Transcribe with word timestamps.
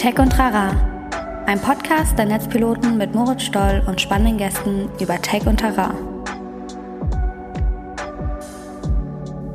Tech 0.00 0.18
und 0.18 0.30
Trara, 0.32 0.70
ein 1.44 1.60
Podcast 1.60 2.16
der 2.16 2.24
Netzpiloten 2.24 2.96
mit 2.96 3.14
Moritz 3.14 3.42
Stoll 3.42 3.82
und 3.86 4.00
spannenden 4.00 4.38
Gästen 4.38 4.88
über 4.98 5.20
Tech 5.20 5.46
und 5.46 5.60
Trara. 5.60 5.92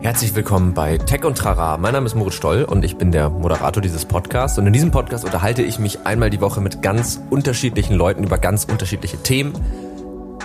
Herzlich 0.01 0.35
willkommen 0.35 0.75
bei 0.75 0.99
Tech 0.99 1.25
und 1.25 1.35
Trara. 1.35 1.79
Mein 1.79 1.93
Name 1.93 2.05
ist 2.05 2.13
Moritz 2.13 2.35
Stoll 2.35 2.63
und 2.63 2.85
ich 2.85 2.95
bin 2.95 3.11
der 3.11 3.31
Moderator 3.31 3.81
dieses 3.81 4.05
Podcasts. 4.05 4.59
Und 4.59 4.67
in 4.67 4.73
diesem 4.73 4.91
Podcast 4.91 5.25
unterhalte 5.25 5.63
ich 5.63 5.79
mich 5.79 6.05
einmal 6.05 6.29
die 6.29 6.41
Woche 6.41 6.61
mit 6.61 6.83
ganz 6.83 7.19
unterschiedlichen 7.31 7.95
Leuten 7.95 8.23
über 8.23 8.37
ganz 8.37 8.65
unterschiedliche 8.65 9.17
Themen 9.17 9.53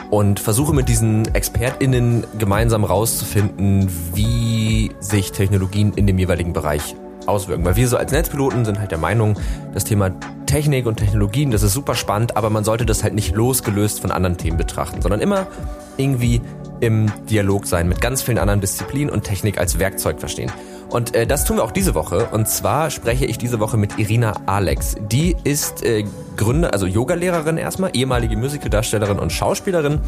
und 0.09 0.41
versuche 0.41 0.75
mit 0.75 0.89
diesen 0.89 1.27
ExpertInnen 1.35 2.25
gemeinsam 2.39 2.85
rauszufinden, 2.85 3.91
wie 4.15 4.93
sich 4.99 5.33
Technologien 5.33 5.93
in 5.93 6.07
dem 6.07 6.17
jeweiligen 6.17 6.55
Bereich 6.55 6.97
auswirken. 7.27 7.65
Weil 7.65 7.77
wir 7.77 7.89
so 7.89 7.97
als 7.97 8.13
Netzpiloten 8.13 8.65
sind 8.65 8.79
halt 8.79 8.91
der 8.91 8.99
Meinung, 8.99 9.37
das 9.75 9.85
Thema 9.85 10.11
Technik 10.47 10.87
und 10.87 10.97
Technologien, 10.97 11.51
das 11.51 11.63
ist 11.63 11.73
super 11.73 11.95
spannend, 11.95 12.37
aber 12.37 12.51
man 12.51 12.65
sollte 12.65 12.87
das 12.87 13.03
halt 13.03 13.15
nicht 13.15 13.35
losgelöst 13.35 14.01
von 14.01 14.11
anderen 14.11 14.37
Themen 14.37 14.57
betrachten, 14.57 15.01
sondern 15.03 15.21
immer 15.21 15.47
irgendwie 15.97 16.41
im 16.81 17.13
Dialog 17.29 17.67
sein 17.67 17.89
mit 17.89 18.01
ganz 18.01 18.23
vielen 18.23 18.39
anderen 18.39 18.61
Disziplinen 18.61 19.11
und 19.11 19.23
Technik 19.23 19.59
als 19.59 19.79
Werkzeug 19.79 20.19
verstehen. 20.19 20.51
Und 20.89 21.15
äh, 21.15 21.27
das 21.27 21.45
tun 21.45 21.59
wir 21.59 21.65
auch 21.65 21.71
diese 21.71 21.95
Woche. 21.95 22.29
Und 22.33 22.49
zwar 22.49 22.91
spreche 22.91 23.25
ich 23.25 23.39
diese 23.39 23.61
Woche 23.61 23.77
mit 23.77 23.99
Irina 23.99 24.33
Alex. 24.47 24.97
Die 25.01 25.37
ist 25.45 25.85
äh, 25.85 26.05
Gründer, 26.37 26.73
also 26.73 26.87
Yogalehrerin 26.87 27.59
erstmal, 27.59 27.91
ehemalige 27.95 28.37
Musicaldarstellerin 28.37 29.19
und 29.19 29.31
Schauspielerin 29.31 30.01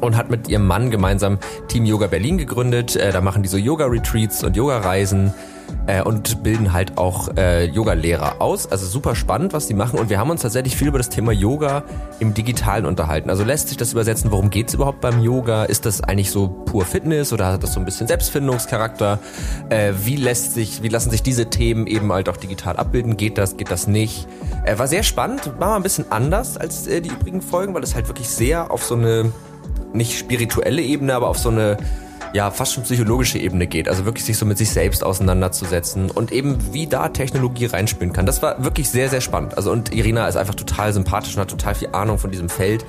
und 0.00 0.16
hat 0.16 0.30
mit 0.30 0.48
ihrem 0.48 0.66
Mann 0.66 0.90
gemeinsam 0.90 1.38
Team 1.68 1.84
Yoga 1.84 2.06
Berlin 2.06 2.38
gegründet. 2.38 2.96
Äh, 2.96 3.12
da 3.12 3.20
machen 3.20 3.42
die 3.42 3.48
so 3.48 3.58
Yoga-Retreats 3.58 4.42
und 4.42 4.56
Yoga-Reisen 4.56 5.34
äh, 5.86 6.02
und 6.02 6.42
bilden 6.42 6.72
halt 6.72 6.98
auch 6.98 7.36
äh, 7.36 7.64
Yoga-Lehrer 7.64 8.40
aus. 8.40 8.70
Also 8.70 8.86
super 8.86 9.14
spannend, 9.14 9.52
was 9.52 9.66
die 9.66 9.74
machen. 9.74 9.98
Und 9.98 10.10
wir 10.10 10.18
haben 10.18 10.30
uns 10.30 10.42
tatsächlich 10.42 10.76
viel 10.76 10.88
über 10.88 10.98
das 10.98 11.08
Thema 11.08 11.32
Yoga 11.32 11.84
im 12.20 12.34
Digitalen 12.34 12.86
unterhalten. 12.86 13.30
Also 13.30 13.44
lässt 13.44 13.68
sich 13.68 13.76
das 13.76 13.92
übersetzen, 13.92 14.30
worum 14.30 14.50
geht's 14.50 14.74
überhaupt 14.74 15.00
beim 15.00 15.22
Yoga? 15.22 15.64
Ist 15.64 15.86
das 15.86 16.02
eigentlich 16.02 16.30
so 16.30 16.48
pur 16.48 16.84
Fitness 16.84 17.32
oder 17.32 17.52
hat 17.52 17.62
das 17.62 17.72
so 17.72 17.80
ein 17.80 17.84
bisschen 17.84 18.06
Selbstfindungscharakter? 18.06 19.18
Äh, 19.68 19.92
wie 20.04 20.16
lässt 20.16 20.54
sich, 20.54 20.82
wie 20.82 20.88
lassen 20.88 21.10
sich 21.10 21.22
diese 21.22 21.50
Themen 21.50 21.86
eben 21.86 22.12
halt 22.12 22.28
auch 22.28 22.36
digital 22.36 22.76
abbilden? 22.76 23.16
Geht 23.16 23.38
das, 23.38 23.56
geht 23.56 23.70
das 23.70 23.86
nicht? 23.86 24.26
Äh, 24.64 24.78
war 24.78 24.86
sehr 24.86 25.02
spannend, 25.02 25.52
war 25.58 25.70
mal 25.70 25.76
ein 25.76 25.82
bisschen 25.82 26.10
anders 26.10 26.56
als 26.56 26.86
äh, 26.86 27.00
die 27.00 27.10
übrigen 27.10 27.42
Folgen, 27.42 27.74
weil 27.74 27.82
es 27.82 27.94
halt 27.94 28.08
wirklich 28.08 28.28
sehr 28.28 28.70
auf 28.70 28.84
so 28.84 28.94
eine 28.94 29.32
nicht 29.92 30.18
spirituelle 30.18 30.82
Ebene, 30.82 31.14
aber 31.14 31.28
auf 31.28 31.38
so 31.38 31.48
eine 31.48 31.76
ja 32.34 32.50
fast 32.50 32.74
schon 32.74 32.82
psychologische 32.82 33.38
Ebene 33.38 33.66
geht. 33.66 33.88
Also 33.88 34.04
wirklich 34.04 34.24
sich 34.24 34.36
so 34.36 34.44
mit 34.44 34.58
sich 34.58 34.70
selbst 34.70 35.04
auseinanderzusetzen 35.04 36.10
und 36.10 36.32
eben 36.32 36.58
wie 36.72 36.86
da 36.86 37.08
Technologie 37.08 37.66
reinspielen 37.66 38.12
kann. 38.12 38.26
Das 38.26 38.42
war 38.42 38.62
wirklich 38.62 38.90
sehr, 38.90 39.08
sehr 39.08 39.20
spannend. 39.20 39.56
Also 39.56 39.70
und 39.70 39.94
Irina 39.94 40.26
ist 40.26 40.36
einfach 40.36 40.56
total 40.56 40.92
sympathisch 40.92 41.34
und 41.36 41.40
hat 41.40 41.48
total 41.48 41.76
viel 41.76 41.88
Ahnung 41.92 42.18
von 42.18 42.30
diesem 42.30 42.48
Feld. 42.48 42.84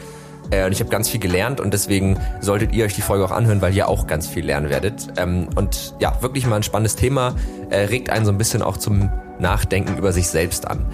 Äh, 0.49 0.65
und 0.65 0.71
ich 0.71 0.79
habe 0.79 0.89
ganz 0.89 1.09
viel 1.09 1.19
gelernt 1.19 1.61
und 1.61 1.73
deswegen 1.73 2.19
solltet 2.41 2.73
ihr 2.73 2.85
euch 2.85 2.95
die 2.95 3.01
Folge 3.01 3.23
auch 3.23 3.31
anhören, 3.31 3.61
weil 3.61 3.75
ihr 3.75 3.87
auch 3.87 4.07
ganz 4.07 4.27
viel 4.27 4.45
lernen 4.45 4.69
werdet. 4.69 5.07
Ähm, 5.17 5.47
und 5.55 5.93
ja, 5.99 6.21
wirklich 6.21 6.47
mal 6.47 6.55
ein 6.55 6.63
spannendes 6.63 6.95
Thema, 6.95 7.35
äh, 7.69 7.81
regt 7.81 8.09
einen 8.09 8.25
so 8.25 8.31
ein 8.31 8.39
bisschen 8.39 8.63
auch 8.63 8.77
zum 8.77 9.11
Nachdenken 9.39 9.95
über 9.97 10.11
sich 10.11 10.27
selbst 10.27 10.67
an. 10.67 10.87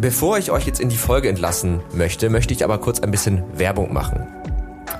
Bevor 0.00 0.36
ich 0.38 0.50
euch 0.50 0.66
jetzt 0.66 0.80
in 0.80 0.88
die 0.88 0.96
Folge 0.96 1.28
entlassen 1.28 1.80
möchte, 1.94 2.28
möchte 2.28 2.52
ich 2.52 2.64
aber 2.64 2.78
kurz 2.78 2.98
ein 2.98 3.12
bisschen 3.12 3.44
Werbung 3.56 3.92
machen. 3.92 4.41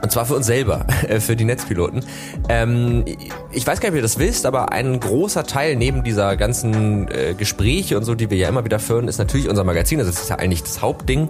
Und 0.03 0.11
zwar 0.11 0.27
für 0.27 0.34
uns 0.34 0.47
selber, 0.47 0.84
äh, 1.08 1.20
für 1.20 1.36
die 1.36 1.45
Netzpiloten. 1.45 2.05
Ähm, 2.48 3.05
ich 3.53 3.67
weiß 3.67 3.81
gar 3.81 3.89
nicht, 3.89 3.95
ob 3.95 3.97
ihr 3.97 4.03
das 4.03 4.19
wisst, 4.19 4.47
aber 4.47 4.72
ein 4.72 4.98
großer 4.98 5.45
Teil 5.45 5.77
neben 5.77 6.03
dieser 6.03 6.36
ganzen 6.36 7.08
äh, 7.08 7.34
Gespräche 7.34 7.97
und 7.97 8.05
so, 8.05 8.14
die 8.14 8.28
wir 8.28 8.36
ja 8.36 8.48
immer 8.48 8.64
wieder 8.64 8.80
führen, 8.80 9.08
ist 9.08 9.19
natürlich 9.19 9.48
unser 9.48 9.64
Magazin. 9.64 10.00
Also 10.00 10.11
das 10.11 10.23
ist 10.23 10.28
ja 10.28 10.36
eigentlich 10.36 10.62
das 10.62 10.83
Hauptding. 10.83 11.28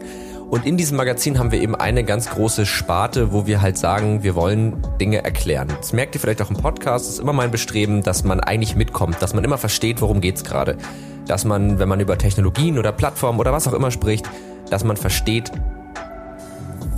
Und 0.48 0.66
in 0.66 0.76
diesem 0.76 0.98
Magazin 0.98 1.38
haben 1.38 1.50
wir 1.50 1.62
eben 1.62 1.74
eine 1.74 2.04
ganz 2.04 2.28
große 2.28 2.66
Sparte, 2.66 3.32
wo 3.32 3.46
wir 3.46 3.62
halt 3.62 3.78
sagen, 3.78 4.22
wir 4.22 4.34
wollen 4.34 4.82
Dinge 5.00 5.24
erklären. 5.24 5.68
Das 5.78 5.94
merkt 5.94 6.14
ihr 6.14 6.20
vielleicht 6.20 6.42
auch 6.42 6.50
im 6.50 6.56
Podcast, 6.56 7.06
das 7.06 7.14
ist 7.14 7.20
immer 7.20 7.32
mein 7.32 7.50
Bestreben, 7.50 8.02
dass 8.02 8.22
man 8.22 8.40
eigentlich 8.40 8.76
mitkommt, 8.76 9.22
dass 9.22 9.32
man 9.32 9.44
immer 9.44 9.56
versteht, 9.56 10.02
worum 10.02 10.20
geht's 10.20 10.44
gerade. 10.44 10.76
Dass 11.26 11.46
man, 11.46 11.78
wenn 11.78 11.88
man 11.88 12.00
über 12.00 12.18
Technologien 12.18 12.78
oder 12.78 12.92
Plattformen 12.92 13.40
oder 13.40 13.52
was 13.52 13.66
auch 13.66 13.72
immer 13.72 13.90
spricht, 13.90 14.28
dass 14.68 14.84
man 14.84 14.98
versteht, 14.98 15.52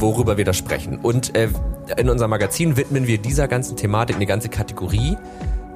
worüber 0.04 0.37
wir 0.37 0.44
da 0.44 0.53
sprechen. 0.53 0.98
Und 0.98 1.34
äh, 1.37 1.48
in 1.97 2.10
unserem 2.10 2.31
Magazin 2.31 2.76
widmen 2.76 3.06
wir 3.06 3.19
dieser 3.19 3.48
ganzen 3.48 3.76
Thematik 3.76 4.16
eine 4.16 4.26
ganze 4.26 4.48
Kategorie. 4.48 5.16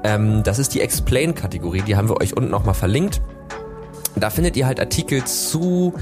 Ähm, 0.04 0.42
das 0.42 0.58
ist 0.58 0.74
die 0.74 0.80
Explain-Kategorie, 0.80 1.82
die 1.82 1.96
haben 1.96 2.08
wir 2.08 2.20
euch 2.20 2.36
unten 2.36 2.50
nochmal 2.50 2.74
verlinkt. 2.74 3.20
Da 4.16 4.30
findet 4.30 4.56
ihr 4.56 4.66
halt 4.66 4.80
Artikel 4.80 5.24
zu 5.24 5.94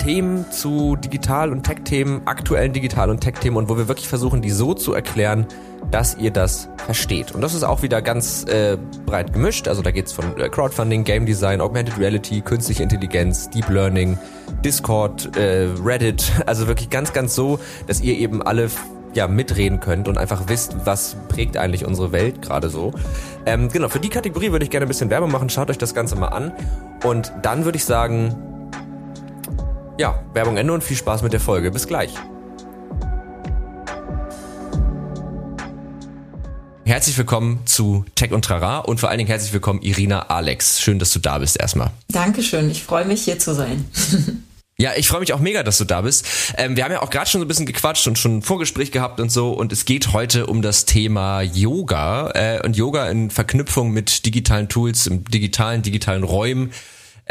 Themen, 0.00 0.50
zu 0.50 0.96
Digital- 0.96 1.52
und 1.52 1.62
Tech-Themen, 1.62 2.22
aktuellen 2.24 2.72
Digital- 2.72 3.10
und 3.10 3.20
Tech-Themen 3.20 3.56
und 3.56 3.68
wo 3.68 3.76
wir 3.76 3.86
wirklich 3.86 4.08
versuchen, 4.08 4.40
die 4.40 4.50
so 4.50 4.72
zu 4.72 4.94
erklären, 4.94 5.46
dass 5.90 6.16
ihr 6.16 6.30
das 6.30 6.68
versteht. 6.78 7.32
Und 7.32 7.42
das 7.42 7.54
ist 7.54 7.64
auch 7.64 7.82
wieder 7.82 8.00
ganz 8.00 8.44
äh, 8.44 8.78
breit 9.04 9.32
gemischt. 9.32 9.68
Also 9.68 9.82
da 9.82 9.90
geht's 9.90 10.12
von 10.12 10.38
äh, 10.38 10.48
Crowdfunding, 10.48 11.04
Game 11.04 11.26
Design, 11.26 11.60
Augmented 11.60 11.98
Reality, 11.98 12.40
künstliche 12.40 12.82
Intelligenz, 12.82 13.50
Deep 13.50 13.68
Learning, 13.68 14.18
Discord, 14.64 15.36
äh, 15.36 15.68
Reddit. 15.84 16.32
Also 16.46 16.66
wirklich 16.66 16.90
ganz, 16.90 17.12
ganz 17.12 17.34
so, 17.34 17.60
dass 17.86 18.00
ihr 18.00 18.18
eben 18.18 18.42
alle 18.42 18.70
ja, 19.12 19.28
mitreden 19.28 19.80
könnt 19.80 20.08
und 20.08 20.18
einfach 20.18 20.44
wisst, 20.46 20.74
was 20.84 21.16
prägt 21.28 21.56
eigentlich 21.56 21.84
unsere 21.84 22.10
Welt 22.12 22.42
gerade 22.42 22.70
so. 22.70 22.92
Ähm, 23.46 23.68
genau, 23.68 23.88
für 23.88 24.00
die 24.00 24.08
Kategorie 24.08 24.50
würde 24.50 24.64
ich 24.64 24.70
gerne 24.70 24.86
ein 24.86 24.88
bisschen 24.88 25.10
Werbung 25.10 25.30
machen. 25.30 25.50
Schaut 25.50 25.70
euch 25.70 25.78
das 25.78 25.94
Ganze 25.94 26.16
mal 26.16 26.28
an. 26.28 26.52
Und 27.04 27.32
dann 27.42 27.64
würde 27.64 27.76
ich 27.76 27.84
sagen, 27.84 28.34
ja, 30.00 30.18
Werbung 30.32 30.56
Ende 30.56 30.72
und 30.72 30.82
viel 30.82 30.96
Spaß 30.96 31.22
mit 31.22 31.34
der 31.34 31.40
Folge. 31.40 31.70
Bis 31.70 31.86
gleich. 31.86 32.10
Herzlich 36.86 37.16
willkommen 37.18 37.60
zu 37.66 38.06
Tech 38.14 38.32
und 38.32 38.44
Trara 38.44 38.78
und 38.78 38.98
vor 38.98 39.10
allen 39.10 39.18
Dingen 39.18 39.28
herzlich 39.28 39.52
willkommen 39.52 39.82
Irina 39.82 40.22
Alex. 40.22 40.80
Schön, 40.80 40.98
dass 40.98 41.12
du 41.12 41.18
da 41.18 41.38
bist 41.38 41.60
erstmal. 41.60 41.90
Dankeschön, 42.08 42.70
ich 42.70 42.82
freue 42.82 43.04
mich 43.04 43.22
hier 43.22 43.38
zu 43.38 43.54
sein. 43.54 43.84
Ja, 44.78 44.92
ich 44.96 45.08
freue 45.08 45.20
mich 45.20 45.34
auch 45.34 45.40
mega, 45.40 45.62
dass 45.62 45.76
du 45.76 45.84
da 45.84 46.00
bist. 46.00 46.24
Ähm, 46.56 46.74
wir 46.74 46.84
haben 46.84 46.92
ja 46.92 47.02
auch 47.02 47.10
gerade 47.10 47.28
schon 47.28 47.42
so 47.42 47.44
ein 47.44 47.48
bisschen 47.48 47.66
gequatscht 47.66 48.06
und 48.06 48.18
schon 48.18 48.38
ein 48.38 48.42
Vorgespräch 48.42 48.90
gehabt 48.90 49.20
und 49.20 49.30
so. 49.30 49.52
Und 49.52 49.72
es 49.72 49.84
geht 49.84 50.14
heute 50.14 50.46
um 50.46 50.62
das 50.62 50.86
Thema 50.86 51.42
Yoga 51.42 52.30
äh, 52.30 52.64
und 52.64 52.78
Yoga 52.78 53.06
in 53.10 53.28
Verknüpfung 53.28 53.90
mit 53.90 54.24
digitalen 54.24 54.70
Tools, 54.70 55.06
im 55.06 55.22
digitalen, 55.26 55.82
digitalen 55.82 56.24
Räumen. 56.24 56.72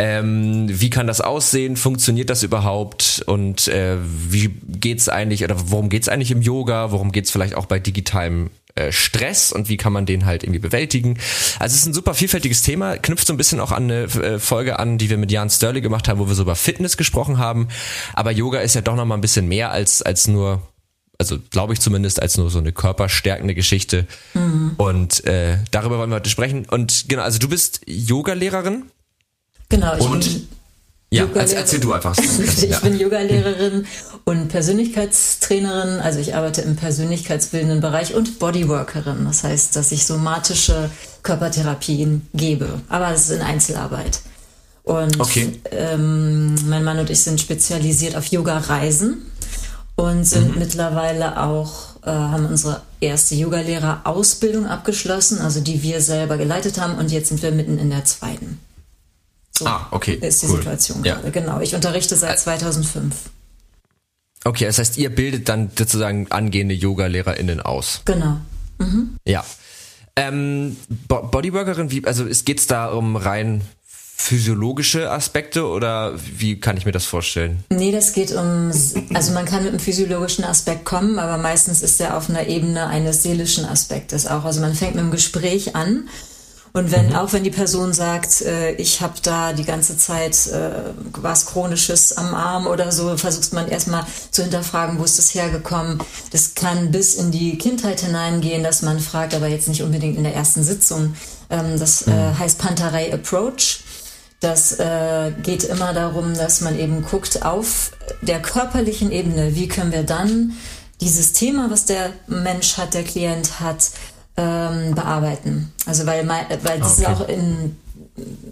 Ähm, 0.01 0.67
wie 0.69 0.89
kann 0.89 1.07
das 1.07 1.19
aussehen? 1.19 1.75
Funktioniert 1.75 2.29
das 2.29 2.41
überhaupt? 2.41 3.21
Und 3.27 3.67
äh, 3.67 3.97
wie 3.99 4.47
geht's 4.47 5.09
eigentlich 5.09 5.43
oder 5.43 5.57
worum 5.65 5.89
geht's 5.89 6.07
eigentlich 6.07 6.31
im 6.31 6.41
Yoga? 6.41 6.91
Worum 6.91 7.11
geht's 7.11 7.31
vielleicht 7.31 7.53
auch 7.53 7.65
bei 7.65 7.79
digitalem 7.79 8.49
äh, 8.75 8.93
Stress 8.93 9.51
und 9.51 9.67
wie 9.67 9.75
kann 9.75 9.91
man 9.91 10.05
den 10.05 10.25
halt 10.25 10.43
irgendwie 10.43 10.59
bewältigen. 10.59 11.17
Also 11.59 11.73
es 11.73 11.81
ist 11.81 11.87
ein 11.87 11.93
super 11.93 12.13
vielfältiges 12.13 12.61
Thema, 12.61 12.95
knüpft 12.95 13.27
so 13.27 13.33
ein 13.33 13.37
bisschen 13.37 13.59
auch 13.59 13.73
an 13.73 13.91
eine 13.91 14.03
äh, 14.03 14.39
Folge 14.39 14.79
an, 14.79 14.97
die 14.97 15.09
wir 15.09 15.17
mit 15.17 15.33
Jan 15.33 15.49
Sterling 15.49 15.83
gemacht 15.83 16.07
haben, 16.07 16.17
wo 16.17 16.29
wir 16.29 16.35
so 16.35 16.43
über 16.43 16.55
Fitness 16.55 16.95
gesprochen 16.95 17.37
haben. 17.37 17.67
Aber 18.13 18.31
Yoga 18.31 18.61
ist 18.61 18.75
ja 18.75 18.81
doch 18.81 18.95
nochmal 18.95 19.17
ein 19.17 19.21
bisschen 19.21 19.49
mehr 19.49 19.71
als, 19.71 20.01
als 20.01 20.29
nur 20.29 20.61
also 21.17 21.37
glaube 21.49 21.73
ich 21.73 21.81
zumindest 21.81 22.21
als 22.21 22.37
nur 22.37 22.49
so 22.49 22.59
eine 22.59 22.71
körperstärkende 22.71 23.53
Geschichte. 23.53 24.07
Mhm. 24.33 24.75
Und 24.77 25.25
äh, 25.25 25.57
darüber 25.71 25.97
wollen 25.97 26.09
wir 26.09 26.16
heute 26.16 26.29
sprechen. 26.29 26.66
Und 26.69 27.09
genau, 27.09 27.23
also 27.23 27.37
du 27.37 27.49
bist 27.49 27.81
Yoga-Lehrerin. 27.85 28.85
Genau, 29.69 29.96
ich 29.96 30.02
und 30.03 30.19
bin 30.25 30.47
ja, 31.12 31.28
erzähl, 31.34 31.57
erzähl 31.57 31.80
du 31.80 31.91
einfach. 31.91 32.16
ich 32.18 32.80
bin 32.81 33.00
Yoga-Lehrerin 33.00 33.85
und 34.25 34.47
Persönlichkeitstrainerin. 34.50 36.00
Also 36.00 36.19
ich 36.19 36.35
arbeite 36.35 36.62
im 36.62 36.75
persönlichkeitsbildenden 36.75 37.81
Bereich 37.81 38.13
und 38.13 38.38
Bodyworkerin. 38.38 39.25
Das 39.25 39.44
heißt, 39.44 39.75
dass 39.75 39.91
ich 39.91 40.06
somatische 40.06 40.91
Körpertherapien 41.24 42.28
gebe. 42.34 42.81
Aber 42.90 43.12
es 43.12 43.29
ist 43.29 43.31
in 43.31 43.41
Einzelarbeit. 43.41 44.22
Und 44.84 45.20
okay. 45.20 45.59
ähm, 45.72 46.55
mein 46.67 46.84
Mann 46.84 46.99
und 46.99 47.09
ich 47.09 47.22
sind 47.22 47.41
spezialisiert 47.41 48.16
auf 48.16 48.26
Yoga-Reisen 48.26 49.23
und 49.96 50.26
sind 50.26 50.53
mhm. 50.53 50.59
mittlerweile 50.59 51.41
auch, 51.41 51.97
äh, 52.03 52.11
haben 52.11 52.46
unsere 52.46 52.82
erste 53.02 53.34
Yoga-Lehrer-Ausbildung 53.34 54.67
abgeschlossen, 54.67 55.40
also 55.41 55.59
die 55.59 55.82
wir 55.82 56.02
selber 56.02 56.38
geleitet 56.38 56.79
haben. 56.79 56.96
Und 56.99 57.11
jetzt 57.11 57.29
sind 57.29 57.41
wir 57.41 57.52
mitten 57.52 57.79
in 57.79 57.90
der 57.90 58.05
zweiten. 58.05 58.59
So 59.59 59.66
ah, 59.66 59.88
okay. 59.91 60.14
Ist 60.14 60.41
die 60.41 60.47
cool. 60.47 60.56
Situation 60.56 61.03
ja. 61.03 61.16
gerade. 61.16 61.32
Genau. 61.32 61.59
Ich 61.59 61.76
unterrichte 61.76 62.16
seit 62.16 62.40
2005. 62.40 63.14
Okay, 64.46 64.66
das 64.66 64.79
heißt, 64.79 64.97
ihr 64.97 65.14
bildet 65.14 65.50
dann 65.50 65.70
sozusagen 65.78 66.32
angehende 66.32 66.73
Yoga-LehrerInnen 66.73 67.59
aus. 67.59 68.02
Genau. 68.06 68.38
Mhm. 68.78 69.17
Ja. 69.26 69.44
Ähm, 70.16 70.78
Bodyworkerin, 71.09 71.91
wie, 71.91 72.06
also 72.06 72.26
es 72.26 72.46
geht's 72.46 72.67
da 72.67 72.88
um 72.88 73.17
rein 73.17 73.61
physiologische 73.85 75.11
Aspekte 75.11 75.66
oder 75.66 76.14
wie 76.17 76.59
kann 76.59 76.78
ich 76.78 76.85
mir 76.85 76.91
das 76.94 77.05
vorstellen? 77.05 77.64
Nee, 77.70 77.91
das 77.91 78.14
geht 78.14 78.32
um, 78.32 78.72
also 79.14 79.34
man 79.34 79.46
kann 79.46 79.64
mit 79.64 79.72
einem 79.72 79.79
physiologischen 79.79 80.44
Aspekt 80.44 80.85
kommen, 80.85 81.20
aber 81.20 81.38
meistens 81.38 81.82
ist 81.82 82.00
er 82.00 82.16
auf 82.16 82.29
einer 82.29 82.47
Ebene 82.47 82.88
eines 82.88 83.23
seelischen 83.23 83.66
Aspektes 83.66 84.26
auch. 84.26 84.46
Also 84.46 84.62
man 84.62 84.73
fängt 84.73 84.96
mit 84.96 85.03
einem 85.03 85.12
Gespräch 85.12 85.76
an 85.76 86.08
Und 86.73 86.91
wenn, 86.91 87.09
mhm. 87.09 87.16
auch 87.16 87.33
wenn 87.33 87.43
die 87.43 87.49
Person 87.49 87.93
sagt, 87.93 88.41
äh, 88.41 88.71
ich 88.73 89.01
habe 89.01 89.16
da 89.23 89.53
die 89.53 89.63
ganze 89.63 89.97
Zeit 89.97 90.47
äh, 90.47 90.93
was 91.13 91.47
Chronisches 91.47 92.16
am 92.16 92.33
Arm 92.35 92.67
oder 92.67 92.91
so, 92.91 93.17
versucht 93.17 93.53
man 93.53 93.67
erstmal 93.67 94.05
zu 94.31 94.43
hinterfragen, 94.43 94.99
wo 94.99 95.03
ist 95.03 95.17
das 95.17 95.33
hergekommen. 95.33 95.99
Das 96.31 96.53
kann 96.53 96.91
bis 96.91 97.16
in 97.16 97.31
die 97.31 97.57
Kindheit 97.57 98.01
hineingehen, 98.01 98.63
dass 98.63 98.81
man 98.81 98.99
fragt, 98.99 99.33
aber 99.33 99.47
jetzt 99.47 99.67
nicht 99.67 99.81
unbedingt 99.81 100.17
in 100.17 100.23
der 100.23 100.35
ersten 100.35 100.63
Sitzung. 100.63 101.16
Ähm, 101.49 101.79
das 101.79 102.03
äh, 102.03 102.11
mhm. 102.11 102.39
heißt 102.39 102.59
Pantarei 102.59 103.13
Approach. 103.13 103.81
Das 104.39 104.79
äh, 104.79 105.31
geht 105.43 105.66
immer 105.66 105.93
darum, 105.93 106.33
dass 106.33 106.61
man 106.61 106.79
eben 106.79 107.03
guckt 107.03 107.43
auf 107.43 107.91
der 108.21 108.41
körperlichen 108.41 109.11
Ebene, 109.11 109.55
wie 109.55 109.67
können 109.67 109.91
wir 109.91 110.03
dann 110.03 110.53
dieses 111.01 111.33
Thema, 111.33 111.69
was 111.69 111.85
der 111.85 112.11
Mensch 112.27 112.77
hat, 112.77 112.93
der 112.93 113.03
Klient 113.03 113.59
hat, 113.59 113.91
ähm, 114.40 114.96
bearbeiten. 114.96 115.72
Also 115.86 116.06
weil, 116.06 116.28
weil 116.28 116.80
das 116.80 117.00
okay. 117.00 117.02
ist 117.02 117.08
auch 117.08 117.28
in 117.28 117.76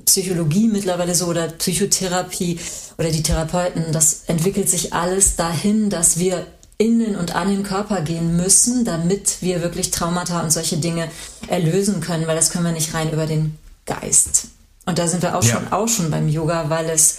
Psychologie 0.06 0.68
mittlerweile 0.68 1.16
so 1.16 1.28
oder 1.28 1.48
Psychotherapie 1.48 2.60
oder 2.98 3.10
die 3.10 3.24
Therapeuten, 3.24 3.92
das 3.92 4.24
entwickelt 4.28 4.70
sich 4.70 4.94
alles 4.94 5.36
dahin, 5.36 5.90
dass 5.90 6.20
wir 6.20 6.46
innen 6.78 7.16
und 7.16 7.36
an 7.36 7.50
den 7.50 7.64
Körper 7.64 8.02
gehen 8.02 8.38
müssen, 8.38 8.86
damit 8.86 9.38
wir 9.42 9.62
wirklich 9.62 9.92
Traumata 9.92 10.42
und 10.42 10.52
solche 10.52 10.78
Dinge 10.78 11.10
erlösen 11.48 12.02
können, 12.02 12.28
weil 12.28 12.36
das 12.36 12.52
können 12.52 12.66
wir 12.66 12.72
nicht 12.72 12.94
rein 12.94 13.12
über 13.12 13.26
den 13.26 13.58
Geist. 13.86 14.50
Und 14.86 15.00
da 15.00 15.08
sind 15.08 15.22
wir 15.22 15.38
auch 15.38 15.44
ja. 15.44 15.56
schon 15.56 15.72
auch 15.72 15.88
schon 15.88 16.12
beim 16.12 16.30
Yoga, 16.30 16.70
weil 16.70 16.90
es 16.90 17.18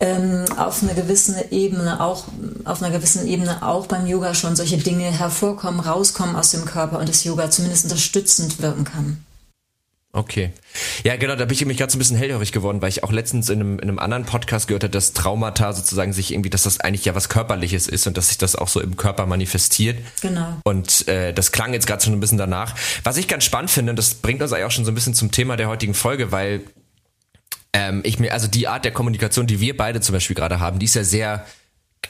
ähm, 0.00 0.44
auf 0.56 0.82
einer 0.82 0.94
gewissen 0.94 1.34
Ebene 1.50 2.00
auch 2.00 2.24
auf 2.64 2.82
einer 2.82 2.96
gewissen 2.96 3.26
Ebene 3.26 3.66
auch 3.66 3.86
beim 3.86 4.06
Yoga 4.06 4.34
schon 4.34 4.54
solche 4.54 4.78
Dinge 4.78 5.04
hervorkommen, 5.04 5.80
rauskommen 5.80 6.36
aus 6.36 6.50
dem 6.52 6.64
Körper 6.64 6.98
und 6.98 7.08
das 7.08 7.24
Yoga 7.24 7.50
zumindest 7.50 7.84
unterstützend 7.84 8.62
wirken 8.62 8.84
kann. 8.84 9.24
Okay. 10.10 10.52
Ja, 11.04 11.16
genau, 11.16 11.36
da 11.36 11.44
bin 11.44 11.52
ich 11.54 11.60
nämlich 11.60 11.76
gerade 11.76 11.92
so 11.92 11.96
ein 11.96 11.98
bisschen 11.98 12.16
hellhörig 12.16 12.50
geworden, 12.50 12.80
weil 12.80 12.88
ich 12.88 13.04
auch 13.04 13.12
letztens 13.12 13.50
in 13.50 13.60
einem, 13.60 13.78
in 13.78 13.88
einem 13.88 13.98
anderen 13.98 14.24
Podcast 14.24 14.66
gehört 14.66 14.82
habe, 14.82 14.90
dass 14.90 15.12
Traumata 15.12 15.72
sozusagen 15.74 16.14
sich 16.14 16.32
irgendwie, 16.32 16.48
dass 16.48 16.62
das 16.62 16.80
eigentlich 16.80 17.04
ja 17.04 17.14
was 17.14 17.28
Körperliches 17.28 17.88
ist 17.88 18.06
und 18.06 18.16
dass 18.16 18.28
sich 18.28 18.38
das 18.38 18.56
auch 18.56 18.68
so 18.68 18.80
im 18.80 18.96
Körper 18.96 19.26
manifestiert. 19.26 19.98
Genau. 20.22 20.54
Und 20.64 21.06
äh, 21.08 21.34
das 21.34 21.52
klang 21.52 21.74
jetzt 21.74 21.86
gerade 21.86 22.02
schon 22.02 22.14
ein 22.14 22.20
bisschen 22.20 22.38
danach. 22.38 22.74
Was 23.04 23.18
ich 23.18 23.28
ganz 23.28 23.44
spannend 23.44 23.70
finde, 23.70 23.90
und 23.90 23.96
das 23.96 24.14
bringt 24.14 24.40
uns 24.40 24.52
eigentlich 24.52 24.64
auch 24.64 24.70
schon 24.70 24.86
so 24.86 24.92
ein 24.92 24.94
bisschen 24.94 25.14
zum 25.14 25.30
Thema 25.30 25.56
der 25.56 25.68
heutigen 25.68 25.94
Folge, 25.94 26.32
weil 26.32 26.62
ähm, 27.78 28.00
ich 28.04 28.18
mir, 28.18 28.32
also 28.32 28.48
die 28.48 28.66
Art 28.66 28.84
der 28.84 28.92
Kommunikation, 28.92 29.46
die 29.46 29.60
wir 29.60 29.76
beide 29.76 30.00
zum 30.00 30.12
Beispiel 30.12 30.34
gerade 30.34 30.58
haben, 30.58 30.80
die 30.80 30.86
ist 30.86 30.96
ja 30.96 31.04
sehr 31.04 31.46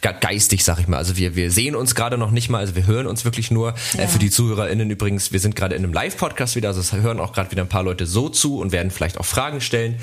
geistig, 0.00 0.64
sag 0.64 0.78
ich 0.78 0.88
mal. 0.88 0.96
Also 0.96 1.16
wir, 1.16 1.36
wir 1.36 1.50
sehen 1.50 1.76
uns 1.76 1.94
gerade 1.94 2.16
noch 2.16 2.30
nicht 2.30 2.48
mal, 2.48 2.58
also 2.58 2.74
wir 2.74 2.86
hören 2.86 3.06
uns 3.06 3.24
wirklich 3.24 3.50
nur. 3.50 3.74
Äh, 3.94 3.98
ja. 3.98 4.04
Äh, 4.04 4.08
für 4.08 4.18
die 4.18 4.30
ZuhörerInnen 4.30 4.88
übrigens, 4.90 5.30
wir 5.32 5.40
sind 5.40 5.56
gerade 5.56 5.74
in 5.74 5.84
einem 5.84 5.92
Live-Podcast 5.92 6.56
wieder, 6.56 6.68
also 6.68 6.80
es 6.80 6.92
hören 6.92 7.20
auch 7.20 7.34
gerade 7.34 7.50
wieder 7.50 7.62
ein 7.62 7.68
paar 7.68 7.82
Leute 7.82 8.06
so 8.06 8.30
zu 8.30 8.58
und 8.58 8.72
werden 8.72 8.90
vielleicht 8.90 9.18
auch 9.18 9.26
Fragen 9.26 9.60
stellen. 9.60 9.96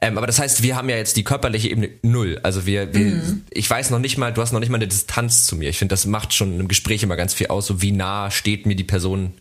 Ähm, 0.00 0.18
aber 0.18 0.26
das 0.26 0.40
heißt, 0.40 0.64
wir 0.64 0.74
haben 0.74 0.88
ja 0.88 0.96
jetzt 0.96 1.16
die 1.16 1.22
körperliche 1.22 1.68
Ebene 1.68 1.90
null. 2.02 2.40
Also 2.42 2.66
wir, 2.66 2.92
wir 2.92 3.04
mhm. 3.04 3.44
ich 3.50 3.70
weiß 3.70 3.90
noch 3.90 4.00
nicht 4.00 4.18
mal, 4.18 4.32
du 4.32 4.42
hast 4.42 4.52
noch 4.52 4.60
nicht 4.60 4.70
mal 4.70 4.78
eine 4.78 4.88
Distanz 4.88 5.46
zu 5.46 5.54
mir. 5.54 5.68
Ich 5.68 5.78
finde, 5.78 5.92
das 5.92 6.06
macht 6.06 6.34
schon 6.34 6.58
im 6.58 6.66
Gespräch 6.66 7.04
immer 7.04 7.16
ganz 7.16 7.34
viel 7.34 7.46
aus, 7.46 7.66
so 7.66 7.80
wie 7.80 7.92
nah 7.92 8.32
steht 8.32 8.66
mir 8.66 8.74
die 8.74 8.84
Person 8.84 9.34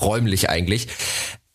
räumlich 0.00 0.48
eigentlich. 0.48 0.86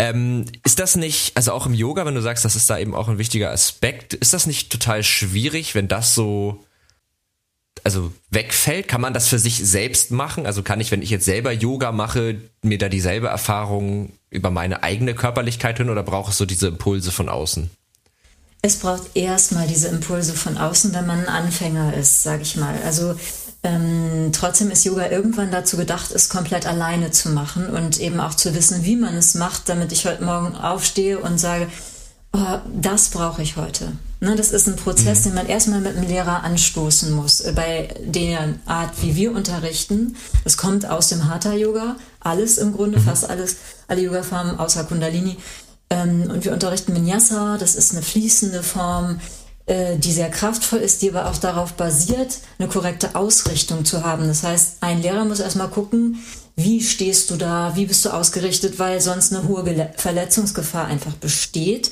Ähm, 0.04 0.44
ist 0.66 0.80
das 0.80 0.98
nicht, 0.98 1.38
also 1.38 1.54
auch 1.54 1.66
im 1.66 1.74
Yoga, 1.74 2.06
wenn 2.06 2.14
du 2.14 2.22
sagst, 2.22 2.44
das 2.44 2.58
ist 2.58 2.70
da 2.70 2.78
eben 2.78 2.94
auch 2.94 3.08
ein 3.08 3.18
wichtiger 3.18 3.52
Aspekt, 3.52 4.14
ist 4.14 4.34
das 4.34 4.46
nicht 4.46 4.70
total 4.70 5.02
schwierig, 5.02 5.76
wenn 5.76 5.88
das 5.88 6.14
so 6.14 6.62
also 7.86 8.12
wegfällt? 8.30 8.90
Kann 8.90 9.00
man 9.00 9.14
das 9.14 9.30
für 9.30 9.40
sich 9.40 9.58
selbst 9.58 10.12
machen? 10.12 10.46
Also 10.46 10.62
kann 10.62 10.82
ich, 10.82 10.92
wenn 10.92 11.02
ich 11.02 11.10
jetzt 11.10 11.24
selber 11.24 11.54
Yoga 11.54 11.94
mache, 11.94 12.36
mir 12.62 12.78
da 12.78 12.90
dieselbe 12.90 13.28
Erfahrung 13.28 14.12
über 14.30 14.52
meine 14.52 14.84
eigene 14.84 15.16
Körperlichkeit 15.16 15.78
hin 15.78 15.90
oder 15.90 16.04
brauche 16.04 16.32
ich 16.32 16.36
so 16.36 16.46
diese 16.46 16.68
Impulse 16.68 17.12
von 17.14 17.30
außen? 17.30 17.70
Es 18.62 18.78
braucht 18.78 19.16
erstmal 19.16 19.68
diese 19.68 19.88
Impulse 19.88 20.34
von 20.34 20.58
außen, 20.58 20.94
wenn 20.94 21.08
man 21.08 21.20
ein 21.22 21.28
Anfänger 21.28 21.94
ist, 21.94 22.24
sage 22.24 22.44
ich 22.44 22.58
mal. 22.58 22.76
Also 22.84 23.16
ähm, 23.64 24.32
trotzdem 24.34 24.72
ist 24.72 24.84
Yoga 24.84 25.10
irgendwann 25.10 25.50
dazu 25.50 25.78
gedacht, 25.78 26.12
es 26.12 26.28
komplett 26.28 26.66
alleine 26.66 27.12
zu 27.12 27.30
machen 27.30 27.68
und 27.70 28.00
eben 28.00 28.20
auch 28.20 28.36
zu 28.36 28.54
wissen, 28.54 28.84
wie 28.84 28.98
man 28.98 29.16
es 29.16 29.36
macht, 29.36 29.70
damit 29.70 29.94
ich 29.94 30.06
heute 30.06 30.24
Morgen 30.24 30.56
aufstehe 30.56 31.18
und 31.20 31.40
sage, 31.40 31.70
oh, 32.34 32.58
das 32.82 33.10
brauche 33.10 33.42
ich 33.42 33.56
heute. 33.56 33.94
Ne, 34.20 34.36
das 34.36 34.52
ist 34.52 34.68
ein 34.68 34.76
Prozess, 34.76 35.20
mhm. 35.20 35.24
den 35.24 35.36
man 35.36 35.48
erstmal 35.48 35.80
mit 35.80 35.96
dem 35.96 36.08
Lehrer 36.08 36.44
anstoßen 36.44 37.12
muss. 37.12 37.40
Äh, 37.40 37.54
bei 37.54 37.90
der 38.06 38.56
Art, 38.66 39.02
wie 39.02 39.16
wir 39.16 39.34
unterrichten, 39.34 40.18
das 40.44 40.58
kommt 40.58 40.86
aus 40.86 41.08
dem 41.08 41.30
Hatha-Yoga, 41.30 41.96
alles 42.20 42.58
im 42.58 42.74
Grunde, 42.74 43.00
mhm. 43.00 43.04
fast 43.04 43.30
alles, 43.30 43.58
alle 43.88 44.02
Yoga-Formen 44.02 44.60
außer 44.60 44.84
Kundalini. 44.84 45.38
Ähm, 45.90 46.30
und 46.30 46.44
wir 46.44 46.52
unterrichten 46.52 46.94
Vinyasa, 46.96 47.58
das 47.58 47.76
ist 47.76 47.94
eine 47.94 48.02
fließende 48.02 48.62
Form, 48.62 49.20
die 49.68 50.12
sehr 50.12 50.30
kraftvoll 50.30 50.80
ist, 50.80 51.02
die 51.02 51.10
aber 51.10 51.30
auch 51.30 51.38
darauf 51.38 51.74
basiert, 51.74 52.40
eine 52.60 52.68
korrekte 52.68 53.16
Ausrichtung 53.16 53.86
zu 53.86 54.04
haben. 54.04 54.28
Das 54.28 54.44
heißt, 54.44 54.78
ein 54.82 55.02
Lehrer 55.02 55.24
muss 55.24 55.40
erstmal 55.40 55.70
gucken, 55.70 56.20
wie 56.56 56.82
stehst 56.84 57.32
du 57.32 57.36
da, 57.36 57.76
wie 57.76 57.86
bist 57.86 58.06
du 58.06 58.10
ausgerichtet, 58.10 58.78
weil 58.78 59.02
sonst 59.02 59.34
eine 59.34 59.48
hohe 59.48 59.92
Verletzungsgefahr 59.96 60.86
einfach 60.86 61.14
besteht. 61.14 61.92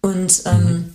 Und 0.00 0.42
ähm, 0.46 0.64
mhm. 0.64 0.94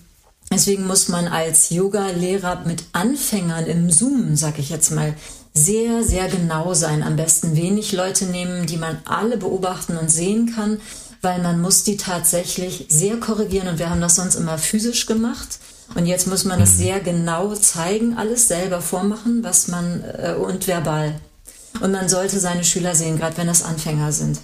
deswegen 0.52 0.88
muss 0.88 1.08
man 1.08 1.28
als 1.28 1.70
Yoga-Lehrer 1.70 2.64
mit 2.66 2.84
Anfängern 2.92 3.66
im 3.68 3.90
Zoom, 3.90 4.36
sag 4.36 4.60
ich 4.60 4.70
jetzt 4.70 4.92
mal, 4.92 5.14
sehr, 5.54 6.04
sehr 6.04 6.28
genau 6.28 6.74
sein. 6.74 7.04
Am 7.04 7.16
besten 7.16 7.56
wenig 7.56 7.94
Leute 7.94 8.26
nehmen, 8.26 8.66
die 8.66 8.78
man 8.78 8.98
alle 9.06 9.38
beobachten 9.38 9.96
und 9.96 10.12
sehen 10.12 10.54
kann, 10.54 10.82
weil 11.22 11.42
man 11.42 11.62
muss 11.62 11.84
die 11.84 11.98
tatsächlich 11.98 12.88
sehr 12.90 13.18
korrigieren 13.18 13.70
und 13.70 13.80
wir 13.80 13.90
haben 13.90 14.02
das 14.02 14.16
sonst 14.16 14.36
immer 14.36 14.58
physisch 14.58 15.06
gemacht. 15.06 15.60
Und 15.94 16.08
jetzt 16.08 16.28
muss 16.28 16.46
man 16.46 16.62
es 16.62 16.74
mhm. 16.74 16.78
sehr 16.78 17.00
genau 17.00 17.54
zeigen, 17.54 18.18
alles 18.18 18.48
selber 18.48 18.82
vormachen, 18.82 19.44
was 19.44 19.68
man 19.68 20.04
äh, 20.04 20.34
und 20.34 20.68
verbal. 20.68 21.20
Und 21.82 21.92
man 21.92 22.10
sollte 22.10 22.40
seine 22.40 22.64
Schüler 22.64 22.96
sehen, 22.96 23.18
gerade 23.18 23.38
wenn 23.38 23.48
das 23.48 23.64
Anfänger 23.64 24.12
sind. 24.12 24.40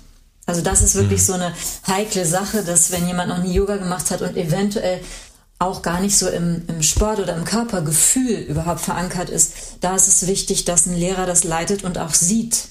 Also 0.45 0.61
das 0.61 0.81
ist 0.81 0.95
wirklich 0.95 1.21
mhm. 1.21 1.25
so 1.25 1.33
eine 1.33 1.53
heikle 1.87 2.25
Sache, 2.25 2.63
dass 2.63 2.91
wenn 2.91 3.07
jemand 3.07 3.29
noch 3.29 3.41
nie 3.41 3.53
Yoga 3.53 3.77
gemacht 3.77 4.11
hat 4.11 4.21
und 4.21 4.37
eventuell 4.37 4.99
auch 5.59 5.81
gar 5.83 5.99
nicht 5.99 6.17
so 6.17 6.27
im, 6.27 6.63
im 6.67 6.81
Sport 6.81 7.19
oder 7.19 7.35
im 7.35 7.45
Körpergefühl 7.45 8.39
überhaupt 8.39 8.81
verankert 8.81 9.29
ist, 9.29 9.53
da 9.81 9.95
ist 9.95 10.07
es 10.07 10.25
wichtig, 10.27 10.65
dass 10.65 10.87
ein 10.87 10.95
Lehrer 10.95 11.27
das 11.27 11.43
leitet 11.43 11.83
und 11.83 11.99
auch 11.99 12.13
sieht. 12.15 12.65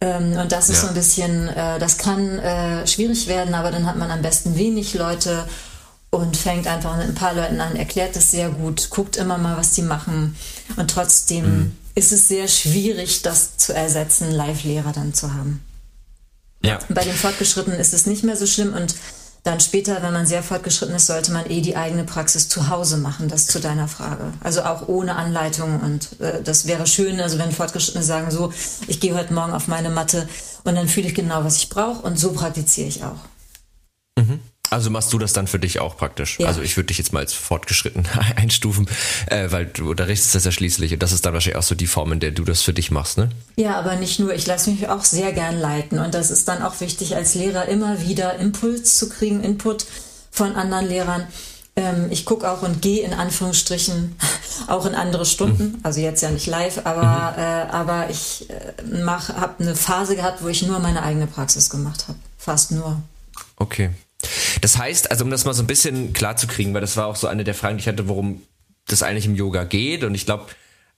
Ähm, 0.00 0.36
und 0.38 0.52
das 0.52 0.68
ist 0.68 0.76
ja. 0.76 0.82
so 0.82 0.88
ein 0.88 0.94
bisschen, 0.94 1.48
äh, 1.48 1.78
das 1.78 1.98
kann 1.98 2.38
äh, 2.38 2.86
schwierig 2.86 3.26
werden, 3.26 3.54
aber 3.54 3.72
dann 3.72 3.86
hat 3.86 3.96
man 3.96 4.10
am 4.10 4.22
besten 4.22 4.56
wenig 4.56 4.94
Leute 4.94 5.48
und 6.10 6.36
fängt 6.36 6.66
einfach 6.66 6.96
mit 6.96 7.08
ein 7.08 7.14
paar 7.14 7.34
Leuten 7.34 7.60
an, 7.60 7.76
erklärt 7.76 8.16
das 8.16 8.30
sehr 8.30 8.48
gut, 8.48 8.90
guckt 8.90 9.16
immer 9.16 9.38
mal, 9.38 9.56
was 9.56 9.72
die 9.72 9.82
machen. 9.82 10.36
Und 10.76 10.90
trotzdem 10.90 11.44
mhm. 11.44 11.76
ist 11.94 12.12
es 12.12 12.28
sehr 12.28 12.48
schwierig, 12.48 13.22
das 13.22 13.56
zu 13.56 13.74
ersetzen, 13.74 14.30
Live-Lehrer 14.30 14.92
dann 14.92 15.14
zu 15.14 15.34
haben. 15.34 15.60
Ja. 16.64 16.78
Bei 16.88 17.04
den 17.04 17.14
Fortgeschrittenen 17.14 17.78
ist 17.78 17.92
es 17.92 18.06
nicht 18.06 18.24
mehr 18.24 18.36
so 18.36 18.46
schlimm 18.46 18.72
und 18.72 18.94
dann 19.46 19.60
später, 19.60 20.02
wenn 20.02 20.12
man 20.12 20.26
sehr 20.26 20.42
fortgeschritten 20.42 20.96
ist, 20.96 21.06
sollte 21.06 21.30
man 21.30 21.48
eh 21.48 21.60
die 21.60 21.76
eigene 21.76 22.02
Praxis 22.02 22.48
zu 22.48 22.68
Hause 22.68 22.96
machen, 22.96 23.28
das 23.28 23.46
zu 23.46 23.60
deiner 23.60 23.86
Frage. 23.86 24.32
Also 24.42 24.62
auch 24.62 24.88
ohne 24.88 25.14
Anleitung 25.14 25.80
und 25.80 26.20
äh, 26.20 26.42
das 26.42 26.66
wäre 26.66 26.86
schön, 26.88 27.20
also 27.20 27.38
wenn 27.38 27.52
Fortgeschrittene 27.52 28.02
sagen 28.02 28.32
so, 28.32 28.52
ich 28.88 28.98
gehe 28.98 29.14
heute 29.14 29.32
Morgen 29.32 29.52
auf 29.52 29.68
meine 29.68 29.90
Matte 29.90 30.28
und 30.64 30.74
dann 30.74 30.88
fühle 30.88 31.06
ich 31.06 31.14
genau, 31.14 31.44
was 31.44 31.58
ich 31.58 31.68
brauche 31.68 32.02
und 32.02 32.18
so 32.18 32.32
praktiziere 32.32 32.88
ich 32.88 33.04
auch. 33.04 33.20
Mhm. 34.18 34.40
Also 34.70 34.90
machst 34.90 35.12
du 35.12 35.18
das 35.18 35.32
dann 35.32 35.46
für 35.46 35.58
dich 35.58 35.80
auch 35.80 35.96
praktisch? 35.96 36.38
Ja. 36.38 36.48
Also 36.48 36.62
ich 36.62 36.76
würde 36.76 36.88
dich 36.88 36.98
jetzt 36.98 37.12
mal 37.12 37.20
als 37.20 37.32
fortgeschritten 37.32 38.06
einstufen, 38.36 38.88
äh, 39.26 39.50
weil 39.50 39.66
du 39.66 39.90
unterrichtest 39.90 40.34
das 40.34 40.44
ja 40.44 40.52
schließlich 40.52 40.92
und 40.92 41.02
das 41.02 41.12
ist 41.12 41.24
dann 41.24 41.34
wahrscheinlich 41.34 41.58
auch 41.58 41.62
so 41.62 41.74
die 41.74 41.86
Form, 41.86 42.12
in 42.12 42.20
der 42.20 42.32
du 42.32 42.44
das 42.44 42.62
für 42.62 42.72
dich 42.72 42.90
machst, 42.90 43.18
ne? 43.18 43.28
Ja, 43.56 43.78
aber 43.78 43.96
nicht 43.96 44.18
nur. 44.18 44.34
Ich 44.34 44.46
lasse 44.46 44.70
mich 44.70 44.88
auch 44.88 45.04
sehr 45.04 45.32
gern 45.32 45.58
leiten 45.58 45.98
und 45.98 46.14
das 46.14 46.30
ist 46.30 46.48
dann 46.48 46.62
auch 46.62 46.80
wichtig 46.80 47.14
als 47.16 47.34
Lehrer 47.34 47.66
immer 47.68 48.02
wieder 48.02 48.36
Impuls 48.38 48.96
zu 48.96 49.08
kriegen, 49.08 49.42
Input 49.42 49.86
von 50.30 50.56
anderen 50.56 50.86
Lehrern. 50.86 51.26
Ähm, 51.76 52.06
ich 52.10 52.24
gucke 52.24 52.50
auch 52.50 52.62
und 52.62 52.82
gehe 52.82 53.04
in 53.04 53.12
Anführungsstrichen 53.12 54.16
auch 54.66 54.86
in 54.86 54.94
andere 54.94 55.26
Stunden, 55.26 55.72
mhm. 55.72 55.78
also 55.82 56.00
jetzt 56.00 56.22
ja 56.22 56.30
nicht 56.30 56.46
live, 56.46 56.80
aber, 56.84 57.32
mhm. 57.32 57.42
äh, 57.42 57.72
aber 57.72 58.10
ich 58.10 58.48
äh, 58.50 59.04
habe 59.04 59.54
eine 59.58 59.76
Phase 59.76 60.16
gehabt, 60.16 60.42
wo 60.42 60.48
ich 60.48 60.62
nur 60.62 60.78
meine 60.78 61.02
eigene 61.02 61.26
Praxis 61.26 61.70
gemacht 61.70 62.08
habe. 62.08 62.18
Fast 62.38 62.72
nur. 62.72 63.00
Okay. 63.56 63.90
Das 64.60 64.78
heißt, 64.78 65.10
also 65.10 65.24
um 65.24 65.30
das 65.30 65.44
mal 65.44 65.54
so 65.54 65.62
ein 65.62 65.66
bisschen 65.66 66.12
klar 66.12 66.36
zu 66.36 66.46
kriegen, 66.46 66.74
weil 66.74 66.80
das 66.80 66.96
war 66.96 67.06
auch 67.06 67.16
so 67.16 67.26
eine 67.26 67.44
der 67.44 67.54
Fragen, 67.54 67.76
die 67.76 67.82
ich 67.82 67.88
hatte, 67.88 68.08
worum 68.08 68.42
das 68.86 69.02
eigentlich 69.02 69.26
im 69.26 69.34
Yoga 69.34 69.64
geht. 69.64 70.04
Und 70.04 70.14
ich 70.14 70.26
glaube, 70.26 70.46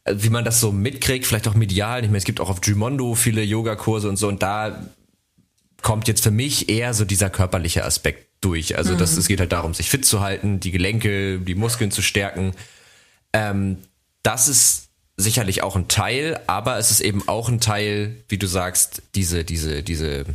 äh, 0.05 0.15
wie 0.19 0.31
man 0.31 0.45
das 0.45 0.61
so 0.61 0.73
mitkriegt, 0.73 1.27
vielleicht 1.27 1.49
auch 1.49 1.55
medial. 1.55 2.03
Ich 2.03 2.09
meine, 2.09 2.19
es 2.19 2.25
gibt 2.25 2.41
auch 2.41 2.51
auf 2.51 2.59
Jumondo 2.65 3.15
viele 3.15 3.43
Yogakurse 3.43 4.09
und 4.09 4.17
so. 4.17 4.29
Und 4.29 4.43
da 4.43 4.89
kommt 5.83 6.09
jetzt 6.09 6.23
für 6.23 6.31
mich 6.31 6.69
eher 6.69 6.95
so 6.95 7.05
dieser 7.05 7.31
körperliche 7.31 7.85
Aspekt 7.85 8.29
durch. 8.41 8.77
Also 8.77 8.95
mhm. 8.95 8.99
das, 8.99 9.17
es 9.17 9.29
geht 9.29 9.41
halt 9.41 9.53
darum, 9.53 9.75
sich 9.75 9.91
fit 9.91 10.05
zu 10.05 10.21
halten, 10.21 10.61
die 10.61 10.71
Gelenke, 10.71 11.39
die 11.39 11.55
Muskeln 11.55 11.91
zu 11.91 12.03
stärken. 12.03 12.53
Ähm, 13.33 13.79
das 14.23 14.49
ist 14.49 14.89
sicherlich 15.17 15.63
auch 15.63 15.75
ein 15.77 15.89
Teil, 15.89 16.41
aber 16.47 16.79
es 16.79 16.91
ist 16.91 17.01
eben 17.01 17.27
auch 17.27 17.49
ein 17.49 17.61
Teil, 17.61 18.17
wie 18.29 18.39
du 18.39 18.47
sagst, 18.47 19.03
diese, 19.15 19.45
diese, 19.45 19.83
diese 19.83 20.27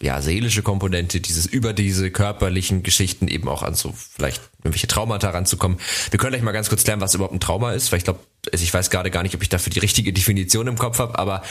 ja, 0.00 0.20
seelische 0.20 0.62
Komponente, 0.62 1.20
dieses 1.20 1.46
über 1.46 1.72
diese 1.72 2.10
körperlichen 2.10 2.82
Geschichten 2.82 3.28
eben 3.28 3.48
auch 3.48 3.62
an 3.62 3.74
so 3.74 3.94
vielleicht 3.94 4.42
irgendwelche 4.58 4.88
Traumata 4.88 5.30
ranzukommen. 5.30 5.78
Wir 6.10 6.18
können 6.18 6.32
gleich 6.32 6.42
mal 6.42 6.52
ganz 6.52 6.68
kurz 6.68 6.84
klären, 6.84 7.00
was 7.00 7.14
überhaupt 7.14 7.34
ein 7.34 7.40
Trauma 7.40 7.72
ist, 7.72 7.92
weil 7.92 7.98
ich 7.98 8.04
glaube, 8.04 8.20
also 8.52 8.62
ich 8.62 8.72
weiß 8.72 8.90
gerade 8.90 9.10
gar 9.10 9.22
nicht, 9.22 9.34
ob 9.34 9.42
ich 9.42 9.48
dafür 9.48 9.72
die 9.72 9.78
richtige 9.78 10.12
Definition 10.12 10.66
im 10.66 10.76
Kopf 10.76 10.98
habe, 10.98 11.18
aber 11.18 11.42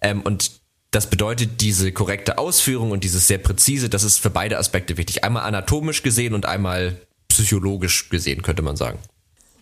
ähm, 0.00 0.22
und 0.22 0.52
das 0.90 1.10
bedeutet 1.10 1.60
diese 1.60 1.92
korrekte 1.92 2.38
Ausführung 2.38 2.92
und 2.92 3.04
dieses 3.04 3.26
sehr 3.26 3.38
präzise, 3.38 3.88
das 3.88 4.04
ist 4.04 4.18
für 4.18 4.30
beide 4.30 4.58
Aspekte 4.58 4.96
wichtig. 4.96 5.24
Einmal 5.24 5.42
anatomisch 5.42 6.02
gesehen 6.02 6.34
und 6.34 6.46
einmal 6.46 7.00
psychologisch 7.28 8.08
gesehen, 8.08 8.42
könnte 8.42 8.62
man 8.62 8.76
sagen. 8.76 8.98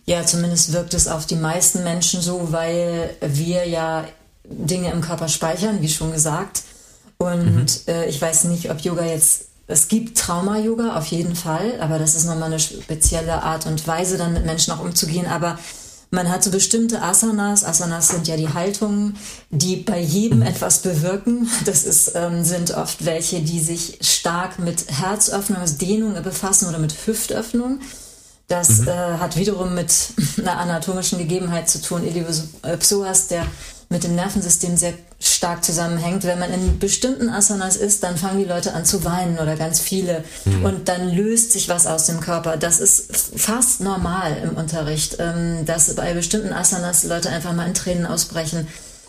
Ja, 0.05 0.25
zumindest 0.25 0.71
wirkt 0.71 0.93
es 0.93 1.07
auf 1.09 1.25
die 1.25 1.35
meisten 1.35 1.83
Menschen 1.83 2.21
so, 2.21 2.53
weil 2.53 3.13
wir 3.19 3.67
ja 3.67 4.07
Dinge 4.45 4.91
im 4.91 5.01
Körper 5.01 5.27
speichern, 5.27 5.81
wie 5.81 5.89
schon 5.89 6.13
gesagt. 6.13 6.63
Und 7.17 7.53
mhm. 7.55 7.65
äh, 7.87 8.07
ich 8.07 8.21
weiß 8.21 8.45
nicht, 8.45 8.69
ob 8.69 8.79
Yoga 8.81 9.05
jetzt, 9.05 9.45
es 9.67 9.87
gibt 9.87 10.17
Trauma-Yoga 10.17 10.97
auf 10.97 11.07
jeden 11.07 11.35
Fall, 11.35 11.79
aber 11.81 11.99
das 11.99 12.15
ist 12.15 12.25
nochmal 12.25 12.43
eine 12.43 12.59
spezielle 12.59 13.43
Art 13.43 13.65
und 13.65 13.85
Weise, 13.87 14.17
dann 14.17 14.33
mit 14.33 14.45
Menschen 14.45 14.73
auch 14.73 14.81
umzugehen. 14.81 15.25
Aber 15.25 15.57
man 16.09 16.29
hat 16.29 16.43
so 16.43 16.51
bestimmte 16.51 17.01
Asanas. 17.01 17.65
Asanas 17.65 18.09
sind 18.09 18.27
ja 18.27 18.37
die 18.37 18.53
Haltungen, 18.53 19.17
die 19.49 19.77
bei 19.77 19.99
jedem 19.99 20.39
mhm. 20.39 20.45
etwas 20.45 20.81
bewirken. 20.81 21.49
Das 21.65 21.83
ist, 21.83 22.13
ähm, 22.15 22.43
sind 22.43 22.71
oft 22.71 23.03
welche, 23.05 23.41
die 23.41 23.59
sich 23.59 23.97
stark 24.01 24.59
mit 24.59 24.85
Herzöffnung, 24.89 25.59
also 25.59 25.75
Dehnung 25.77 26.13
befassen 26.23 26.69
oder 26.69 26.79
mit 26.79 26.93
Hüftöffnung. 27.05 27.79
Das 28.47 28.79
mhm. 28.79 28.87
äh, 28.87 28.91
hat 29.17 29.35
wiederum 29.35 29.75
mit 29.75 29.91
einer 30.37 30.57
anatomischen 30.57 31.17
Gegebenheit 31.17 31.69
zu 31.69 31.81
tun. 31.81 32.07
Ilios 32.07 32.43
äh, 32.61 32.77
Psoas, 32.77 33.27
der 33.27 33.45
mit 33.89 34.03
dem 34.03 34.15
Nervensystem 34.15 34.75
sehr 34.75 34.93
stark 35.19 35.63
zusammenhängt. 35.63 36.25
Wenn 36.25 36.39
man 36.39 36.53
in 36.53 36.77
bestimmten 36.77 37.29
Asanas 37.29 37.77
ist, 37.77 38.03
dann 38.03 38.17
fangen 38.17 38.39
die 38.39 38.49
Leute 38.49 38.73
an 38.73 38.85
zu 38.85 39.05
weinen 39.05 39.39
oder 39.39 39.55
ganz 39.55 39.79
viele. 39.79 40.23
Mhm. 40.45 40.65
Und 40.65 40.89
dann 40.89 41.09
löst 41.09 41.53
sich 41.53 41.69
was 41.69 41.87
aus 41.87 42.05
dem 42.05 42.19
Körper. 42.19 42.57
Das 42.57 42.79
ist 42.79 43.33
fast 43.37 43.81
normal 43.81 44.37
im 44.43 44.57
Unterricht, 44.57 45.17
ähm, 45.19 45.65
dass 45.65 45.93
bei 45.95 46.13
bestimmten 46.13 46.53
Asanas 46.53 47.03
Leute 47.05 47.29
einfach 47.29 47.53
mal 47.53 47.67
in 47.67 47.73
Tränen 47.73 48.05
ausbrechen, 48.05 48.67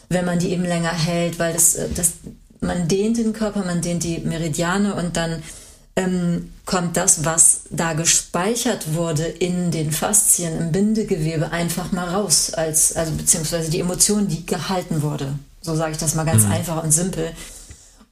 wenn 0.09 0.25
man 0.25 0.39
die 0.39 0.51
eben 0.51 0.65
länger 0.65 0.93
hält, 0.93 1.39
weil 1.39 1.53
das, 1.53 1.75
äh, 1.75 1.89
das, 1.95 2.13
man 2.61 2.87
dehnt 2.87 3.19
den 3.19 3.33
Körper, 3.33 3.65
man 3.65 3.81
dehnt 3.81 4.05
die 4.05 4.19
Meridiane 4.19 4.95
und 4.95 5.17
dann 5.17 5.43
ähm, 5.99 6.53
kommt 6.65 6.97
das, 6.97 7.25
was 7.25 7.63
da 7.71 7.93
gespeichert 7.93 8.95
wurde 8.95 9.25
in 9.25 9.73
den 9.73 9.91
Faszien, 9.91 10.57
im 10.57 10.71
Bindegewebe, 10.71 11.51
einfach 11.51 11.91
mal 11.91 12.09
raus, 12.09 12.55
als, 12.55 12.95
also 12.95 13.13
beziehungsweise 13.13 13.69
die 13.69 13.81
Emotion, 13.81 14.29
die 14.29 14.47
gehalten 14.47 15.03
wurde. 15.03 15.35
So 15.61 15.75
sage 15.75 15.93
ich 15.93 15.99
das 15.99 16.15
mal 16.15 16.25
ganz 16.25 16.45
mhm. 16.45 16.53
einfach 16.53 16.85
und 16.85 16.93
simpel. 16.93 17.33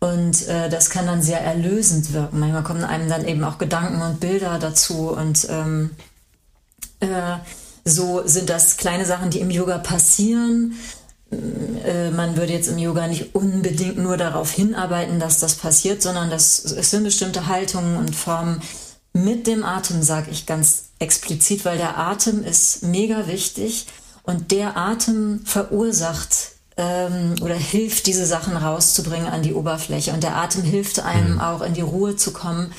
Und 0.00 0.48
äh, 0.48 0.68
das 0.68 0.90
kann 0.90 1.06
dann 1.06 1.22
sehr 1.22 1.40
erlösend 1.40 2.12
wirken. 2.12 2.40
Manchmal 2.40 2.64
kommen 2.64 2.82
einem 2.82 3.08
dann 3.08 3.24
eben 3.24 3.44
auch 3.44 3.58
Gedanken 3.58 4.02
und 4.02 4.18
Bilder 4.18 4.58
dazu. 4.58 5.10
Und 5.10 5.46
ähm, 5.48 5.90
äh, 6.98 7.36
so 7.84 8.26
sind 8.26 8.50
das 8.50 8.78
kleine 8.78 9.06
Sachen, 9.06 9.30
die 9.30 9.38
im 9.38 9.50
Yoga 9.50 9.78
passieren, 9.78 10.74
man 11.30 12.36
würde 12.36 12.52
jetzt 12.52 12.68
im 12.68 12.78
Yoga 12.78 13.08
nicht 13.08 13.34
unbedingt 13.34 13.98
nur 13.98 14.16
darauf 14.16 14.52
hinarbeiten, 14.52 15.18
dass 15.18 15.40
das 15.40 15.56
passiert, 15.56 16.00
sondern 16.00 16.30
das, 16.30 16.64
es 16.64 16.90
sind 16.90 17.04
bestimmte 17.04 17.46
Haltungen 17.46 17.96
und 17.96 18.14
Formen 18.14 18.62
mit 19.12 19.46
dem 19.46 19.64
Atem, 19.64 20.02
sage 20.02 20.30
ich 20.30 20.46
ganz 20.46 20.90
explizit, 20.98 21.64
weil 21.64 21.78
der 21.78 21.98
Atem 21.98 22.44
ist 22.44 22.82
mega 22.82 23.26
wichtig 23.26 23.86
und 24.22 24.50
der 24.50 24.76
Atem 24.76 25.40
verursacht 25.44 26.52
ähm, 26.76 27.34
oder 27.40 27.54
hilft, 27.54 28.06
diese 28.06 28.26
Sachen 28.26 28.56
rauszubringen 28.56 29.28
an 29.28 29.42
die 29.42 29.54
Oberfläche. 29.54 30.12
Und 30.12 30.22
der 30.22 30.36
Atem 30.36 30.62
hilft 30.62 31.00
einem 31.00 31.34
mhm. 31.34 31.40
auch 31.40 31.62
in 31.62 31.74
die 31.74 31.80
Ruhe 31.80 32.16
zu 32.16 32.32
kommen. 32.32 32.72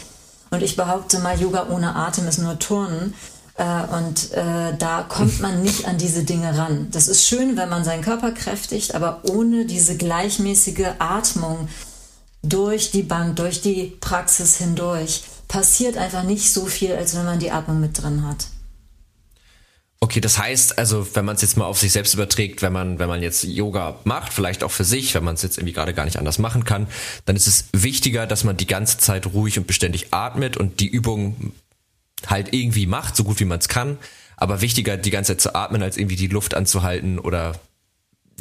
Und 0.51 0.61
ich 0.63 0.75
behaupte 0.75 1.19
mal, 1.19 1.39
Yoga 1.39 1.67
ohne 1.69 1.95
Atem 1.95 2.27
ist 2.27 2.37
nur 2.37 2.59
Turnen. 2.59 3.13
Äh, 3.57 3.63
und 3.63 4.31
äh, 4.33 4.77
da 4.77 5.03
kommt 5.07 5.39
man 5.41 5.63
nicht 5.63 5.85
an 5.87 5.97
diese 5.97 6.23
Dinge 6.23 6.57
ran. 6.57 6.87
Das 6.91 7.07
ist 7.07 7.27
schön, 7.27 7.57
wenn 7.57 7.69
man 7.69 7.83
seinen 7.83 8.03
Körper 8.03 8.31
kräftigt, 8.31 8.93
aber 8.93 9.21
ohne 9.23 9.65
diese 9.65 9.97
gleichmäßige 9.97 10.93
Atmung 10.99 11.67
durch 12.43 12.91
die 12.91 13.03
Bank, 13.03 13.35
durch 13.35 13.61
die 13.61 13.97
Praxis 13.99 14.57
hindurch, 14.57 15.23
passiert 15.47 15.97
einfach 15.97 16.23
nicht 16.23 16.53
so 16.53 16.65
viel, 16.65 16.93
als 16.93 17.15
wenn 17.15 17.25
man 17.25 17.39
die 17.39 17.51
Atmung 17.51 17.79
mit 17.79 18.01
drin 18.01 18.27
hat. 18.27 18.47
Okay, 19.99 20.21
das 20.21 20.37
heißt 20.37 20.77
also, 20.77 21.07
wenn 21.15 21.25
man 21.25 21.37
es 21.37 21.41
jetzt 21.41 21.57
mal 21.57 21.65
auf 21.65 21.79
sich 21.79 21.91
selbst 21.91 22.13
überträgt, 22.13 22.61
wenn 22.61 22.71
man, 22.71 22.99
wenn 22.99 23.09
man 23.09 23.23
jetzt 23.23 23.43
Yoga 23.43 23.99
macht, 24.03 24.31
vielleicht 24.31 24.63
auch 24.63 24.69
für 24.69 24.83
sich, 24.83 25.15
wenn 25.15 25.23
man 25.23 25.33
es 25.33 25.41
jetzt 25.41 25.57
irgendwie 25.57 25.73
gerade 25.73 25.95
gar 25.95 26.05
nicht 26.05 26.19
anders 26.19 26.37
machen 26.37 26.65
kann, 26.65 26.87
dann 27.25 27.35
ist 27.35 27.47
es 27.47 27.65
wichtiger, 27.73 28.27
dass 28.27 28.43
man 28.43 28.57
die 28.57 28.67
ganze 28.67 28.99
Zeit 28.99 29.25
ruhig 29.25 29.57
und 29.57 29.65
beständig 29.65 30.13
atmet 30.13 30.55
und 30.55 30.79
die 30.81 30.87
Übung 30.87 31.53
halt 32.25 32.53
irgendwie 32.53 32.87
macht, 32.87 33.15
so 33.15 33.23
gut 33.23 33.39
wie 33.39 33.45
man 33.45 33.59
es 33.59 33.67
kann. 33.67 33.97
Aber 34.35 34.61
wichtiger, 34.61 34.97
die 34.97 35.09
ganze 35.09 35.33
Zeit 35.33 35.41
zu 35.41 35.55
atmen, 35.55 35.81
als 35.81 35.97
irgendwie 35.97 36.15
die 36.15 36.27
Luft 36.27 36.53
anzuhalten 36.53 37.19
oder 37.19 37.53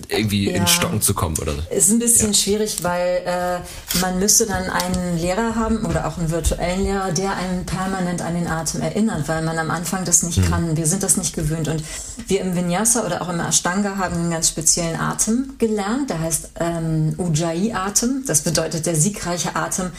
irgendwie 0.09 0.50
ja. 0.50 0.56
ins 0.56 0.71
Stocken 0.71 1.00
zu 1.00 1.14
kommen 1.14 1.38
oder 1.38 1.54
so. 1.54 1.62
Ist 1.71 1.90
ein 1.90 1.99
bisschen 1.99 2.33
ja. 2.33 2.35
schwierig, 2.35 2.83
weil 2.85 3.23
äh, 3.25 3.99
man 4.00 4.18
müsste 4.18 4.45
dann 4.45 4.68
einen 4.68 5.18
Lehrer 5.18 5.54
haben 5.54 5.87
oder 5.87 6.06
auch 6.06 6.18
einen 6.18 6.30
virtuellen 6.30 6.85
Lehrer, 6.85 7.12
der 7.12 7.35
einen 7.37 7.64
permanent 7.64 8.21
an 8.21 8.35
den 8.35 8.47
Atem 8.47 8.83
erinnert, 8.83 9.26
weil 9.26 9.42
man 9.42 9.59
am 9.59 9.71
Anfang 9.71 10.04
das 10.04 10.23
nicht 10.23 10.37
hm. 10.37 10.50
kann. 10.50 10.76
Wir 10.76 10.87
sind 10.87 11.02
das 11.02 11.16
nicht 11.16 11.35
gewöhnt 11.35 11.68
und 11.68 11.83
wir 12.26 12.42
im 12.42 12.54
Vinyasa 12.54 13.06
oder 13.06 13.23
auch 13.23 13.30
im 13.30 13.40
Ashtanga 13.40 13.97
haben 13.97 14.16
einen 14.16 14.30
ganz 14.30 14.50
speziellen 14.50 15.00
Atem 15.00 15.54
gelernt, 15.59 16.11
der 16.11 16.21
heißt 16.21 16.50
ähm, 16.61 17.14
Ujjayi-Atem. 17.16 18.25
Das 18.26 18.42
bedeutet 18.42 18.85
der 18.85 18.97
siegreiche 18.97 19.56
Atem. 19.56 19.92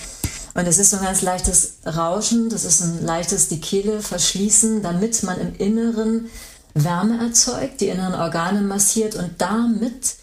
Und 0.57 0.67
es 0.67 0.79
ist 0.79 0.89
so 0.89 0.97
ein 0.97 1.03
ganz 1.03 1.21
leichtes 1.21 1.73
Rauschen, 1.85 2.49
das 2.49 2.65
ist 2.65 2.81
ein 2.81 3.05
leichtes 3.05 3.47
die 3.47 3.61
Kehle 3.61 4.01
verschließen, 4.01 4.81
damit 4.81 5.21
man 5.21 5.39
im 5.39 5.55
Inneren 5.55 6.31
Wärme 6.73 7.23
erzeugt, 7.23 7.79
die 7.79 7.89
inneren 7.89 8.15
Organe 8.15 8.61
massiert 8.61 9.13
und 9.13 9.29
damit 9.37 10.15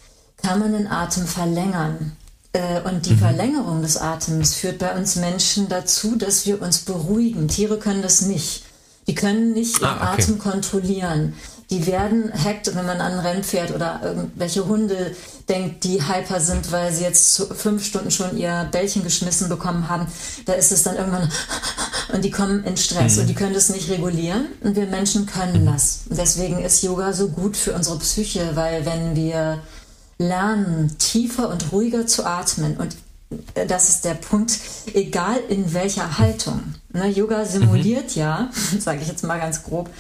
kann 0.43 0.59
man 0.59 0.73
den 0.73 0.89
Atem 0.89 1.25
verlängern. 1.25 2.17
Äh, 2.53 2.81
und 2.81 3.07
die 3.07 3.13
mhm. 3.13 3.19
Verlängerung 3.19 3.83
des 3.83 3.97
Atems 3.97 4.55
führt 4.55 4.81
bei 4.81 4.97
uns 4.97 5.15
Menschen 5.15 5.69
dazu, 5.69 6.17
dass 6.17 6.47
wir 6.47 6.61
uns 6.61 6.79
beruhigen. 6.79 7.47
Tiere 7.47 7.79
können 7.79 8.03
das 8.03 8.23
nicht. 8.23 8.65
Die 9.07 9.15
können 9.15 9.53
nicht 9.53 9.81
ihren 9.81 9.89
ah, 9.89 10.15
okay. 10.15 10.23
Atem 10.23 10.39
kontrollieren 10.41 11.35
die 11.71 11.87
werden 11.87 12.33
hackt, 12.45 12.75
wenn 12.75 12.87
man 12.87 13.01
an 13.01 13.13
ein 13.13 13.19
Rennpferd 13.19 13.75
oder 13.75 14.01
irgendwelche 14.03 14.67
Hunde 14.67 15.15
denkt, 15.49 15.85
die 15.85 16.03
hyper 16.03 16.41
sind, 16.41 16.73
weil 16.73 16.93
sie 16.93 17.05
jetzt 17.05 17.53
fünf 17.55 17.85
Stunden 17.85 18.11
schon 18.11 18.37
ihr 18.37 18.69
Bällchen 18.71 19.03
geschmissen 19.03 19.49
bekommen 19.49 19.89
haben. 19.89 20.07
Da 20.47 20.55
ist 20.55 20.73
es 20.73 20.83
dann 20.83 20.97
irgendwann 20.97 21.31
und 22.13 22.25
die 22.25 22.31
kommen 22.31 22.65
in 22.65 22.77
Stress 22.77 23.17
mhm. 23.17 23.23
und 23.23 23.27
die 23.29 23.35
können 23.35 23.55
das 23.55 23.71
nicht 23.71 23.91
regulieren 23.91 24.47
und 24.63 24.77
wir 24.77 24.87
Menschen 24.87 25.27
können 25.27 25.67
das. 25.67 26.01
deswegen 26.07 26.63
ist 26.63 26.83
Yoga 26.83 27.13
so 27.13 27.29
gut 27.29 27.57
für 27.57 27.73
unsere 27.73 27.99
Psyche, 27.99 28.51
weil 28.55 28.85
wenn 28.87 29.17
wir 29.17 29.61
lernen, 30.19 30.97
tiefer 30.99 31.49
und 31.49 31.73
ruhiger 31.73 32.07
zu 32.07 32.25
atmen 32.25 32.77
und 32.77 32.97
äh, 33.55 33.67
das 33.67 33.89
ist 33.89 34.05
der 34.05 34.15
Punkt, 34.15 34.59
egal 34.93 35.39
in 35.49 35.73
welcher 35.73 36.19
Haltung. 36.19 36.61
Ne, 36.93 37.09
Yoga 37.09 37.45
simuliert 37.45 38.15
mhm. 38.15 38.23
ja, 38.23 38.51
sage 38.79 39.01
ich 39.03 39.09
jetzt 39.09 39.25
mal 39.25 39.39
ganz 39.39 39.63
grob, 39.63 39.91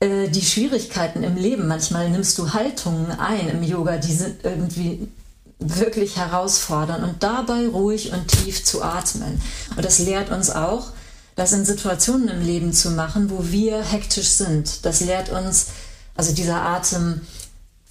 äh, 0.00 0.28
die 0.28 0.42
Schwierigkeiten 0.42 1.22
im 1.22 1.36
Leben. 1.36 1.68
Manchmal 1.68 2.10
nimmst 2.10 2.38
du 2.38 2.52
Haltungen 2.52 3.10
ein 3.12 3.48
im 3.48 3.62
Yoga, 3.62 3.96
die 3.96 4.12
sind 4.12 4.44
irgendwie 4.44 5.08
wirklich 5.58 6.16
herausfordernd 6.16 7.02
und 7.02 7.22
dabei 7.22 7.66
ruhig 7.66 8.12
und 8.12 8.28
tief 8.28 8.64
zu 8.64 8.82
atmen. 8.82 9.40
Und 9.74 9.84
das 9.84 9.98
lehrt 9.98 10.30
uns 10.30 10.50
auch, 10.50 10.88
das 11.34 11.52
in 11.52 11.64
Situationen 11.64 12.28
im 12.28 12.42
Leben 12.44 12.72
zu 12.72 12.90
machen, 12.90 13.30
wo 13.30 13.50
wir 13.50 13.82
hektisch 13.82 14.28
sind. 14.28 14.84
Das 14.84 15.00
lehrt 15.00 15.30
uns, 15.30 15.68
also 16.14 16.32
dieser 16.32 16.62
Atem 16.62 17.22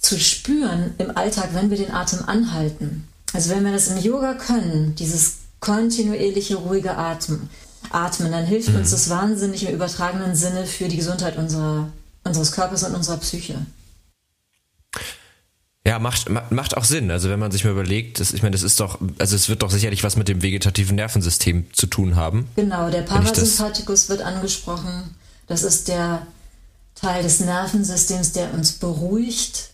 zu 0.00 0.18
spüren 0.18 0.94
im 0.98 1.16
Alltag, 1.16 1.50
wenn 1.52 1.70
wir 1.70 1.76
den 1.76 1.92
Atem 1.92 2.20
anhalten. 2.26 3.08
Also 3.32 3.50
wenn 3.50 3.64
wir 3.64 3.72
das 3.72 3.88
im 3.88 3.98
Yoga 3.98 4.34
können, 4.34 4.94
dieses 4.94 5.38
kontinuierliche 5.60 6.56
ruhige 6.56 6.96
Atmen, 6.96 7.50
atmen, 7.96 8.30
dann 8.30 8.44
hilft 8.44 8.68
mhm. 8.68 8.76
uns 8.76 8.90
das 8.90 9.08
wahnsinnig 9.08 9.66
im 9.66 9.74
übertragenen 9.74 10.36
Sinne 10.36 10.66
für 10.66 10.88
die 10.88 10.96
Gesundheit 10.96 11.36
unserer, 11.36 11.88
unseres 12.24 12.52
Körpers 12.52 12.84
und 12.84 12.94
unserer 12.94 13.16
Psyche. 13.16 13.56
Ja, 15.86 16.00
macht, 16.00 16.28
macht 16.50 16.76
auch 16.76 16.84
Sinn. 16.84 17.12
Also 17.12 17.30
wenn 17.30 17.38
man 17.38 17.52
sich 17.52 17.64
mal 17.64 17.70
überlegt, 17.70 18.18
das, 18.18 18.32
ich 18.32 18.42
meine, 18.42 18.52
das 18.52 18.64
ist 18.64 18.80
doch, 18.80 18.98
also 19.18 19.36
es 19.36 19.48
wird 19.48 19.62
doch 19.62 19.70
sicherlich 19.70 20.02
was 20.02 20.16
mit 20.16 20.26
dem 20.26 20.42
vegetativen 20.42 20.96
Nervensystem 20.96 21.72
zu 21.72 21.86
tun 21.86 22.16
haben. 22.16 22.48
Genau, 22.56 22.90
der 22.90 23.02
Parasympathikus 23.02 24.08
wird 24.08 24.20
angesprochen. 24.20 25.14
Das 25.46 25.62
ist 25.62 25.86
der 25.86 26.26
Teil 26.96 27.22
des 27.22 27.38
Nervensystems, 27.38 28.32
der 28.32 28.52
uns 28.52 28.72
beruhigt. 28.72 29.70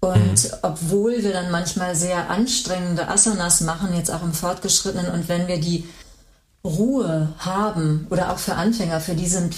Und 0.00 0.42
mhm. 0.42 0.50
obwohl 0.62 1.22
wir 1.22 1.32
dann 1.32 1.52
manchmal 1.52 1.94
sehr 1.94 2.28
anstrengende 2.28 3.06
Asanas 3.06 3.60
machen, 3.60 3.94
jetzt 3.94 4.10
auch 4.10 4.24
im 4.24 4.32
Fortgeschrittenen, 4.32 5.12
und 5.12 5.28
wenn 5.28 5.46
wir 5.46 5.60
die 5.60 5.84
Ruhe 6.64 7.28
haben 7.38 8.06
oder 8.10 8.32
auch 8.32 8.38
für 8.38 8.54
Anfänger, 8.54 9.00
für 9.00 9.14
die 9.14 9.26
sind, 9.26 9.54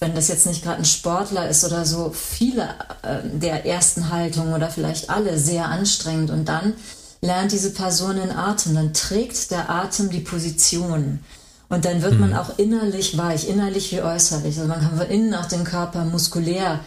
wenn 0.00 0.14
das 0.14 0.28
jetzt 0.28 0.46
nicht 0.46 0.62
gerade 0.62 0.78
ein 0.78 0.84
Sportler 0.84 1.48
ist 1.48 1.64
oder 1.64 1.84
so, 1.84 2.12
viele 2.14 2.68
äh, 3.02 3.18
der 3.24 3.64
ersten 3.66 4.10
Haltungen 4.10 4.54
oder 4.54 4.68
vielleicht 4.70 5.10
alle 5.10 5.38
sehr 5.38 5.66
anstrengend 5.66 6.30
und 6.30 6.46
dann 6.46 6.74
lernt 7.20 7.52
diese 7.52 7.70
Person 7.70 8.16
den 8.16 8.30
Atem, 8.30 8.74
dann 8.74 8.92
trägt 8.92 9.50
der 9.50 9.70
Atem 9.70 10.10
die 10.10 10.20
Position. 10.20 11.20
Und 11.68 11.84
dann 11.84 12.00
wird 12.00 12.18
man 12.18 12.30
mhm. 12.30 12.36
auch 12.36 12.58
innerlich 12.58 13.18
weich, 13.18 13.48
innerlich 13.48 13.92
wie 13.92 14.00
äußerlich. 14.00 14.56
Also 14.56 14.68
man 14.68 14.80
kann 14.80 14.96
von 14.96 15.08
innen 15.08 15.34
auch 15.34 15.46
den 15.46 15.64
Körper 15.64 16.04
muskulär 16.04 16.80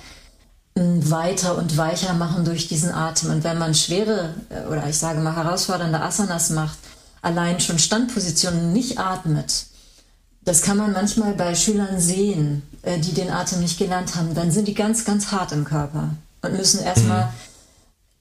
hm, 0.75 1.11
weiter 1.11 1.57
und 1.57 1.77
weicher 1.77 2.13
machen 2.13 2.45
durch 2.45 2.67
diesen 2.67 2.91
Atem. 2.91 3.29
Und 3.29 3.43
wenn 3.43 3.59
man 3.59 3.75
schwere 3.75 4.33
äh, 4.49 4.67
oder 4.67 4.87
ich 4.87 4.97
sage 4.97 5.19
mal 5.19 5.35
herausfordernde 5.35 6.01
Asanas 6.01 6.49
macht, 6.49 6.77
allein 7.21 7.59
schon 7.59 7.79
Standpositionen 7.79 8.73
nicht 8.73 8.99
atmet, 8.99 9.65
das 10.43 10.61
kann 10.63 10.77
man 10.77 10.91
manchmal 10.91 11.33
bei 11.33 11.53
Schülern 11.53 11.99
sehen, 11.99 12.63
äh, 12.81 12.99
die 12.99 13.13
den 13.13 13.29
Atem 13.29 13.59
nicht 13.59 13.77
gelernt 13.77 14.15
haben. 14.15 14.33
Dann 14.33 14.51
sind 14.51 14.67
die 14.67 14.73
ganz, 14.73 15.05
ganz 15.05 15.31
hart 15.31 15.51
im 15.51 15.65
Körper 15.65 16.09
und 16.41 16.57
müssen 16.57 16.83
erstmal 16.83 17.31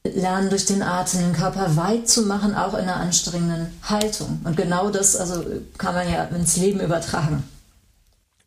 lernen, 0.04 0.50
durch 0.50 0.66
den 0.66 0.82
Atem 0.82 1.20
den 1.20 1.32
Körper 1.32 1.76
weit 1.76 2.08
zu 2.08 2.22
machen, 2.22 2.54
auch 2.54 2.74
in 2.74 2.80
einer 2.80 2.96
anstrengenden 2.96 3.72
Haltung. 3.82 4.40
Und 4.44 4.56
genau 4.56 4.90
das 4.90 5.16
also, 5.16 5.44
kann 5.78 5.94
man 5.94 6.10
ja 6.10 6.24
ins 6.24 6.56
Leben 6.56 6.80
übertragen. 6.80 7.44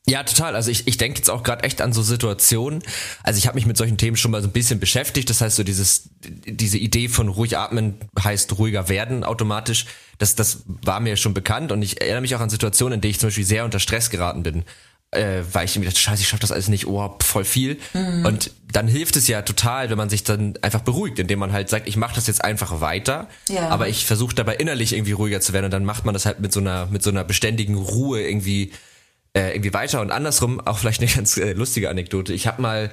Ja, 0.05 0.23
total. 0.23 0.55
Also 0.55 0.69
ich, 0.69 0.85
ich 0.85 0.97
denke 0.97 1.19
jetzt 1.19 1.29
auch 1.29 1.43
gerade 1.43 1.63
echt 1.63 1.81
an 1.81 1.93
so 1.93 2.01
Situationen. 2.01 2.83
Also 3.23 3.37
ich 3.37 3.47
habe 3.47 3.55
mich 3.55 3.65
mit 3.65 3.77
solchen 3.77 3.97
Themen 3.97 4.17
schon 4.17 4.31
mal 4.31 4.41
so 4.41 4.49
ein 4.49 4.51
bisschen 4.51 4.79
beschäftigt. 4.81 5.29
Das 5.29 5.39
heißt, 5.39 5.55
so 5.55 5.63
dieses, 5.63 6.09
diese 6.21 6.77
Idee 6.77 7.07
von 7.07 7.29
ruhig 7.29 7.57
atmen 7.57 7.95
heißt 8.21 8.57
ruhiger 8.57 8.89
werden 8.89 9.23
automatisch. 9.23 9.85
Das, 10.17 10.35
das 10.35 10.63
war 10.65 10.99
mir 10.99 11.17
schon 11.17 11.33
bekannt 11.33 11.71
und 11.71 11.81
ich 11.81 12.01
erinnere 12.01 12.21
mich 12.21 12.35
auch 12.35 12.39
an 12.39 12.49
Situationen, 12.49 12.95
in 12.95 13.01
denen 13.01 13.11
ich 13.11 13.19
zum 13.19 13.27
Beispiel 13.27 13.45
sehr 13.45 13.65
unter 13.65 13.79
Stress 13.79 14.09
geraten 14.09 14.43
bin. 14.43 14.63
Äh, 15.11 15.43
weil 15.51 15.65
ich 15.65 15.77
mir 15.77 15.85
dachte, 15.85 15.99
scheiße, 15.99 16.23
ich 16.23 16.27
schaffe 16.27 16.41
das 16.41 16.51
alles 16.51 16.69
nicht, 16.69 16.87
oh, 16.87 17.15
voll 17.21 17.45
viel. 17.45 17.77
Mhm. 17.93 18.25
Und 18.25 18.51
dann 18.71 18.87
hilft 18.87 19.15
es 19.15 19.27
ja 19.27 19.43
total, 19.43 19.91
wenn 19.91 19.97
man 19.97 20.09
sich 20.09 20.23
dann 20.23 20.55
einfach 20.63 20.81
beruhigt, 20.81 21.19
indem 21.19 21.37
man 21.37 21.51
halt 21.51 21.69
sagt, 21.69 21.87
ich 21.87 21.97
mache 21.97 22.15
das 22.15 22.25
jetzt 22.25 22.43
einfach 22.43 22.81
weiter, 22.81 23.27
ja. 23.47 23.69
aber 23.69 23.87
ich 23.87 24.05
versuche 24.07 24.33
dabei 24.33 24.55
innerlich 24.55 24.93
irgendwie 24.93 25.11
ruhiger 25.11 25.39
zu 25.39 25.53
werden 25.53 25.65
und 25.65 25.71
dann 25.71 25.85
macht 25.85 26.05
man 26.05 26.15
das 26.15 26.25
halt 26.25 26.39
mit 26.39 26.51
so 26.51 26.61
einer, 26.61 26.87
mit 26.87 27.03
so 27.03 27.11
einer 27.11 27.23
beständigen 27.23 27.75
Ruhe 27.75 28.23
irgendwie 28.23 28.71
äh, 29.35 29.51
irgendwie 29.51 29.73
weiter 29.73 30.01
und 30.01 30.11
andersrum 30.11 30.59
auch 30.61 30.79
vielleicht 30.79 31.01
eine 31.01 31.11
ganz 31.15 31.37
äh, 31.37 31.53
lustige 31.53 31.89
Anekdote. 31.89 32.33
Ich 32.33 32.47
habe 32.47 32.61
mal 32.61 32.91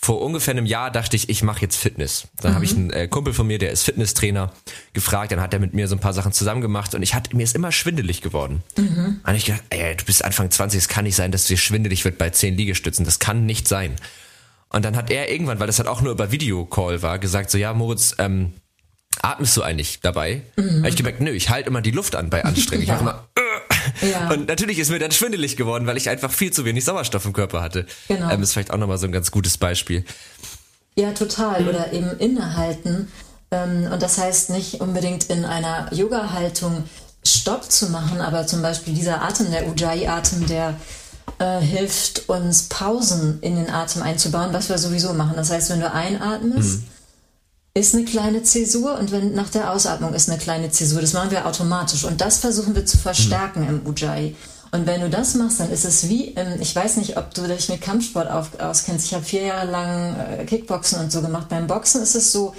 vor 0.00 0.22
ungefähr 0.22 0.52
einem 0.52 0.64
Jahr 0.64 0.92
dachte 0.92 1.16
ich, 1.16 1.28
ich 1.28 1.42
mache 1.42 1.60
jetzt 1.60 1.76
Fitness. 1.76 2.28
Dann 2.40 2.52
mhm. 2.52 2.54
habe 2.54 2.64
ich 2.64 2.72
einen 2.72 2.90
äh, 2.90 3.08
Kumpel 3.08 3.34
von 3.34 3.46
mir, 3.46 3.58
der 3.58 3.72
ist 3.72 3.82
Fitnesstrainer, 3.82 4.52
gefragt. 4.92 5.32
Dann 5.32 5.40
hat 5.40 5.52
er 5.52 5.58
mit 5.58 5.74
mir 5.74 5.88
so 5.88 5.96
ein 5.96 6.00
paar 6.00 6.12
Sachen 6.12 6.32
zusammen 6.32 6.60
gemacht 6.60 6.94
und 6.94 7.02
ich 7.02 7.14
hatte 7.14 7.36
mir 7.36 7.42
ist 7.42 7.56
immer 7.56 7.72
schwindelig 7.72 8.22
geworden. 8.22 8.62
Mhm. 8.76 9.20
Und 9.26 9.34
ich 9.34 9.46
gedacht, 9.46 9.64
ey, 9.70 9.96
du 9.96 10.04
bist 10.04 10.24
Anfang 10.24 10.50
20, 10.50 10.78
es 10.78 10.88
kann 10.88 11.04
nicht 11.04 11.16
sein, 11.16 11.32
dass 11.32 11.46
dir 11.46 11.56
schwindelig 11.56 12.04
wird 12.04 12.16
bei 12.16 12.30
10 12.30 12.56
Liegestützen. 12.56 13.04
Das 13.04 13.18
kann 13.18 13.44
nicht 13.44 13.66
sein. 13.66 13.96
Und 14.68 14.84
dann 14.84 14.96
hat 14.96 15.10
er 15.10 15.30
irgendwann, 15.30 15.58
weil 15.58 15.66
das 15.66 15.78
halt 15.78 15.88
auch 15.88 16.00
nur 16.00 16.12
über 16.12 16.30
Videocall 16.30 17.02
war, 17.02 17.18
gesagt 17.18 17.50
so, 17.50 17.58
ja 17.58 17.74
Moritz, 17.74 18.14
ähm, 18.18 18.52
atmest 19.20 19.56
du 19.56 19.62
eigentlich 19.62 20.00
dabei? 20.00 20.42
Mhm. 20.56 20.78
Habe 20.78 20.88
ich 20.90 20.96
gemerkt, 20.96 21.20
nö, 21.20 21.30
ich 21.30 21.50
halte 21.50 21.70
immer 21.70 21.82
die 21.82 21.90
Luft 21.90 22.14
an 22.14 22.30
bei 22.30 22.44
Anstrengung. 22.44 22.86
ja. 22.86 22.94
Ich 22.94 23.02
mache 23.02 23.10
immer, 23.10 23.28
äh. 23.36 23.47
Ja. 24.02 24.30
Und 24.30 24.48
natürlich 24.48 24.78
ist 24.78 24.90
mir 24.90 24.98
dann 24.98 25.12
schwindelig 25.12 25.56
geworden, 25.56 25.86
weil 25.86 25.96
ich 25.96 26.08
einfach 26.08 26.30
viel 26.30 26.52
zu 26.52 26.64
wenig 26.64 26.84
Sauerstoff 26.84 27.24
im 27.24 27.32
Körper 27.32 27.62
hatte. 27.62 27.86
Genau. 28.08 28.30
Ähm, 28.30 28.42
ist 28.42 28.52
vielleicht 28.52 28.70
auch 28.70 28.78
nochmal 28.78 28.98
so 28.98 29.06
ein 29.06 29.12
ganz 29.12 29.30
gutes 29.30 29.58
Beispiel. 29.58 30.04
Ja, 30.94 31.12
total. 31.12 31.68
Oder 31.68 31.92
eben 31.92 32.10
innehalten. 32.18 33.08
Ähm, 33.50 33.88
und 33.92 34.02
das 34.02 34.18
heißt 34.18 34.50
nicht 34.50 34.80
unbedingt 34.80 35.24
in 35.24 35.44
einer 35.44 35.92
Yoga-Haltung 35.92 36.84
Stopp 37.24 37.70
zu 37.70 37.90
machen, 37.90 38.20
aber 38.20 38.46
zum 38.46 38.62
Beispiel 38.62 38.94
dieser 38.94 39.22
Atem, 39.22 39.50
der 39.50 39.68
Ujjayi-Atem, 39.68 40.46
der 40.46 40.76
äh, 41.38 41.60
hilft 41.60 42.28
uns 42.28 42.64
Pausen 42.64 43.38
in 43.42 43.56
den 43.56 43.70
Atem 43.70 44.02
einzubauen, 44.02 44.52
was 44.52 44.68
wir 44.68 44.78
sowieso 44.78 45.12
machen. 45.14 45.34
Das 45.36 45.50
heißt, 45.50 45.70
wenn 45.70 45.80
du 45.80 45.92
einatmest, 45.92 46.80
mhm 46.80 46.97
ist 47.78 47.94
eine 47.94 48.04
kleine 48.04 48.42
Zäsur 48.42 48.98
und 48.98 49.12
wenn 49.12 49.34
nach 49.34 49.50
der 49.50 49.72
Ausatmung 49.72 50.14
ist 50.14 50.28
eine 50.28 50.38
kleine 50.38 50.70
Zäsur. 50.70 51.00
Das 51.00 51.12
machen 51.12 51.30
wir 51.30 51.46
automatisch 51.46 52.04
und 52.04 52.20
das 52.20 52.38
versuchen 52.38 52.74
wir 52.74 52.86
zu 52.86 52.98
verstärken 52.98 53.62
mhm. 53.62 53.68
im 53.68 53.86
Ujjayi. 53.86 54.36
Und 54.70 54.86
wenn 54.86 55.00
du 55.00 55.08
das 55.08 55.34
machst, 55.34 55.60
dann 55.60 55.70
ist 55.70 55.84
es 55.84 56.08
wie, 56.08 56.28
im, 56.28 56.60
ich 56.60 56.76
weiß 56.76 56.98
nicht, 56.98 57.16
ob 57.16 57.32
du 57.32 57.46
dich 57.46 57.68
mit 57.68 57.80
Kampfsport 57.80 58.30
auf, 58.30 58.60
auskennst. 58.60 59.06
Ich 59.06 59.14
habe 59.14 59.24
vier 59.24 59.42
Jahre 59.42 59.70
lang 59.70 60.16
äh, 60.18 60.44
Kickboxen 60.44 61.00
und 61.00 61.10
so 61.10 61.22
gemacht. 61.22 61.48
Beim 61.48 61.66
Boxen 61.66 62.02
ist 62.02 62.14
es 62.14 62.32
so, 62.32 62.54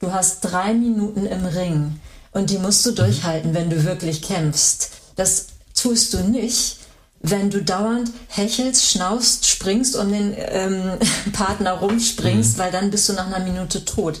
du 0.00 0.12
hast 0.12 0.40
drei 0.40 0.74
Minuten 0.74 1.24
im 1.24 1.46
Ring 1.46 1.98
und 2.32 2.50
die 2.50 2.58
musst 2.58 2.84
du 2.84 2.90
mhm. 2.90 2.96
durchhalten, 2.96 3.54
wenn 3.54 3.70
du 3.70 3.84
wirklich 3.84 4.20
kämpfst. 4.20 4.90
Das 5.16 5.46
tust 5.74 6.12
du 6.12 6.18
nicht, 6.18 6.78
wenn 7.20 7.50
du 7.50 7.62
dauernd 7.62 8.10
hechelst, 8.28 8.90
schnaufst, 8.90 9.46
springst 9.46 9.96
um 9.96 10.12
den 10.12 10.34
ähm, 10.36 10.98
Partner 11.32 11.72
rumspringst, 11.72 12.56
mhm. 12.56 12.60
weil 12.60 12.70
dann 12.70 12.90
bist 12.90 13.08
du 13.08 13.14
nach 13.14 13.26
einer 13.26 13.44
Minute 13.44 13.84
tot. 13.84 14.20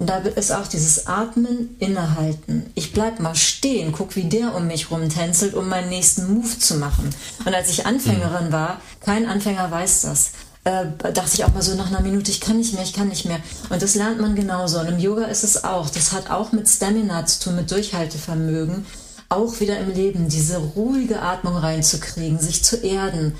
Und 0.00 0.08
da 0.08 0.16
ist 0.16 0.50
auch 0.50 0.66
dieses 0.66 1.06
Atmen, 1.06 1.76
Innehalten. 1.78 2.70
Ich 2.74 2.94
bleib 2.94 3.20
mal 3.20 3.34
stehen, 3.34 3.92
guck, 3.92 4.16
wie 4.16 4.24
der 4.24 4.54
um 4.54 4.66
mich 4.66 4.90
rumtänzelt, 4.90 5.52
um 5.52 5.68
meinen 5.68 5.90
nächsten 5.90 6.32
Move 6.32 6.58
zu 6.58 6.76
machen. 6.76 7.10
Und 7.44 7.54
als 7.54 7.68
ich 7.68 7.84
Anfängerin 7.84 8.46
mhm. 8.46 8.52
war, 8.52 8.80
kein 9.00 9.26
Anfänger 9.26 9.70
weiß 9.70 10.00
das, 10.02 10.30
äh, 10.64 10.86
dachte 11.12 11.34
ich 11.34 11.44
auch 11.44 11.52
mal 11.52 11.60
so 11.60 11.74
nach 11.74 11.88
einer 11.88 12.00
Minute, 12.00 12.30
ich 12.30 12.40
kann 12.40 12.56
nicht 12.56 12.72
mehr, 12.72 12.82
ich 12.82 12.94
kann 12.94 13.08
nicht 13.08 13.26
mehr. 13.26 13.40
Und 13.68 13.82
das 13.82 13.94
lernt 13.94 14.22
man 14.22 14.34
genauso. 14.34 14.80
Und 14.80 14.88
im 14.88 14.98
Yoga 14.98 15.24
ist 15.24 15.44
es 15.44 15.64
auch. 15.64 15.90
Das 15.90 16.12
hat 16.12 16.30
auch 16.30 16.52
mit 16.52 16.66
Stamina 16.66 17.26
zu 17.26 17.44
tun, 17.44 17.56
mit 17.56 17.70
Durchhaltevermögen. 17.70 18.86
Auch 19.28 19.60
wieder 19.60 19.78
im 19.80 19.92
Leben, 19.92 20.30
diese 20.30 20.56
ruhige 20.56 21.20
Atmung 21.20 21.58
reinzukriegen, 21.58 22.38
sich 22.38 22.64
zu 22.64 22.76
erden, 22.76 23.34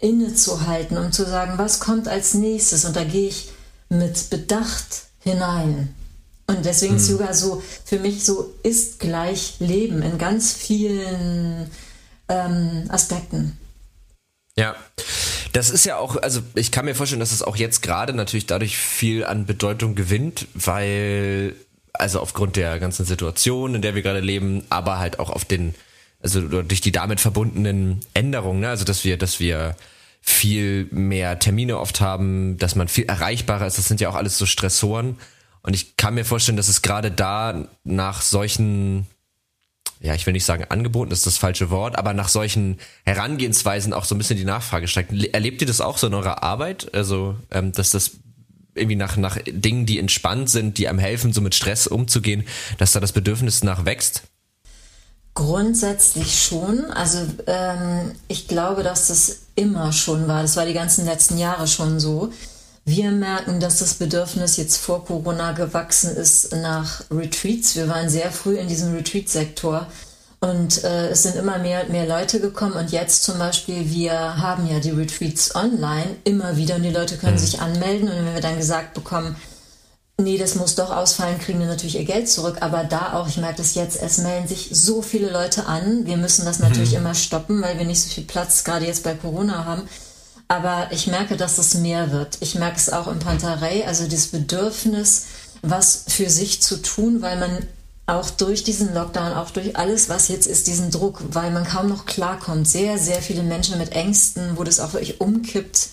innezuhalten 0.00 0.96
und 0.96 1.14
zu 1.14 1.24
sagen, 1.24 1.52
was 1.56 1.78
kommt 1.78 2.08
als 2.08 2.34
nächstes. 2.34 2.84
Und 2.84 2.96
da 2.96 3.04
gehe 3.04 3.28
ich 3.28 3.50
mit 3.88 4.30
Bedacht 4.30 5.03
hinein. 5.24 5.94
Und 6.46 6.64
deswegen 6.64 6.96
ist 6.96 7.08
mhm. 7.08 7.18
Yoga 7.18 7.32
so 7.32 7.62
für 7.84 7.98
mich 7.98 8.24
so 8.24 8.54
ist 8.62 9.00
gleich 9.00 9.56
Leben 9.60 10.02
in 10.02 10.18
ganz 10.18 10.52
vielen 10.52 11.70
ähm, 12.28 12.84
Aspekten. 12.88 13.58
Ja, 14.56 14.76
das 15.52 15.70
ist 15.70 15.84
ja 15.84 15.96
auch, 15.96 16.16
also 16.16 16.40
ich 16.54 16.70
kann 16.70 16.84
mir 16.84 16.94
vorstellen, 16.94 17.20
dass 17.20 17.32
es 17.32 17.42
auch 17.42 17.56
jetzt 17.56 17.82
gerade 17.82 18.12
natürlich 18.12 18.46
dadurch 18.46 18.76
viel 18.76 19.24
an 19.24 19.46
Bedeutung 19.46 19.94
gewinnt, 19.94 20.46
weil, 20.54 21.54
also 21.92 22.20
aufgrund 22.20 22.56
der 22.56 22.78
ganzen 22.78 23.04
Situation, 23.04 23.74
in 23.74 23.82
der 23.82 23.94
wir 23.94 24.02
gerade 24.02 24.20
leben, 24.20 24.64
aber 24.70 24.98
halt 24.98 25.18
auch 25.18 25.30
auf 25.30 25.44
den, 25.44 25.74
also 26.22 26.40
durch 26.62 26.80
die 26.80 26.92
damit 26.92 27.20
verbundenen 27.20 28.00
Änderungen, 28.14 28.60
ne? 28.60 28.68
also 28.68 28.84
dass 28.84 29.04
wir, 29.04 29.16
dass 29.16 29.40
wir 29.40 29.76
viel 30.26 30.88
mehr 30.90 31.38
Termine 31.38 31.78
oft 31.78 32.00
haben, 32.00 32.56
dass 32.56 32.76
man 32.76 32.88
viel 32.88 33.04
erreichbarer 33.04 33.66
ist. 33.66 33.76
Das 33.76 33.88
sind 33.88 34.00
ja 34.00 34.08
auch 34.08 34.14
alles 34.14 34.38
so 34.38 34.46
Stressoren. 34.46 35.18
Und 35.60 35.74
ich 35.74 35.98
kann 35.98 36.14
mir 36.14 36.24
vorstellen, 36.24 36.56
dass 36.56 36.68
es 36.68 36.80
gerade 36.80 37.10
da 37.10 37.68
nach 37.84 38.22
solchen, 38.22 39.06
ja, 40.00 40.14
ich 40.14 40.24
will 40.24 40.32
nicht 40.32 40.46
sagen 40.46 40.64
Angeboten, 40.70 41.10
das 41.10 41.18
ist 41.20 41.26
das 41.26 41.36
falsche 41.36 41.68
Wort, 41.68 41.98
aber 41.98 42.14
nach 42.14 42.28
solchen 42.28 42.78
Herangehensweisen 43.04 43.92
auch 43.92 44.06
so 44.06 44.14
ein 44.14 44.18
bisschen 44.18 44.38
die 44.38 44.46
Nachfrage 44.46 44.88
steigt. 44.88 45.12
Erlebt 45.34 45.60
ihr 45.60 45.66
das 45.66 45.82
auch 45.82 45.98
so 45.98 46.06
in 46.06 46.14
eurer 46.14 46.42
Arbeit? 46.42 46.94
Also, 46.94 47.36
ähm, 47.50 47.72
dass 47.72 47.90
das 47.90 48.12
irgendwie 48.74 48.96
nach, 48.96 49.18
nach 49.18 49.38
Dingen, 49.46 49.84
die 49.84 49.98
entspannt 49.98 50.48
sind, 50.48 50.78
die 50.78 50.88
einem 50.88 50.98
helfen, 50.98 51.34
so 51.34 51.42
mit 51.42 51.54
Stress 51.54 51.86
umzugehen, 51.86 52.44
dass 52.78 52.92
da 52.92 53.00
das 53.00 53.12
Bedürfnis 53.12 53.62
nach 53.62 53.84
wächst? 53.84 54.22
Grundsätzlich 55.34 56.42
schon. 56.44 56.84
Also 56.92 57.18
ähm, 57.46 58.12
ich 58.28 58.46
glaube, 58.46 58.82
dass 58.82 59.08
das 59.08 59.40
immer 59.56 59.92
schon 59.92 60.28
war. 60.28 60.42
Das 60.42 60.56
war 60.56 60.64
die 60.64 60.74
ganzen 60.74 61.04
letzten 61.04 61.38
Jahre 61.38 61.66
schon 61.66 61.98
so. 61.98 62.32
Wir 62.84 63.10
merken, 63.10 63.60
dass 63.60 63.78
das 63.78 63.94
Bedürfnis 63.94 64.56
jetzt 64.56 64.76
vor 64.76 65.04
Corona 65.04 65.52
gewachsen 65.52 66.14
ist 66.16 66.52
nach 66.54 67.02
Retreats. 67.10 67.74
Wir 67.76 67.88
waren 67.88 68.08
sehr 68.08 68.30
früh 68.30 68.56
in 68.56 68.68
diesem 68.68 68.94
Retreat-Sektor 68.94 69.86
und 70.44 70.84
äh, 70.84 71.08
es 71.08 71.22
sind 71.22 71.36
immer 71.36 71.58
mehr 71.58 71.82
und 71.82 71.90
mehr 71.90 72.06
Leute 72.06 72.38
gekommen. 72.38 72.74
Und 72.74 72.92
jetzt 72.92 73.24
zum 73.24 73.38
Beispiel, 73.38 73.90
wir 73.90 74.36
haben 74.36 74.66
ja 74.66 74.78
die 74.78 74.90
Retreats 74.90 75.54
online 75.54 76.16
immer 76.24 76.58
wieder 76.58 76.76
und 76.76 76.82
die 76.82 76.90
Leute 76.90 77.16
können 77.16 77.36
mhm. 77.36 77.38
sich 77.38 77.60
anmelden. 77.60 78.08
Und 78.08 78.16
wenn 78.16 78.34
wir 78.34 78.42
dann 78.42 78.58
gesagt 78.58 78.92
bekommen, 78.92 79.36
nee, 80.16 80.38
das 80.38 80.54
muss 80.54 80.74
doch 80.74 80.90
ausfallen, 80.90 81.38
kriegen 81.38 81.60
wir 81.60 81.66
natürlich 81.66 81.96
ihr 81.96 82.04
Geld 82.04 82.28
zurück. 82.28 82.58
Aber 82.60 82.84
da 82.84 83.14
auch, 83.14 83.28
ich 83.28 83.36
merke 83.36 83.58
das 83.58 83.74
jetzt, 83.74 84.00
es 84.00 84.18
melden 84.18 84.48
sich 84.48 84.68
so 84.72 85.02
viele 85.02 85.30
Leute 85.30 85.66
an. 85.66 86.06
Wir 86.06 86.16
müssen 86.16 86.44
das 86.44 86.58
natürlich 86.58 86.92
mhm. 86.92 86.98
immer 86.98 87.14
stoppen, 87.14 87.62
weil 87.62 87.78
wir 87.78 87.84
nicht 87.84 88.02
so 88.02 88.08
viel 88.08 88.24
Platz 88.24 88.64
gerade 88.64 88.86
jetzt 88.86 89.04
bei 89.04 89.14
Corona 89.14 89.64
haben. 89.64 89.88
Aber 90.46 90.88
ich 90.90 91.06
merke, 91.06 91.36
dass 91.36 91.58
es 91.58 91.74
mehr 91.74 92.12
wird. 92.12 92.38
Ich 92.40 92.54
merke 92.54 92.76
es 92.76 92.92
auch 92.92 93.08
im 93.08 93.18
Pantarei, 93.18 93.86
also 93.86 94.06
das 94.06 94.28
Bedürfnis, 94.28 95.24
was 95.62 96.04
für 96.08 96.28
sich 96.28 96.60
zu 96.60 96.82
tun, 96.82 97.22
weil 97.22 97.38
man 97.38 97.66
auch 98.06 98.28
durch 98.28 98.62
diesen 98.64 98.92
Lockdown, 98.92 99.32
auch 99.32 99.50
durch 99.50 99.76
alles, 99.76 100.10
was 100.10 100.28
jetzt 100.28 100.46
ist, 100.46 100.66
diesen 100.66 100.90
Druck, 100.90 101.22
weil 101.30 101.50
man 101.50 101.64
kaum 101.64 101.88
noch 101.88 102.04
klarkommt. 102.04 102.68
Sehr, 102.68 102.98
sehr 102.98 103.22
viele 103.22 103.42
Menschen 103.42 103.78
mit 103.78 103.92
Ängsten, 103.92 104.58
wo 104.58 104.64
das 104.64 104.78
auch 104.78 104.92
wirklich 104.92 105.22
umkippt 105.22 105.88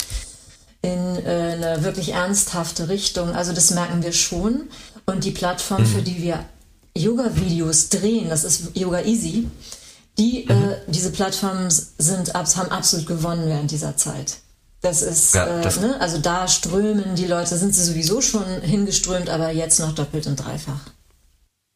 in 0.82 1.26
äh, 1.26 1.30
eine 1.30 1.84
wirklich 1.84 2.14
ernsthafte 2.14 2.90
Richtung. 2.90 3.34
Also 3.36 3.54
das 3.54 3.72
merken 3.72 4.04
wir 4.04 4.14
schon. 4.14 4.70
Und 5.06 5.24
die 5.24 5.32
Plattform, 5.32 5.82
mhm. 5.82 5.88
für 5.88 6.02
die 6.02 6.22
wir 6.22 6.46
Yoga-Videos 6.96 7.90
drehen, 7.90 8.30
das 8.30 8.44
ist 8.44 8.76
Yoga 8.76 9.02
Easy, 9.02 9.48
die, 10.18 10.48
äh, 10.48 10.54
mhm. 10.54 10.70
äh, 10.70 10.76
diese 10.88 11.12
Plattformen 11.12 11.70
sind, 11.70 12.34
haben 12.34 12.72
absolut 12.72 13.08
gewonnen 13.08 13.48
während 13.48 13.72
dieser 13.72 13.96
Zeit. 13.98 14.38
Das 14.82 15.04
ist, 15.04 15.36
ja, 15.36 15.62
das 15.62 15.78
äh, 15.78 15.82
ne? 15.82 16.02
also 16.02 16.18
da 16.18 16.48
strömen 16.48 17.16
die 17.16 17.28
Leute, 17.28 17.56
sind 17.56 17.76
sie 17.76 17.84
sowieso 17.84 18.20
schon 18.20 18.62
hingeströmt, 18.62 19.30
aber 19.30 19.52
jetzt 19.52 19.80
noch 19.80 19.94
doppelt 19.94 20.26
und 20.26 20.38
dreifach. 20.38 20.80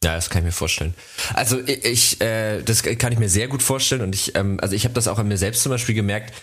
Ja, 0.02 0.14
das 0.16 0.28
kann 0.28 0.40
ich 0.40 0.46
mir 0.46 0.52
vorstellen. 0.52 0.94
Also 1.34 1.58
ich, 1.66 2.20
äh, 2.20 2.62
das 2.62 2.82
kann 2.82 3.12
ich 3.12 3.18
mir 3.18 3.28
sehr 3.28 3.48
gut 3.48 3.62
vorstellen 3.62 4.02
und 4.02 4.14
ich, 4.14 4.34
ähm, 4.34 4.58
also 4.60 4.74
ich 4.74 4.84
habe 4.84 4.94
das 4.94 5.08
auch 5.08 5.18
an 5.18 5.28
mir 5.28 5.38
selbst 5.38 5.62
zum 5.62 5.70
Beispiel 5.70 5.94
gemerkt. 5.94 6.34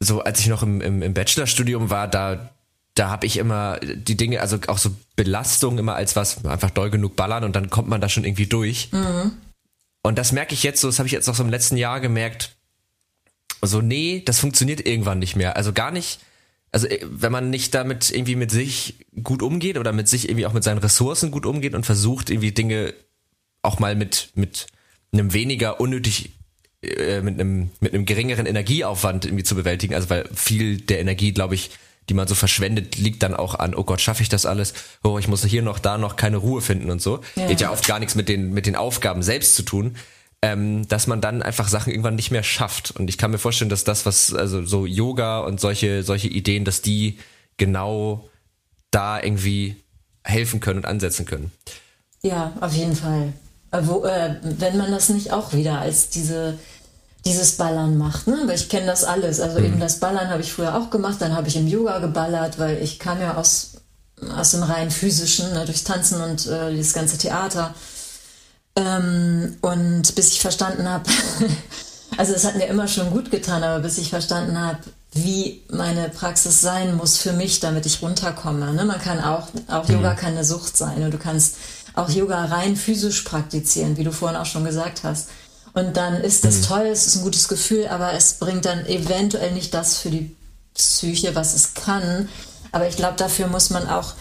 So 0.00 0.22
als 0.22 0.40
ich 0.40 0.48
noch 0.48 0.62
im, 0.62 0.80
im, 0.80 1.02
im 1.02 1.14
Bachelorstudium 1.14 1.90
war, 1.90 2.08
da 2.08 2.50
da 2.94 3.08
habe 3.08 3.26
ich 3.26 3.36
immer 3.36 3.78
die 3.80 4.16
Dinge, 4.16 4.40
also 4.40 4.58
auch 4.66 4.78
so 4.78 4.90
Belastung 5.16 5.78
immer 5.78 5.94
als 5.94 6.16
was 6.16 6.44
einfach 6.44 6.70
doll 6.70 6.90
genug 6.90 7.16
ballern 7.16 7.44
und 7.44 7.54
dann 7.56 7.70
kommt 7.70 7.88
man 7.88 8.00
da 8.00 8.08
schon 8.08 8.24
irgendwie 8.24 8.46
durch. 8.46 8.90
Mhm. 8.92 9.32
Und 10.02 10.18
das 10.18 10.32
merke 10.32 10.54
ich 10.54 10.62
jetzt 10.62 10.80
so, 10.80 10.88
das 10.88 10.98
habe 10.98 11.06
ich 11.06 11.12
jetzt 11.12 11.28
auch 11.28 11.34
so 11.34 11.42
im 11.42 11.50
letzten 11.50 11.76
Jahr 11.76 12.00
gemerkt. 12.00 12.56
So, 13.62 13.80
nee, 13.80 14.22
das 14.24 14.38
funktioniert 14.38 14.86
irgendwann 14.86 15.18
nicht 15.18 15.36
mehr. 15.36 15.56
Also 15.56 15.72
gar 15.72 15.90
nicht, 15.90 16.20
also 16.72 16.86
äh, 16.86 17.00
wenn 17.02 17.32
man 17.32 17.50
nicht 17.50 17.74
damit 17.74 18.10
irgendwie 18.10 18.36
mit 18.36 18.50
sich 18.50 19.06
gut 19.22 19.42
umgeht 19.42 19.78
oder 19.78 19.92
mit 19.92 20.08
sich 20.08 20.28
irgendwie 20.28 20.46
auch 20.46 20.52
mit 20.52 20.64
seinen 20.64 20.78
Ressourcen 20.78 21.30
gut 21.30 21.46
umgeht 21.46 21.74
und 21.74 21.86
versucht 21.86 22.30
irgendwie 22.30 22.52
Dinge 22.52 22.94
auch 23.62 23.78
mal 23.78 23.94
mit, 23.94 24.30
mit 24.34 24.66
einem 25.12 25.32
weniger 25.32 25.80
unnötig, 25.80 26.30
äh, 26.82 27.20
mit 27.20 27.38
einem, 27.38 27.70
mit 27.80 27.94
einem 27.94 28.06
geringeren 28.06 28.46
Energieaufwand 28.46 29.24
irgendwie 29.24 29.44
zu 29.44 29.54
bewältigen. 29.54 29.94
Also 29.94 30.10
weil 30.10 30.28
viel 30.34 30.78
der 30.80 31.00
Energie, 31.00 31.32
glaube 31.32 31.54
ich, 31.54 31.70
die 32.08 32.14
man 32.14 32.26
so 32.26 32.34
verschwendet, 32.34 32.96
liegt 32.96 33.22
dann 33.22 33.34
auch 33.34 33.54
an, 33.54 33.74
oh 33.74 33.84
Gott, 33.84 34.00
schaffe 34.00 34.22
ich 34.22 34.28
das 34.28 34.46
alles? 34.46 34.74
Oh, 35.04 35.18
ich 35.18 35.28
muss 35.28 35.44
hier 35.44 35.62
noch, 35.62 35.78
da 35.78 35.98
noch 35.98 36.16
keine 36.16 36.38
Ruhe 36.38 36.60
finden 36.60 36.90
und 36.90 37.00
so. 37.00 37.20
Ja. 37.36 37.46
Geht 37.46 37.60
ja 37.60 37.70
oft 37.70 37.86
gar 37.86 37.98
nichts 38.00 38.14
mit 38.14 38.28
den, 38.28 38.52
mit 38.52 38.66
den 38.66 38.76
Aufgaben 38.76 39.22
selbst 39.22 39.54
zu 39.54 39.62
tun. 39.62 39.96
Ähm, 40.42 40.88
dass 40.88 41.06
man 41.06 41.20
dann 41.20 41.42
einfach 41.42 41.68
Sachen 41.68 41.90
irgendwann 41.90 42.14
nicht 42.14 42.30
mehr 42.30 42.42
schafft. 42.42 42.92
Und 42.92 43.10
ich 43.10 43.18
kann 43.18 43.30
mir 43.30 43.36
vorstellen, 43.36 43.68
dass 43.68 43.84
das, 43.84 44.06
was, 44.06 44.32
also 44.32 44.64
so 44.64 44.86
Yoga 44.86 45.40
und 45.40 45.60
solche, 45.60 46.02
solche 46.02 46.28
Ideen, 46.28 46.64
dass 46.64 46.80
die 46.80 47.18
genau 47.58 48.26
da 48.90 49.22
irgendwie 49.22 49.76
helfen 50.24 50.60
können 50.60 50.78
und 50.78 50.86
ansetzen 50.86 51.26
können. 51.26 51.52
Ja, 52.22 52.54
auf 52.62 52.72
jeden 52.72 52.96
Fall. 52.96 53.34
Wo, 53.70 54.04
äh, 54.04 54.36
wenn 54.42 54.78
man 54.78 54.90
das 54.90 55.10
nicht 55.10 55.30
auch 55.30 55.52
wieder 55.52 55.78
als 55.78 56.08
diese 56.08 56.58
dieses 57.24 57.52
Ballern 57.52 57.98
macht, 57.98 58.26
ne? 58.26 58.42
Weil 58.46 58.56
ich 58.56 58.68
kenne 58.68 58.86
das 58.86 59.04
alles. 59.04 59.40
Also 59.40 59.58
mhm. 59.58 59.66
eben 59.66 59.80
das 59.80 60.00
Ballern 60.00 60.28
habe 60.28 60.42
ich 60.42 60.52
früher 60.52 60.76
auch 60.76 60.90
gemacht, 60.90 61.16
dann 61.20 61.34
habe 61.34 61.48
ich 61.48 61.56
im 61.56 61.68
Yoga 61.68 61.98
geballert, 61.98 62.58
weil 62.58 62.78
ich 62.82 62.98
kam 62.98 63.20
ja 63.20 63.36
aus, 63.36 63.72
aus 64.36 64.52
dem 64.52 64.62
rein 64.62 64.90
physischen, 64.90 65.52
ne? 65.52 65.64
durchs 65.64 65.84
Tanzen 65.84 66.20
und 66.20 66.46
äh, 66.46 66.70
dieses 66.70 66.92
ganze 66.92 67.18
Theater. 67.18 67.74
Ähm, 68.76 69.56
und 69.60 70.14
bis 70.14 70.28
ich 70.28 70.40
verstanden 70.40 70.88
habe, 70.88 71.04
also 72.16 72.32
es 72.32 72.44
hat 72.44 72.56
mir 72.56 72.66
immer 72.66 72.88
schon 72.88 73.10
gut 73.10 73.30
getan, 73.30 73.62
aber 73.62 73.80
bis 73.80 73.98
ich 73.98 74.10
verstanden 74.10 74.58
habe, 74.58 74.78
wie 75.12 75.62
meine 75.70 76.08
Praxis 76.08 76.60
sein 76.60 76.96
muss 76.96 77.16
für 77.16 77.32
mich, 77.32 77.60
damit 77.60 77.84
ich 77.84 78.00
runterkomme. 78.00 78.72
Ne? 78.72 78.84
Man 78.84 79.00
kann 79.00 79.22
auch, 79.22 79.48
auch 79.68 79.88
mhm. 79.88 79.96
Yoga 79.96 80.14
kann 80.14 80.32
eine 80.32 80.44
Sucht 80.44 80.76
sein 80.76 81.02
und 81.02 81.12
du 81.12 81.18
kannst 81.18 81.56
auch 81.94 82.08
Yoga 82.08 82.44
rein 82.44 82.76
physisch 82.76 83.22
praktizieren, 83.22 83.96
wie 83.96 84.04
du 84.04 84.12
vorhin 84.12 84.38
auch 84.38 84.46
schon 84.46 84.64
gesagt 84.64 85.02
hast. 85.02 85.28
Und 85.72 85.96
dann 85.96 86.20
ist 86.20 86.44
das 86.44 86.58
mhm. 86.58 86.62
toll, 86.62 86.86
es 86.86 87.06
ist 87.06 87.16
ein 87.16 87.22
gutes 87.22 87.48
Gefühl, 87.48 87.86
aber 87.88 88.12
es 88.12 88.34
bringt 88.34 88.64
dann 88.64 88.86
eventuell 88.86 89.52
nicht 89.52 89.72
das 89.72 89.98
für 89.98 90.10
die 90.10 90.34
Psyche, 90.74 91.34
was 91.34 91.54
es 91.54 91.74
kann. 91.74 92.28
Aber 92.72 92.88
ich 92.88 92.96
glaube, 92.96 93.16
dafür 93.16 93.46
muss 93.46 93.70
man 93.70 93.88
auch 93.88 94.14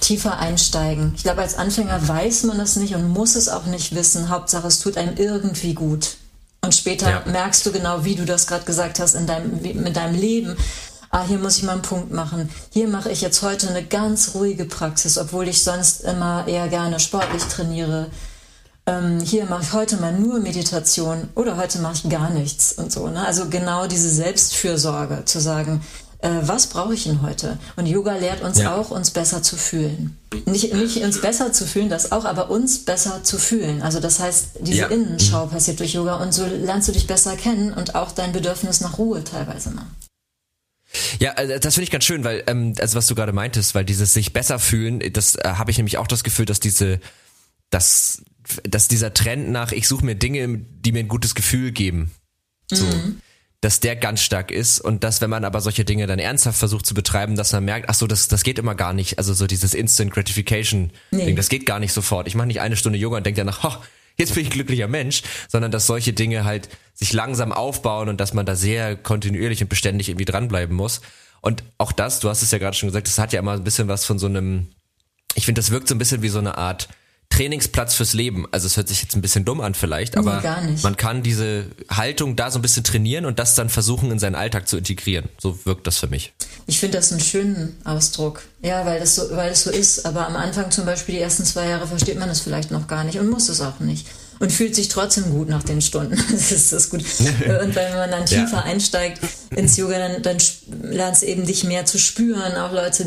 tiefer 0.00 0.38
einsteigen. 0.38 1.12
Ich 1.16 1.22
glaube, 1.22 1.40
als 1.40 1.56
Anfänger 1.56 2.06
weiß 2.06 2.44
man 2.44 2.58
das 2.58 2.76
nicht 2.76 2.94
und 2.94 3.08
muss 3.08 3.36
es 3.36 3.48
auch 3.48 3.64
nicht 3.64 3.94
wissen. 3.94 4.28
Hauptsache, 4.28 4.66
es 4.66 4.80
tut 4.80 4.96
einem 4.96 5.16
irgendwie 5.16 5.74
gut. 5.74 6.16
Und 6.60 6.74
später 6.74 7.10
ja. 7.10 7.22
merkst 7.26 7.64
du 7.66 7.72
genau, 7.72 8.04
wie 8.04 8.14
du 8.14 8.24
das 8.24 8.46
gerade 8.46 8.64
gesagt 8.64 8.98
hast, 8.98 9.14
in 9.14 9.26
deinem, 9.26 9.60
mit 9.60 9.96
deinem 9.96 10.14
Leben. 10.14 10.56
Ah, 11.10 11.24
hier 11.26 11.38
muss 11.38 11.58
ich 11.58 11.62
mal 11.62 11.72
einen 11.72 11.82
Punkt 11.82 12.10
machen. 12.10 12.50
Hier 12.70 12.88
mache 12.88 13.10
ich 13.10 13.20
jetzt 13.20 13.42
heute 13.42 13.68
eine 13.68 13.84
ganz 13.84 14.34
ruhige 14.34 14.64
Praxis, 14.64 15.16
obwohl 15.16 15.48
ich 15.48 15.62
sonst 15.62 16.00
immer 16.02 16.48
eher 16.48 16.68
gerne 16.68 17.00
sportlich 17.00 17.42
trainiere 17.44 18.10
ähm, 18.86 19.20
hier 19.20 19.46
mache 19.46 19.62
ich 19.62 19.72
heute 19.72 19.96
mal 19.96 20.12
nur 20.12 20.40
Meditation 20.40 21.28
oder 21.34 21.56
heute 21.56 21.78
mache 21.78 21.94
ich 21.94 22.10
gar 22.10 22.30
nichts 22.30 22.72
und 22.72 22.92
so. 22.92 23.08
Ne? 23.08 23.24
Also 23.26 23.48
genau 23.48 23.86
diese 23.86 24.10
Selbstfürsorge 24.10 25.24
zu 25.24 25.40
sagen, 25.40 25.80
äh, 26.18 26.30
was 26.42 26.66
brauche 26.66 26.94
ich 26.94 27.04
denn 27.04 27.22
heute? 27.22 27.58
Und 27.76 27.86
Yoga 27.86 28.16
lehrt 28.16 28.42
uns 28.42 28.58
ja. 28.58 28.74
auch, 28.74 28.90
uns 28.90 29.10
besser 29.10 29.42
zu 29.42 29.56
fühlen. 29.56 30.18
Nicht, 30.46 30.74
nicht 30.74 31.02
uns 31.02 31.20
besser 31.20 31.52
zu 31.52 31.66
fühlen, 31.66 31.88
das 31.88 32.12
auch, 32.12 32.24
aber 32.24 32.50
uns 32.50 32.84
besser 32.84 33.22
zu 33.22 33.38
fühlen. 33.38 33.82
Also 33.82 34.00
das 34.00 34.20
heißt, 34.20 34.50
diese 34.60 34.78
ja. 34.80 34.86
Innenschau 34.88 35.46
passiert 35.46 35.80
durch 35.80 35.94
Yoga 35.94 36.16
und 36.16 36.32
so 36.32 36.44
lernst 36.44 36.88
du 36.88 36.92
dich 36.92 37.06
besser 37.06 37.36
kennen 37.36 37.72
und 37.72 37.94
auch 37.94 38.12
dein 38.12 38.32
Bedürfnis 38.32 38.80
nach 38.80 38.98
Ruhe 38.98 39.24
teilweise 39.24 39.70
mal. 39.70 39.86
Ja, 41.18 41.32
also 41.32 41.58
das 41.58 41.74
finde 41.74 41.84
ich 41.84 41.90
ganz 41.90 42.04
schön, 42.04 42.22
weil 42.22 42.44
ähm, 42.46 42.74
also 42.78 42.96
was 42.96 43.06
du 43.06 43.14
gerade 43.14 43.32
meintest, 43.32 43.74
weil 43.74 43.84
dieses 43.84 44.12
sich 44.12 44.32
besser 44.32 44.58
fühlen, 44.58 45.02
das 45.12 45.36
äh, 45.36 45.42
habe 45.44 45.70
ich 45.70 45.76
nämlich 45.76 45.98
auch 45.98 46.06
das 46.06 46.22
Gefühl, 46.22 46.46
dass 46.46 46.60
diese 46.60 47.00
dass 47.70 48.22
dass 48.64 48.88
dieser 48.88 49.14
Trend 49.14 49.50
nach, 49.50 49.72
ich 49.72 49.88
suche 49.88 50.04
mir 50.04 50.14
Dinge, 50.14 50.58
die 50.58 50.92
mir 50.92 51.00
ein 51.00 51.08
gutes 51.08 51.34
Gefühl 51.34 51.72
geben, 51.72 52.10
so, 52.70 52.84
mhm. 52.84 53.20
dass 53.60 53.80
der 53.80 53.96
ganz 53.96 54.22
stark 54.22 54.50
ist 54.50 54.80
und 54.80 55.04
dass, 55.04 55.20
wenn 55.20 55.30
man 55.30 55.44
aber 55.44 55.60
solche 55.60 55.84
Dinge 55.84 56.06
dann 56.06 56.18
ernsthaft 56.18 56.58
versucht 56.58 56.86
zu 56.86 56.94
betreiben, 56.94 57.36
dass 57.36 57.52
man 57.52 57.64
merkt, 57.64 57.88
ach 57.88 57.94
so, 57.94 58.06
das, 58.06 58.28
das 58.28 58.42
geht 58.42 58.58
immer 58.58 58.74
gar 58.74 58.92
nicht. 58.92 59.18
Also 59.18 59.34
so 59.34 59.46
dieses 59.46 59.74
Instant 59.74 60.12
Gratification 60.12 60.90
nee. 61.10 61.26
Ding, 61.26 61.36
das 61.36 61.48
geht 61.48 61.66
gar 61.66 61.78
nicht 61.78 61.92
sofort. 61.92 62.26
Ich 62.26 62.34
mache 62.34 62.46
nicht 62.46 62.60
eine 62.60 62.76
Stunde 62.76 62.98
Yoga 62.98 63.18
und 63.18 63.26
denke 63.26 63.40
danach, 63.40 63.64
oh, 63.64 63.84
jetzt 64.16 64.34
bin 64.34 64.42
ich 64.42 64.48
ein 64.48 64.54
glücklicher 64.54 64.88
Mensch, 64.88 65.22
sondern 65.48 65.70
dass 65.70 65.86
solche 65.86 66.12
Dinge 66.12 66.44
halt 66.44 66.68
sich 66.94 67.12
langsam 67.12 67.52
aufbauen 67.52 68.08
und 68.08 68.20
dass 68.20 68.34
man 68.34 68.46
da 68.46 68.56
sehr 68.56 68.96
kontinuierlich 68.96 69.62
und 69.62 69.68
beständig 69.68 70.08
irgendwie 70.08 70.26
dranbleiben 70.26 70.76
muss. 70.76 71.00
Und 71.40 71.62
auch 71.78 71.92
das, 71.92 72.20
du 72.20 72.28
hast 72.28 72.42
es 72.42 72.50
ja 72.50 72.58
gerade 72.58 72.76
schon 72.76 72.88
gesagt, 72.88 73.06
das 73.06 73.18
hat 73.18 73.32
ja 73.32 73.40
immer 73.40 73.52
ein 73.52 73.64
bisschen 73.64 73.88
was 73.88 74.04
von 74.04 74.18
so 74.18 74.26
einem, 74.26 74.68
ich 75.34 75.44
finde, 75.44 75.60
das 75.60 75.70
wirkt 75.70 75.88
so 75.88 75.94
ein 75.94 75.98
bisschen 75.98 76.22
wie 76.22 76.28
so 76.28 76.38
eine 76.38 76.56
Art 76.56 76.88
Trainingsplatz 77.34 77.94
fürs 77.94 78.12
Leben. 78.12 78.46
Also 78.52 78.66
es 78.66 78.76
hört 78.76 78.88
sich 78.88 79.02
jetzt 79.02 79.16
ein 79.16 79.22
bisschen 79.22 79.44
dumm 79.44 79.60
an 79.60 79.74
vielleicht, 79.74 80.16
aber 80.16 80.40
nee, 80.64 80.76
man 80.82 80.96
kann 80.96 81.22
diese 81.22 81.66
Haltung 81.90 82.36
da 82.36 82.50
so 82.50 82.58
ein 82.58 82.62
bisschen 82.62 82.84
trainieren 82.84 83.26
und 83.26 83.38
das 83.38 83.54
dann 83.54 83.68
versuchen 83.68 84.12
in 84.12 84.18
seinen 84.18 84.36
Alltag 84.36 84.68
zu 84.68 84.76
integrieren. 84.76 85.28
So 85.38 85.58
wirkt 85.64 85.86
das 85.86 85.98
für 85.98 86.06
mich. 86.06 86.32
Ich 86.66 86.78
finde 86.78 86.98
das 86.98 87.10
einen 87.10 87.20
schönen 87.20 87.76
Ausdruck. 87.84 88.42
Ja, 88.62 88.86
weil 88.86 89.00
das 89.00 89.16
so, 89.16 89.30
weil 89.32 89.50
es 89.50 89.64
so 89.64 89.70
ist. 89.70 90.06
Aber 90.06 90.26
am 90.26 90.36
Anfang 90.36 90.70
zum 90.70 90.86
Beispiel 90.86 91.16
die 91.16 91.20
ersten 91.20 91.44
zwei 91.44 91.68
Jahre 91.68 91.86
versteht 91.86 92.18
man 92.18 92.28
es 92.30 92.40
vielleicht 92.40 92.70
noch 92.70 92.86
gar 92.86 93.04
nicht 93.04 93.18
und 93.18 93.28
muss 93.28 93.48
es 93.48 93.60
auch 93.60 93.80
nicht 93.80 94.06
und 94.40 94.52
fühlt 94.52 94.74
sich 94.74 94.88
trotzdem 94.88 95.30
gut 95.30 95.48
nach 95.48 95.62
den 95.62 95.80
Stunden. 95.80 96.16
Das 96.30 96.52
ist 96.52 96.72
das 96.72 96.90
gut. 96.90 97.00
Und 97.00 97.74
wenn 97.74 97.94
man 97.94 98.10
dann 98.10 98.26
tiefer 98.26 98.56
ja. 98.56 98.62
einsteigt 98.62 99.20
ins 99.54 99.76
Yoga, 99.76 99.98
dann, 99.98 100.22
dann 100.22 100.38
lernst 100.82 101.22
du 101.22 101.26
eben 101.26 101.46
dich 101.46 101.64
mehr 101.64 101.86
zu 101.86 101.98
spüren. 101.98 102.56
Auch 102.56 102.72
Leute, 102.72 103.06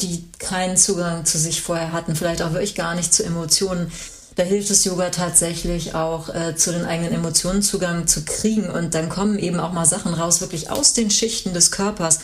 die 0.00 0.24
keinen 0.38 0.76
Zugang 0.76 1.24
zu 1.26 1.38
sich 1.38 1.60
vorher 1.60 1.92
hatten, 1.92 2.16
vielleicht 2.16 2.42
auch 2.42 2.52
wirklich 2.52 2.74
gar 2.74 2.94
nicht 2.94 3.12
zu 3.12 3.24
Emotionen. 3.24 3.90
Da 4.36 4.42
hilft 4.44 4.70
das 4.70 4.84
Yoga 4.84 5.10
tatsächlich 5.10 5.94
auch, 5.94 6.34
äh, 6.34 6.56
zu 6.56 6.72
den 6.72 6.84
eigenen 6.84 7.12
Emotionen 7.12 7.62
Zugang 7.62 8.06
zu 8.06 8.24
kriegen. 8.24 8.70
Und 8.70 8.94
dann 8.94 9.08
kommen 9.08 9.38
eben 9.38 9.60
auch 9.60 9.72
mal 9.72 9.86
Sachen 9.86 10.14
raus, 10.14 10.40
wirklich 10.40 10.70
aus 10.70 10.94
den 10.94 11.10
Schichten 11.10 11.52
des 11.52 11.70
Körpers 11.70 12.20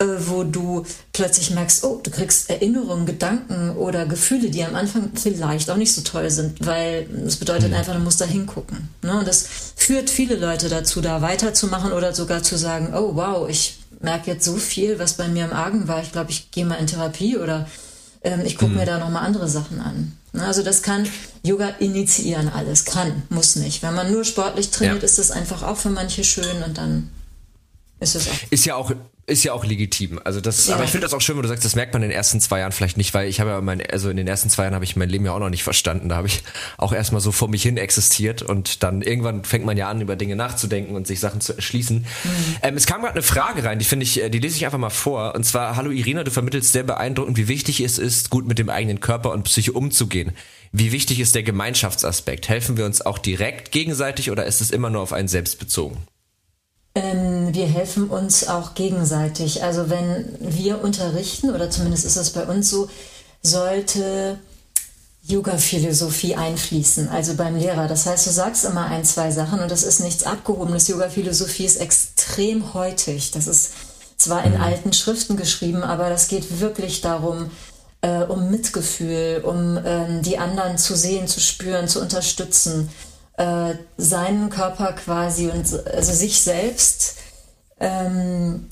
äh, 0.00 0.06
wo 0.26 0.44
du 0.44 0.86
plötzlich 1.12 1.50
merkst, 1.50 1.82
oh, 1.84 2.00
du 2.02 2.10
kriegst 2.10 2.48
Erinnerungen, 2.50 3.04
Gedanken 3.04 3.70
oder 3.76 4.06
Gefühle, 4.06 4.48
die 4.48 4.62
am 4.64 4.76
Anfang 4.76 5.10
vielleicht 5.14 5.70
auch 5.70 5.76
nicht 5.76 5.92
so 5.92 6.02
toll 6.02 6.30
sind, 6.30 6.64
weil 6.64 7.08
das 7.24 7.36
bedeutet 7.36 7.70
mhm. 7.70 7.76
einfach, 7.76 7.94
du 7.94 8.00
musst 8.00 8.20
da 8.20 8.24
hingucken. 8.24 8.88
Ne? 9.02 9.18
Und 9.18 9.26
das 9.26 9.46
führt 9.74 10.08
viele 10.08 10.36
Leute 10.36 10.68
dazu, 10.68 11.00
da 11.00 11.20
weiterzumachen 11.20 11.92
oder 11.92 12.14
sogar 12.14 12.44
zu 12.44 12.56
sagen, 12.56 12.94
oh 12.94 13.16
wow, 13.16 13.48
ich 13.48 13.78
merke 14.00 14.30
jetzt 14.30 14.44
so 14.44 14.56
viel, 14.56 15.00
was 15.00 15.14
bei 15.14 15.26
mir 15.26 15.44
im 15.44 15.52
Argen 15.52 15.88
war. 15.88 16.00
Ich 16.00 16.12
glaube, 16.12 16.30
ich 16.30 16.52
gehe 16.52 16.64
mal 16.64 16.76
in 16.76 16.86
Therapie 16.86 17.36
oder 17.36 17.66
ähm, 18.22 18.42
ich 18.44 18.56
gucke 18.56 18.70
mhm. 18.70 18.78
mir 18.78 18.86
da 18.86 18.98
nochmal 18.98 19.26
andere 19.26 19.48
Sachen 19.48 19.80
an. 19.80 20.16
Ne? 20.32 20.44
Also 20.44 20.62
das 20.62 20.82
kann 20.82 21.08
Yoga 21.42 21.70
initiieren 21.80 22.48
alles, 22.48 22.84
kann, 22.84 23.24
muss 23.30 23.56
nicht. 23.56 23.82
Wenn 23.82 23.94
man 23.94 24.12
nur 24.12 24.24
sportlich 24.24 24.70
trainiert, 24.70 25.02
ja. 25.02 25.04
ist 25.04 25.18
das 25.18 25.32
einfach 25.32 25.64
auch 25.64 25.76
für 25.76 25.90
manche 25.90 26.22
schön 26.22 26.62
und 26.64 26.78
dann 26.78 27.10
ist 28.00 28.14
es 28.14 28.28
auch. 28.28 28.34
Ist 28.50 28.64
ja 28.64 28.76
auch 28.76 28.92
ist 29.28 29.44
ja 29.44 29.52
auch 29.52 29.64
legitim. 29.64 30.18
Also 30.24 30.40
das, 30.40 30.66
ja. 30.66 30.74
aber 30.74 30.84
ich 30.84 30.90
finde 30.90 31.04
das 31.04 31.12
auch 31.12 31.20
schön, 31.20 31.36
wenn 31.36 31.42
du 31.42 31.48
sagst, 31.48 31.64
das 31.64 31.76
merkt 31.76 31.92
man 31.92 32.02
in 32.02 32.08
den 32.08 32.16
ersten 32.16 32.40
zwei 32.40 32.60
Jahren 32.60 32.72
vielleicht 32.72 32.96
nicht, 32.96 33.12
weil 33.12 33.28
ich 33.28 33.40
habe 33.40 33.50
ja 33.50 33.60
mein, 33.60 33.82
also 33.90 34.08
in 34.08 34.16
den 34.16 34.26
ersten 34.26 34.48
zwei 34.48 34.62
Jahren 34.62 34.74
habe 34.74 34.84
ich 34.84 34.96
mein 34.96 35.08
Leben 35.08 35.26
ja 35.26 35.32
auch 35.32 35.38
noch 35.38 35.50
nicht 35.50 35.62
verstanden. 35.62 36.08
Da 36.08 36.16
habe 36.16 36.28
ich 36.28 36.42
auch 36.78 36.92
erstmal 36.92 37.20
so 37.20 37.30
vor 37.30 37.48
mich 37.48 37.62
hin 37.62 37.76
existiert 37.76 38.42
und 38.42 38.82
dann 38.82 39.02
irgendwann 39.02 39.44
fängt 39.44 39.66
man 39.66 39.76
ja 39.76 39.88
an, 39.90 40.00
über 40.00 40.16
Dinge 40.16 40.34
nachzudenken 40.34 40.96
und 40.96 41.06
sich 41.06 41.20
Sachen 41.20 41.40
zu 41.40 41.54
erschließen. 41.54 41.98
Mhm. 41.98 42.56
Ähm, 42.62 42.76
es 42.76 42.86
kam 42.86 43.02
gerade 43.02 43.14
eine 43.14 43.22
Frage 43.22 43.64
rein, 43.64 43.78
die 43.78 43.84
finde 43.84 44.04
ich, 44.04 44.22
äh, 44.22 44.30
die 44.30 44.38
lese 44.38 44.56
ich 44.56 44.64
einfach 44.64 44.78
mal 44.78 44.88
vor. 44.90 45.34
Und 45.34 45.44
zwar, 45.44 45.76
hallo 45.76 45.90
Irina, 45.90 46.24
du 46.24 46.30
vermittelst 46.30 46.72
sehr 46.72 46.84
beeindruckend, 46.84 47.36
wie 47.36 47.48
wichtig 47.48 47.80
es 47.80 47.98
ist, 47.98 48.30
gut 48.30 48.46
mit 48.46 48.58
dem 48.58 48.70
eigenen 48.70 49.00
Körper 49.00 49.32
und 49.32 49.42
Psyche 49.42 49.72
umzugehen. 49.72 50.32
Wie 50.72 50.92
wichtig 50.92 51.20
ist 51.20 51.34
der 51.34 51.42
Gemeinschaftsaspekt? 51.42 52.48
Helfen 52.48 52.78
wir 52.78 52.86
uns 52.86 53.02
auch 53.02 53.18
direkt 53.18 53.72
gegenseitig 53.72 54.30
oder 54.30 54.46
ist 54.46 54.60
es 54.62 54.70
immer 54.70 54.88
nur 54.88 55.02
auf 55.02 55.12
einen 55.12 55.28
selbst 55.28 55.58
bezogen? 55.58 55.98
Ähm, 56.98 57.54
wir 57.54 57.66
helfen 57.66 58.10
uns 58.10 58.48
auch 58.48 58.74
gegenseitig. 58.74 59.62
Also 59.62 59.88
wenn 59.88 60.36
wir 60.40 60.82
unterrichten, 60.82 61.50
oder 61.50 61.70
zumindest 61.70 62.04
ist 62.04 62.16
es 62.16 62.30
bei 62.30 62.44
uns 62.44 62.70
so, 62.70 62.88
sollte 63.42 64.38
Yoga-Philosophie 65.22 66.34
einfließen, 66.34 67.08
also 67.08 67.34
beim 67.34 67.56
Lehrer. 67.56 67.86
Das 67.86 68.06
heißt, 68.06 68.26
du 68.26 68.30
sagst 68.30 68.64
immer 68.64 68.86
ein, 68.86 69.04
zwei 69.04 69.30
Sachen 69.30 69.60
und 69.60 69.70
das 69.70 69.82
ist 69.82 70.00
nichts 70.00 70.24
Abgehobenes. 70.24 70.88
Yoga-Philosophie 70.88 71.66
ist 71.66 71.76
extrem 71.76 72.74
heutig. 72.74 73.30
Das 73.30 73.46
ist 73.46 73.72
zwar 74.16 74.44
in 74.44 74.54
mhm. 74.54 74.60
alten 74.60 74.92
Schriften 74.92 75.36
geschrieben, 75.36 75.82
aber 75.82 76.08
das 76.10 76.28
geht 76.28 76.60
wirklich 76.60 77.00
darum, 77.00 77.50
äh, 78.00 78.24
um 78.24 78.50
Mitgefühl, 78.50 79.42
um 79.44 79.78
ähm, 79.84 80.22
die 80.22 80.38
anderen 80.38 80.78
zu 80.78 80.96
sehen, 80.96 81.28
zu 81.28 81.40
spüren, 81.40 81.88
zu 81.88 82.00
unterstützen, 82.00 82.88
äh, 83.38 83.74
seinen 83.96 84.50
Körper 84.50 84.92
quasi 84.92 85.48
und 85.48 85.86
also 85.86 86.12
sich 86.12 86.40
selbst 86.40 87.14
ähm, 87.78 88.68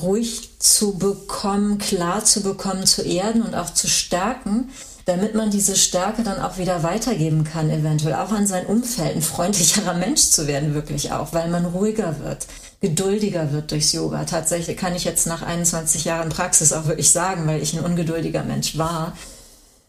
ruhig 0.00 0.60
zu 0.60 0.98
bekommen, 0.98 1.78
klar 1.78 2.24
zu 2.24 2.42
bekommen, 2.42 2.86
zu 2.86 3.02
erden 3.02 3.42
und 3.42 3.54
auch 3.54 3.72
zu 3.72 3.88
stärken, 3.88 4.68
damit 5.06 5.34
man 5.34 5.50
diese 5.50 5.74
Stärke 5.74 6.22
dann 6.22 6.40
auch 6.40 6.58
wieder 6.58 6.82
weitergeben 6.82 7.44
kann, 7.44 7.70
eventuell 7.70 8.14
auch 8.14 8.30
an 8.30 8.46
sein 8.46 8.66
Umfeld, 8.66 9.16
ein 9.16 9.22
freundlicherer 9.22 9.94
Mensch 9.94 10.20
zu 10.30 10.46
werden, 10.46 10.74
wirklich 10.74 11.12
auch, 11.12 11.32
weil 11.32 11.48
man 11.48 11.64
ruhiger 11.64 12.20
wird, 12.20 12.46
geduldiger 12.80 13.52
wird 13.52 13.70
durchs 13.70 13.92
Yoga. 13.92 14.24
Tatsächlich 14.24 14.76
kann 14.76 14.94
ich 14.94 15.04
jetzt 15.04 15.26
nach 15.26 15.42
21 15.42 16.04
Jahren 16.04 16.28
Praxis 16.28 16.72
auch 16.72 16.86
wirklich 16.86 17.10
sagen, 17.10 17.46
weil 17.46 17.62
ich 17.62 17.72
ein 17.72 17.84
ungeduldiger 17.84 18.44
Mensch 18.44 18.76
war, 18.76 19.16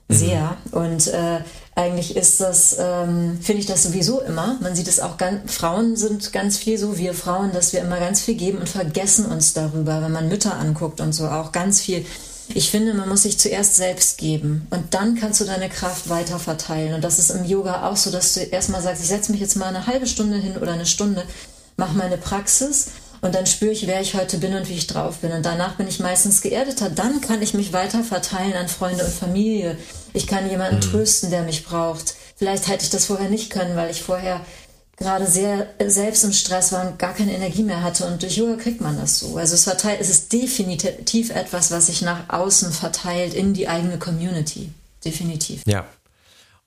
sehr. 0.10 0.58
Mhm. 0.72 0.74
Und 0.74 1.08
äh, 1.08 1.40
eigentlich 1.76 2.16
ist 2.16 2.40
das, 2.40 2.76
ähm, 2.80 3.40
finde 3.42 3.62
ich 3.62 3.66
das 3.66 3.84
sowieso 3.84 4.22
immer. 4.22 4.58
Man 4.62 4.76
sieht 4.76 4.88
es 4.88 5.00
auch 5.00 5.18
ganz, 5.18 5.52
Frauen 5.52 5.96
sind 5.96 6.32
ganz 6.32 6.58
viel 6.58 6.78
so, 6.78 6.98
wir 6.98 7.14
Frauen, 7.14 7.52
dass 7.52 7.74
wir 7.74 7.82
immer 7.82 8.00
ganz 8.00 8.22
viel 8.22 8.36
geben 8.36 8.60
und 8.60 8.70
vergessen 8.70 9.26
uns 9.26 9.54
darüber, 9.54 10.02
wenn 10.02 10.12
man 10.12 10.28
Mütter 10.28 10.56
anguckt 10.58 11.02
und 11.02 11.14
so 11.14 11.28
auch 11.28 11.52
ganz 11.52 11.82
viel. 11.82 12.06
Ich 12.50 12.70
finde, 12.70 12.94
man 12.94 13.10
muss 13.10 13.24
sich 13.24 13.40
zuerst 13.40 13.76
selbst 13.76 14.18
geben 14.18 14.68
und 14.70 14.94
dann 14.94 15.16
kannst 15.16 15.42
du 15.42 15.46
deine 15.46 15.70
Kraft 15.70 16.10
weiter 16.10 16.38
verteilen. 16.38 16.94
Und 16.94 17.04
das 17.04 17.18
ist 17.18 17.32
im 17.32 17.46
Yoga 17.46 17.90
auch 17.90 17.98
so, 17.98 18.12
dass 18.12 18.34
du 18.34 18.42
erstmal 18.42 18.82
sagst, 18.82 19.02
ich 19.02 19.08
setze 19.08 19.32
mich 19.32 19.42
jetzt 19.42 19.56
mal 19.56 19.68
eine 19.68 19.88
halbe 19.88 20.06
Stunde 20.06 20.38
hin 20.38 20.58
oder 20.58 20.74
eine 20.74 20.86
Stunde, 20.86 21.24
mache 21.78 21.98
meine 21.98 22.18
Praxis 22.18 22.88
und 23.24 23.34
dann 23.34 23.46
spüre 23.46 23.72
ich, 23.72 23.88
wer 23.88 24.02
ich 24.02 24.16
heute 24.16 24.38
bin 24.38 24.54
und 24.54 24.68
wie 24.68 24.74
ich 24.74 24.86
drauf 24.86 25.20
bin. 25.20 25.32
Und 25.32 25.46
danach 25.46 25.76
bin 25.76 25.88
ich 25.88 26.02
meistens 26.02 26.42
geerdeter. 26.42 26.90
Dann 26.90 27.22
kann 27.22 27.42
ich 27.42 27.54
mich 27.54 27.72
weiter 27.72 28.04
verteilen 28.04 28.52
an 28.52 28.68
Freunde 28.68 29.06
und 29.06 29.14
Familie. 29.14 29.78
Ich 30.12 30.28
kann 30.28 30.50
jemanden 30.50 30.76
mhm. 30.76 30.82
trösten, 30.82 31.32
der 31.32 31.44
mich 31.44 31.64
braucht. 31.64 32.16
Vielleicht 32.36 32.68
hätte 32.68 32.84
ich 32.84 32.90
das 32.90 33.06
vorher 33.06 33.30
nicht 33.30 33.50
können, 33.50 33.78
weil 33.78 33.90
ich 33.90 34.04
vorher 34.04 34.42
gerade 34.98 35.26
sehr 35.26 35.68
selbst 35.86 36.26
im 36.26 36.34
Stress 36.34 36.74
war 36.74 36.86
und 36.86 37.00
gar 37.00 37.14
keine 37.14 37.34
Energie 37.34 37.64
mehr 37.64 37.82
hatte. 37.82 38.06
Und 38.06 38.22
durch 38.22 38.36
Yoga 38.36 38.62
kriegt 38.62 38.82
man 38.82 38.98
das 39.00 39.20
so. 39.20 39.38
Also 39.38 39.56
es, 39.56 39.64
verteilt, 39.64 40.02
es 40.02 40.10
ist 40.10 40.34
definitiv 40.34 41.30
etwas, 41.30 41.72
was 41.72 41.86
sich 41.86 42.02
nach 42.02 42.28
außen 42.28 42.74
verteilt 42.74 43.34
in 43.34 43.54
die 43.54 43.70
eigene 43.70 44.00
Community. 44.00 44.70
Definitiv. 45.06 45.62
Ja. 45.66 45.86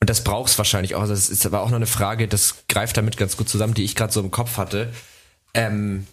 Und 0.00 0.08
das 0.08 0.24
braucht 0.24 0.48
es 0.48 0.56
wahrscheinlich 0.56 0.94
auch. 0.94 1.06
Das 1.06 1.28
ist 1.28 1.44
aber 1.44 1.60
auch 1.60 1.68
noch 1.68 1.76
eine 1.76 1.86
Frage, 1.86 2.28
das 2.28 2.54
greift 2.66 2.96
damit 2.96 3.18
ganz 3.18 3.36
gut 3.36 3.50
zusammen, 3.50 3.74
die 3.74 3.84
ich 3.84 3.94
gerade 3.94 4.14
so 4.14 4.20
im 4.20 4.30
Kopf 4.30 4.56
hatte. 4.56 4.94
Ähm, 5.52 6.06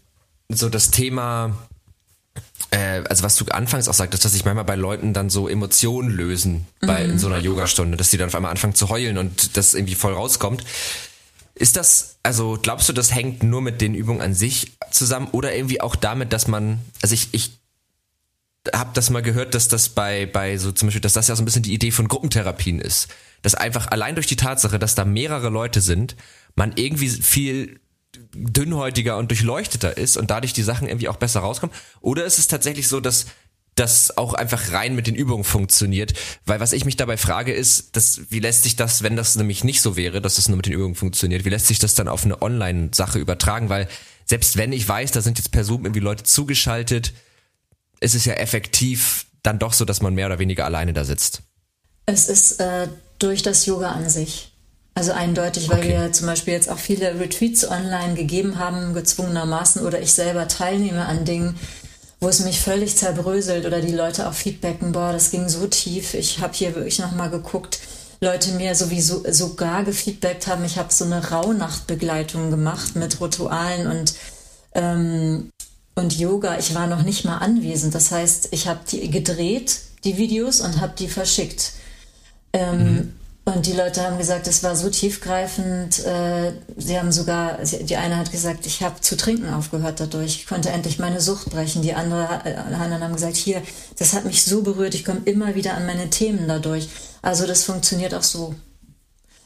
so 0.49 0.69
das 0.69 0.91
Thema, 0.91 1.55
äh, 2.71 3.03
also 3.09 3.23
was 3.23 3.35
du 3.35 3.45
anfangs 3.45 3.87
auch 3.87 3.93
sagtest, 3.93 4.25
dass 4.25 4.33
sich 4.33 4.45
manchmal 4.45 4.65
bei 4.65 4.75
Leuten 4.75 5.13
dann 5.13 5.29
so 5.29 5.47
Emotionen 5.47 6.09
lösen 6.09 6.67
bei 6.81 7.03
mhm. 7.05 7.11
in 7.11 7.19
so 7.19 7.27
einer 7.27 7.39
Yogastunde, 7.39 7.97
dass 7.97 8.09
die 8.09 8.17
dann 8.17 8.27
auf 8.27 8.35
einmal 8.35 8.51
anfangen 8.51 8.75
zu 8.75 8.89
heulen 8.89 9.17
und 9.17 9.57
das 9.57 9.73
irgendwie 9.73 9.95
voll 9.95 10.13
rauskommt. 10.13 10.63
Ist 11.55 11.75
das, 11.75 12.17
also 12.23 12.57
glaubst 12.61 12.89
du, 12.89 12.93
das 12.93 13.13
hängt 13.13 13.43
nur 13.43 13.61
mit 13.61 13.79
den 13.79 13.93
Übungen 13.93 14.21
an 14.21 14.33
sich 14.33 14.71
zusammen 14.91 15.27
oder 15.31 15.55
irgendwie 15.55 15.81
auch 15.81 15.95
damit, 15.95 16.33
dass 16.33 16.47
man, 16.47 16.79
also 17.01 17.13
ich, 17.13 17.29
ich 17.31 17.59
habe 18.73 18.91
das 18.93 19.09
mal 19.09 19.21
gehört, 19.21 19.53
dass 19.55 19.67
das 19.67 19.89
bei, 19.89 20.25
bei 20.25 20.57
so 20.57 20.71
zum 20.71 20.87
Beispiel, 20.87 21.01
dass 21.01 21.13
das 21.13 21.27
ja 21.27 21.35
so 21.35 21.41
ein 21.41 21.45
bisschen 21.45 21.63
die 21.63 21.73
Idee 21.73 21.91
von 21.91 22.07
Gruppentherapien 22.07 22.79
ist. 22.79 23.07
Dass 23.41 23.55
einfach 23.55 23.87
allein 23.87 24.15
durch 24.15 24.27
die 24.27 24.37
Tatsache, 24.37 24.79
dass 24.79 24.95
da 24.95 25.03
mehrere 25.03 25.49
Leute 25.49 25.81
sind, 25.81 26.15
man 26.55 26.71
irgendwie 26.75 27.09
viel 27.09 27.79
dünnhäutiger 28.33 29.17
und 29.17 29.29
durchleuchteter 29.29 29.97
ist 29.97 30.17
und 30.17 30.29
dadurch 30.29 30.53
die 30.53 30.63
Sachen 30.63 30.87
irgendwie 30.87 31.09
auch 31.09 31.17
besser 31.17 31.41
rauskommen? 31.41 31.75
Oder 32.01 32.25
ist 32.25 32.39
es 32.39 32.47
tatsächlich 32.47 32.87
so, 32.87 32.99
dass 32.99 33.25
das 33.75 34.17
auch 34.17 34.33
einfach 34.33 34.71
rein 34.71 34.95
mit 34.95 35.07
den 35.07 35.15
Übungen 35.15 35.43
funktioniert. 35.43 36.13
Weil 36.45 36.59
was 36.59 36.73
ich 36.73 36.85
mich 36.85 36.95
dabei 36.95 37.17
frage 37.17 37.53
ist, 37.53 37.95
dass, 37.95 38.21
wie 38.29 38.39
lässt 38.39 38.63
sich 38.63 38.75
das, 38.75 39.03
wenn 39.03 39.15
das 39.15 39.35
nämlich 39.35 39.63
nicht 39.63 39.81
so 39.81 39.95
wäre, 39.95 40.21
dass 40.21 40.37
es 40.37 40.47
nur 40.47 40.57
mit 40.57 40.67
den 40.67 40.73
Übungen 40.73 40.95
funktioniert, 40.95 41.45
wie 41.45 41.49
lässt 41.49 41.67
sich 41.67 41.79
das 41.79 41.95
dann 41.95 42.07
auf 42.07 42.23
eine 42.23 42.41
Online-Sache 42.41 43.19
übertragen? 43.19 43.69
Weil 43.69 43.87
selbst 44.25 44.57
wenn 44.57 44.73
ich 44.73 44.87
weiß, 44.87 45.11
da 45.11 45.21
sind 45.21 45.37
jetzt 45.37 45.51
per 45.51 45.63
Zoom 45.63 45.85
irgendwie 45.85 46.01
Leute 46.01 46.23
zugeschaltet, 46.23 47.13
ist 47.99 48.15
es 48.15 48.25
ja 48.25 48.33
effektiv 48.33 49.25
dann 49.41 49.59
doch 49.59 49.73
so, 49.73 49.85
dass 49.85 50.01
man 50.01 50.13
mehr 50.13 50.27
oder 50.27 50.39
weniger 50.39 50.65
alleine 50.65 50.93
da 50.93 51.03
sitzt. 51.03 51.41
Es 52.05 52.29
ist 52.29 52.59
äh, 52.59 52.87
durch 53.19 53.41
das 53.41 53.65
Yoga 53.65 53.91
an 53.91 54.09
sich. 54.09 54.52
Also 54.95 55.11
eindeutig, 55.11 55.69
weil 55.69 55.79
okay. 55.79 55.89
wir 55.89 56.11
zum 56.11 56.27
Beispiel 56.27 56.53
jetzt 56.53 56.69
auch 56.69 56.77
viele 56.77 57.19
Retreats 57.19 57.67
online 57.67 58.13
gegeben 58.13 58.59
haben, 58.59 58.93
gezwungenermaßen, 58.93 59.83
oder 59.85 60.01
ich 60.01 60.13
selber 60.13 60.47
teilnehme 60.47 61.05
an 61.05 61.25
Dingen, 61.25 61.57
wo 62.19 62.29
es 62.29 62.39
mich 62.41 62.59
völlig 62.59 62.95
zerbröselt 62.95 63.65
oder 63.65 63.81
die 63.81 63.91
Leute 63.91 64.27
auch 64.27 64.33
feedbacken, 64.33 64.91
boah, 64.91 65.11
das 65.11 65.31
ging 65.31 65.49
so 65.49 65.67
tief. 65.67 66.13
Ich 66.13 66.39
habe 66.39 66.53
hier 66.53 66.75
wirklich 66.75 66.99
nochmal 66.99 67.29
geguckt, 67.29 67.79
Leute 68.21 68.51
mir 68.51 68.75
sowieso 68.75 69.23
sogar 69.29 69.83
gefeedbackt 69.83 70.47
haben. 70.47 70.63
Ich 70.63 70.77
habe 70.77 70.93
so 70.93 71.05
eine 71.05 71.31
Rauhnachtbegleitung 71.31 72.51
gemacht 72.51 72.95
mit 72.95 73.19
Ritualen 73.19 73.87
und 73.87 74.13
ähm, 74.73 75.49
und 75.95 76.17
Yoga. 76.17 76.57
Ich 76.57 76.73
war 76.73 76.87
noch 76.87 77.03
nicht 77.03 77.25
mal 77.25 77.37
anwesend. 77.37 77.93
Das 77.93 78.11
heißt, 78.11 78.49
ich 78.51 78.67
habe 78.67 78.79
die 78.89 79.09
gedreht, 79.11 79.79
die 80.03 80.17
Videos, 80.17 80.61
und 80.61 80.81
habe 80.81 80.93
die 80.97 81.07
verschickt. 81.07 81.73
Ähm, 82.53 82.93
mhm. 82.93 83.13
Und 83.45 83.65
die 83.65 83.73
Leute 83.73 84.01
haben 84.03 84.17
gesagt, 84.17 84.47
es 84.47 84.63
war 84.63 84.75
so 84.77 84.89
tiefgreifend. 84.89 85.99
Äh, 86.05 86.53
sie 86.77 86.97
haben 86.97 87.11
sogar, 87.11 87.59
die 87.61 87.97
eine 87.97 88.15
hat 88.15 88.31
gesagt, 88.31 88.65
ich 88.65 88.81
habe 88.81 89.01
zu 89.01 89.17
trinken 89.17 89.53
aufgehört 89.53 89.99
dadurch. 89.99 90.37
Ich 90.37 90.47
konnte 90.47 90.69
endlich 90.69 90.97
meine 90.97 91.19
Sucht 91.19 91.49
brechen. 91.49 91.81
Die 91.81 91.93
andere, 91.93 92.41
äh, 92.45 92.55
anderen 92.55 93.03
haben 93.03 93.13
gesagt, 93.13 93.35
hier, 93.35 93.61
das 93.99 94.13
hat 94.13 94.23
mich 94.23 94.45
so 94.45 94.61
berührt. 94.61 94.95
Ich 94.95 95.03
komme 95.03 95.21
immer 95.25 95.55
wieder 95.55 95.73
an 95.73 95.85
meine 95.85 96.09
Themen 96.09 96.47
dadurch. 96.47 96.87
Also 97.21 97.45
das 97.45 97.65
funktioniert 97.65 98.13
auch 98.13 98.23
so. 98.23 98.55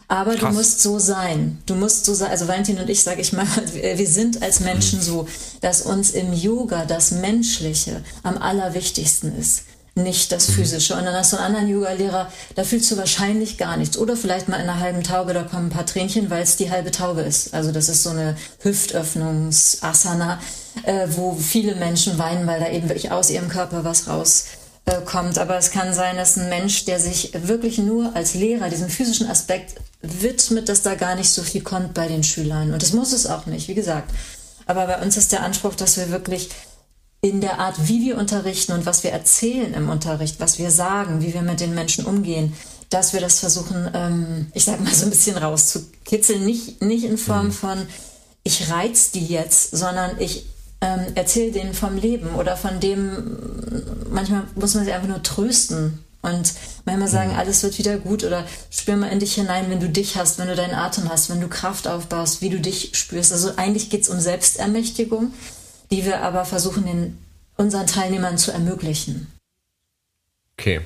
Aber 0.07 0.35
Krass. 0.35 0.51
du 0.51 0.55
musst 0.55 0.81
so 0.81 0.99
sein. 0.99 1.57
Du 1.65 1.73
musst 1.73 2.05
so 2.05 2.13
sein. 2.13 2.29
Also 2.29 2.47
Valentin 2.47 2.79
und 2.79 2.89
ich, 2.91 3.01
sage 3.01 3.21
ich 3.21 3.33
mal, 3.33 3.47
wir 3.73 4.07
sind 4.07 4.43
als 4.43 4.59
Menschen 4.59 5.01
so, 5.01 5.27
dass 5.61 5.81
uns 5.81 6.11
im 6.11 6.33
Yoga 6.33 6.85
das 6.85 7.09
Menschliche 7.11 8.03
am 8.21 8.37
allerwichtigsten 8.37 9.35
ist 9.35 9.63
nicht 9.97 10.31
das 10.31 10.47
mhm. 10.47 10.53
Physische. 10.53 10.95
Und 10.95 11.05
dann 11.05 11.15
hast 11.15 11.33
du 11.33 11.37
einen 11.37 11.47
anderen 11.47 11.67
Yoga-Lehrer, 11.67 12.31
da 12.55 12.63
fühlst 12.63 12.89
du 12.91 12.97
wahrscheinlich 12.97 13.57
gar 13.57 13.75
nichts. 13.77 13.97
Oder 13.97 14.15
vielleicht 14.15 14.47
mal 14.47 14.57
in 14.57 14.69
einer 14.69 14.79
halben 14.79 15.03
Taube, 15.03 15.33
da 15.33 15.43
kommen 15.43 15.67
ein 15.67 15.71
paar 15.71 15.85
Tränchen, 15.85 16.29
weil 16.29 16.43
es 16.43 16.55
die 16.55 16.71
halbe 16.71 16.91
Taube 16.91 17.21
ist. 17.21 17.53
Also 17.53 17.71
das 17.71 17.89
ist 17.89 18.03
so 18.03 18.11
eine 18.11 18.37
Hüftöffnungs-Asana, 18.61 20.39
äh, 20.83 21.07
wo 21.11 21.35
viele 21.35 21.75
Menschen 21.75 22.17
weinen, 22.17 22.47
weil 22.47 22.59
da 22.59 22.69
eben 22.69 22.87
wirklich 22.89 23.11
aus 23.11 23.29
ihrem 23.29 23.49
Körper 23.49 23.83
was 23.83 24.07
rauskommt. 24.07 25.37
Äh, 25.37 25.41
Aber 25.41 25.57
es 25.57 25.71
kann 25.71 25.93
sein, 25.93 26.15
dass 26.15 26.37
ein 26.37 26.49
Mensch, 26.49 26.85
der 26.85 26.99
sich 26.99 27.31
wirklich 27.33 27.77
nur 27.77 28.15
als 28.15 28.33
Lehrer 28.33 28.69
diesem 28.69 28.89
physischen 28.89 29.29
Aspekt 29.29 29.75
widmet, 30.01 30.69
dass 30.69 30.83
da 30.83 30.95
gar 30.95 31.15
nicht 31.15 31.31
so 31.31 31.41
viel 31.41 31.61
kommt 31.61 31.93
bei 31.93 32.07
den 32.07 32.23
Schülern. 32.23 32.71
Und 32.71 32.81
das 32.81 32.93
muss 32.93 33.11
es 33.11 33.25
auch 33.25 33.47
nicht, 33.47 33.67
wie 33.67 33.73
gesagt. 33.73 34.11
Aber 34.67 34.85
bei 34.85 35.01
uns 35.01 35.17
ist 35.17 35.31
der 35.31 35.43
Anspruch, 35.43 35.75
dass 35.75 35.97
wir 35.97 36.11
wirklich 36.11 36.49
in 37.21 37.41
der 37.41 37.59
Art, 37.59 37.87
wie 37.87 38.01
wir 38.01 38.17
unterrichten 38.17 38.73
und 38.73 38.85
was 38.85 39.03
wir 39.03 39.11
erzählen 39.11 39.73
im 39.73 39.89
Unterricht, 39.89 40.39
was 40.39 40.59
wir 40.59 40.71
sagen, 40.71 41.21
wie 41.21 41.33
wir 41.33 41.41
mit 41.41 41.59
den 41.59 41.73
Menschen 41.73 42.05
umgehen, 42.05 42.53
dass 42.89 43.13
wir 43.13 43.19
das 43.19 43.39
versuchen, 43.39 43.89
ähm, 43.93 44.47
ich 44.53 44.65
sage 44.65 44.81
mal 44.81 44.93
so 44.93 45.05
ein 45.05 45.09
bisschen 45.09 45.37
rauszukitzeln, 45.37 46.45
nicht, 46.45 46.81
nicht 46.81 47.03
in 47.03 47.17
Form 47.17 47.47
mhm. 47.47 47.51
von, 47.51 47.87
ich 48.43 48.69
reiz 48.69 49.11
die 49.11 49.25
jetzt, 49.25 49.75
sondern 49.75 50.19
ich 50.19 50.45
ähm, 50.79 51.01
erzähle 51.15 51.51
denen 51.51 51.73
vom 51.73 51.97
Leben 51.97 52.35
oder 52.35 52.55
von 52.55 52.79
dem, 52.79 53.37
manchmal 54.09 54.43
muss 54.55 54.75
man 54.75 54.85
sie 54.85 54.93
einfach 54.93 55.09
nur 55.09 55.23
trösten 55.23 56.03
und 56.21 56.53
manchmal 56.85 57.07
sagen, 57.07 57.31
mhm. 57.31 57.39
alles 57.39 57.63
wird 57.63 57.77
wieder 57.77 57.97
gut 57.97 58.23
oder 58.23 58.45
spür 58.69 58.95
mal 58.95 59.11
in 59.11 59.19
dich 59.19 59.33
hinein, 59.33 59.69
wenn 59.69 59.79
du 59.79 59.89
dich 59.89 60.15
hast, 60.15 60.37
wenn 60.37 60.47
du 60.47 60.55
deinen 60.55 60.75
Atem 60.75 61.09
hast, 61.09 61.29
wenn 61.29 61.41
du 61.41 61.47
Kraft 61.47 61.87
aufbaust, 61.87 62.41
wie 62.41 62.49
du 62.49 62.59
dich 62.59 62.91
spürst. 62.93 63.33
Also 63.33 63.53
eigentlich 63.57 63.89
geht 63.89 64.03
es 64.03 64.09
um 64.09 64.19
Selbstermächtigung 64.19 65.33
die 65.91 66.05
wir 66.05 66.21
aber 66.21 66.45
versuchen, 66.45 66.85
den, 66.85 67.17
unseren 67.55 67.87
Teilnehmern 67.87 68.37
zu 68.37 68.51
ermöglichen. 68.51 69.27
Okay. 70.59 70.81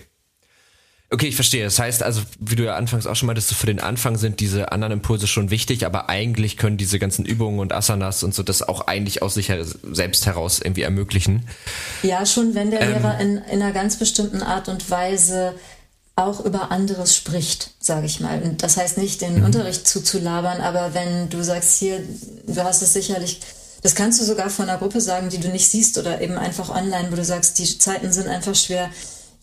Okay, 1.14 1.28
ich 1.28 1.36
verstehe. 1.36 1.66
Das 1.66 1.78
heißt 1.78 2.04
also, 2.04 2.22
wie 2.40 2.56
du 2.56 2.64
ja 2.64 2.76
anfangs 2.76 3.06
auch 3.06 3.18
schon 3.18 3.28
meintest, 3.28 3.54
für 3.54 3.66
den 3.66 3.82
Anfang 3.82 4.18
sind 4.18 4.40
diese 4.40 4.72
anderen 4.72 4.94
Impulse 4.94 5.28
schon 5.28 5.50
wichtig, 5.50 5.86
aber 5.86 6.08
eigentlich 6.08 6.56
können 6.56 6.78
diese 6.78 7.00
ganzen 7.00 7.26
Übungen 7.26 7.60
und 7.60 7.74
Asanas 7.74 8.24
und 8.24 8.34
so 8.34 8.44
das 8.44 8.62
auch 8.62 8.88
eigentlich 8.88 9.22
aus 9.22 9.34
sich 9.34 9.52
selbst 9.92 10.26
heraus 10.26 10.62
irgendwie 10.64 10.84
ermöglichen. 10.84 11.46
Ja, 12.02 12.26
schon 12.26 12.56
wenn 12.56 12.72
der 12.72 12.80
ähm, 12.82 12.94
Lehrer 12.94 13.20
in, 13.20 13.38
in 13.40 13.62
einer 13.62 13.74
ganz 13.74 13.98
bestimmten 13.98 14.42
Art 14.42 14.70
und 14.70 14.90
Weise 14.90 15.54
auch 16.16 16.46
über 16.46 16.72
anderes 16.72 17.14
spricht, 17.14 17.72
sage 17.82 18.06
ich 18.06 18.22
mal. 18.22 18.42
Und 18.42 18.64
das 18.64 18.78
heißt 18.78 18.98
nicht, 18.98 19.20
den 19.20 19.40
mhm. 19.40 19.46
Unterricht 19.46 19.86
zuzulabern, 19.86 20.62
aber 20.62 20.94
wenn 20.94 21.30
du 21.30 21.44
sagst, 21.44 21.78
hier, 21.78 22.02
du 22.48 22.64
hast 22.64 22.82
es 22.82 22.94
sicherlich 22.94 23.42
das 23.82 23.96
kannst 23.96 24.22
du 24.22 24.26
sogar 24.26 24.50
von 24.50 24.70
einer 24.70 24.78
Gruppe 24.78 25.02
sagen, 25.02 25.30
die 25.30 25.40
du 25.40 25.50
nicht 25.50 25.70
siehst 25.70 25.98
oder 25.98 26.22
eben 26.22 26.38
einfach 26.38 26.70
online, 26.70 27.12
wo 27.12 27.16
du 27.16 27.26
sagst, 27.26 27.58
die 27.60 27.78
Zeiten 27.78 28.12
sind 28.12 28.28
einfach 28.28 28.56
schwer. 28.56 28.90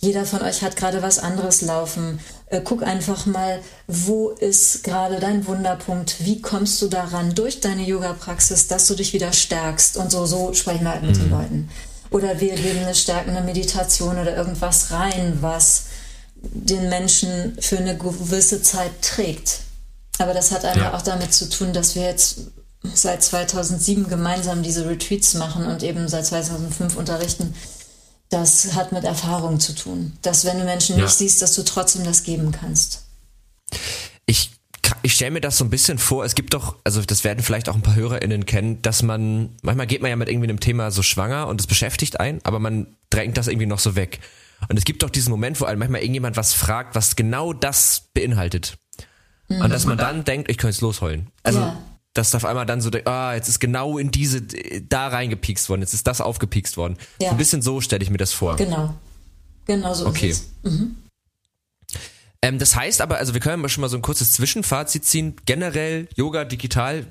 Jeder 0.01 0.25
von 0.25 0.43
euch 0.43 0.63
hat 0.63 0.77
gerade 0.77 1.03
was 1.03 1.19
anderes 1.19 1.61
laufen. 1.61 2.21
Äh, 2.47 2.61
guck 2.63 2.85
einfach 2.85 3.27
mal, 3.27 3.61
wo 3.89 4.31
ist 4.31 4.85
gerade 4.85 5.19
dein 5.19 5.45
Wunderpunkt? 5.47 6.25
Wie 6.25 6.41
kommst 6.41 6.81
du 6.81 6.87
daran 6.87 7.35
durch 7.35 7.61
deine 7.61 7.83
Yoga-Praxis, 7.83 8.69
dass 8.69 8.87
du 8.87 8.95
dich 8.95 9.13
wieder 9.13 9.33
stärkst? 9.33 9.97
Und 9.97 10.13
so, 10.13 10.25
so 10.25 10.55
sprechen 10.55 10.85
wir 10.85 10.93
halt 10.93 11.03
mit 11.03 11.17
mhm. 11.17 11.21
den 11.21 11.31
Leuten. 11.31 11.69
Oder 12.11 12.41
wir 12.41 12.55
geben 12.55 12.79
eine 12.79 12.95
stärkende 12.95 13.41
Meditation 13.41 14.19
oder 14.19 14.37
irgendwas 14.37 14.93
rein, 14.93 15.39
was 15.41 15.87
den 16.37 16.89
Menschen 16.89 17.57
für 17.61 17.79
eine 17.79 17.99
gewisse 17.99 18.63
Zeit 18.63 19.03
trägt. 19.03 19.61
Aber 20.19 20.33
das 20.33 20.53
hat 20.53 20.65
einfach 20.65 20.93
ja. 20.93 20.95
auch 20.95 21.03
damit 21.03 21.35
zu 21.35 21.49
tun, 21.49 21.73
dass 21.73 21.97
wir 21.97 22.05
jetzt 22.05 22.39
seit 22.95 23.23
2007 23.23 24.09
gemeinsam 24.09 24.63
diese 24.63 24.89
Retreats 24.89 25.35
machen 25.35 25.67
und 25.67 25.83
eben 25.83 26.09
seit 26.09 26.27
2005 26.27 26.97
unterrichten. 26.97 27.55
Das 28.31 28.75
hat 28.75 28.93
mit 28.93 29.05
Erfahrung 29.05 29.59
zu 29.59 29.75
tun. 29.75 30.13
Dass 30.23 30.45
wenn 30.45 30.59
du 30.59 30.65
Menschen 30.65 30.97
ja. 30.97 31.05
nicht 31.05 31.15
siehst, 31.15 31.41
dass 31.41 31.55
du 31.55 31.65
trotzdem 31.65 32.05
das 32.05 32.23
geben 32.23 32.53
kannst. 32.53 33.03
Ich 34.27 34.51
ich 35.03 35.15
stelle 35.15 35.31
mir 35.31 35.41
das 35.41 35.59
so 35.59 35.65
ein 35.65 35.71
bisschen 35.71 35.99
vor, 35.99 36.25
es 36.25 36.35
gibt 36.35 36.55
doch, 36.55 36.77
also 36.85 37.03
das 37.03 37.25
werden 37.25 37.43
vielleicht 37.43 37.69
auch 37.69 37.75
ein 37.75 37.83
paar 37.83 37.95
HörerInnen 37.95 38.47
kennen, 38.47 38.81
dass 38.83 39.03
man, 39.03 39.51
manchmal 39.63 39.87
geht 39.87 40.03
man 40.03 40.11
ja 40.11 40.17
mit 40.17 40.29
irgendwie 40.29 40.49
einem 40.49 40.61
Thema 40.61 40.91
so 40.91 41.03
schwanger 41.03 41.47
und 41.49 41.61
es 41.61 41.67
beschäftigt 41.67 42.21
einen, 42.21 42.41
aber 42.45 42.59
man 42.59 42.97
drängt 43.11 43.37
das 43.37 43.49
irgendwie 43.49 43.67
noch 43.67 43.79
so 43.79 43.97
weg. 43.97 44.21
Und 44.69 44.77
es 44.77 44.85
gibt 44.85 45.03
doch 45.03 45.11
diesen 45.11 45.31
Moment, 45.31 45.61
wo 45.61 45.67
einem 45.67 45.79
manchmal 45.79 46.01
irgendjemand 46.01 46.37
was 46.37 46.53
fragt, 46.53 46.95
was 46.95 47.17
genau 47.17 47.53
das 47.53 48.09
beinhaltet. 48.13 48.79
Mhm. 49.49 49.63
Und 49.63 49.71
dass 49.71 49.87
man 49.87 49.99
dann 49.99 50.25
denkt, 50.25 50.51
ich 50.51 50.59
könnte 50.59 50.75
jetzt 50.75 50.81
losheulen. 50.81 51.29
Also, 51.43 51.61
ja. 51.61 51.77
Dass 52.19 52.35
auf 52.35 52.45
einmal 52.45 52.67
dann 52.67 52.81
so, 52.81 52.91
ah, 53.05 53.35
jetzt 53.35 53.49
ist 53.49 53.61
genau 53.61 53.97
in 53.97 54.11
diese, 54.11 54.43
da 54.43 55.09
reingepiekst 55.09 55.69
worden, 55.69 55.83
jetzt 55.83 55.95
ist 55.95 56.07
das 56.07 56.21
aufgepiekst 56.21 56.77
worden. 56.77 56.97
Ja. 57.21 57.31
Ein 57.31 57.37
bisschen 57.37 57.63
so 57.63 57.81
stelle 57.81 58.03
ich 58.03 58.11
mir 58.11 58.19
das 58.19 58.33
vor. 58.33 58.57
Genau. 58.57 58.95
Genau 59.67 59.95
so 59.95 60.07
okay. 60.07 60.31
ist 60.31 60.51
es. 60.65 60.73
Mhm. 60.73 60.97
Ähm, 62.43 62.59
das 62.59 62.75
heißt 62.75 63.01
aber, 63.01 63.19
also 63.19 63.35
wir 63.35 63.41
können 63.41 63.69
schon 63.69 63.83
mal 63.83 63.89
so 63.89 63.97
ein 63.97 64.03
kurzes 64.03 64.33
Zwischenfazit 64.33 65.05
ziehen. 65.05 65.37
Generell 65.47 66.09
Yoga 66.17 66.45
digital 66.45 67.07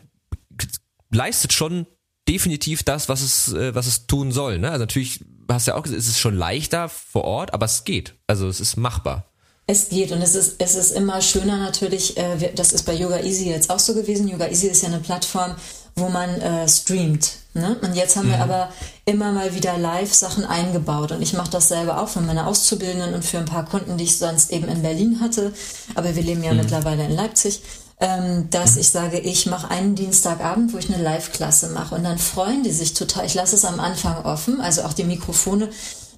leistet 1.09 1.53
schon 1.53 1.87
definitiv 2.27 2.83
das, 2.83 3.07
was 3.07 3.21
es, 3.21 3.53
äh, 3.53 3.73
was 3.73 3.87
es 3.87 4.07
tun 4.07 4.31
soll. 4.31 4.59
Ne? 4.59 4.69
Also 4.69 4.83
natürlich 4.83 5.23
hast 5.49 5.67
du 5.67 5.71
ja 5.71 5.77
auch 5.77 5.83
gesagt, 5.83 5.99
es 5.99 6.07
ist 6.07 6.19
schon 6.19 6.35
leichter 6.35 6.89
vor 6.89 7.23
Ort, 7.23 7.53
aber 7.53 7.65
es 7.65 7.85
geht. 7.85 8.15
Also 8.27 8.47
es 8.47 8.59
ist 8.59 8.75
machbar. 8.75 9.26
Es 9.69 9.89
geht 9.89 10.13
und 10.13 10.21
es 10.21 10.33
ist, 10.33 10.55
es 10.59 10.75
ist 10.75 10.91
immer 10.91 11.21
schöner 11.21 11.57
natürlich, 11.57 12.15
äh, 12.15 12.53
das 12.55 12.71
ist 12.71 12.83
bei 12.83 12.93
Yoga 12.93 13.19
Easy 13.19 13.49
jetzt 13.49 13.69
auch 13.69 13.79
so 13.79 13.93
gewesen. 13.93 14.29
Yoga 14.29 14.47
Easy 14.47 14.67
ist 14.67 14.81
ja 14.81 14.87
eine 14.87 14.99
Plattform, 14.99 15.55
wo 15.97 16.07
man 16.07 16.29
äh, 16.39 16.69
streamt. 16.69 17.31
Ne? 17.53 17.75
Und 17.81 17.93
jetzt 17.93 18.15
haben 18.15 18.27
mhm. 18.27 18.31
wir 18.31 18.41
aber 18.41 18.69
immer 19.03 19.33
mal 19.33 19.53
wieder 19.55 19.77
Live-Sachen 19.77 20.45
eingebaut. 20.45 21.11
Und 21.11 21.21
ich 21.21 21.33
mache 21.33 21.49
das 21.49 21.67
selber 21.67 22.01
auch 22.01 22.07
für 22.07 22.21
meine 22.21 22.47
Auszubildenden 22.47 23.13
und 23.13 23.25
für 23.25 23.39
ein 23.39 23.45
paar 23.45 23.65
Kunden, 23.65 23.97
die 23.97 24.05
ich 24.05 24.17
sonst 24.17 24.51
eben 24.53 24.69
in 24.69 24.83
Berlin 24.83 25.19
hatte. 25.19 25.51
Aber 25.95 26.15
wir 26.15 26.23
leben 26.23 26.43
ja 26.43 26.51
mhm. 26.51 26.59
mittlerweile 26.59 27.03
in 27.03 27.11
Leipzig. 27.15 27.61
Ähm, 27.99 28.47
dass 28.51 28.75
mhm. 28.75 28.81
ich 28.81 28.89
sage, 28.89 29.19
ich 29.19 29.47
mache 29.47 29.71
einen 29.71 29.95
Dienstagabend, 29.95 30.71
wo 30.71 30.77
ich 30.77 30.93
eine 30.93 31.03
Live-Klasse 31.03 31.69
mache. 31.69 31.95
Und 31.95 32.03
dann 32.03 32.19
freuen 32.19 32.63
die 32.63 32.71
sich 32.71 32.93
total. 32.93 33.25
Ich 33.25 33.33
lasse 33.33 33.55
es 33.55 33.65
am 33.65 33.81
Anfang 33.81 34.23
offen, 34.23 34.61
also 34.61 34.83
auch 34.83 34.93
die 34.93 35.03
Mikrofone 35.03 35.69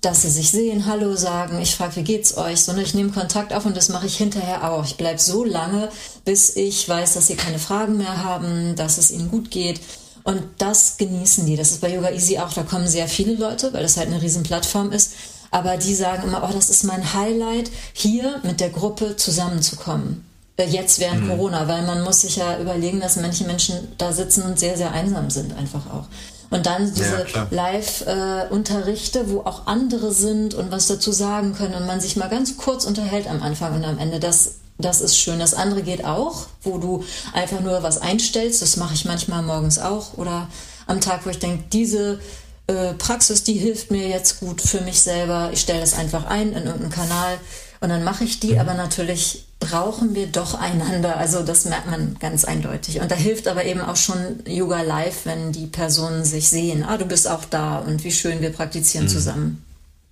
dass 0.02 0.22
sie 0.22 0.30
sich 0.30 0.52
sehen, 0.52 0.86
Hallo 0.86 1.16
sagen, 1.16 1.60
ich 1.62 1.76
frage, 1.76 1.98
wie 1.98 2.04
geht's 2.04 2.38
euch, 2.38 2.62
sondern 2.62 2.86
ich 2.86 2.94
nehme 2.94 3.12
Kontakt 3.12 3.54
auf 3.54 3.66
und 3.66 3.76
das 3.76 3.90
mache 3.90 4.08
ich 4.08 4.18
hinterher 4.18 4.72
auch. 4.72 4.86
Ich 4.86 4.96
bleibe 4.96 5.20
so 5.20 5.44
lange, 5.44 5.90
bis 6.24 6.56
ich 6.56 6.88
weiß, 6.88 7.16
dass 7.16 7.28
sie 7.28 7.36
keine 7.36 7.60
Fragen 7.60 7.98
mehr 7.98 8.24
haben, 8.24 8.76
dass 8.76 8.98
es 8.98 9.12
ihnen 9.12 9.30
gut 9.30 9.52
geht. 9.52 9.82
Und 10.24 10.42
das 10.58 10.98
genießen 10.98 11.46
die. 11.46 11.56
Das 11.56 11.72
ist 11.72 11.82
bei 11.82 11.94
Yoga 11.94 12.12
Easy 12.12 12.38
auch, 12.40 12.54
da 12.54 12.64
kommen 12.64 12.88
sehr 12.88 13.08
viele 13.08 13.36
Leute, 13.36 13.74
weil 13.74 13.84
das 13.84 13.98
halt 13.98 14.08
eine 14.08 14.22
riesen 14.22 14.44
Plattform 14.44 14.92
ist. 14.92 15.14
Aber 15.52 15.78
die 15.78 15.96
sagen 15.96 16.24
immer, 16.24 16.48
oh, 16.48 16.54
das 16.54 16.70
ist 16.70 16.84
mein 16.84 17.14
Highlight, 17.14 17.72
hier 17.94 18.40
mit 18.44 18.60
der 18.60 18.70
Gruppe 18.70 19.16
zusammenzukommen. 19.16 20.24
Äh, 20.60 20.68
jetzt 20.68 21.00
während 21.00 21.24
mhm. 21.24 21.30
Corona, 21.30 21.68
weil 21.68 21.86
man 21.86 22.04
muss 22.04 22.22
sich 22.22 22.36
ja 22.36 22.60
überlegen, 22.60 23.00
dass 23.00 23.16
manche 23.16 23.46
Menschen 23.46 23.76
da 23.98 24.12
sitzen 24.12 24.44
und 24.44 24.60
sehr, 24.60 24.78
sehr 24.78 24.92
einsam 24.92 25.30
sind 25.30 25.58
einfach 25.58 25.88
auch. 25.88 26.06
Und 26.50 26.66
dann 26.66 26.92
diese 26.94 27.26
ja, 27.34 27.48
Live-Unterrichte, 27.52 29.20
äh, 29.20 29.30
wo 29.30 29.42
auch 29.42 29.68
andere 29.68 30.12
sind 30.12 30.56
und 30.56 30.72
was 30.72 30.88
dazu 30.88 31.12
sagen 31.12 31.54
können 31.54 31.76
und 31.76 31.86
man 31.86 32.02
sich 32.02 32.16
mal 32.16 32.30
ganz 32.30 32.58
kurz 32.58 32.86
unterhält 32.86 33.28
am 33.28 33.44
Anfang 33.44 33.76
und 33.76 33.86
am 33.86 34.00
Ende. 34.00 34.20
Das, 34.20 34.56
das 34.80 35.02
ist 35.02 35.18
schön. 35.18 35.40
Das 35.40 35.54
andere 35.54 35.84
geht 35.84 36.06
auch, 36.06 36.48
wo 36.64 36.80
du 36.80 37.04
einfach 37.34 37.60
nur 37.60 37.84
was 37.84 38.02
einstellst. 38.02 38.62
Das 38.62 38.78
mache 38.78 38.96
ich 38.96 39.06
manchmal 39.06 39.44
morgens 39.44 39.78
auch 39.78 40.18
oder 40.18 40.48
am 40.88 41.02
Tag, 41.02 41.26
wo 41.26 41.30
ich 41.30 41.40
denke, 41.40 41.66
diese 41.72 42.20
äh, 42.66 42.94
Praxis, 42.94 43.44
die 43.44 43.54
hilft 43.54 43.92
mir 43.92 44.08
jetzt 44.08 44.40
gut 44.40 44.62
für 44.62 44.82
mich 44.82 45.02
selber. 45.02 45.50
Ich 45.54 45.62
stelle 45.62 45.82
das 45.82 45.94
einfach 45.94 46.26
ein 46.26 46.54
in 46.54 46.66
irgendeinen 46.66 46.92
Kanal 46.92 47.38
und 47.80 47.90
dann 47.90 48.04
mache 48.04 48.24
ich 48.24 48.40
die, 48.40 48.54
mhm. 48.54 48.60
aber 48.60 48.74
natürlich 48.74 49.46
brauchen 49.60 50.15
wir 50.15 50.28
doch 50.28 50.54
einander. 50.54 51.17
Also 51.17 51.43
das 51.43 51.65
merkt 51.65 51.88
man 51.88 52.17
ganz 52.19 52.45
eindeutig. 52.45 53.02
Und 53.02 53.12
da 53.12 53.15
hilft 53.15 53.48
aber 53.48 53.65
eben 53.65 53.82
auch 53.82 53.98
schon 53.98 54.39
Yoga 54.45 54.82
Live, 54.82 55.26
wenn 55.26 55.52
die 55.52 55.67
Personen 55.67 56.24
sich 56.24 56.48
sehen. 56.48 56.84
Ah, 56.84 56.98
du 56.98 57.06
bist 57.06 57.28
auch 57.28 57.45
da 57.45 57.80
und 57.80 58.04
wie 58.04 58.12
schön 58.12 58.41
wir 58.41 58.52
praktizieren 58.52 59.06
mhm. 59.06 59.10
zusammen. 59.10 59.65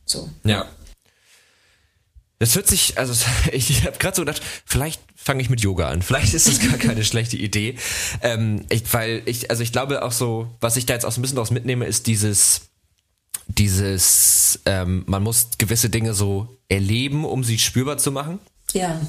So. 0.05 0.29
Ja. 0.43 0.65
Das 2.39 2.55
hört 2.55 2.67
sich, 2.67 2.97
also 2.97 3.13
ich 3.51 3.85
habe 3.85 3.97
gerade 3.97 4.15
so 4.15 4.21
gedacht, 4.21 4.41
vielleicht 4.65 5.01
fange 5.15 5.41
ich 5.41 5.49
mit 5.49 5.61
Yoga 5.61 5.89
an. 5.89 6.01
Vielleicht 6.01 6.33
ist 6.33 6.47
das 6.47 6.59
gar 6.59 6.77
keine 6.77 7.03
schlechte 7.05 7.37
Idee, 7.37 7.77
ähm, 8.21 8.65
ich, 8.69 8.93
weil 8.93 9.23
ich, 9.25 9.49
also 9.49 9.63
ich 9.63 9.71
glaube 9.71 10.03
auch 10.03 10.11
so, 10.11 10.47
was 10.61 10.77
ich 10.77 10.85
da 10.85 10.93
jetzt 10.93 11.05
auch 11.05 11.11
so 11.11 11.19
ein 11.19 11.23
bisschen 11.23 11.35
daraus 11.35 11.51
mitnehme, 11.51 11.85
ist 11.85 12.07
dieses 12.07 12.61
dieses, 13.47 14.59
ähm, 14.65 15.03
man 15.07 15.23
muss 15.23 15.49
gewisse 15.57 15.89
Dinge 15.89 16.13
so 16.13 16.57
erleben, 16.67 17.25
um 17.25 17.43
sie 17.43 17.57
spürbar 17.59 17.97
zu 17.97 18.11
machen. 18.11 18.39
Ja. 18.73 18.99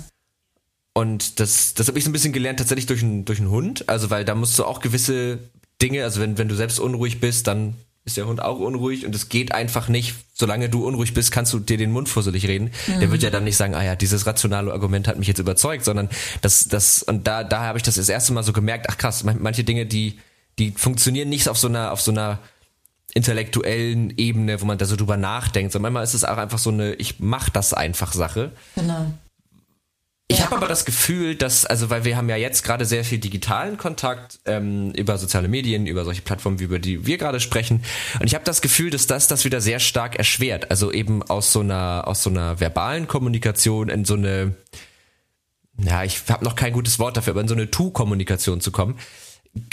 Und 0.99 1.39
das, 1.39 1.75
das 1.75 1.87
habe 1.87 1.97
ich 1.97 2.05
so 2.05 2.11
ein 2.11 2.13
bisschen 2.13 2.33
gelernt 2.33 2.59
tatsächlich 2.59 2.87
durch, 2.87 3.03
ein, 3.03 3.25
durch 3.25 3.39
einen 3.39 3.51
Hund. 3.51 3.89
Also, 3.89 4.11
weil 4.11 4.25
da 4.25 4.35
musst 4.35 4.59
du 4.59 4.65
auch 4.65 4.81
gewisse 4.81 5.39
Dinge, 5.81 6.03
also 6.03 6.21
wenn, 6.21 6.39
wenn 6.39 6.49
du 6.49 6.57
selbst 6.57 6.81
unruhig 6.81 7.21
bist, 7.21 7.47
dann 7.47 7.75
ist 8.05 8.17
der 8.17 8.27
Hund 8.27 8.43
auch 8.43 8.59
unruhig 8.59 9.07
und 9.07 9.15
es 9.15 9.29
geht 9.29 9.53
einfach 9.53 9.89
nicht, 9.89 10.17
solange 10.35 10.69
du 10.69 10.85
unruhig 10.85 11.15
bist, 11.15 11.31
kannst 11.31 11.53
du 11.53 11.61
dir 11.61 11.77
den 11.77 11.93
Mund 11.93 12.09
fusselig 12.09 12.49
reden. 12.49 12.73
Mhm. 12.89 12.99
Der 12.99 13.13
wird 13.13 13.23
ja 13.23 13.31
dann 13.31 13.45
nicht 13.45 13.57
sagen, 13.57 13.77
ah 13.77 13.85
ja, 13.85 13.95
dieses 13.95 14.27
rationale 14.27 14.73
Argument 14.73 15.07
hat 15.07 15.21
mich 15.21 15.29
jetzt 15.29 15.39
überzeugt, 15.39 15.85
sondern 15.85 16.09
das, 16.41 16.67
das, 16.67 17.05
und 17.05 17.29
da, 17.29 17.45
da 17.45 17.61
habe 17.61 17.79
ich 17.79 17.85
das 17.85 17.95
das 17.95 18.09
erste 18.09 18.33
Mal 18.33 18.43
so 18.43 18.53
gemerkt, 18.53 18.87
ach 18.91 18.99
krass, 18.99 19.23
manche 19.23 19.63
Dinge, 19.63 19.87
die, 19.87 20.19
die 20.59 20.73
funktionieren 20.73 21.29
nicht 21.29 21.49
auf 21.49 21.59
so 21.59 21.69
einer, 21.69 21.93
auf 21.93 22.01
so 22.01 22.11
einer 22.11 22.41
intellektuellen 23.15 24.13
Ebene, 24.19 24.61
wo 24.61 24.65
man 24.65 24.79
da 24.79 24.87
so 24.87 24.97
drüber 24.97 25.17
nachdenkt, 25.17 25.71
sondern 25.71 25.93
manchmal 25.93 26.05
ist 26.05 26.15
es 26.15 26.25
auch 26.25 26.39
einfach 26.39 26.59
so 26.59 26.71
eine, 26.71 26.95
ich 26.95 27.21
mach 27.21 27.51
das 27.51 27.73
einfach 27.73 28.13
Sache. 28.15 28.51
Genau. 28.75 29.13
Ich 30.31 30.41
ja. 30.41 30.45
habe 30.45 30.57
aber 30.57 30.69
das 30.69 30.85
Gefühl, 30.85 31.37
dass, 31.37 31.64
also 31.64 31.88
weil 31.88 32.05
wir 32.05 32.19
haben 32.19 32.29
ja 32.29 32.37
jetzt 32.37 32.62
gerade 32.62 32.85
sehr 32.85 33.03
viel 33.03 33.17
digitalen 33.17 33.79
Kontakt 33.79 34.41
ähm, 34.45 34.91
über 34.93 35.17
soziale 35.17 35.49
Medien, 35.49 35.87
über 35.87 36.05
solche 36.05 36.21
Plattformen, 36.21 36.61
wie 36.61 36.64
über 36.64 36.79
die 36.79 37.07
wir 37.07 37.17
gerade 37.17 37.41
sprechen. 37.41 37.83
Und 38.21 38.27
ich 38.27 38.35
habe 38.35 38.45
das 38.45 38.61
Gefühl, 38.61 38.91
dass 38.91 39.07
das 39.07 39.27
das 39.27 39.47
wieder 39.47 39.62
sehr 39.62 39.81
stark 39.81 40.17
erschwert. 40.17 40.71
Also 40.71 40.93
eben 40.93 41.23
aus 41.23 41.51
so 41.51 41.61
einer, 41.61 42.03
aus 42.07 42.23
so 42.23 42.29
einer 42.29 42.61
verbalen 42.61 43.09
Kommunikation 43.09 43.88
in 43.88 44.05
so 44.05 44.14
eine, 44.14 44.55
ja, 45.79 46.05
ich 46.05 46.21
habe 46.29 46.45
noch 46.45 46.57
kein 46.57 46.75
gutes 46.75 46.99
Wort 46.99 47.17
dafür, 47.17 47.31
aber 47.33 47.41
in 47.41 47.49
so 47.49 47.55
eine 47.55 47.71
Tu-Kommunikation 47.71 48.61
zu 48.61 48.71
kommen. 48.71 48.99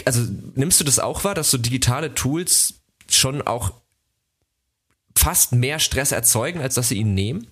Also 0.05 0.21
nimmst 0.55 0.79
du 0.79 0.85
das 0.85 0.99
auch 0.99 1.25
wahr, 1.25 1.35
dass 1.35 1.51
so 1.51 1.57
digitale 1.57 2.13
Tools 2.13 2.75
schon 3.09 3.41
auch 3.41 3.73
fast 5.17 5.51
mehr 5.51 5.79
Stress 5.79 6.13
erzeugen, 6.13 6.61
als 6.61 6.75
dass 6.75 6.87
sie 6.89 6.97
ihn 6.97 7.13
nehmen? 7.13 7.47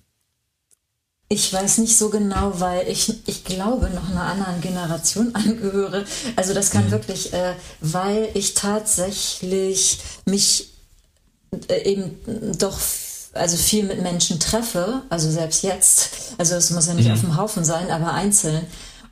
Ich 1.34 1.52
weiß 1.52 1.78
nicht 1.78 1.98
so 1.98 2.10
genau, 2.10 2.52
weil 2.60 2.86
ich, 2.86 3.12
ich 3.26 3.42
glaube, 3.42 3.90
noch 3.90 4.08
einer 4.08 4.22
anderen 4.22 4.60
Generation 4.60 5.34
angehöre. 5.34 6.04
Also 6.36 6.54
das 6.54 6.70
kann 6.70 6.86
mhm. 6.86 6.90
wirklich, 6.92 7.32
äh, 7.32 7.54
weil 7.80 8.28
ich 8.34 8.54
tatsächlich 8.54 9.98
mich 10.26 10.68
äh, 11.66 11.90
eben 11.90 12.20
doch 12.56 12.78
also 13.32 13.56
viel 13.56 13.82
mit 13.82 14.00
Menschen 14.00 14.38
treffe, 14.38 15.02
also 15.10 15.28
selbst 15.28 15.64
jetzt, 15.64 16.10
also 16.38 16.54
es 16.54 16.70
muss 16.70 16.86
ja 16.86 16.94
nicht 16.94 17.08
mhm. 17.08 17.14
auf 17.14 17.20
dem 17.22 17.36
Haufen 17.36 17.64
sein, 17.64 17.90
aber 17.90 18.12
einzeln. 18.12 18.64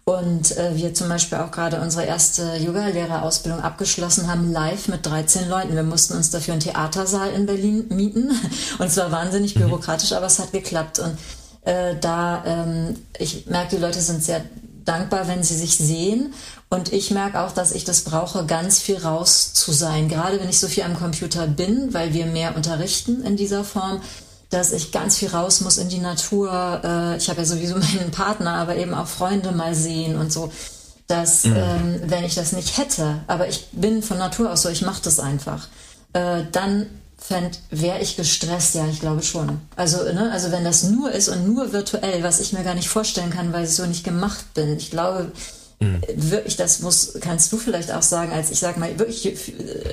Und 0.04 0.56
äh, 0.56 0.76
wir 0.76 0.94
zum 0.94 1.08
Beispiel 1.08 1.38
auch 1.38 1.50
gerade 1.50 1.80
unsere 1.80 2.04
erste 2.04 2.54
Yoga-Lehrerausbildung 2.56 3.60
abgeschlossen 3.60 4.28
haben, 4.28 4.52
live 4.52 4.86
mit 4.86 5.04
13 5.04 5.48
Leuten. 5.48 5.74
Wir 5.74 5.82
mussten 5.82 6.14
uns 6.14 6.30
dafür 6.30 6.52
einen 6.52 6.60
Theatersaal 6.60 7.32
in 7.32 7.46
Berlin 7.46 7.86
mieten. 7.88 8.30
Und 8.78 8.86
es 8.86 8.96
war 8.96 9.10
wahnsinnig 9.10 9.56
mhm. 9.56 9.62
bürokratisch, 9.62 10.12
aber 10.12 10.26
es 10.26 10.38
hat 10.38 10.52
geklappt. 10.52 11.00
Und 11.00 11.18
äh, 11.64 11.96
da, 12.00 12.44
ähm, 12.44 12.96
ich 13.18 13.46
merke, 13.46 13.76
die 13.76 13.82
Leute 13.82 14.00
sind 14.00 14.22
sehr 14.22 14.42
dankbar, 14.84 15.28
wenn 15.28 15.42
sie 15.42 15.56
sich 15.56 15.76
sehen. 15.76 16.34
Und 16.68 16.92
ich 16.92 17.10
merke 17.10 17.40
auch, 17.40 17.52
dass 17.52 17.72
ich 17.72 17.84
das 17.84 18.02
brauche, 18.02 18.46
ganz 18.46 18.78
viel 18.78 18.98
raus 18.98 19.52
zu 19.52 19.72
sein. 19.72 20.08
Gerade 20.08 20.40
wenn 20.40 20.48
ich 20.48 20.58
so 20.58 20.68
viel 20.68 20.82
am 20.82 20.98
Computer 20.98 21.46
bin, 21.46 21.92
weil 21.92 22.14
wir 22.14 22.26
mehr 22.26 22.56
unterrichten 22.56 23.22
in 23.24 23.36
dieser 23.36 23.62
Form, 23.62 24.00
dass 24.50 24.72
ich 24.72 24.92
ganz 24.92 25.18
viel 25.18 25.28
raus 25.28 25.60
muss 25.60 25.78
in 25.78 25.88
die 25.88 25.98
Natur. 25.98 26.80
Äh, 26.84 27.16
ich 27.16 27.28
habe 27.28 27.40
ja 27.40 27.46
sowieso 27.46 27.76
meinen 27.78 28.10
Partner, 28.10 28.54
aber 28.54 28.76
eben 28.76 28.94
auch 28.94 29.06
Freunde 29.06 29.52
mal 29.52 29.74
sehen 29.74 30.16
und 30.16 30.32
so. 30.32 30.52
Dass, 31.06 31.44
mhm. 31.44 31.56
ähm, 31.56 32.00
wenn 32.06 32.24
ich 32.24 32.34
das 32.34 32.52
nicht 32.52 32.78
hätte, 32.78 33.20
aber 33.26 33.48
ich 33.48 33.68
bin 33.72 34.02
von 34.02 34.18
Natur 34.18 34.50
aus 34.50 34.62
so, 34.62 34.68
ich 34.68 34.82
mache 34.82 35.02
das 35.02 35.20
einfach, 35.20 35.68
äh, 36.12 36.44
dann 36.52 36.86
wäre 37.70 38.00
ich 38.00 38.16
gestresst, 38.16 38.74
ja, 38.74 38.86
ich 38.88 39.00
glaube 39.00 39.22
schon. 39.22 39.60
Also, 39.76 40.02
ne, 40.02 40.30
also 40.32 40.50
wenn 40.50 40.64
das 40.64 40.84
nur 40.84 41.12
ist 41.12 41.28
und 41.28 41.46
nur 41.46 41.72
virtuell, 41.72 42.22
was 42.22 42.40
ich 42.40 42.52
mir 42.52 42.64
gar 42.64 42.74
nicht 42.74 42.88
vorstellen 42.88 43.30
kann, 43.30 43.52
weil 43.52 43.64
ich 43.64 43.74
so 43.74 43.86
nicht 43.86 44.04
gemacht 44.04 44.54
bin. 44.54 44.76
Ich 44.76 44.90
glaube, 44.90 45.32
mhm. 45.80 46.02
wirklich, 46.16 46.56
das 46.56 46.80
muss, 46.80 47.14
kannst 47.20 47.52
du 47.52 47.58
vielleicht 47.58 47.92
auch 47.92 48.02
sagen, 48.02 48.32
als 48.32 48.50
ich 48.50 48.58
sag 48.58 48.76
mal, 48.76 48.98
wirklich 48.98 49.34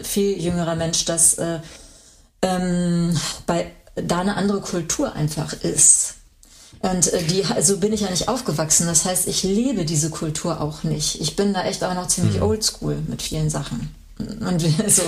viel 0.04 0.42
jüngerer 0.42 0.76
Mensch, 0.76 1.06
dass 1.06 1.36
äh, 1.36 1.60
ähm, 2.42 3.18
bei 3.46 3.72
da 3.96 4.20
eine 4.20 4.36
andere 4.36 4.62
Kultur 4.62 5.14
einfach 5.14 5.54
ist. 5.54 6.16
Und 6.82 7.12
äh, 7.12 7.24
die, 7.24 7.44
so 7.62 7.78
bin 7.78 7.92
ich 7.94 8.02
ja 8.02 8.10
nicht 8.10 8.28
aufgewachsen. 8.28 8.88
Das 8.88 9.06
heißt, 9.06 9.28
ich 9.28 9.44
lebe 9.44 9.86
diese 9.86 10.10
Kultur 10.10 10.62
auch 10.62 10.84
nicht. 10.84 11.20
Ich 11.22 11.36
bin 11.36 11.54
da 11.54 11.64
echt 11.66 11.84
auch 11.84 11.94
noch 11.94 12.08
ziemlich 12.08 12.38
mhm. 12.38 12.44
oldschool 12.44 12.98
mit 13.08 13.22
vielen 13.22 13.50
Sachen. 13.50 13.94
Und 14.18 14.62
so, 14.88 15.04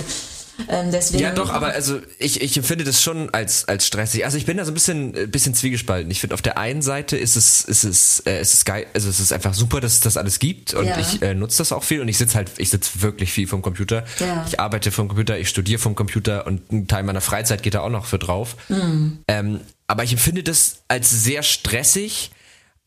ähm, 0.68 0.90
deswegen, 0.90 1.22
ja, 1.22 1.32
doch, 1.32 1.50
aber 1.50 1.68
also 1.68 2.00
ich, 2.18 2.40
ich 2.40 2.56
empfinde 2.56 2.84
das 2.84 3.02
schon 3.02 3.30
als, 3.30 3.68
als 3.68 3.86
stressig. 3.86 4.24
Also 4.24 4.38
ich 4.38 4.46
bin 4.46 4.56
da 4.56 4.64
so 4.64 4.70
ein 4.70 4.74
bisschen, 4.74 5.16
ein 5.16 5.30
bisschen 5.30 5.54
zwiegespalten. 5.54 6.10
Ich 6.10 6.20
finde, 6.20 6.34
auf 6.34 6.42
der 6.42 6.58
einen 6.58 6.82
Seite 6.82 7.16
ist 7.16 7.36
es, 7.36 7.62
ist 7.62 7.84
es, 7.84 8.20
äh, 8.20 8.40
ist 8.40 8.54
es 8.54 8.64
geil, 8.64 8.86
also 8.94 9.08
es 9.08 9.20
ist 9.20 9.32
einfach 9.32 9.54
super, 9.54 9.80
dass 9.80 9.94
es 9.94 10.00
das 10.00 10.16
alles 10.16 10.38
gibt 10.38 10.74
und 10.74 10.86
ja. 10.86 10.98
ich 10.98 11.22
äh, 11.22 11.34
nutze 11.34 11.58
das 11.58 11.72
auch 11.72 11.84
viel 11.84 12.00
und 12.00 12.08
ich 12.08 12.18
sitze 12.18 12.36
halt, 12.36 12.50
ich 12.58 12.70
sitze 12.70 13.02
wirklich 13.02 13.32
viel 13.32 13.46
vom 13.46 13.62
Computer. 13.62 14.04
Ja. 14.18 14.44
Ich 14.48 14.58
arbeite 14.58 14.90
vom 14.90 15.08
Computer, 15.08 15.38
ich 15.38 15.48
studiere 15.48 15.78
vom 15.78 15.94
Computer 15.94 16.46
und 16.46 16.72
ein 16.72 16.88
Teil 16.88 17.02
meiner 17.02 17.20
Freizeit 17.20 17.62
geht 17.62 17.74
da 17.74 17.80
auch 17.80 17.90
noch 17.90 18.06
für 18.06 18.18
drauf. 18.18 18.56
Mhm. 18.68 19.18
Ähm, 19.28 19.60
aber 19.86 20.04
ich 20.04 20.12
empfinde 20.12 20.42
das 20.42 20.82
als 20.88 21.10
sehr 21.10 21.42
stressig, 21.42 22.30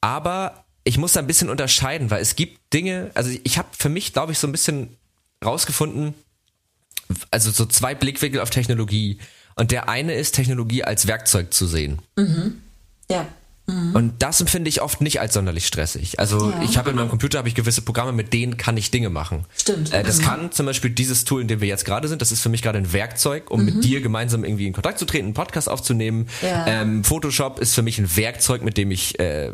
aber 0.02 0.66
ich 0.84 0.98
muss 0.98 1.14
da 1.14 1.20
ein 1.20 1.28
bisschen 1.28 1.50
unterscheiden, 1.50 2.10
weil 2.12 2.22
es 2.22 2.36
gibt 2.36 2.74
Dinge, 2.74 3.12
also 3.14 3.32
ich 3.44 3.58
habe 3.58 3.68
für 3.78 3.90
mich, 3.90 4.14
glaube 4.14 4.32
ich, 4.32 4.40
so 4.40 4.48
ein 4.48 4.52
bisschen 4.52 4.96
rausgefunden, 5.44 6.14
also 7.32 7.52
so 7.52 7.66
zwei 7.66 7.96
Blickwinkel 7.96 8.42
auf 8.42 8.50
Technologie. 8.50 9.20
Und 9.56 9.72
der 9.72 9.90
eine 9.90 10.14
ist, 10.14 10.36
Technologie 10.36 10.84
als 10.84 11.08
Werkzeug 11.08 11.54
zu 11.54 11.66
sehen. 11.66 12.00
Mhm. 12.18 12.62
Ja. 13.10 13.26
Mhm. 13.68 13.96
Und 13.96 14.14
das 14.20 14.42
empfinde 14.42 14.70
ich 14.70 14.82
oft 14.82 15.02
nicht 15.02 15.20
als 15.20 15.34
sonderlich 15.34 15.66
stressig. 15.66 16.20
Also 16.20 16.52
ja. 16.52 16.62
ich 16.62 16.78
habe 16.78 16.92
in 16.92 16.96
meinem 16.96 17.10
Computer 17.10 17.40
habe 17.40 17.48
ich 17.48 17.56
gewisse 17.56 17.82
Programme, 17.82 18.12
mit 18.12 18.32
denen 18.34 18.58
kann 18.58 18.78
ich 18.78 18.92
Dinge 18.92 19.10
machen. 19.10 19.46
Stimmt. 19.58 19.92
Äh, 19.92 20.04
das 20.04 20.20
mhm. 20.20 20.24
kann 20.24 20.52
zum 20.52 20.66
Beispiel 20.66 20.92
dieses 20.92 21.26
Tool, 21.26 21.42
in 21.42 21.48
dem 21.48 21.62
wir 21.62 21.68
jetzt 21.68 21.86
gerade 21.86 22.08
sind, 22.08 22.22
das 22.22 22.32
ist 22.32 22.42
für 22.42 22.50
mich 22.50 22.62
gerade 22.62 22.78
ein 22.78 22.94
Werkzeug, 22.94 23.50
um 23.50 23.62
mhm. 23.62 23.66
mit 23.66 23.84
dir 23.84 24.02
gemeinsam 24.02 24.44
irgendwie 24.44 24.68
in 24.68 24.74
Kontakt 24.74 25.00
zu 25.00 25.06
treten, 25.06 25.26
einen 25.26 25.34
Podcast 25.34 25.70
aufzunehmen. 25.70 26.28
Ja. 26.42 26.68
Ähm, 26.68 27.04
Photoshop 27.04 27.60
ist 27.60 27.74
für 27.74 27.82
mich 27.82 27.98
ein 27.98 28.16
Werkzeug, 28.16 28.62
mit 28.62 28.78
dem 28.78 28.92
ich 28.92 29.20
äh, 29.20 29.52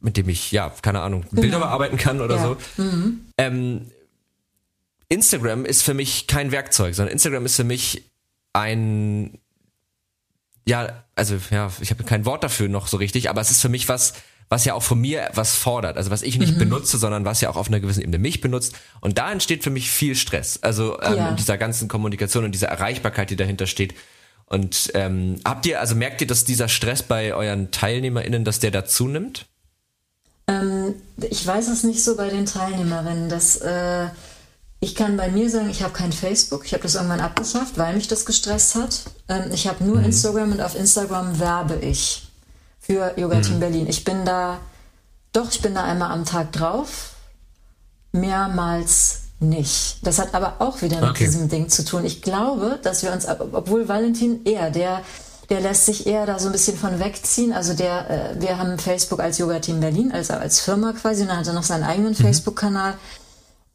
mit 0.00 0.18
dem 0.18 0.28
ich, 0.28 0.52
ja, 0.52 0.70
keine 0.82 1.00
Ahnung, 1.00 1.22
genau. 1.30 1.40
Bilder 1.40 1.58
bearbeiten 1.60 1.96
kann 1.96 2.20
oder 2.20 2.36
ja. 2.36 2.42
so. 2.42 2.82
Mhm. 2.82 3.20
Ähm, 3.38 3.86
Instagram 5.14 5.64
ist 5.64 5.82
für 5.82 5.94
mich 5.94 6.26
kein 6.26 6.52
Werkzeug, 6.52 6.94
sondern 6.94 7.12
Instagram 7.12 7.46
ist 7.46 7.56
für 7.56 7.64
mich 7.64 8.10
ein 8.52 9.38
ja, 10.66 11.04
also 11.14 11.36
ja, 11.50 11.70
ich 11.80 11.90
habe 11.90 12.04
kein 12.04 12.24
Wort 12.24 12.42
dafür 12.42 12.68
noch 12.68 12.86
so 12.86 12.96
richtig, 12.96 13.28
aber 13.28 13.40
es 13.40 13.50
ist 13.50 13.60
für 13.60 13.68
mich 13.68 13.88
was, 13.88 14.14
was 14.48 14.64
ja 14.64 14.74
auch 14.74 14.82
von 14.82 15.00
mir 15.00 15.30
was 15.34 15.56
fordert, 15.56 15.96
also 15.96 16.10
was 16.10 16.22
ich 16.22 16.38
nicht 16.38 16.54
mhm. 16.54 16.58
benutze, 16.58 16.98
sondern 16.98 17.24
was 17.24 17.40
ja 17.40 17.50
auch 17.50 17.56
auf 17.56 17.68
einer 17.68 17.80
gewissen 17.80 18.02
Ebene 18.02 18.18
mich 18.18 18.40
benutzt. 18.40 18.74
Und 19.00 19.18
da 19.18 19.30
entsteht 19.30 19.62
für 19.62 19.70
mich 19.70 19.90
viel 19.90 20.14
Stress. 20.14 20.58
Also 20.62 21.00
ähm, 21.02 21.16
ja. 21.16 21.32
dieser 21.32 21.58
ganzen 21.58 21.88
Kommunikation 21.88 22.44
und 22.44 22.52
dieser 22.52 22.68
Erreichbarkeit, 22.68 23.30
die 23.30 23.36
dahinter 23.36 23.66
steht. 23.66 23.94
Und 24.46 24.90
ähm, 24.94 25.40
habt 25.44 25.66
ihr, 25.66 25.80
also 25.80 25.94
merkt 25.94 26.20
ihr, 26.20 26.26
dass 26.26 26.44
dieser 26.44 26.68
Stress 26.68 27.02
bei 27.02 27.34
euren 27.34 27.70
TeilnehmerInnen, 27.70 28.44
dass 28.44 28.60
der 28.60 28.70
dazu 28.70 29.08
nimmt? 29.08 29.46
Ähm, 30.46 30.94
ich 31.16 31.46
weiß 31.46 31.68
es 31.68 31.84
nicht 31.84 32.04
so 32.04 32.16
bei 32.16 32.28
den 32.28 32.44
Teilnehmerinnen, 32.44 33.28
dass 33.28 33.56
äh, 33.56 34.08
ich 34.84 34.94
kann 34.94 35.16
bei 35.16 35.30
mir 35.30 35.48
sagen, 35.48 35.70
ich 35.70 35.82
habe 35.82 35.94
kein 35.94 36.12
Facebook. 36.12 36.66
Ich 36.66 36.74
habe 36.74 36.82
das 36.82 36.94
irgendwann 36.94 37.20
abgeschafft, 37.20 37.78
weil 37.78 37.94
mich 37.94 38.06
das 38.06 38.26
gestresst 38.26 38.74
hat. 38.74 39.00
Ähm, 39.28 39.50
ich 39.50 39.66
habe 39.66 39.82
nur 39.82 39.96
mhm. 39.96 40.04
Instagram 40.04 40.52
und 40.52 40.60
auf 40.60 40.76
Instagram 40.76 41.40
werbe 41.40 41.76
ich 41.76 42.28
für 42.80 43.18
Yoga 43.18 43.40
Team 43.40 43.56
mhm. 43.56 43.60
Berlin. 43.60 43.86
Ich 43.88 44.04
bin 44.04 44.26
da, 44.26 44.58
doch, 45.32 45.50
ich 45.50 45.62
bin 45.62 45.74
da 45.74 45.84
einmal 45.84 46.10
am 46.10 46.26
Tag 46.26 46.52
drauf, 46.52 47.14
mehrmals 48.12 49.20
nicht. 49.40 50.06
Das 50.06 50.18
hat 50.18 50.34
aber 50.34 50.56
auch 50.58 50.82
wieder 50.82 51.00
mit 51.00 51.10
okay. 51.10 51.24
diesem 51.24 51.48
Ding 51.48 51.70
zu 51.70 51.82
tun. 51.86 52.04
Ich 52.04 52.20
glaube, 52.20 52.78
dass 52.82 53.02
wir 53.02 53.12
uns, 53.12 53.26
obwohl 53.26 53.88
Valentin 53.88 54.44
eher, 54.44 54.70
der, 54.70 55.00
der 55.48 55.60
lässt 55.62 55.86
sich 55.86 56.06
eher 56.06 56.26
da 56.26 56.38
so 56.38 56.50
ein 56.50 56.52
bisschen 56.52 56.76
von 56.76 57.00
wegziehen. 57.00 57.54
Also 57.54 57.72
der, 57.72 58.10
äh, 58.10 58.40
wir 58.40 58.58
haben 58.58 58.78
Facebook 58.78 59.20
als 59.20 59.38
Yoga 59.38 59.60
Team 59.60 59.80
Berlin, 59.80 60.12
also 60.12 60.34
als 60.34 60.60
Firma 60.60 60.92
quasi, 60.92 61.22
und 61.22 61.28
dann 61.28 61.38
hat 61.38 61.46
er 61.46 61.54
noch 61.54 61.62
seinen 61.62 61.84
eigenen 61.84 62.10
mhm. 62.10 62.16
Facebook-Kanal. 62.16 62.94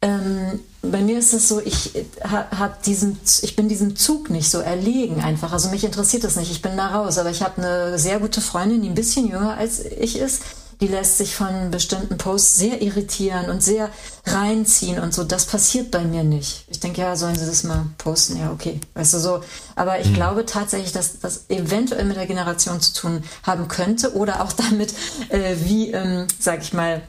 Ähm, 0.01 0.61
bei 0.81 1.01
mir 1.01 1.19
ist 1.19 1.33
es 1.33 1.49
so, 1.49 1.59
ich 1.59 1.91
hab 2.23 2.83
diesen, 2.83 3.19
ich 3.41 3.55
bin 3.57 3.67
diesem 3.67 3.97
Zug 3.97 4.29
nicht 4.29 4.49
so 4.49 4.59
erlegen 4.59 5.19
einfach. 5.21 5.51
Also 5.51 5.69
mich 5.69 5.83
interessiert 5.83 6.23
das 6.23 6.37
nicht. 6.37 6.51
Ich 6.51 6.61
bin 6.61 6.77
da 6.77 6.87
raus. 6.87 7.17
Aber 7.17 7.29
ich 7.29 7.41
habe 7.41 7.61
eine 7.61 7.99
sehr 7.99 8.19
gute 8.19 8.39
Freundin, 8.39 8.81
die 8.81 8.89
ein 8.89 8.95
bisschen 8.95 9.27
jünger 9.27 9.57
als 9.57 9.83
ich 9.83 10.17
ist. 10.17 10.43
Die 10.79 10.87
lässt 10.87 11.17
sich 11.17 11.35
von 11.35 11.71
bestimmten 11.71 12.17
Posts 12.17 12.55
sehr 12.55 12.81
irritieren 12.81 13.49
und 13.49 13.61
sehr 13.61 13.89
reinziehen 14.25 14.97
und 14.99 15.13
so. 15.13 15.25
Das 15.25 15.45
passiert 15.45 15.91
bei 15.91 16.05
mir 16.05 16.23
nicht. 16.23 16.63
Ich 16.69 16.79
denke, 16.79 17.01
ja, 17.01 17.17
sollen 17.17 17.35
sie 17.35 17.45
das 17.45 17.65
mal 17.65 17.87
posten? 17.97 18.39
Ja, 18.39 18.51
okay. 18.51 18.79
Weißt 18.93 19.13
du 19.13 19.19
so. 19.19 19.41
Aber 19.75 19.99
ich 19.99 20.07
mhm. 20.11 20.13
glaube 20.13 20.45
tatsächlich, 20.45 20.93
dass 20.93 21.19
das 21.19 21.49
eventuell 21.49 22.05
mit 22.05 22.15
der 22.15 22.27
Generation 22.27 22.79
zu 22.79 22.93
tun 22.93 23.23
haben 23.43 23.67
könnte 23.67 24.15
oder 24.15 24.41
auch 24.41 24.53
damit, 24.69 24.93
äh, 25.27 25.57
wie, 25.65 25.91
ähm, 25.91 26.27
sag 26.39 26.61
ich 26.61 26.71
mal, 26.71 27.01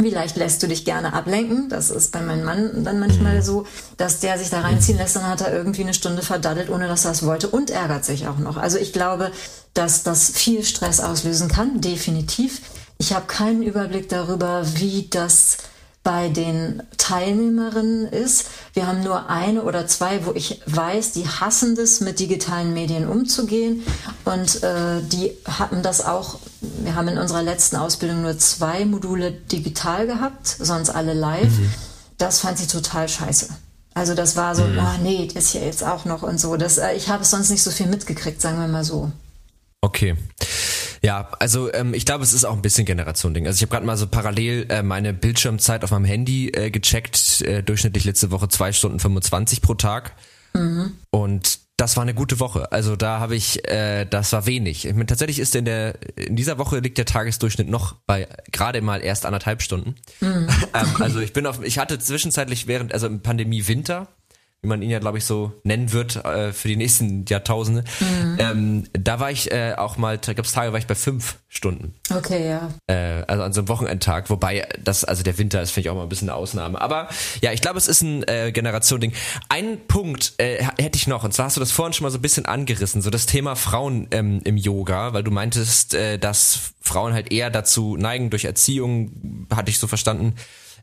wie 0.00 0.10
leicht 0.10 0.36
lässt 0.36 0.62
du 0.62 0.68
dich 0.68 0.84
gerne 0.84 1.12
ablenken? 1.12 1.68
Das 1.68 1.90
ist 1.90 2.12
bei 2.12 2.20
meinem 2.20 2.44
Mann 2.44 2.84
dann 2.84 3.00
manchmal 3.00 3.38
mhm. 3.38 3.42
so, 3.42 3.66
dass 3.96 4.20
der 4.20 4.38
sich 4.38 4.48
da 4.48 4.60
reinziehen 4.60 4.96
lässt, 4.96 5.16
dann 5.16 5.26
hat 5.26 5.40
er 5.40 5.52
irgendwie 5.52 5.82
eine 5.82 5.94
Stunde 5.94 6.22
verdaddelt, 6.22 6.70
ohne 6.70 6.86
dass 6.86 7.04
er 7.04 7.10
es 7.10 7.26
wollte 7.26 7.48
und 7.48 7.70
ärgert 7.70 8.04
sich 8.04 8.28
auch 8.28 8.38
noch. 8.38 8.56
Also 8.56 8.78
ich 8.78 8.92
glaube, 8.92 9.32
dass 9.74 10.04
das 10.04 10.30
viel 10.30 10.64
Stress 10.64 11.00
auslösen 11.00 11.48
kann, 11.48 11.80
definitiv. 11.80 12.60
Ich 12.98 13.12
habe 13.12 13.26
keinen 13.26 13.62
Überblick 13.62 14.08
darüber, 14.08 14.62
wie 14.76 15.08
das 15.10 15.58
bei 16.04 16.28
den 16.28 16.82
Teilnehmerinnen 16.96 18.06
ist. 18.06 18.46
Wir 18.72 18.86
haben 18.86 19.02
nur 19.02 19.28
eine 19.28 19.62
oder 19.62 19.86
zwei, 19.88 20.24
wo 20.24 20.32
ich 20.32 20.60
weiß, 20.66 21.12
die 21.12 21.26
hassen 21.26 21.74
das, 21.74 22.00
mit 22.00 22.20
digitalen 22.20 22.72
Medien 22.72 23.08
umzugehen. 23.08 23.82
Und 24.24 24.62
äh, 24.62 25.02
die 25.02 25.32
hatten 25.44 25.82
das 25.82 26.04
auch, 26.04 26.38
wir 26.60 26.94
haben 26.94 27.08
in 27.08 27.18
unserer 27.18 27.42
letzten 27.42 27.76
Ausbildung 27.76 28.22
nur 28.22 28.38
zwei 28.38 28.84
Module 28.84 29.32
digital 29.32 30.06
gehabt, 30.06 30.46
sonst 30.46 30.90
alle 30.90 31.14
live. 31.14 31.50
Mhm. 31.50 31.70
Das 32.18 32.40
fand 32.40 32.58
sie 32.58 32.66
total 32.66 33.08
scheiße. 33.08 33.48
Also 33.94 34.14
das 34.14 34.36
war 34.36 34.54
so, 34.54 34.64
mhm. 34.64 34.78
ah 34.78 34.98
nee, 35.02 35.28
das 35.32 35.50
hier 35.50 35.64
jetzt 35.64 35.84
auch 35.84 36.04
noch 36.04 36.22
und 36.22 36.38
so. 36.38 36.56
Das, 36.56 36.78
äh, 36.78 36.92
ich 36.94 37.08
habe 37.08 37.22
es 37.22 37.30
sonst 37.30 37.50
nicht 37.50 37.62
so 37.62 37.70
viel 37.70 37.86
mitgekriegt, 37.86 38.40
sagen 38.40 38.58
wir 38.58 38.68
mal 38.68 38.84
so. 38.84 39.10
Okay. 39.80 40.16
Ja, 41.02 41.28
also 41.38 41.72
ähm, 41.72 41.94
ich 41.94 42.04
glaube, 42.04 42.24
es 42.24 42.32
ist 42.32 42.44
auch 42.44 42.54
ein 42.54 42.62
bisschen 42.62 42.84
Generation-Ding. 42.84 43.46
Also 43.46 43.56
ich 43.56 43.62
habe 43.62 43.70
gerade 43.70 43.86
mal 43.86 43.96
so 43.96 44.08
parallel 44.08 44.66
äh, 44.68 44.82
meine 44.82 45.12
Bildschirmzeit 45.12 45.84
auf 45.84 45.92
meinem 45.92 46.04
Handy 46.04 46.48
äh, 46.48 46.70
gecheckt, 46.70 47.42
äh, 47.42 47.62
durchschnittlich 47.62 48.04
letzte 48.04 48.32
Woche 48.32 48.48
zwei 48.48 48.72
Stunden 48.72 48.98
25 48.98 49.62
pro 49.62 49.74
Tag. 49.74 50.14
Mhm. 50.54 50.96
Und 51.10 51.60
das 51.78 51.96
war 51.96 52.02
eine 52.02 52.12
gute 52.12 52.40
Woche. 52.40 52.72
Also 52.72 52.96
da 52.96 53.20
habe 53.20 53.36
ich, 53.36 53.66
äh, 53.68 54.04
das 54.04 54.32
war 54.32 54.46
wenig. 54.46 54.84
Ich 54.84 54.92
meine, 54.92 55.06
tatsächlich 55.06 55.38
ist 55.38 55.54
in 55.54 55.64
der 55.64 55.94
in 56.16 56.34
dieser 56.34 56.58
Woche 56.58 56.80
liegt 56.80 56.98
der 56.98 57.04
Tagesdurchschnitt 57.04 57.68
noch 57.68 57.94
bei 58.04 58.26
gerade 58.50 58.82
mal 58.82 59.00
erst 59.00 59.24
anderthalb 59.24 59.62
Stunden. 59.62 59.94
Mhm. 60.20 60.48
ähm, 60.74 60.96
also 60.98 61.20
ich 61.20 61.32
bin 61.32 61.46
auf, 61.46 61.62
ich 61.62 61.78
hatte 61.78 62.00
zwischenzeitlich 62.00 62.66
während 62.66 62.92
also 62.92 63.06
im 63.06 63.20
Pandemie 63.20 63.68
Winter 63.68 64.08
wie 64.62 64.68
man 64.68 64.82
ihn 64.82 64.90
ja, 64.90 64.98
glaube 64.98 65.18
ich, 65.18 65.24
so 65.24 65.52
nennen 65.62 65.92
wird 65.92 66.16
äh, 66.24 66.52
für 66.52 66.66
die 66.66 66.76
nächsten 66.76 67.24
Jahrtausende. 67.26 67.84
Mhm. 68.00 68.36
Ähm, 68.38 68.84
da 68.92 69.20
war 69.20 69.30
ich 69.30 69.52
äh, 69.52 69.74
auch 69.76 69.98
mal, 69.98 70.18
da 70.18 70.32
gab 70.32 70.44
es 70.44 70.52
Tage, 70.52 70.72
war 70.72 70.80
ich 70.80 70.88
bei 70.88 70.96
fünf 70.96 71.36
Stunden. 71.48 71.94
Okay, 72.12 72.48
ja. 72.48 72.68
Äh, 72.88 73.22
also 73.28 73.44
an 73.44 73.52
so 73.52 73.60
einem 73.60 73.68
Wochenendtag, 73.68 74.30
wobei 74.30 74.68
das, 74.82 75.04
also 75.04 75.22
der 75.22 75.38
Winter 75.38 75.62
ist, 75.62 75.70
finde 75.70 75.86
ich 75.86 75.90
auch 75.90 75.94
mal 75.94 76.02
ein 76.02 76.08
bisschen 76.08 76.28
eine 76.28 76.36
Ausnahme. 76.36 76.80
Aber 76.80 77.08
ja, 77.40 77.52
ich 77.52 77.60
glaube, 77.60 77.78
es 77.78 77.86
ist 77.86 78.02
ein 78.02 78.26
äh, 78.26 78.50
Generation-Ding. 78.50 79.12
Ein 79.48 79.86
Punkt 79.86 80.34
äh, 80.38 80.64
hätte 80.76 80.96
ich 80.96 81.06
noch, 81.06 81.22
und 81.22 81.32
zwar 81.32 81.46
hast 81.46 81.56
du 81.56 81.60
das 81.60 81.70
vorhin 81.70 81.92
schon 81.92 82.02
mal 82.02 82.10
so 82.10 82.18
ein 82.18 82.22
bisschen 82.22 82.46
angerissen, 82.46 83.00
so 83.00 83.10
das 83.10 83.26
Thema 83.26 83.54
Frauen 83.54 84.08
ähm, 84.10 84.40
im 84.42 84.56
Yoga, 84.56 85.12
weil 85.12 85.22
du 85.22 85.30
meintest, 85.30 85.94
äh, 85.94 86.18
dass 86.18 86.72
Frauen 86.80 87.12
halt 87.12 87.30
eher 87.30 87.50
dazu 87.50 87.96
neigen, 87.96 88.30
durch 88.30 88.44
Erziehung, 88.44 89.46
hatte 89.54 89.70
ich 89.70 89.78
so 89.78 89.86
verstanden, 89.86 90.34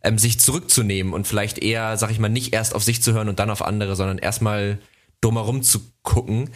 ähm, 0.04 0.18
sich 0.18 0.40
zurückzunehmen 0.40 1.14
und 1.14 1.28
vielleicht 1.28 1.58
eher, 1.58 1.98
sag 1.98 2.12
ich 2.12 2.20
mal, 2.20 2.30
nicht 2.30 2.54
erst 2.54 2.76
auf 2.76 2.84
sich 2.84 3.02
zu 3.02 3.14
hören 3.14 3.30
und 3.30 3.40
dann 3.40 3.50
auf 3.50 3.62
andere, 3.62 3.96
sondern 3.96 4.18
erstmal 4.18 4.80
drumherum 5.22 5.64
zu 5.64 5.82
gucken. 6.04 6.50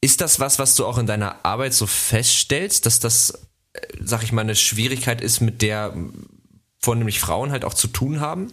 Ist 0.00 0.20
das 0.20 0.40
was, 0.40 0.58
was 0.58 0.74
du 0.74 0.86
auch 0.86 0.98
in 0.98 1.06
deiner 1.06 1.44
Arbeit 1.44 1.74
so 1.74 1.86
feststellst, 1.86 2.86
dass 2.86 3.00
das, 3.00 3.30
äh, 3.72 3.80
sag 4.02 4.22
ich 4.22 4.32
mal, 4.32 4.42
eine 4.42 4.56
Schwierigkeit 4.56 5.20
ist, 5.20 5.40
mit 5.40 5.62
der 5.62 5.94
vornehmlich 6.78 7.20
Frauen 7.20 7.52
halt 7.52 7.64
auch 7.64 7.74
zu 7.74 7.88
tun 7.88 8.20
haben? 8.20 8.52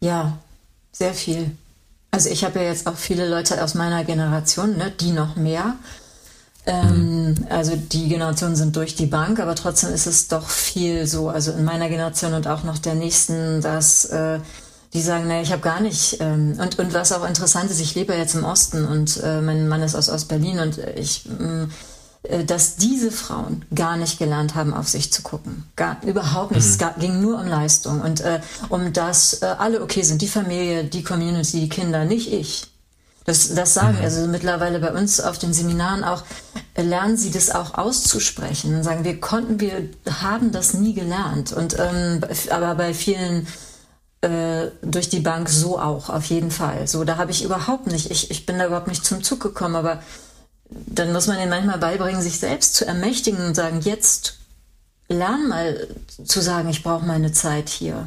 Ja, 0.00 0.38
sehr 0.92 1.14
viel. 1.14 1.52
Also 2.10 2.28
ich 2.28 2.44
habe 2.44 2.58
ja 2.58 2.66
jetzt 2.66 2.86
auch 2.86 2.96
viele 2.96 3.28
Leute 3.28 3.62
aus 3.62 3.74
meiner 3.74 4.04
Generation, 4.04 4.76
ne, 4.76 4.90
die 4.90 5.12
noch 5.12 5.36
mehr. 5.36 5.76
Ähm, 6.70 7.34
also 7.48 7.74
die 7.74 8.08
Generationen 8.08 8.54
sind 8.54 8.76
durch 8.76 8.94
die 8.94 9.06
Bank, 9.06 9.40
aber 9.40 9.56
trotzdem 9.56 9.92
ist 9.92 10.06
es 10.06 10.28
doch 10.28 10.48
viel 10.48 11.06
so, 11.06 11.28
also 11.28 11.50
in 11.52 11.64
meiner 11.64 11.88
Generation 11.88 12.32
und 12.32 12.46
auch 12.46 12.62
noch 12.62 12.78
der 12.78 12.94
nächsten, 12.94 13.60
dass 13.60 14.04
äh, 14.04 14.38
die 14.92 15.02
sagen, 15.02 15.26
naja, 15.26 15.42
ich 15.42 15.50
habe 15.50 15.62
gar 15.62 15.80
nicht. 15.80 16.18
Ähm, 16.20 16.58
und, 16.60 16.78
und 16.78 16.94
was 16.94 17.12
auch 17.12 17.26
interessant 17.26 17.70
ist, 17.70 17.80
ich 17.80 17.94
lebe 17.96 18.14
jetzt 18.14 18.36
im 18.36 18.44
Osten 18.44 18.86
und 18.86 19.20
äh, 19.22 19.40
mein 19.40 19.68
Mann 19.68 19.82
ist 19.82 19.96
aus 19.96 20.08
Ostberlin 20.08 20.60
und 20.60 20.78
ich, 20.96 21.24
mm, 21.26 21.64
äh, 22.22 22.44
dass 22.44 22.76
diese 22.76 23.10
Frauen 23.10 23.64
gar 23.74 23.96
nicht 23.96 24.18
gelernt 24.18 24.54
haben, 24.54 24.72
auf 24.72 24.88
sich 24.88 25.12
zu 25.12 25.22
gucken. 25.22 25.64
Gar, 25.74 25.96
überhaupt 26.04 26.52
nicht. 26.52 26.64
Mhm. 26.66 26.86
Es 26.86 27.00
ging 27.00 27.20
nur 27.20 27.40
um 27.40 27.48
Leistung 27.48 28.00
und 28.00 28.20
äh, 28.20 28.40
um 28.68 28.92
das 28.92 29.42
äh, 29.42 29.46
alle 29.58 29.82
okay 29.82 30.02
sind, 30.02 30.22
die 30.22 30.28
Familie, 30.28 30.84
die 30.84 31.02
Community, 31.02 31.60
die 31.60 31.68
Kinder, 31.68 32.04
nicht 32.04 32.32
ich. 32.32 32.69
Das, 33.24 33.54
das 33.54 33.74
sagen, 33.74 33.98
mhm. 33.98 34.04
also 34.04 34.26
mittlerweile 34.26 34.80
bei 34.80 34.92
uns 34.92 35.20
auf 35.20 35.38
den 35.38 35.52
Seminaren 35.52 36.04
auch, 36.04 36.22
äh, 36.74 36.82
lernen 36.82 37.16
sie 37.16 37.30
das 37.30 37.50
auch 37.50 37.74
auszusprechen. 37.74 38.82
Sagen, 38.82 39.04
wir 39.04 39.20
konnten, 39.20 39.60
wir 39.60 39.88
haben 40.22 40.52
das 40.52 40.74
nie 40.74 40.94
gelernt. 40.94 41.52
Und 41.52 41.78
ähm, 41.78 42.22
aber 42.50 42.74
bei 42.74 42.94
vielen 42.94 43.46
äh, 44.22 44.68
durch 44.82 45.08
die 45.08 45.20
Bank 45.20 45.48
so 45.48 45.78
auch, 45.78 46.10
auf 46.10 46.26
jeden 46.26 46.50
Fall. 46.50 46.86
So, 46.86 47.04
da 47.04 47.16
habe 47.16 47.30
ich 47.30 47.44
überhaupt 47.44 47.86
nicht, 47.86 48.10
ich, 48.10 48.30
ich 48.30 48.46
bin 48.46 48.58
da 48.58 48.66
überhaupt 48.66 48.88
nicht 48.88 49.04
zum 49.04 49.22
Zug 49.22 49.40
gekommen, 49.40 49.76
aber 49.76 50.02
dann 50.68 51.12
muss 51.12 51.26
man 51.26 51.38
ihnen 51.38 51.50
manchmal 51.50 51.78
beibringen, 51.78 52.22
sich 52.22 52.38
selbst 52.38 52.74
zu 52.74 52.86
ermächtigen 52.86 53.44
und 53.44 53.54
sagen, 53.54 53.80
jetzt 53.80 54.38
lern 55.08 55.48
mal 55.48 55.88
zu 56.24 56.40
sagen, 56.40 56.68
ich 56.68 56.82
brauche 56.82 57.04
meine 57.04 57.32
Zeit 57.32 57.68
hier. 57.68 58.06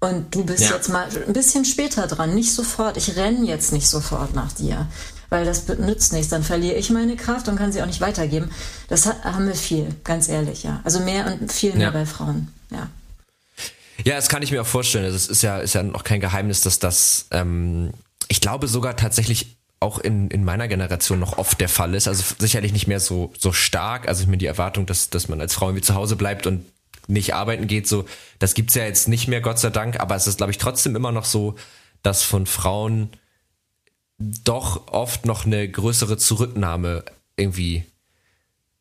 Und 0.00 0.34
du 0.34 0.44
bist 0.44 0.64
ja. 0.64 0.74
jetzt 0.74 0.88
mal 0.88 1.06
ein 1.26 1.32
bisschen 1.34 1.66
später 1.66 2.06
dran, 2.06 2.34
nicht 2.34 2.54
sofort. 2.54 2.96
Ich 2.96 3.16
renne 3.16 3.46
jetzt 3.46 3.72
nicht 3.72 3.86
sofort 3.86 4.34
nach 4.34 4.50
dir, 4.52 4.86
weil 5.28 5.44
das 5.44 5.68
nützt 5.68 6.14
nichts. 6.14 6.30
Dann 6.30 6.42
verliere 6.42 6.76
ich 6.76 6.88
meine 6.88 7.16
Kraft 7.16 7.48
und 7.48 7.56
kann 7.56 7.70
sie 7.70 7.82
auch 7.82 7.86
nicht 7.86 8.00
weitergeben. 8.00 8.50
Das 8.88 9.06
haben 9.06 9.46
wir 9.46 9.54
viel, 9.54 9.94
ganz 10.02 10.28
ehrlich, 10.28 10.62
ja. 10.62 10.80
Also 10.84 11.00
mehr 11.00 11.26
und 11.26 11.52
viel 11.52 11.74
mehr 11.74 11.88
ja. 11.88 11.90
bei 11.90 12.06
Frauen, 12.06 12.48
ja. 12.70 12.88
Ja, 14.04 14.16
das 14.16 14.30
kann 14.30 14.42
ich 14.42 14.50
mir 14.50 14.62
auch 14.62 14.66
vorstellen. 14.66 15.04
Also 15.04 15.16
es 15.16 15.28
ist 15.28 15.42
ja, 15.42 15.58
ist 15.58 15.74
ja 15.74 15.82
noch 15.82 16.04
kein 16.04 16.20
Geheimnis, 16.20 16.62
dass 16.62 16.78
das, 16.78 17.26
ähm, 17.32 17.92
ich 18.28 18.40
glaube 18.40 18.66
sogar 18.66 18.96
tatsächlich 18.96 19.58
auch 19.80 19.98
in, 19.98 20.28
in 20.28 20.44
meiner 20.44 20.68
Generation 20.68 21.18
noch 21.18 21.38
oft 21.38 21.60
der 21.60 21.68
Fall 21.68 21.94
ist. 21.94 22.08
Also 22.08 22.22
sicherlich 22.38 22.72
nicht 22.72 22.86
mehr 22.86 23.00
so, 23.00 23.32
so 23.38 23.52
stark. 23.52 24.08
Also 24.08 24.22
ich 24.22 24.26
meine, 24.26 24.38
die 24.38 24.46
Erwartung, 24.46 24.86
dass, 24.86 25.10
dass 25.10 25.28
man 25.28 25.40
als 25.40 25.54
Frau 25.54 25.68
irgendwie 25.68 25.84
zu 25.84 25.94
Hause 25.94 26.16
bleibt 26.16 26.46
und 26.46 26.64
nicht 27.10 27.34
arbeiten 27.34 27.66
geht, 27.66 27.86
so, 27.86 28.04
das 28.38 28.54
gibt's 28.54 28.74
ja 28.74 28.84
jetzt 28.84 29.08
nicht 29.08 29.28
mehr, 29.28 29.40
Gott 29.40 29.58
sei 29.58 29.70
Dank, 29.70 30.00
aber 30.00 30.14
es 30.14 30.26
ist, 30.26 30.38
glaube 30.38 30.52
ich, 30.52 30.58
trotzdem 30.58 30.96
immer 30.96 31.12
noch 31.12 31.24
so, 31.24 31.56
dass 32.02 32.22
von 32.22 32.46
Frauen 32.46 33.10
doch 34.18 34.88
oft 34.88 35.24
noch 35.24 35.46
eine 35.46 35.68
größere 35.68 36.18
Zurücknahme 36.18 37.04
irgendwie 37.36 37.84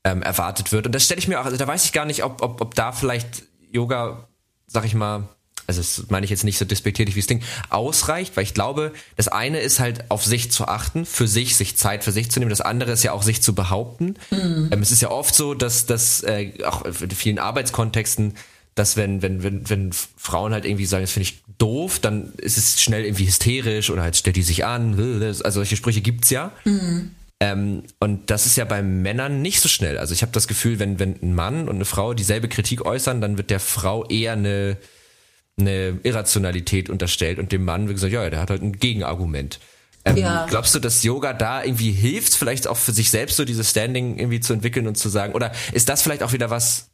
ähm, 0.03 0.21
erwartet 0.21 0.71
wird. 0.71 0.85
Und 0.85 0.93
das 0.93 1.05
stelle 1.05 1.19
ich 1.19 1.27
mir 1.27 1.39
auch, 1.39 1.45
also 1.45 1.57
da 1.57 1.67
weiß 1.67 1.85
ich 1.85 1.93
gar 1.93 2.05
nicht, 2.05 2.23
ob, 2.23 2.41
ob, 2.41 2.61
ob 2.61 2.75
da 2.75 2.91
vielleicht 2.91 3.43
Yoga, 3.71 4.27
sag 4.67 4.85
ich 4.85 4.95
mal, 4.95 5.29
also 5.69 5.81
das 5.81 6.09
meine 6.09 6.23
ich 6.23 6.31
jetzt 6.31 6.43
nicht 6.43 6.57
so 6.57 6.65
despektierlich 6.65 7.15
wie 7.15 7.19
das 7.19 7.27
Ding, 7.27 7.41
ausreicht, 7.69 8.35
weil 8.35 8.43
ich 8.43 8.53
glaube, 8.53 8.91
das 9.15 9.27
eine 9.27 9.59
ist 9.59 9.79
halt 9.79 10.09
auf 10.09 10.25
sich 10.25 10.51
zu 10.51 10.67
achten, 10.67 11.05
für 11.05 11.27
sich, 11.27 11.55
sich 11.55 11.77
Zeit 11.77 12.03
für 12.03 12.11
sich 12.11 12.31
zu 12.31 12.39
nehmen, 12.39 12.49
das 12.49 12.61
andere 12.61 12.91
ist 12.91 13.03
ja 13.03 13.11
auch 13.11 13.23
sich 13.23 13.41
zu 13.41 13.53
behaupten. 13.53 14.15
Mhm. 14.31 14.69
Ähm, 14.71 14.81
es 14.81 14.91
ist 14.91 15.01
ja 15.01 15.11
oft 15.11 15.33
so, 15.35 15.53
dass 15.53 15.85
das 15.85 16.23
äh, 16.23 16.51
auch 16.65 16.83
in 16.85 17.11
vielen 17.11 17.39
Arbeitskontexten, 17.39 18.33
dass 18.73 18.97
wenn, 18.97 19.21
wenn, 19.21 19.43
wenn, 19.43 19.69
wenn 19.69 19.91
Frauen 20.17 20.53
halt 20.53 20.65
irgendwie 20.65 20.85
sagen, 20.85 21.03
das 21.03 21.11
finde 21.11 21.29
ich 21.29 21.41
doof, 21.59 21.99
dann 21.99 22.33
ist 22.37 22.57
es 22.57 22.81
schnell 22.81 23.05
irgendwie 23.05 23.27
hysterisch 23.27 23.89
oder 23.89 24.01
halt 24.01 24.15
stellt 24.15 24.37
die 24.37 24.43
sich 24.43 24.65
an, 24.65 24.95
also 24.97 25.51
solche 25.51 25.75
Sprüche 25.75 26.01
gibt's 26.01 26.29
ja. 26.31 26.51
Mhm. 26.65 27.11
Ähm, 27.41 27.83
und 27.99 28.29
das 28.29 28.45
ist 28.45 28.57
ja 28.57 28.65
bei 28.65 28.81
Männern 28.81 29.41
nicht 29.41 29.61
so 29.61 29.69
schnell. 29.69 29.97
Also 29.97 30.13
ich 30.13 30.21
habe 30.23 30.31
das 30.33 30.47
Gefühl, 30.47 30.79
wenn, 30.79 30.99
wenn 30.99 31.15
ein 31.21 31.35
Mann 31.35 31.69
und 31.69 31.75
eine 31.75 31.85
Frau 31.85 32.13
dieselbe 32.13 32.49
Kritik 32.49 32.85
äußern, 32.85 33.21
dann 33.21 33.37
wird 33.37 33.49
der 33.49 33.61
Frau 33.61 34.05
eher 34.05 34.33
eine 34.33 34.77
eine 35.59 35.99
Irrationalität 36.03 36.89
unterstellt 36.89 37.39
und 37.39 37.51
dem 37.51 37.65
Mann 37.65 37.89
wie 37.89 37.93
gesagt, 37.93 38.13
ja, 38.13 38.29
der 38.29 38.39
hat 38.39 38.49
halt 38.49 38.61
ein 38.61 38.73
Gegenargument. 38.73 39.59
Ähm, 40.05 40.17
ja. 40.17 40.45
Glaubst 40.49 40.73
du, 40.75 40.79
dass 40.79 41.03
Yoga 41.03 41.33
da 41.33 41.63
irgendwie 41.63 41.91
hilft, 41.91 42.35
vielleicht 42.35 42.67
auch 42.67 42.77
für 42.77 42.93
sich 42.93 43.09
selbst 43.09 43.37
so 43.37 43.45
dieses 43.45 43.69
Standing 43.69 44.17
irgendwie 44.17 44.39
zu 44.39 44.53
entwickeln 44.53 44.87
und 44.87 44.95
zu 44.95 45.09
sagen, 45.09 45.33
oder 45.33 45.51
ist 45.73 45.89
das 45.89 46.01
vielleicht 46.01 46.23
auch 46.23 46.31
wieder 46.31 46.49
was, 46.49 46.89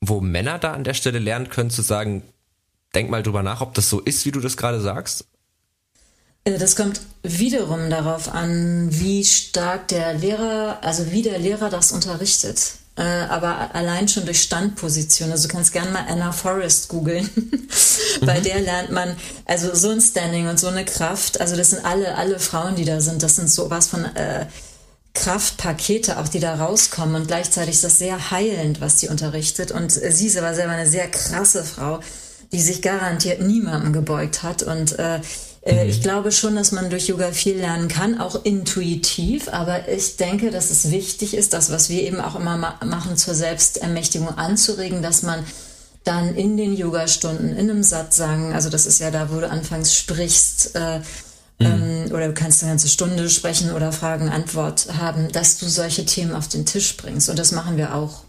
wo 0.00 0.20
Männer 0.20 0.58
da 0.58 0.72
an 0.72 0.84
der 0.84 0.94
Stelle 0.94 1.18
lernen 1.18 1.48
können, 1.48 1.70
zu 1.70 1.82
sagen, 1.82 2.22
denk 2.94 3.10
mal 3.10 3.22
drüber 3.22 3.42
nach, 3.42 3.60
ob 3.60 3.74
das 3.74 3.90
so 3.90 4.00
ist, 4.00 4.24
wie 4.24 4.30
du 4.30 4.40
das 4.40 4.56
gerade 4.56 4.80
sagst? 4.80 5.26
Äh, 6.44 6.58
das 6.58 6.76
kommt 6.76 7.00
wiederum 7.22 7.90
darauf 7.90 8.32
an, 8.32 8.88
wie 8.90 9.24
stark 9.24 9.88
der 9.88 10.14
Lehrer, 10.14 10.78
also 10.82 11.10
wie 11.10 11.22
der 11.22 11.38
Lehrer 11.38 11.68
das 11.68 11.92
unterrichtet 11.92 12.74
äh, 12.96 13.02
aber 13.02 13.74
allein 13.74 14.06
schon 14.06 14.24
durch 14.24 14.42
Standposition. 14.42 15.32
Also 15.32 15.48
du 15.48 15.54
kannst 15.54 15.72
gerne 15.72 15.90
mal 15.90 16.04
Anna 16.08 16.30
Forrest 16.30 16.88
googeln. 16.88 17.28
Bei 18.20 18.38
mhm. 18.38 18.44
der 18.44 18.60
lernt 18.60 18.90
man 18.90 19.16
also 19.46 19.74
so 19.74 19.90
ein 19.90 20.00
Standing 20.00 20.48
und 20.48 20.60
so 20.60 20.68
eine 20.68 20.84
Kraft. 20.84 21.40
Also 21.40 21.56
das 21.56 21.70
sind 21.70 21.84
alle, 21.84 22.14
alle 22.14 22.38
Frauen, 22.38 22.76
die 22.76 22.84
da 22.84 23.00
sind. 23.00 23.22
Das 23.22 23.36
sind 23.36 23.50
sowas 23.50 23.88
von 23.88 24.04
äh, 24.04 24.46
Kraftpakete 25.14 26.18
auch, 26.18 26.28
die 26.28 26.38
da 26.38 26.54
rauskommen. 26.54 27.16
Und 27.16 27.26
gleichzeitig 27.26 27.74
ist 27.74 27.84
das 27.84 27.98
sehr 27.98 28.30
heilend, 28.30 28.80
was 28.80 29.00
sie 29.00 29.08
unterrichtet. 29.08 29.72
Und 29.72 30.00
äh, 30.00 30.12
sie 30.12 30.28
ist 30.28 30.36
aber 30.36 30.54
selber 30.54 30.72
eine 30.72 30.88
sehr 30.88 31.10
krasse 31.10 31.64
Frau, 31.64 31.98
die 32.52 32.60
sich 32.60 32.80
garantiert 32.80 33.40
niemandem 33.40 33.92
gebeugt 33.92 34.44
hat. 34.44 34.62
Und 34.62 35.00
äh, 35.00 35.20
mhm. 35.66 35.88
Ich 35.88 36.02
glaube 36.02 36.32
schon, 36.32 36.56
dass 36.56 36.72
man 36.72 36.90
durch 36.90 37.08
Yoga 37.08 37.32
viel 37.32 37.56
lernen 37.56 37.88
kann, 37.88 38.20
auch 38.20 38.44
intuitiv, 38.44 39.48
aber 39.48 39.88
ich 39.88 40.16
denke, 40.16 40.50
dass 40.50 40.70
es 40.70 40.90
wichtig 40.90 41.34
ist, 41.34 41.52
das, 41.52 41.70
was 41.70 41.88
wir 41.88 42.02
eben 42.02 42.20
auch 42.20 42.34
immer 42.34 42.56
ma 42.56 42.78
machen, 42.84 43.16
zur 43.16 43.34
Selbstermächtigung 43.34 44.28
anzuregen, 44.28 45.02
dass 45.02 45.22
man 45.22 45.44
dann 46.04 46.34
in 46.34 46.56
den 46.56 46.76
Yogastunden 46.76 47.56
in 47.56 47.70
einem 47.70 47.82
Satz 47.82 48.16
sagen, 48.16 48.52
also 48.52 48.68
das 48.68 48.84
ist 48.84 49.00
ja 49.00 49.10
da, 49.10 49.30
wo 49.32 49.40
du 49.40 49.48
anfangs 49.48 49.96
sprichst, 49.96 50.76
äh, 50.76 51.00
Mhm. 51.58 51.66
Ähm, 51.66 52.12
oder 52.12 52.28
du 52.28 52.34
kannst 52.34 52.62
eine 52.62 52.72
ganze 52.72 52.88
Stunde 52.88 53.28
sprechen 53.30 53.72
oder 53.72 53.92
Fragen, 53.92 54.28
Antwort 54.28 54.88
haben, 54.98 55.30
dass 55.30 55.58
du 55.58 55.68
solche 55.68 56.04
Themen 56.04 56.34
auf 56.34 56.48
den 56.48 56.66
Tisch 56.66 56.96
bringst. 56.96 57.28
Und 57.28 57.38
das 57.38 57.52
machen 57.52 57.76
wir 57.76 57.94
auch. 57.94 58.24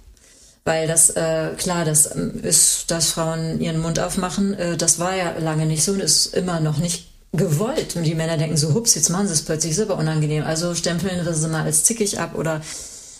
Weil 0.63 0.87
das, 0.87 1.11
äh, 1.11 1.51
klar, 1.57 1.85
das 1.85 2.15
ähm, 2.15 2.39
ist, 2.41 2.89
dass 2.89 3.11
Frauen 3.11 3.59
ihren 3.61 3.79
Mund 3.79 3.99
aufmachen, 3.99 4.53
äh, 4.55 4.77
das 4.77 4.99
war 4.99 5.15
ja 5.15 5.37
lange 5.39 5.65
nicht 5.65 5.83
so 5.83 5.91
und 5.91 5.99
ist 5.99 6.33
immer 6.33 6.59
noch 6.59 6.77
nicht 6.77 7.07
gewollt. 7.37 7.95
Und 7.95 8.03
die 8.03 8.15
Männer 8.15 8.37
denken 8.37 8.57
so, 8.57 8.73
hups, 8.73 8.95
jetzt 8.95 9.09
machen 9.09 9.27
sie 9.27 9.33
es 9.33 9.43
plötzlich 9.43 9.75
super 9.75 9.97
unangenehm. 9.97 10.43
Also 10.43 10.75
stempeln 10.75 11.25
wir 11.25 11.33
sie 11.33 11.47
mal 11.47 11.63
als 11.63 11.83
zickig 11.83 12.19
ab 12.19 12.35
oder 12.35 12.61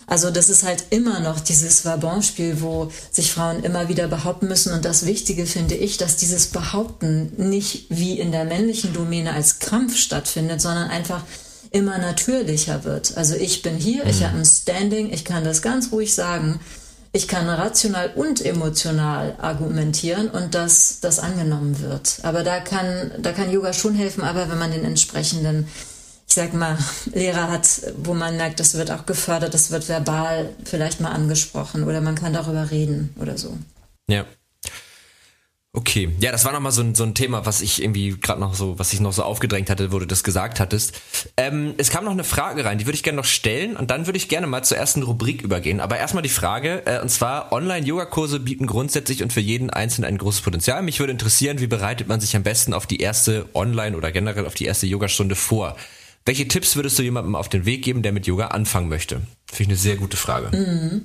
also 0.08 0.30
das 0.30 0.50
ist 0.50 0.64
halt 0.64 0.86
immer 0.92 1.20
noch 1.20 1.40
dieses 1.40 1.84
Vabonspiel, 1.84 2.62
wo 2.62 2.92
sich 3.12 3.32
Frauen 3.32 3.64
immer 3.64 3.90
wieder 3.90 4.08
behaupten 4.08 4.48
müssen. 4.48 4.72
Und 4.72 4.86
das 4.86 5.06
Wichtige 5.06 5.48
finde 5.48 5.76
ich, 5.76 5.98
dass 5.98 6.16
dieses 6.16 6.48
Behaupten 6.48 7.32
nicht 7.38 7.88
wie 7.90 8.20
in 8.20 8.32
der 8.32 8.46
männlichen 8.46 8.94
Domäne 8.94 9.34
als 9.34 9.60
Krampf 9.60 9.98
stattfindet, 9.98 10.62
sondern 10.62 10.90
einfach 10.90 11.24
immer 11.72 11.98
natürlicher 11.98 12.84
wird. 12.84 13.18
Also 13.18 13.36
ich 13.36 13.64
bin 13.64 13.78
hier, 13.78 14.04
mhm. 14.04 14.10
ich 14.10 14.24
habe 14.24 14.38
ein 14.38 14.46
Standing, 14.46 15.12
ich 15.12 15.26
kann 15.26 15.44
das 15.44 15.62
ganz 15.62 15.92
ruhig 15.92 16.14
sagen 16.14 16.60
ich 17.16 17.30
kann 17.30 17.48
rational 17.48 18.12
und 18.16 18.46
emotional 18.46 19.38
argumentieren 19.40 20.28
und 20.30 20.54
dass 20.54 21.00
das 21.00 21.20
angenommen 21.20 21.80
wird. 21.80 22.20
Aber 22.24 22.44
da 22.44 22.60
kann, 22.60 23.10
da 23.20 23.32
kann 23.32 23.50
Yoga 23.50 23.72
schon 23.72 23.96
helfen, 23.96 24.22
aber 24.22 24.50
wenn 24.50 24.60
man 24.60 24.72
den 24.72 24.84
entsprechenden, 24.84 25.66
ich 26.28 26.34
sag 26.34 26.54
mal, 26.54 26.78
Lehrer 27.14 27.50
hat, 27.50 27.68
wo 27.96 28.14
man 28.14 28.36
merkt, 28.36 28.60
das 28.60 28.74
wird 28.74 28.92
auch 28.92 29.06
gefördert, 29.06 29.54
das 29.54 29.72
wird 29.72 29.88
verbal 29.88 30.50
vielleicht 30.66 31.00
mal 31.00 31.14
angesprochen 31.14 31.86
oder 31.86 32.02
man 32.02 32.16
kann 32.16 32.34
darüber 32.34 32.70
reden 32.70 33.16
oder 33.18 33.38
so. 33.38 33.58
Ja. 34.10 34.26
Okay, 35.78 36.10
ja, 36.22 36.32
das 36.32 36.46
war 36.46 36.54
nochmal 36.54 36.72
so 36.72 36.82
ein, 36.82 36.96
so 36.96 37.04
ein 37.04 37.14
Thema, 37.16 37.46
was 37.46 37.60
ich 37.62 37.84
irgendwie 37.84 38.16
gerade 38.18 38.40
noch 38.40 38.54
so, 38.54 38.80
was 38.80 38.94
ich 38.94 39.02
noch 39.02 39.12
so 39.12 39.24
aufgedrängt 39.24 39.70
hatte, 39.70 39.92
wo 39.92 40.00
du 40.00 40.08
das 40.08 40.24
gesagt 40.24 40.62
hattest. 40.62 40.94
Ähm, 41.36 41.74
es 41.78 41.90
kam 41.90 42.06
noch 42.06 42.14
eine 42.14 42.24
Frage 42.24 42.64
rein, 42.64 42.78
die 42.78 42.86
würde 42.86 42.96
ich 42.96 43.04
gerne 43.04 43.18
noch 43.18 43.26
stellen 43.26 43.76
und 43.76 43.92
dann 43.92 44.06
würde 44.06 44.16
ich 44.16 44.30
gerne 44.30 44.48
mal 44.48 44.64
zur 44.64 44.78
ersten 44.78 45.04
Rubrik 45.04 45.42
übergehen. 45.42 45.82
Aber 45.82 45.98
erstmal 45.98 46.24
die 46.24 46.30
Frage, 46.30 46.84
äh, 46.86 47.02
und 47.02 47.10
zwar, 47.10 47.52
Online-Yoga-Kurse 47.52 48.40
bieten 48.40 48.68
grundsätzlich 48.68 49.22
und 49.22 49.34
für 49.34 49.42
jeden 49.42 49.70
Einzelnen 49.70 50.08
ein 50.08 50.18
großes 50.18 50.42
Potenzial. 50.42 50.82
Mich 50.82 51.02
würde 51.02 51.12
interessieren, 51.12 51.60
wie 51.60 51.68
bereitet 51.68 52.08
man 52.08 52.22
sich 52.22 52.38
am 52.38 52.44
besten 52.44 52.74
auf 52.74 52.88
die 52.88 53.02
erste 53.02 53.46
Online- 53.54 53.98
oder 53.98 54.14
generell 54.14 54.46
auf 54.46 54.54
die 54.54 54.66
erste 54.66 54.88
Yogastunde 54.88 55.36
vor? 55.36 55.76
Welche 56.26 56.48
Tipps 56.48 56.78
würdest 56.78 56.98
du 56.98 57.04
jemandem 57.04 57.36
auf 57.36 57.50
den 57.50 57.66
Weg 57.66 57.84
geben, 57.84 58.02
der 58.02 58.14
mit 58.14 58.28
Yoga 58.28 58.48
anfangen 58.48 58.88
möchte? 58.88 59.22
Finde 59.52 59.64
ich 59.64 59.68
eine 59.68 59.78
sehr 59.78 59.98
gute 59.98 60.16
Frage. 60.16 60.56
Mhm. 60.56 61.02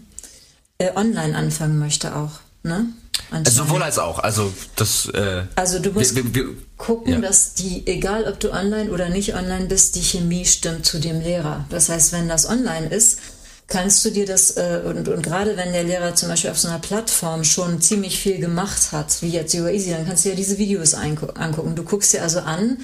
Äh, 0.78 0.92
online 0.94 1.36
anfangen 1.36 1.80
möchte 1.80 2.14
auch, 2.14 2.38
ne? 2.62 2.86
Also 3.30 3.64
sowohl 3.64 3.82
als 3.82 3.98
auch. 3.98 4.18
Also 4.18 4.52
das. 4.76 5.06
Äh, 5.06 5.44
also 5.56 5.78
du 5.78 5.90
musst 5.92 6.14
wir, 6.16 6.34
wir, 6.34 6.48
gucken, 6.76 7.14
ja. 7.14 7.20
dass 7.20 7.54
die, 7.54 7.86
egal 7.86 8.24
ob 8.24 8.40
du 8.40 8.52
online 8.52 8.90
oder 8.90 9.08
nicht 9.08 9.34
online 9.34 9.66
bist, 9.66 9.96
die 9.96 10.02
Chemie 10.02 10.44
stimmt 10.46 10.86
zu 10.86 10.98
dem 10.98 11.20
Lehrer. 11.20 11.64
Das 11.70 11.88
heißt, 11.88 12.12
wenn 12.12 12.28
das 12.28 12.48
online 12.48 12.88
ist, 12.88 13.18
kannst 13.66 14.04
du 14.04 14.10
dir 14.10 14.26
das 14.26 14.56
äh, 14.56 14.82
und, 14.84 15.08
und 15.08 15.22
gerade 15.22 15.56
wenn 15.56 15.72
der 15.72 15.84
Lehrer 15.84 16.14
zum 16.14 16.28
Beispiel 16.28 16.50
auf 16.50 16.58
so 16.58 16.68
einer 16.68 16.78
Plattform 16.78 17.44
schon 17.44 17.80
ziemlich 17.80 18.18
viel 18.18 18.38
gemacht 18.38 18.92
hat, 18.92 19.22
wie 19.22 19.28
jetzt 19.28 19.54
Yoga 19.54 19.70
Easy, 19.70 19.90
dann 19.90 20.06
kannst 20.06 20.24
du 20.24 20.30
dir 20.30 20.36
diese 20.36 20.58
Videos 20.58 20.94
angucken. 20.94 21.74
Du 21.76 21.84
guckst 21.84 22.12
dir 22.12 22.22
also 22.22 22.40
an, 22.40 22.78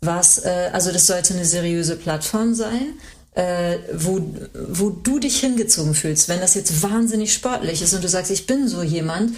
was, 0.00 0.44
äh, 0.44 0.70
also 0.72 0.92
das 0.92 1.06
sollte 1.06 1.34
eine 1.34 1.44
seriöse 1.44 1.96
Plattform 1.96 2.54
sein 2.54 2.94
äh, 3.34 3.78
wo, 3.94 4.20
wo 4.68 4.90
du 4.90 5.18
dich 5.18 5.40
hingezogen 5.40 5.94
fühlst. 5.94 6.28
Wenn 6.28 6.40
das 6.40 6.54
jetzt 6.54 6.82
wahnsinnig 6.82 7.32
sportlich 7.32 7.82
ist 7.82 7.94
und 7.94 8.02
du 8.02 8.08
sagst, 8.08 8.30
ich 8.30 8.46
bin 8.46 8.68
so 8.68 8.82
jemand, 8.82 9.32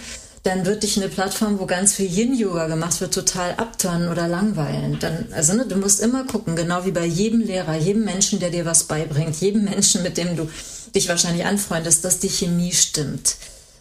dann 0.44 0.66
wird 0.66 0.82
dich 0.82 0.96
eine 0.96 1.08
Plattform, 1.08 1.60
wo 1.60 1.66
ganz 1.66 1.94
viel 1.94 2.10
Yin-Yoga 2.10 2.66
gemacht 2.66 3.00
wird, 3.00 3.14
total 3.14 3.54
abturnen 3.54 4.08
oder 4.08 4.26
langweilen. 4.26 4.98
Dann, 4.98 5.26
also 5.32 5.54
ne, 5.54 5.66
du 5.66 5.76
musst 5.76 6.00
immer 6.00 6.24
gucken, 6.24 6.56
genau 6.56 6.84
wie 6.84 6.90
bei 6.90 7.04
jedem 7.04 7.40
Lehrer, 7.42 7.76
jedem 7.76 8.04
Menschen, 8.04 8.40
der 8.40 8.50
dir 8.50 8.64
was 8.64 8.84
beibringt, 8.84 9.36
jedem 9.36 9.64
Menschen, 9.64 10.02
mit 10.02 10.16
dem 10.16 10.36
du 10.36 10.48
dich 10.94 11.08
wahrscheinlich 11.08 11.46
anfreundest, 11.46 12.04
dass 12.04 12.18
die 12.18 12.28
Chemie 12.28 12.72
stimmt. 12.72 13.36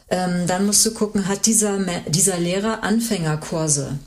Ähm, 0.09 0.45
dann 0.45 0.65
musst 0.65 0.85
du 0.85 0.93
gucken, 0.93 1.27
hat 1.27 1.45
dieser, 1.45 1.79
dieser 2.07 2.37
Lehrer 2.37 2.83
Anfängerkurse? 2.83 3.97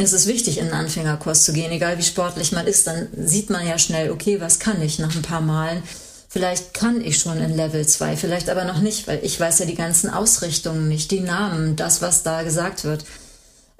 Es 0.00 0.12
ist 0.12 0.26
wichtig, 0.26 0.58
in 0.58 0.64
einen 0.64 0.84
Anfängerkurs 0.86 1.44
zu 1.44 1.52
gehen, 1.52 1.72
egal 1.72 1.98
wie 1.98 2.02
sportlich 2.02 2.52
man 2.52 2.66
ist, 2.66 2.86
dann 2.86 3.08
sieht 3.16 3.50
man 3.50 3.66
ja 3.66 3.78
schnell, 3.78 4.10
okay, 4.10 4.40
was 4.40 4.58
kann 4.58 4.80
ich 4.82 4.98
nach 4.98 5.14
ein 5.14 5.22
paar 5.22 5.40
Malen. 5.40 5.82
Vielleicht 6.28 6.74
kann 6.74 7.00
ich 7.00 7.18
schon 7.18 7.38
in 7.38 7.56
Level 7.56 7.84
2, 7.84 8.16
vielleicht 8.16 8.50
aber 8.50 8.64
noch 8.64 8.80
nicht, 8.80 9.08
weil 9.08 9.18
ich 9.24 9.38
weiß 9.40 9.58
ja 9.58 9.66
die 9.66 9.74
ganzen 9.74 10.08
Ausrichtungen 10.10 10.86
nicht, 10.88 11.10
die 11.10 11.20
Namen, 11.20 11.74
das, 11.74 12.02
was 12.02 12.22
da 12.22 12.44
gesagt 12.44 12.84
wird. 12.84 13.04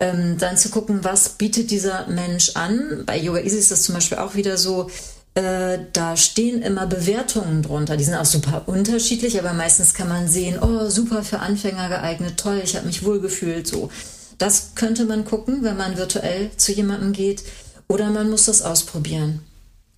Ähm, 0.01 0.37
dann 0.39 0.57
zu 0.57 0.71
gucken, 0.71 1.05
was 1.05 1.29
bietet 1.31 1.71
dieser 1.71 2.09
Mensch 2.09 2.57
an. 2.57 3.05
Bei 3.07 3.17
Yoga 3.17 3.41
Easy 3.41 3.59
ist 3.59 3.71
das 3.71 3.85
zum 3.85 3.95
Beispiel 3.95 4.19
auch 4.19 4.35
wieder 4.35 4.57
so, 4.59 4.91
äh, 5.35 5.79
da 5.93 6.17
stehen 6.17 6.63
immer 6.63 6.87
Bewertungen 6.87 7.63
drunter. 7.63 7.97
Die 7.97 8.05
sind 8.05 8.17
auch 8.17 8.25
super 8.25 8.65
unterschiedlich, 8.67 9.39
aber 9.39 9.53
meistens 9.53 9.95
kann 9.95 10.09
man 10.09 10.27
sehen, 10.27 10.59
oh, 10.61 10.89
super 10.89 11.23
für 11.23 11.39
Anfänger 11.39 11.89
geeignet, 11.89 12.35
toll, 12.37 12.61
ich 12.65 12.75
habe 12.75 12.87
mich 12.87 13.05
wohlgefühlt, 13.05 13.69
so. 13.69 13.91
Das 14.41 14.75
könnte 14.75 15.05
man 15.05 15.27
gucken, 15.27 15.63
wenn 15.63 15.77
man 15.77 15.99
virtuell 15.99 16.51
zu 16.57 16.73
jemandem 16.73 17.13
geht. 17.13 17.45
Oder 17.89 18.09
man 18.11 18.31
muss 18.31 18.47
das 18.47 18.63
ausprobieren. 18.63 19.41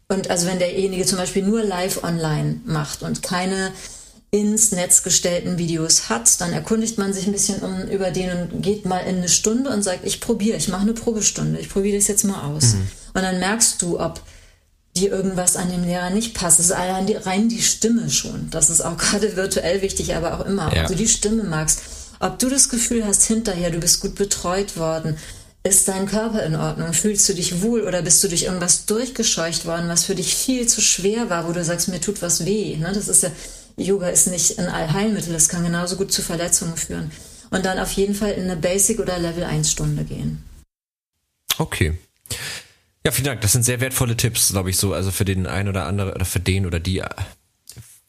Und 0.09 0.30
also 0.30 0.47
wenn 0.47 0.59
derjenige 0.59 1.07
zum 1.07 1.18
Beispiel 1.18 1.45
nur 1.45 1.62
live 1.62 2.03
online 2.03 2.61
macht 2.64 3.03
und 3.03 3.22
keine 3.22 3.70
ins 4.32 4.72
Netz 4.72 5.03
gestellten 5.03 5.59
Videos 5.59 6.09
hat, 6.09 6.40
dann 6.40 6.53
erkundigt 6.53 6.99
man 6.99 7.12
sich 7.12 7.26
ein 7.26 7.32
bisschen 7.32 7.61
um, 7.61 7.82
über 7.82 8.11
den 8.11 8.30
und 8.30 8.62
geht 8.62 8.84
mal 8.84 9.01
in 9.01 9.18
eine 9.18 9.28
Stunde 9.28 9.70
und 9.70 9.82
sagt, 9.82 10.07
ich 10.07 10.20
probiere, 10.20 10.57
ich 10.57 10.68
mache 10.68 10.82
eine 10.82 10.95
Probestunde, 10.95 11.61
ich 11.61 11.68
probiere 11.68 11.99
das 11.99 12.09
jetzt 12.09 12.24
mal 12.24 12.43
aus. 12.51 12.74
Mhm. 12.74 12.88
Und 13.14 13.22
dann 13.22 13.38
merkst 13.38 13.80
du, 13.80 14.01
ob 14.01 14.22
dir 14.97 15.11
irgendwas 15.11 15.57
an 15.57 15.70
dem 15.70 15.84
Lehrer 15.84 16.11
nicht 16.11 16.34
passt. 16.34 16.59
Das 16.59 16.66
ist 16.66 16.72
allein 16.72 17.07
die, 17.07 17.14
rein 17.14 17.49
die 17.49 17.62
Stimme 17.62 18.11
schon. 18.11 18.49
Das 18.51 18.70
ist 18.70 18.80
auch 18.80 18.97
gerade 18.99 19.36
virtuell 19.36 19.82
wichtig, 19.82 20.16
aber 20.16 20.40
auch 20.40 20.47
immer. 20.47 20.74
Ja. 20.74 20.82
Ob 20.82 20.88
du 20.88 20.97
die 20.97 21.09
Stimme 21.09 21.45
magst, 21.45 21.80
ob 22.22 22.38
du 22.38 22.48
das 22.48 22.68
Gefühl 22.68 23.04
hast 23.04 23.24
hinterher, 23.24 23.70
du 23.70 23.78
bist 23.78 24.00
gut 24.00 24.14
betreut 24.14 24.76
worden, 24.76 25.18
ist 25.64 25.88
dein 25.88 26.06
Körper 26.06 26.42
in 26.44 26.56
Ordnung? 26.56 26.92
Fühlst 26.92 27.28
du 27.28 27.34
dich 27.34 27.62
wohl 27.62 27.82
oder 27.82 28.02
bist 28.02 28.22
du 28.22 28.28
durch 28.28 28.44
irgendwas 28.44 28.86
durchgescheucht 28.86 29.66
worden, 29.66 29.88
was 29.88 30.04
für 30.04 30.14
dich 30.14 30.34
viel 30.34 30.66
zu 30.66 30.80
schwer 30.80 31.30
war, 31.30 31.48
wo 31.48 31.52
du 31.52 31.64
sagst, 31.64 31.88
mir 31.88 32.00
tut 32.00 32.22
was 32.22 32.46
weh? 32.46 32.76
Ne? 32.76 32.92
Das 32.94 33.08
ist 33.08 33.22
ja, 33.22 33.30
Yoga 33.76 34.08
ist 34.08 34.28
nicht 34.28 34.58
ein 34.58 34.66
Allheilmittel, 34.66 35.34
es 35.34 35.48
kann 35.48 35.64
genauso 35.64 35.96
gut 35.96 36.12
zu 36.12 36.22
Verletzungen 36.22 36.76
führen. 36.76 37.10
Und 37.50 37.64
dann 37.64 37.78
auf 37.78 37.92
jeden 37.92 38.14
Fall 38.14 38.32
in 38.32 38.44
eine 38.44 38.56
Basic- 38.56 39.00
oder 39.00 39.18
Level 39.18 39.44
1 39.44 39.70
Stunde 39.70 40.04
gehen. 40.04 40.42
Okay. 41.58 41.98
Ja, 43.04 43.10
vielen 43.10 43.26
Dank. 43.26 43.40
Das 43.40 43.52
sind 43.52 43.64
sehr 43.64 43.80
wertvolle 43.80 44.16
Tipps, 44.16 44.50
glaube 44.50 44.70
ich, 44.70 44.78
so. 44.78 44.94
Also 44.94 45.10
für 45.10 45.24
den 45.24 45.46
einen 45.46 45.68
oder 45.68 45.86
anderen 45.86 46.12
oder 46.12 46.24
für 46.24 46.40
den 46.40 46.66
oder 46.66 46.80
die 46.80 47.02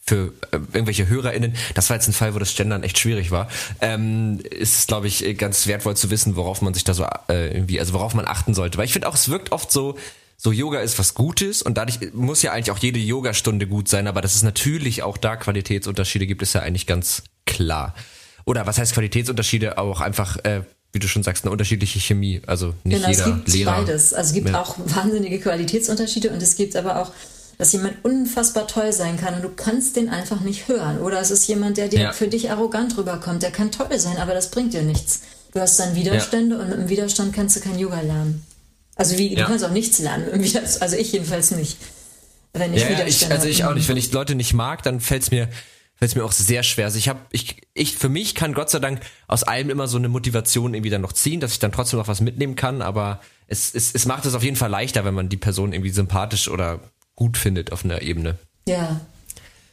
für 0.06 0.34
äh, 0.52 0.58
irgendwelche 0.74 1.08
HörerInnen, 1.08 1.56
das 1.76 1.90
war 1.90 1.96
jetzt 1.96 2.08
ein 2.08 2.14
Fall, 2.14 2.36
wo 2.36 2.40
das 2.40 2.54
Gendern 2.56 2.84
echt 2.84 3.00
schwierig 3.00 3.32
war, 3.32 3.48
ähm, 3.80 4.40
ist, 4.50 4.88
glaube 4.88 5.08
ich, 5.08 5.38
ganz 5.38 5.66
wertvoll 5.66 5.96
zu 5.96 6.12
wissen, 6.12 6.36
worauf 6.36 6.62
man 6.62 6.74
sich 6.74 6.84
da 6.84 6.94
so 6.94 7.06
äh, 7.30 7.54
irgendwie, 7.54 7.80
also 7.80 7.94
worauf 7.94 8.14
man 8.14 8.26
achten 8.26 8.54
sollte. 8.54 8.78
Weil 8.78 8.86
ich 8.86 8.94
finde 8.94 9.08
auch, 9.08 9.16
es 9.16 9.30
wirkt 9.30 9.54
oft 9.54 9.72
so, 9.72 9.98
so 10.36 10.52
Yoga 10.52 10.82
ist 10.82 11.00
was 11.00 11.14
Gutes 11.14 11.62
und 11.62 11.78
dadurch 11.78 12.00
muss 12.14 12.42
ja 12.42 12.52
eigentlich 12.52 12.72
auch 12.72 12.80
jede 12.80 13.00
Yogastunde 13.00 13.66
gut 13.66 13.88
sein, 13.88 14.08
aber 14.08 14.22
dass 14.22 14.36
es 14.36 14.44
natürlich 14.44 15.04
auch 15.04 15.18
da 15.18 15.38
Qualitätsunterschiede 15.38 16.28
gibt, 16.28 16.42
ist 16.42 16.54
ja 16.54 16.62
eigentlich 16.62 16.86
ganz 16.86 17.24
klar. 17.46 17.96
Oder 18.44 18.68
was 18.68 18.78
heißt 18.78 18.94
Qualitätsunterschiede? 18.94 19.78
Auch 19.78 20.02
einfach, 20.02 20.36
äh, 20.44 20.64
wie 20.92 21.00
du 21.00 21.08
schon 21.08 21.24
sagst, 21.24 21.46
eine 21.46 21.52
unterschiedliche 21.52 22.02
Chemie. 22.02 22.42
Also 22.46 22.74
nicht 22.84 22.98
genau, 22.98 23.10
jeder 23.10 23.20
es 23.20 23.26
gibt 23.26 23.48
Lehrer. 23.54 23.72
beides. 23.78 24.14
Also 24.14 24.30
es 24.30 24.34
gibt 24.34 24.54
auch 24.54 24.76
wahnsinnige 24.80 25.40
Qualitätsunterschiede 25.40 26.30
und 26.30 26.42
es 26.44 26.58
gibt 26.58 26.76
aber 26.76 27.02
auch 27.02 27.14
dass 27.64 27.72
jemand 27.72 28.04
unfassbar 28.04 28.68
toll 28.68 28.92
sein 28.92 29.16
kann 29.16 29.36
und 29.36 29.42
du 29.42 29.48
kannst 29.48 29.96
den 29.96 30.10
einfach 30.10 30.42
nicht 30.42 30.68
hören. 30.68 31.00
Oder 31.00 31.22
es 31.22 31.32
ist 31.32 31.48
jemand, 31.48 31.78
der 31.78 31.88
dir 31.88 32.00
ja. 32.02 32.12
für 32.12 32.28
dich 32.28 32.52
arrogant 32.52 32.98
rüberkommt. 32.98 33.42
Der 33.42 33.52
kann 33.52 33.72
toll 33.72 33.98
sein, 34.00 34.18
aber 34.18 34.34
das 34.34 34.52
bringt 34.52 34.74
dir 34.74 34.82
nichts. 34.82 35.22
Du 35.54 35.62
hast 35.62 35.80
dann 35.80 35.96
Widerstände 35.96 36.58
ja. 36.58 36.62
und 36.62 36.68
mit 36.68 36.78
dem 36.78 36.90
Widerstand 36.90 37.34
kannst 37.34 37.56
du 37.56 37.62
kein 37.62 37.80
Yoga 37.80 38.02
lernen. 38.02 38.46
Also 38.98 39.18
wie, 39.18 39.34
ja. 39.34 39.40
du 39.40 39.48
kannst 39.48 39.64
auch 39.64 39.72
nichts 39.72 40.00
lernen. 40.00 40.26
Also 40.82 40.98
ich 40.98 41.14
jedenfalls 41.14 41.52
nicht. 41.52 41.78
Wenn 42.52 42.74
ich 42.74 42.82
ja, 42.82 42.90
Widerstände 42.90 43.10
ich, 43.10 43.32
also 43.32 43.48
ich 43.48 43.64
auch 43.64 43.74
nicht. 43.76 43.88
Wenn 43.88 43.96
ich 43.96 44.12
Leute 44.12 44.36
nicht 44.36 44.54
mag, 44.54 44.84
dann 44.84 45.00
fällt 45.00 45.24
es 45.24 45.32
mir 45.32 45.48
fällt 45.96 46.18
mir 46.18 46.26
auch 46.26 46.34
sehr 46.34 46.64
schwer. 46.64 46.84
Also 46.84 46.98
ich 46.98 47.08
habe, 47.08 47.22
ich, 47.32 47.62
ich, 47.74 47.96
für 47.96 48.10
mich 48.10 48.36
kann 48.36 48.54
Gott 48.54 48.72
sei 48.72 48.80
Dank 48.80 49.00
aus 49.28 49.44
allem 49.44 49.70
immer 49.70 49.88
so 49.88 49.98
eine 49.98 50.10
Motivation 50.10 50.74
irgendwie 50.74 50.90
dann 50.90 51.00
noch 51.00 51.14
ziehen, 51.14 51.40
dass 51.40 51.54
ich 51.54 51.60
dann 51.60 51.72
trotzdem 51.72 51.98
noch 51.98 52.10
was 52.10 52.20
mitnehmen 52.20 52.56
kann, 52.56 52.82
aber 52.82 53.22
es, 53.48 53.74
es, 53.74 53.96
es 53.96 54.06
macht 54.06 54.26
es 54.26 54.34
auf 54.34 54.44
jeden 54.44 54.58
Fall 54.58 54.70
leichter, 54.70 55.06
wenn 55.06 55.14
man 55.14 55.30
die 55.30 55.38
Person 55.38 55.72
irgendwie 55.72 55.92
sympathisch 55.92 56.50
oder 56.50 56.82
gut 57.24 57.38
findet 57.38 57.72
auf 57.72 57.86
einer 57.86 58.02
Ebene. 58.02 58.38
Ja, 58.68 59.00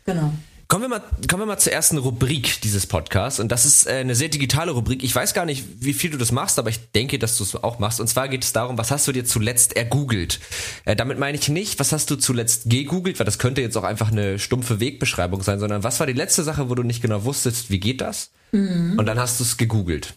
genau. 0.06 0.32
Kommen 0.68 0.84
wir, 0.84 0.88
mal, 0.88 1.02
kommen 1.28 1.42
wir 1.42 1.46
mal 1.46 1.58
zur 1.58 1.72
ersten 1.72 1.98
Rubrik 1.98 2.60
dieses 2.60 2.86
Podcasts. 2.86 3.40
Und 3.40 3.50
das 3.50 3.66
ist 3.66 3.88
äh, 3.88 3.94
eine 3.94 4.14
sehr 4.14 4.28
digitale 4.28 4.70
Rubrik. 4.70 5.02
Ich 5.02 5.12
weiß 5.12 5.34
gar 5.34 5.44
nicht, 5.44 5.64
wie 5.80 5.94
viel 5.94 6.10
du 6.10 6.16
das 6.16 6.30
machst, 6.30 6.60
aber 6.60 6.70
ich 6.70 6.92
denke, 6.92 7.18
dass 7.18 7.36
du 7.36 7.42
es 7.42 7.56
auch 7.56 7.80
machst. 7.80 7.98
Und 7.98 8.06
zwar 8.06 8.28
geht 8.28 8.44
es 8.44 8.52
darum, 8.52 8.78
was 8.78 8.92
hast 8.92 9.08
du 9.08 9.10
dir 9.10 9.24
zuletzt 9.24 9.76
ergoogelt? 9.76 10.38
Äh, 10.84 10.94
damit 10.94 11.18
meine 11.18 11.36
ich 11.36 11.48
nicht, 11.48 11.80
was 11.80 11.90
hast 11.90 12.08
du 12.12 12.14
zuletzt 12.14 12.70
gegoogelt, 12.70 13.18
weil 13.18 13.24
das 13.24 13.40
könnte 13.40 13.62
jetzt 13.62 13.76
auch 13.76 13.82
einfach 13.82 14.12
eine 14.12 14.38
stumpfe 14.38 14.78
Wegbeschreibung 14.78 15.42
sein, 15.42 15.58
sondern 15.58 15.82
was 15.82 15.98
war 15.98 16.06
die 16.06 16.12
letzte 16.12 16.44
Sache, 16.44 16.70
wo 16.70 16.76
du 16.76 16.84
nicht 16.84 17.02
genau 17.02 17.24
wusstest, 17.24 17.70
wie 17.70 17.80
geht 17.80 18.00
das? 18.00 18.30
Mhm. 18.52 18.94
Und 18.96 19.06
dann 19.06 19.18
hast 19.18 19.40
du 19.40 19.44
es 19.44 19.56
gegoogelt. 19.56 20.14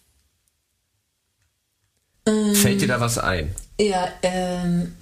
Ähm, 2.27 2.53
Fällt 2.53 2.79
dir 2.79 2.89
da 2.89 2.99
was 2.99 3.17
ein? 3.17 3.55
Ja, 3.79 4.07
ähm, 4.21 4.93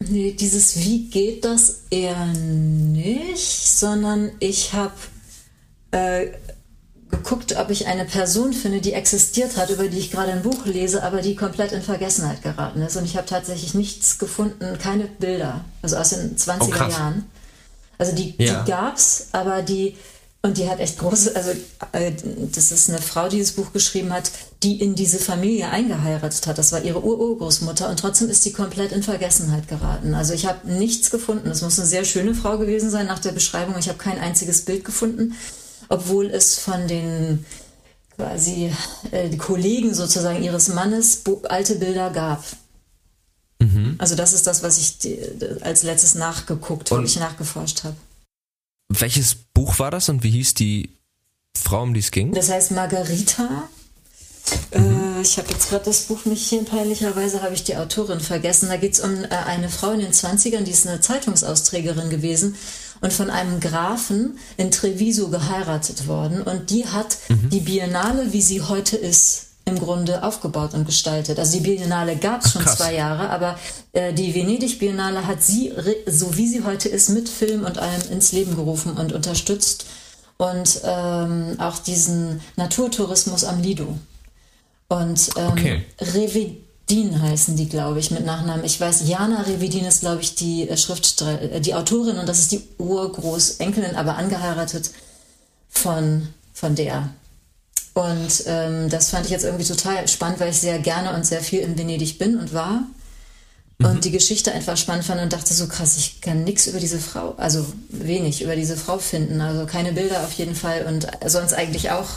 Nee, 0.00 0.32
dieses 0.32 0.78
Wie 0.78 1.08
geht 1.08 1.44
das 1.44 1.80
eher 1.90 2.26
nicht, 2.26 3.68
sondern 3.78 4.30
ich 4.38 4.72
habe 4.72 4.94
äh, 5.90 6.28
geguckt, 7.10 7.56
ob 7.56 7.70
ich 7.70 7.86
eine 7.86 8.04
Person 8.04 8.52
finde, 8.52 8.80
die 8.80 8.92
existiert 8.92 9.56
hat, 9.56 9.70
über 9.70 9.88
die 9.88 9.98
ich 9.98 10.10
gerade 10.10 10.32
ein 10.32 10.42
Buch 10.42 10.66
lese, 10.66 11.02
aber 11.02 11.20
die 11.20 11.34
komplett 11.34 11.72
in 11.72 11.82
Vergessenheit 11.82 12.42
geraten 12.42 12.82
ist. 12.82 12.96
Und 12.96 13.04
ich 13.04 13.16
habe 13.16 13.26
tatsächlich 13.26 13.74
nichts 13.74 14.18
gefunden, 14.18 14.78
keine 14.78 15.04
Bilder, 15.04 15.64
also 15.82 15.96
aus 15.96 16.10
den 16.10 16.36
20er 16.36 16.86
oh, 16.86 16.90
Jahren. 16.90 17.26
Also 17.98 18.14
die, 18.14 18.34
ja. 18.38 18.62
die 18.62 18.70
gab's, 18.70 19.28
aber 19.32 19.62
die 19.62 19.96
und 20.40 20.56
die 20.56 20.68
hat 20.68 20.78
echt 20.78 20.98
große, 20.98 21.34
also 21.34 21.50
äh, 21.92 22.12
das 22.54 22.70
ist 22.70 22.88
eine 22.88 23.00
Frau, 23.00 23.28
die 23.28 23.40
das 23.40 23.52
Buch 23.52 23.72
geschrieben 23.72 24.12
hat, 24.12 24.30
die 24.62 24.80
in 24.80 24.94
diese 24.94 25.18
Familie 25.18 25.68
eingeheiratet 25.68 26.46
hat. 26.46 26.58
Das 26.58 26.70
war 26.70 26.80
ihre 26.80 27.02
Urgroßmutter 27.02 27.88
und 27.88 27.98
trotzdem 27.98 28.30
ist 28.30 28.44
die 28.44 28.52
komplett 28.52 28.92
in 28.92 29.02
Vergessenheit 29.02 29.66
geraten. 29.66 30.14
Also 30.14 30.34
ich 30.34 30.46
habe 30.46 30.70
nichts 30.70 31.10
gefunden. 31.10 31.48
Das 31.48 31.62
muss 31.62 31.78
eine 31.78 31.88
sehr 31.88 32.04
schöne 32.04 32.34
Frau 32.34 32.56
gewesen 32.56 32.88
sein 32.88 33.06
nach 33.06 33.18
der 33.18 33.32
Beschreibung. 33.32 33.76
Ich 33.78 33.88
habe 33.88 33.98
kein 33.98 34.20
einziges 34.20 34.64
Bild 34.64 34.84
gefunden, 34.84 35.34
obwohl 35.88 36.26
es 36.26 36.56
von 36.56 36.86
den 36.86 37.44
quasi 38.14 38.72
äh, 39.10 39.36
Kollegen 39.36 39.92
sozusagen 39.92 40.42
ihres 40.44 40.68
Mannes 40.68 41.22
alte 41.48 41.74
Bilder 41.76 42.10
gab. 42.10 42.44
Mhm. 43.60 43.96
Also 43.98 44.14
das 44.14 44.32
ist 44.32 44.46
das, 44.46 44.62
was 44.62 44.78
ich 44.78 44.98
die, 44.98 45.18
als 45.62 45.82
letztes 45.82 46.14
nachgeguckt, 46.14 46.92
wo 46.92 47.00
ich 47.00 47.18
nachgeforscht 47.18 47.82
habe. 47.82 47.96
Welches 48.88 49.34
Buch 49.54 49.78
war 49.78 49.90
das 49.90 50.08
und 50.08 50.22
wie 50.22 50.30
hieß 50.30 50.54
die 50.54 50.90
Frau, 51.56 51.82
um 51.82 51.94
die 51.94 52.00
es 52.00 52.10
ging? 52.10 52.32
Das 52.32 52.50
heißt 52.50 52.72
Margarita. 52.72 53.68
Mhm. 54.74 55.18
Äh, 55.18 55.20
ich 55.22 55.36
habe 55.36 55.50
jetzt 55.50 55.68
gerade 55.68 55.84
das 55.84 56.02
Buch 56.02 56.24
nicht 56.24 56.48
hier. 56.48 56.64
Peinlicherweise 56.64 57.42
habe 57.42 57.54
ich 57.54 57.64
die 57.64 57.76
Autorin 57.76 58.20
vergessen. 58.20 58.68
Da 58.68 58.76
geht 58.76 58.94
es 58.94 59.00
um 59.00 59.24
äh, 59.24 59.28
eine 59.28 59.68
Frau 59.68 59.92
in 59.92 60.00
den 60.00 60.12
20ern, 60.12 60.62
die 60.62 60.70
ist 60.70 60.86
eine 60.86 61.00
Zeitungsausträgerin 61.00 62.08
gewesen 62.08 62.54
und 63.00 63.12
von 63.12 63.30
einem 63.30 63.60
Grafen 63.60 64.38
in 64.56 64.70
Treviso 64.70 65.28
geheiratet 65.28 66.06
worden. 66.06 66.42
Und 66.42 66.70
die 66.70 66.86
hat 66.86 67.18
mhm. 67.28 67.50
die 67.50 67.60
Biennale, 67.60 68.32
wie 68.32 68.42
sie 68.42 68.62
heute 68.62 68.96
ist, 68.96 69.47
im 69.68 69.78
Grunde 69.78 70.22
aufgebaut 70.22 70.74
und 70.74 70.86
gestaltet. 70.86 71.38
Also 71.38 71.58
die 71.58 71.62
Biennale 71.62 72.16
gab 72.16 72.44
es 72.44 72.52
schon 72.52 72.62
krass. 72.62 72.78
zwei 72.78 72.94
Jahre, 72.94 73.30
aber 73.30 73.58
äh, 73.92 74.12
die 74.12 74.34
Venedig 74.34 74.78
Biennale 74.78 75.26
hat 75.26 75.42
sie, 75.42 75.72
so 76.06 76.36
wie 76.36 76.48
sie 76.48 76.64
heute 76.64 76.88
ist, 76.88 77.10
mit 77.10 77.28
Film 77.28 77.64
und 77.64 77.78
allem 77.78 78.02
ins 78.10 78.32
Leben 78.32 78.56
gerufen 78.56 78.92
und 78.92 79.12
unterstützt. 79.12 79.86
Und 80.36 80.80
ähm, 80.84 81.56
auch 81.58 81.78
diesen 81.78 82.40
Naturtourismus 82.56 83.42
am 83.44 83.60
Lido. 83.60 83.98
Und 84.88 85.30
ähm, 85.36 85.48
okay. 85.50 85.84
Revedin 86.00 87.20
heißen 87.20 87.56
die, 87.56 87.68
glaube 87.68 87.98
ich, 87.98 88.10
mit 88.10 88.24
Nachnamen. 88.24 88.64
Ich 88.64 88.80
weiß, 88.80 89.06
Jana 89.08 89.42
Revedin 89.42 89.84
ist, 89.84 90.00
glaube 90.00 90.22
ich, 90.22 90.34
die 90.34 90.68
äh, 90.68 90.76
Schriftsteller, 90.76 91.42
äh, 91.42 91.60
die 91.60 91.74
Autorin 91.74 92.18
und 92.18 92.28
das 92.28 92.38
ist 92.38 92.52
die 92.52 92.62
Urgroßenkelin, 92.78 93.96
aber 93.96 94.16
angeheiratet 94.16 94.90
von, 95.68 96.28
von 96.54 96.74
der. 96.74 97.10
Und 97.98 98.44
ähm, 98.46 98.88
das 98.88 99.10
fand 99.10 99.26
ich 99.26 99.32
jetzt 99.32 99.44
irgendwie 99.44 99.64
total 99.64 100.06
spannend, 100.06 100.38
weil 100.38 100.50
ich 100.50 100.60
sehr 100.60 100.78
gerne 100.78 101.14
und 101.14 101.26
sehr 101.26 101.40
viel 101.40 101.58
in 101.62 101.76
Venedig 101.76 102.16
bin 102.16 102.38
und 102.38 102.54
war. 102.54 102.84
Mhm. 103.78 103.86
Und 103.86 104.04
die 104.04 104.12
Geschichte 104.12 104.52
einfach 104.52 104.76
spannend 104.76 105.04
fand 105.04 105.20
und 105.20 105.32
dachte 105.32 105.52
so 105.52 105.66
krass, 105.66 105.96
ich 105.96 106.20
kann 106.20 106.44
nichts 106.44 106.68
über 106.68 106.78
diese 106.78 107.00
Frau, 107.00 107.34
also 107.38 107.66
wenig 107.88 108.40
über 108.42 108.54
diese 108.54 108.76
Frau 108.76 108.98
finden. 108.98 109.40
Also 109.40 109.66
keine 109.66 109.92
Bilder 109.92 110.20
auf 110.22 110.32
jeden 110.34 110.54
Fall 110.54 110.86
und 110.86 111.08
sonst 111.26 111.54
eigentlich 111.54 111.90
auch 111.90 112.08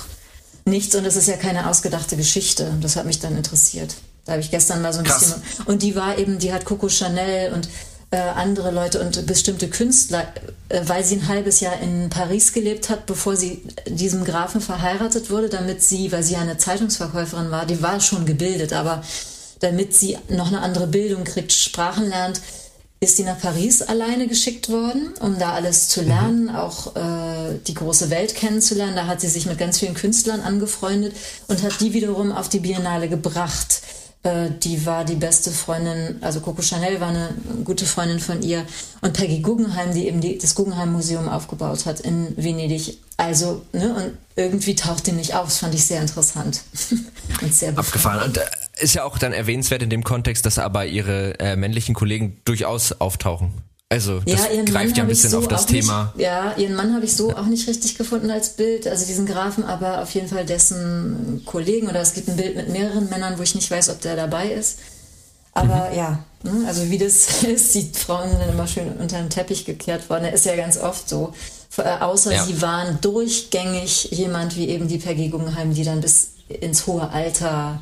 nichts. 0.65 0.93
Und 0.93 1.05
es 1.05 1.15
ist 1.15 1.27
ja 1.27 1.37
keine 1.37 1.67
ausgedachte 1.67 2.15
Geschichte. 2.15 2.71
Das 2.79 2.95
hat 2.95 3.07
mich 3.07 3.19
dann 3.19 3.35
interessiert. 3.35 3.95
Da 4.25 4.33
habe 4.33 4.41
ich 4.43 4.51
gestern 4.51 4.83
mal 4.83 4.93
so 4.93 4.99
ein 4.99 5.05
krass. 5.05 5.19
bisschen. 5.19 5.65
Und 5.65 5.81
die 5.81 5.95
war 5.95 6.19
eben, 6.19 6.37
die 6.37 6.53
hat 6.53 6.63
Coco 6.63 6.89
Chanel 6.89 7.53
und 7.53 7.67
äh, 8.11 8.17
andere 8.17 8.71
Leute 8.71 8.99
und 8.99 9.25
bestimmte 9.25 9.69
Künstler, 9.69 10.27
äh, 10.69 10.81
weil 10.85 11.03
sie 11.03 11.15
ein 11.15 11.27
halbes 11.27 11.61
Jahr 11.61 11.79
in 11.79 12.09
Paris 12.09 12.51
gelebt 12.51 12.89
hat, 12.89 13.05
bevor 13.05 13.35
sie 13.35 13.63
diesem 13.87 14.25
Grafen 14.25 14.61
verheiratet 14.61 15.29
wurde, 15.29 15.49
damit 15.49 15.81
sie, 15.81 16.11
weil 16.11 16.21
sie 16.21 16.33
ja 16.33 16.41
eine 16.41 16.57
Zeitungsverkäuferin 16.57 17.51
war, 17.51 17.65
die 17.65 17.81
war 17.81 17.99
schon 18.01 18.25
gebildet, 18.25 18.73
aber 18.73 19.01
damit 19.61 19.95
sie 19.95 20.17
noch 20.27 20.47
eine 20.47 20.61
andere 20.61 20.87
Bildung 20.87 21.23
kriegt, 21.23 21.53
Sprachen 21.53 22.09
lernt, 22.09 22.41
ist 22.99 23.17
sie 23.17 23.23
nach 23.23 23.39
Paris 23.39 23.81
alleine 23.81 24.27
geschickt 24.27 24.69
worden, 24.69 25.13
um 25.21 25.39
da 25.39 25.53
alles 25.53 25.87
zu 25.87 26.01
lernen, 26.01 26.43
mhm. 26.43 26.55
auch 26.55 26.95
äh, 26.95 27.57
die 27.65 27.73
große 27.73 28.11
Welt 28.11 28.35
kennenzulernen. 28.35 28.95
Da 28.95 29.07
hat 29.07 29.21
sie 29.21 29.27
sich 29.27 29.47
mit 29.47 29.57
ganz 29.57 29.79
vielen 29.79 29.95
Künstlern 29.95 30.41
angefreundet 30.41 31.15
und 31.47 31.63
hat 31.63 31.79
die 31.79 31.93
wiederum 31.93 32.31
auf 32.31 32.47
die 32.47 32.59
Biennale 32.59 33.09
gebracht. 33.09 33.81
Äh, 34.23 34.51
die 34.51 34.85
war 34.85 35.03
die 35.03 35.15
beste 35.15 35.49
Freundin, 35.49 36.17
also 36.21 36.41
Coco 36.41 36.61
Chanel 36.61 37.01
war 37.01 37.09
eine 37.09 37.33
gute 37.63 37.85
Freundin 37.87 38.19
von 38.19 38.43
ihr 38.43 38.65
und 39.01 39.13
Peggy 39.13 39.39
Guggenheim, 39.39 39.93
die 39.95 40.07
eben 40.07 40.21
die, 40.21 40.37
das 40.37 40.53
Guggenheim 40.53 40.91
Museum 40.91 41.27
aufgebaut 41.27 41.85
hat 41.87 42.01
in 42.01 42.35
Venedig. 42.37 42.99
Also, 43.17 43.63
ne, 43.73 43.93
und 43.93 44.17
irgendwie 44.35 44.75
taucht 44.75 45.07
die 45.07 45.11
nicht 45.11 45.33
auf. 45.33 45.45
Das 45.45 45.57
fand 45.57 45.73
ich 45.73 45.85
sehr 45.85 46.01
interessant 46.01 46.61
und 47.41 47.53
sehr. 47.53 47.75
Abgefahren. 47.77 48.29
Und 48.29 48.37
äh, 48.37 48.41
ist 48.79 48.93
ja 48.93 49.03
auch 49.05 49.17
dann 49.17 49.33
erwähnenswert 49.33 49.81
in 49.81 49.89
dem 49.89 50.03
Kontext, 50.03 50.45
dass 50.45 50.59
aber 50.59 50.85
ihre 50.85 51.39
äh, 51.39 51.55
männlichen 51.55 51.95
Kollegen 51.95 52.37
durchaus 52.45 52.93
auftauchen. 52.93 53.53
Also 53.91 54.21
das 54.21 54.47
ja, 54.49 54.63
greift 54.63 54.95
ja 54.95 55.03
ein 55.03 55.09
bisschen 55.09 55.31
so 55.31 55.39
auf 55.39 55.49
das 55.49 55.65
Thema. 55.65 56.13
Nicht, 56.15 56.25
ja, 56.25 56.55
ihren 56.55 56.75
Mann 56.75 56.95
habe 56.95 57.03
ich 57.03 57.13
so 57.13 57.35
auch 57.35 57.47
nicht 57.47 57.67
richtig 57.67 57.97
gefunden 57.97 58.31
als 58.31 58.51
Bild, 58.51 58.87
also 58.87 59.05
diesen 59.05 59.25
Grafen, 59.25 59.65
aber 59.65 60.01
auf 60.01 60.13
jeden 60.13 60.29
Fall 60.29 60.45
dessen 60.45 61.41
Kollegen 61.45 61.89
oder 61.89 61.99
es 61.99 62.13
gibt 62.13 62.29
ein 62.29 62.37
Bild 62.37 62.55
mit 62.55 62.69
mehreren 62.69 63.09
Männern, 63.09 63.37
wo 63.37 63.43
ich 63.43 63.53
nicht 63.53 63.69
weiß, 63.69 63.89
ob 63.89 63.99
der 63.99 64.15
dabei 64.15 64.49
ist. 64.49 64.79
Aber 65.53 65.89
mhm. 65.89 65.97
ja, 65.97 66.19
ne, 66.43 66.63
also 66.67 66.89
wie 66.89 66.97
das 66.97 67.43
ist, 67.43 67.75
die 67.75 67.91
Frauen 67.93 68.29
sind 68.29 68.39
dann 68.39 68.51
immer 68.51 68.65
schön 68.65 68.87
unter 68.97 69.17
den 69.17 69.29
Teppich 69.29 69.65
gekehrt 69.65 70.09
worden. 70.09 70.23
Das 70.23 70.35
ist 70.35 70.45
ja 70.45 70.55
ganz 70.55 70.77
oft 70.77 71.09
so. 71.09 71.33
Äh, 71.75 71.99
außer 71.99 72.31
ja. 72.31 72.45
sie 72.45 72.61
waren 72.61 72.97
durchgängig 73.01 74.09
jemand 74.11 74.55
wie 74.55 74.69
eben 74.69 74.87
die 74.87 74.99
Peggy 74.99 75.27
Guggenheim, 75.27 75.73
die 75.73 75.83
dann 75.83 75.99
bis 75.99 76.29
ins 76.47 76.87
hohe 76.87 77.09
Alter 77.09 77.81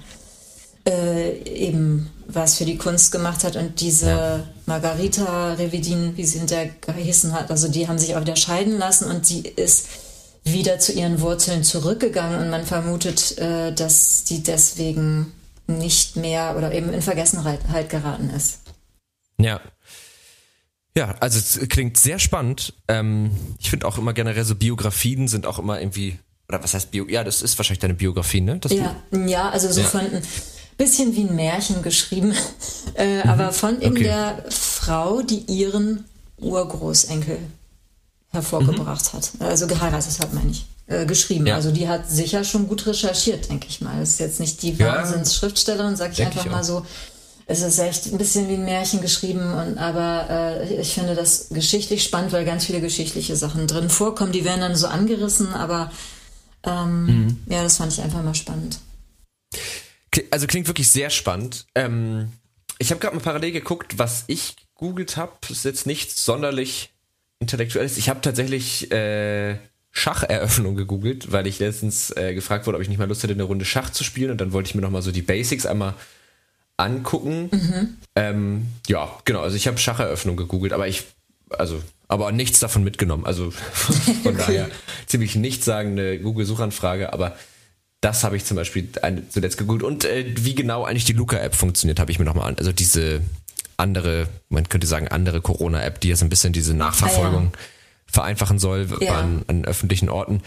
äh, 0.88 1.42
eben 1.44 2.10
was 2.28 2.58
für 2.58 2.66
die 2.66 2.78
Kunst 2.78 3.12
gemacht 3.12 3.44
hat 3.44 3.56
und 3.56 3.82
diese 3.82 4.08
ja. 4.08 4.44
Margarita 4.66 5.54
Revedin, 5.54 6.16
wie 6.16 6.26
sie 6.26 6.40
hinterher 6.40 6.70
geheißen 6.82 7.34
hat, 7.34 7.50
also 7.50 7.68
die 7.68 7.88
haben 7.88 7.98
sich 7.98 8.16
auch 8.16 8.22
wieder 8.22 8.36
scheiden 8.36 8.78
lassen 8.78 9.10
und 9.10 9.26
sie 9.26 9.42
ist 9.42 9.88
wieder 10.44 10.80
zu 10.80 10.94
ihren 10.94 11.22
Wurzeln 11.22 11.64
zurückgegangen 11.64 12.40
und 12.40 12.50
man 12.50 12.66
vermutet, 12.66 13.38
äh, 13.38 13.74
dass 13.74 14.24
die 14.24 14.44
deswegen 14.44 15.34
nicht 15.68 16.16
mehr 16.16 16.56
oder 16.58 16.74
eben 16.74 16.92
in 16.94 17.02
Vergessenheit 17.02 17.60
halt 17.72 17.90
geraten 17.90 18.30
ist. 18.30 18.60
Ja. 19.40 19.62
Ja, 20.98 21.16
also 21.20 21.40
es 21.40 21.70
klingt 21.70 21.98
sehr 21.98 22.20
spannend. 22.20 22.74
Ähm, 22.88 23.32
ich 23.60 23.70
finde 23.70 23.88
auch 23.88 23.98
immer 23.98 24.14
generell 24.14 24.44
so 24.44 24.56
Biografien 24.56 25.28
sind 25.28 25.46
auch 25.46 25.60
immer 25.60 25.80
irgendwie, 25.80 26.20
oder 26.48 26.64
was 26.64 26.74
heißt 26.74 26.92
Bio? 26.92 27.08
Ja, 27.08 27.24
das 27.24 27.42
ist 27.42 27.58
wahrscheinlich 27.58 27.80
deine 27.80 27.94
Biografie, 27.94 28.42
ne? 28.42 28.58
Das 28.58 28.72
ja, 28.72 28.96
ja, 29.12 29.50
also 29.50 29.72
so 29.72 29.82
ja. 29.82 29.88
von 29.88 30.08
bisschen 30.80 31.16
wie 31.16 31.26
ein 31.26 31.36
Märchen 31.36 31.84
geschrieben, 31.84 32.34
äh, 32.96 33.24
mhm. 33.24 33.30
aber 33.30 33.52
von 33.52 33.82
eben 33.82 33.96
okay. 33.96 34.04
der 34.06 34.46
Frau, 34.50 35.22
die 35.22 35.42
ihren 35.42 36.06
Urgroßenkel 36.38 37.38
hervorgebracht 38.32 39.14
mhm. 39.14 39.18
hat. 39.18 39.32
Also 39.40 39.68
geheiratet 39.68 40.20
hat, 40.20 40.34
meine 40.34 40.52
ich. 40.52 40.66
Äh, 40.88 41.06
geschrieben. 41.06 41.46
Ja. 41.46 41.56
Also 41.56 41.72
die 41.72 41.88
hat 41.88 42.10
sicher 42.10 42.44
schon 42.44 42.68
gut 42.68 42.88
recherchiert, 42.88 43.50
denke 43.50 43.68
ich 43.70 43.82
mal. 43.82 44.00
Das 44.00 44.12
ist 44.12 44.20
jetzt 44.20 44.40
nicht 44.40 44.62
die 44.64 44.74
ja. 44.74 44.96
Wahnsinnsschriftstellerin, 44.96 45.96
sag 45.96 46.14
ich 46.14 46.26
einfach 46.26 46.46
ich 46.46 46.52
mal 46.52 46.64
so. 46.64 46.84
Es 47.46 47.62
ist 47.62 47.78
echt 47.80 48.08
ein 48.08 48.18
bisschen 48.18 48.48
wie 48.48 48.54
ein 48.54 48.64
Märchen 48.64 49.02
geschrieben, 49.02 49.54
und, 49.54 49.78
aber 49.80 50.28
äh, 50.30 50.82
ich 50.82 50.94
finde 50.94 51.16
das 51.16 51.50
geschichtlich 51.50 52.04
spannend, 52.04 52.32
weil 52.32 52.46
ganz 52.46 52.66
viele 52.66 52.80
geschichtliche 52.80 53.36
Sachen 53.36 53.68
drin 53.68 53.90
vorkommen. 53.90 54.32
Die 54.32 54.46
werden 54.46 54.62
dann 54.62 54.76
so 54.76 54.88
angerissen, 54.88 55.54
aber 55.54 55.92
ähm, 56.64 57.06
mhm. 57.06 57.38
ja, 57.48 57.64
das 57.64 57.78
fand 57.78 57.92
ich 57.92 58.02
einfach 58.02 58.24
mal 58.24 58.36
spannend 58.36 58.80
also 60.32 60.48
klingt 60.48 60.68
wirklich 60.68 60.90
sehr 60.90 61.10
spannend. 61.10 61.66
Ähm, 61.76 62.32
ich 62.78 62.92
habe 62.92 63.00
gerade 63.00 63.16
mal 63.16 63.22
parallel 63.22 63.52
geguckt, 63.52 63.98
was 63.98 64.24
ich 64.28 64.56
googelt 64.76 65.18
habe. 65.18 65.34
Ist 65.50 65.66
jetzt 65.66 65.86
nichts 65.86 66.24
sonderlich 66.24 66.92
intellektuelles. 67.40 67.98
Ich 67.98 68.10
habe 68.10 68.22
tatsächlich 68.22 68.92
äh, 68.92 69.58
Schacheröffnung 69.92 70.76
gegoogelt, 70.76 71.32
weil 71.32 71.48
ich 71.48 71.60
letztens 71.60 72.12
äh, 72.12 72.34
gefragt 72.34 72.68
wurde, 72.68 72.78
ob 72.78 72.82
ich 72.82 72.90
nicht 72.90 72.98
mal 72.98 73.08
Lust 73.08 73.24
hätte, 73.24 73.34
eine 73.34 73.44
Runde 73.44 73.66
Schach 73.66 73.90
zu 73.90 74.04
spielen. 74.04 74.32
Und 74.32 74.40
dann 74.42 74.54
wollte 74.54 74.70
ich 74.70 74.76
mir 74.76 74.82
nochmal 74.82 75.02
so 75.02 75.12
die 75.12 75.22
Basics 75.22 75.66
einmal 75.66 75.94
angucken. 76.78 77.50
Mhm. 77.52 77.98
Ähm, 78.16 78.68
ja, 78.88 79.10
genau. 79.26 79.42
Also 79.42 79.56
ich 79.56 79.68
habe 79.68 79.78
Schacheröffnung 79.78 80.38
gegoogelt, 80.38 80.74
aber 80.74 80.88
ich, 80.88 81.04
also, 81.50 81.82
aber 82.08 82.32
nichts 82.32 82.60
davon 82.60 82.84
mitgenommen. 82.84 83.26
Also 83.26 83.52
von 83.52 83.96
okay. 84.24 84.36
daher 84.38 84.70
ziemlich 85.06 85.36
nichtssagende 85.36 86.20
Google-Suchanfrage, 86.20 87.12
aber 87.14 87.36
das 88.02 88.24
habe 88.24 88.38
ich 88.38 88.46
zum 88.46 88.56
Beispiel 88.56 88.90
zuletzt 89.30 89.58
gegoogelt. 89.58 89.84
Und 89.84 90.06
äh, 90.06 90.26
wie 90.38 90.56
genau 90.56 90.86
eigentlich 90.86 91.06
die 91.06 91.14
Luca-App 91.14 91.56
funktioniert, 91.56 92.00
habe 92.00 92.12
ich 92.12 92.20
mir 92.20 92.26
nochmal 92.26 92.48
an. 92.48 92.58
Also 92.58 92.72
diese 92.72 93.22
andere, 93.78 94.28
man 94.50 94.68
könnte 94.70 94.88
sagen, 94.88 95.08
andere 95.08 95.42
Corona-App, 95.42 96.00
die 96.00 96.10
ja 96.10 96.16
so 96.16 96.26
ein 96.26 96.30
bisschen 96.30 96.54
diese 96.54 96.74
Nachverfolgung 96.74 97.52
ah, 97.54 97.58
ja. 97.58 97.60
vereinfachen 98.08 98.60
soll 98.60 98.88
ja. 99.00 99.20
an, 99.20 99.44
an, 99.48 99.66
öffentlichen 99.66 100.10
Orten. 100.10 100.42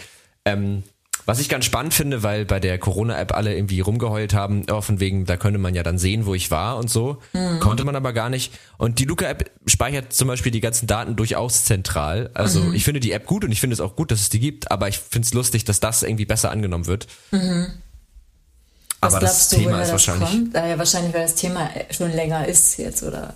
Ähm, 0.44 0.82
was 1.24 1.38
ich 1.38 1.48
ganz 1.48 1.64
spannend 1.64 1.94
finde, 1.94 2.22
weil 2.22 2.44
bei 2.44 2.58
der 2.58 2.78
Corona-App 2.78 3.34
alle 3.34 3.54
irgendwie 3.54 3.80
rumgeheult 3.80 4.34
haben, 4.34 4.64
oh, 4.70 4.80
von 4.80 5.00
wegen, 5.00 5.24
da 5.24 5.36
könnte 5.36 5.58
man 5.58 5.74
ja 5.74 5.82
dann 5.82 5.98
sehen, 5.98 6.26
wo 6.26 6.34
ich 6.34 6.50
war 6.50 6.76
und 6.76 6.90
so. 6.90 7.18
Mhm. 7.32 7.60
Konnte 7.60 7.84
man 7.84 7.94
aber 7.94 8.12
gar 8.12 8.28
nicht. 8.28 8.52
Und 8.78 8.98
die 8.98 9.04
Luca-App 9.04 9.50
speichert 9.66 10.12
zum 10.12 10.28
Beispiel 10.28 10.52
die 10.52 10.60
ganzen 10.60 10.86
Daten 10.86 11.16
durchaus 11.16 11.64
zentral. 11.64 12.30
Also 12.34 12.60
mhm. 12.60 12.74
ich 12.74 12.84
finde 12.84 13.00
die 13.00 13.12
App 13.12 13.26
gut 13.26 13.44
und 13.44 13.52
ich 13.52 13.60
finde 13.60 13.74
es 13.74 13.80
auch 13.80 13.94
gut, 13.94 14.10
dass 14.10 14.20
es 14.20 14.28
die 14.28 14.40
gibt, 14.40 14.70
aber 14.70 14.88
ich 14.88 14.98
finde 14.98 15.26
es 15.26 15.34
lustig, 15.34 15.64
dass 15.64 15.80
das 15.80 16.02
irgendwie 16.02 16.26
besser 16.26 16.50
angenommen 16.50 16.86
wird. 16.86 17.06
Mhm. 17.30 17.68
Aber 19.00 19.18
das 19.18 19.48
du, 19.48 19.56
Thema 19.56 19.82
ist 19.82 19.90
wahrscheinlich. 19.90 20.30
Kommt? 20.30 20.54
Ja, 20.54 20.78
wahrscheinlich, 20.78 21.12
weil 21.12 21.22
das 21.22 21.34
Thema 21.34 21.70
schon 21.90 22.12
länger 22.12 22.46
ist 22.46 22.78
jetzt, 22.78 23.02
oder? 23.02 23.34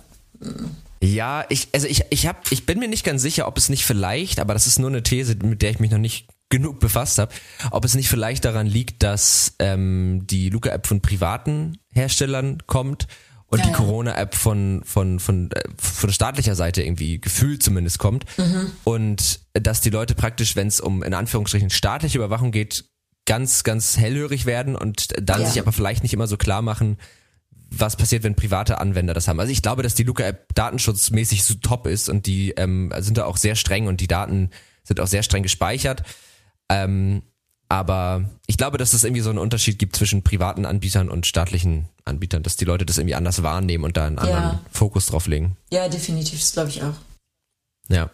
Ja, 1.01 1.45
ich, 1.49 1.67
also 1.73 1.87
ich, 1.87 2.05
ich 2.09 2.25
hab, 2.25 2.51
ich 2.51 2.65
bin 2.65 2.79
mir 2.79 2.87
nicht 2.87 3.03
ganz 3.03 3.21
sicher, 3.21 3.47
ob 3.47 3.57
es 3.57 3.69
nicht 3.69 3.85
vielleicht, 3.85 4.39
aber 4.39 4.53
das 4.53 4.65
ist 4.65 4.79
nur 4.79 4.89
eine 4.89 5.03
These, 5.03 5.35
mit 5.35 5.61
der 5.61 5.71
ich 5.71 5.79
mich 5.79 5.91
noch 5.91 5.97
nicht 5.97 6.27
genug 6.49 6.79
befasst 6.79 7.17
habe, 7.17 7.33
ob 7.71 7.83
es 7.83 7.95
nicht 7.95 8.09
vielleicht 8.09 8.45
daran 8.45 8.67
liegt, 8.67 9.03
dass 9.03 9.55
ähm, 9.59 10.25
die 10.27 10.49
Luca-App 10.49 10.87
von 10.87 11.01
privaten 11.01 11.77
Herstellern 11.91 12.63
kommt 12.67 13.07
und 13.47 13.59
ja, 13.59 13.65
die 13.65 13.71
Corona-App 13.71 14.35
von, 14.35 14.81
von, 14.85 15.19
von, 15.19 15.51
äh, 15.51 15.61
von 15.77 16.11
staatlicher 16.11 16.55
Seite 16.55 16.83
irgendwie 16.83 17.19
gefühlt 17.19 17.63
zumindest 17.63 17.97
kommt. 17.97 18.25
Mhm. 18.37 18.71
Und 18.83 19.39
dass 19.53 19.81
die 19.81 19.89
Leute 19.89 20.15
praktisch, 20.15 20.55
wenn 20.55 20.67
es 20.67 20.79
um 20.79 21.01
in 21.03 21.13
Anführungsstrichen 21.13 21.69
staatliche 21.69 22.17
Überwachung 22.17 22.51
geht, 22.51 22.85
ganz, 23.25 23.63
ganz 23.63 23.97
hellhörig 23.97 24.45
werden 24.45 24.75
und 24.75 25.07
dann 25.21 25.41
ja. 25.41 25.47
sich 25.47 25.59
aber 25.59 25.71
vielleicht 25.71 26.03
nicht 26.03 26.13
immer 26.13 26.27
so 26.27 26.37
klar 26.37 26.61
machen, 26.61 26.97
was 27.69 27.97
passiert, 27.97 28.23
wenn 28.23 28.35
private 28.35 28.79
Anwender 28.79 29.13
das 29.13 29.27
haben. 29.27 29.39
Also 29.39 29.51
ich 29.51 29.61
glaube, 29.61 29.83
dass 29.83 29.95
die 29.95 30.03
Luca-App 30.03 30.53
datenschutzmäßig 30.55 31.43
so 31.43 31.55
top 31.55 31.87
ist 31.87 32.09
und 32.09 32.25
die 32.25 32.51
ähm, 32.51 32.93
sind 32.99 33.17
da 33.17 33.25
auch 33.25 33.37
sehr 33.37 33.55
streng 33.55 33.87
und 33.87 33.99
die 33.99 34.07
Daten 34.07 34.51
sind 34.83 34.99
auch 35.01 35.07
sehr 35.07 35.23
streng 35.23 35.43
gespeichert. 35.43 36.03
Ähm, 36.69 37.21
aber 37.69 38.29
ich 38.45 38.57
glaube, 38.57 38.77
dass 38.77 38.93
es 38.93 39.03
irgendwie 39.03 39.21
so 39.21 39.29
einen 39.29 39.39
Unterschied 39.39 39.77
gibt 39.77 39.95
zwischen 39.95 40.23
privaten 40.23 40.65
Anbietern 40.65 41.09
und 41.09 41.25
staatlichen 41.25 41.89
Anbietern, 42.05 42.43
dass 42.43 42.55
die 42.55 42.65
Leute 42.65 42.85
das 42.85 42.97
irgendwie 42.97 43.15
anders 43.15 43.43
wahrnehmen 43.43 43.83
und 43.83 43.97
da 43.97 44.05
einen 44.05 44.19
anderen 44.19 44.43
ja. 44.43 44.59
Fokus 44.71 45.07
drauf 45.07 45.27
legen. 45.27 45.57
Ja, 45.71 45.89
definitiv, 45.89 46.39
das 46.39 46.53
glaube 46.53 46.69
ich 46.69 46.81
auch. 46.83 46.93
Ja. 47.89 48.09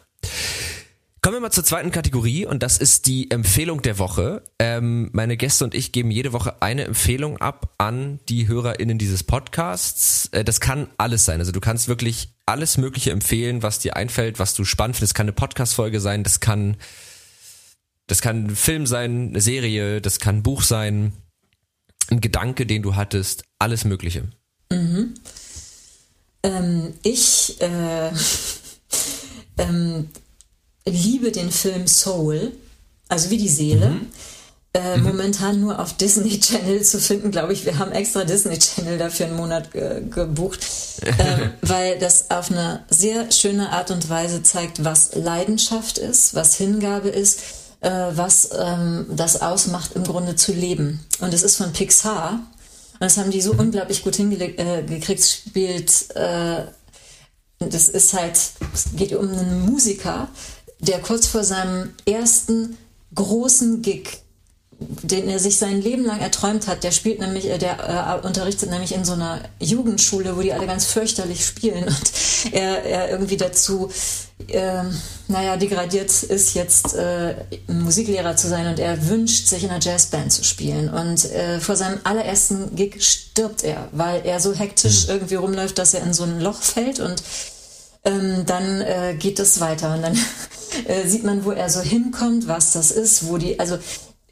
Kommen 1.22 1.38
wir 1.38 1.40
mal 1.40 1.52
zur 1.52 1.64
zweiten 1.64 1.92
Kategorie 1.92 2.46
und 2.46 2.64
das 2.64 2.78
ist 2.78 3.06
die 3.06 3.32
Empfehlung 3.32 3.82
der 3.82 3.98
Woche. 3.98 4.44
Ähm, 4.60 5.10
meine 5.14 5.38
Gäste 5.38 5.64
und 5.64 5.74
ich 5.74 5.94
geben 5.94 6.12
jede 6.12 6.34
Woche 6.34 6.62
eine 6.62 6.84
Empfehlung 6.84 7.38
ab 7.38 7.74
an 7.78 8.20
die 8.28 8.50
HörerInnen 8.50 8.98
dieses 8.98 9.24
Podcasts. 9.24 10.28
Äh, 10.34 10.44
das 10.44 10.60
kann 10.60 10.90
alles 10.98 11.24
sein. 11.24 11.40
Also 11.40 11.54
du 11.54 11.62
kannst 11.62 11.88
wirklich 11.88 12.34
alles 12.46 12.78
Mögliche 12.78 13.12
empfehlen, 13.12 13.64
was 13.64 13.80
dir 13.80 13.96
einfällt, 13.96 14.38
was 14.38 14.54
du 14.54 14.66
spannend 14.66 14.98
findest. 14.98 15.12
Das 15.12 15.16
kann 15.16 15.26
eine 15.26 15.32
Podcast-Folge 15.32 16.02
sein, 16.02 16.24
das 16.24 16.42
kann 16.42 16.76
das 18.08 18.22
kann 18.22 18.48
ein 18.48 18.56
Film 18.56 18.86
sein, 18.86 19.30
eine 19.30 19.42
Serie, 19.42 20.02
das 20.02 20.20
kann 20.20 20.38
ein 20.38 20.44
Buch 20.44 20.62
sein, 20.62 21.14
ein 22.10 22.22
Gedanke, 22.22 22.66
den 22.66 22.82
du 22.82 22.96
hattest, 22.96 23.44
alles 23.60 23.86
Mögliche. 23.86 24.24
Mhm. 24.72 25.14
Ähm, 26.44 26.94
ich 27.04 27.62
äh, 27.62 28.12
ähm, 29.58 30.10
liebe 30.86 31.32
den 31.32 31.52
Film 31.52 31.88
Soul, 31.88 32.52
also 33.08 33.30
wie 33.30 33.38
die 33.38 33.50
Seele. 33.50 33.90
Mhm. 33.90 34.08
Äh, 34.76 34.98
mhm. 34.98 35.04
Momentan 35.04 35.62
nur 35.62 35.80
auf 35.80 35.96
Disney 35.96 36.40
Channel 36.40 36.82
zu 36.82 37.00
finden, 37.00 37.30
glaube 37.30 37.54
ich. 37.54 37.64
Wir 37.64 37.78
haben 37.78 37.92
extra 37.92 38.24
Disney 38.24 38.58
Channel 38.58 38.98
dafür 38.98 39.28
einen 39.28 39.36
Monat 39.36 39.72
ge 39.72 40.02
gebucht, 40.10 40.66
äh, 41.04 41.50
weil 41.62 42.00
das 42.00 42.32
auf 42.32 42.50
eine 42.50 42.84
sehr 42.90 43.32
schöne 43.32 43.70
Art 43.70 43.92
und 43.92 44.10
Weise 44.10 44.42
zeigt, 44.42 44.84
was 44.84 45.14
Leidenschaft 45.14 46.00
ist, 46.00 46.34
was 46.34 46.56
Hingabe 46.56 47.10
ist 47.10 47.40
äh, 47.84 48.18
was 48.18 48.50
ähm, 48.58 49.06
das 49.10 49.42
ausmacht, 49.42 49.92
im 49.94 50.04
Grunde 50.04 50.36
zu 50.36 50.54
leben. 50.54 51.06
Und 51.20 51.34
es 51.34 51.44
ist 51.44 51.58
von 51.58 51.74
Pixar. 51.74 52.40
Und 52.94 53.02
das 53.02 53.18
haben 53.18 53.32
die 53.32 53.42
so 53.42 53.54
unglaublich 53.54 54.04
gut 54.04 54.16
hingekriegt. 54.16 54.60
Äh, 54.60 55.18
spielt, 55.18 56.16
äh, 56.16 56.64
das 57.60 57.90
ist 57.90 58.14
halt, 58.14 58.38
es 58.74 58.86
geht 58.96 59.14
um 59.14 59.30
einen 59.30 59.66
Musiker, 59.66 60.30
der 60.80 61.00
kurz 61.02 61.28
vor 61.28 61.44
seinem 61.44 61.94
ersten 62.06 62.78
großen 63.16 63.82
Gig 63.82 64.23
den 64.80 65.30
er 65.30 65.40
sich 65.40 65.58
sein 65.58 65.82
Leben 65.82 66.06
lang 66.06 66.20
erträumt 66.20 66.68
hat. 66.68 66.84
Der 66.84 66.92
spielt 66.92 67.20
nämlich, 67.20 67.50
äh, 67.50 67.58
der 67.58 68.22
äh, 68.24 68.26
unterrichtet 68.26 68.70
nämlich 68.70 68.94
in 68.94 69.06
so 69.06 69.14
einer 69.14 69.42
Jugendschule, 69.60 70.36
wo 70.38 70.42
die 70.42 70.54
alle 70.54 70.68
ganz 70.68 70.86
fürchterlich 70.86 71.46
spielen 71.46 71.84
und 71.88 72.54
er, 72.54 72.84
er 72.84 73.10
irgendwie 73.10 73.38
dazu, 73.38 73.90
äh, 74.48 74.84
naja, 75.28 75.58
degradiert 75.58 76.24
ist, 76.24 76.54
jetzt 76.54 76.96
äh, 76.96 77.36
Musiklehrer 77.68 78.36
zu 78.36 78.48
sein 78.48 78.68
und 78.68 78.80
er 78.80 79.08
wünscht 79.10 79.48
sich 79.48 79.64
in 79.64 79.70
einer 79.70 79.84
Jazzband 79.84 80.32
zu 80.32 80.44
spielen. 80.44 80.90
Und 80.90 81.26
äh, 81.32 81.60
vor 81.60 81.76
seinem 81.76 82.00
allerersten 82.04 82.76
Gig 82.76 83.04
stirbt 83.04 83.64
er, 83.64 83.88
weil 83.92 84.26
er 84.26 84.40
so 84.40 84.54
hektisch 84.54 85.08
mhm. 85.08 85.14
irgendwie 85.14 85.36
rumläuft, 85.36 85.78
dass 85.78 85.94
er 85.94 86.04
in 86.04 86.14
so 86.14 86.24
ein 86.24 86.40
Loch 86.40 86.62
fällt 86.62 87.00
und 87.00 87.24
ähm, 88.06 88.46
dann 88.46 88.82
äh, 88.82 89.16
geht 89.18 89.40
es 89.40 89.62
weiter 89.62 89.94
und 89.94 90.02
dann 90.02 90.18
äh, 90.88 91.08
sieht 91.08 91.24
man, 91.24 91.46
wo 91.46 91.52
er 91.52 91.70
so 91.70 91.82
hinkommt, 91.82 92.48
was 92.48 92.74
das 92.74 92.92
ist, 92.92 93.28
wo 93.28 93.38
die, 93.38 93.60
also 93.60 93.78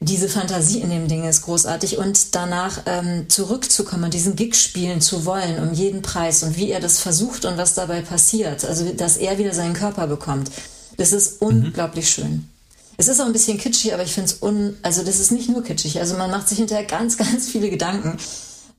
diese 0.03 0.27
Fantasie 0.27 0.81
in 0.81 0.89
dem 0.89 1.07
Ding 1.07 1.23
ist 1.27 1.43
großartig 1.43 1.99
und 1.99 2.33
danach 2.33 2.81
ähm, 2.87 3.29
zurückzukommen 3.29 4.05
und 4.05 4.15
diesen 4.15 4.35
Gig 4.35 4.55
spielen 4.55 4.99
zu 4.99 5.25
wollen 5.25 5.59
um 5.59 5.73
jeden 5.73 6.01
Preis 6.01 6.41
und 6.41 6.57
wie 6.57 6.71
er 6.71 6.79
das 6.79 6.99
versucht 6.99 7.45
und 7.45 7.57
was 7.57 7.75
dabei 7.75 8.01
passiert, 8.01 8.65
also 8.65 8.91
dass 8.93 9.17
er 9.17 9.37
wieder 9.37 9.53
seinen 9.53 9.75
Körper 9.75 10.07
bekommt, 10.07 10.49
das 10.97 11.13
ist 11.13 11.39
mhm. 11.41 11.47
unglaublich 11.47 12.09
schön. 12.09 12.49
Es 12.97 13.07
ist 13.07 13.19
auch 13.21 13.25
ein 13.25 13.33
bisschen 13.33 13.59
kitschig, 13.59 13.93
aber 13.93 14.01
ich 14.01 14.13
finde 14.13 14.31
es 14.31 14.41
un, 14.41 14.75
also 14.81 15.03
das 15.03 15.19
ist 15.19 15.31
nicht 15.31 15.49
nur 15.49 15.63
kitschig, 15.63 15.99
also 15.99 16.17
man 16.17 16.31
macht 16.31 16.49
sich 16.49 16.57
hinterher 16.57 16.85
ganz, 16.85 17.17
ganz 17.19 17.47
viele 17.47 17.69
Gedanken. 17.69 18.17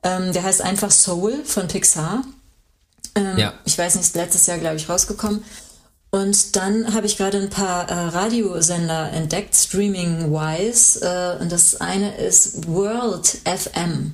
Ähm, 0.03 0.33
der 0.33 0.43
heißt 0.43 0.61
einfach 0.61 0.91
Soul 0.91 1.45
von 1.45 1.69
Pixar. 1.69 2.25
Ähm, 3.15 3.39
ja. 3.39 3.55
Ich 3.65 3.79
weiß 3.79 3.95
nicht, 3.95 4.07
ist 4.07 4.17
letztes 4.17 4.47
Jahr, 4.47 4.59
glaube 4.59 4.77
ich, 4.77 4.89
rausgekommen. 4.89 5.45
Und 6.15 6.57
dann 6.57 6.93
habe 6.93 7.07
ich 7.07 7.17
gerade 7.17 7.39
ein 7.39 7.49
paar 7.49 7.89
äh, 7.89 7.95
Radiosender 7.95 9.11
entdeckt, 9.13 9.55
streaming-wise. 9.55 11.01
Äh, 11.01 11.43
und 11.43 11.51
das 11.51 11.81
eine 11.81 12.15
ist 12.17 12.69
World 12.69 13.39
FM. 13.47 14.13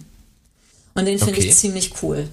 Und 0.95 1.05
den 1.07 1.19
finde 1.19 1.33
okay. 1.33 1.49
ich 1.49 1.57
ziemlich 1.57 2.01
cool. 2.03 2.29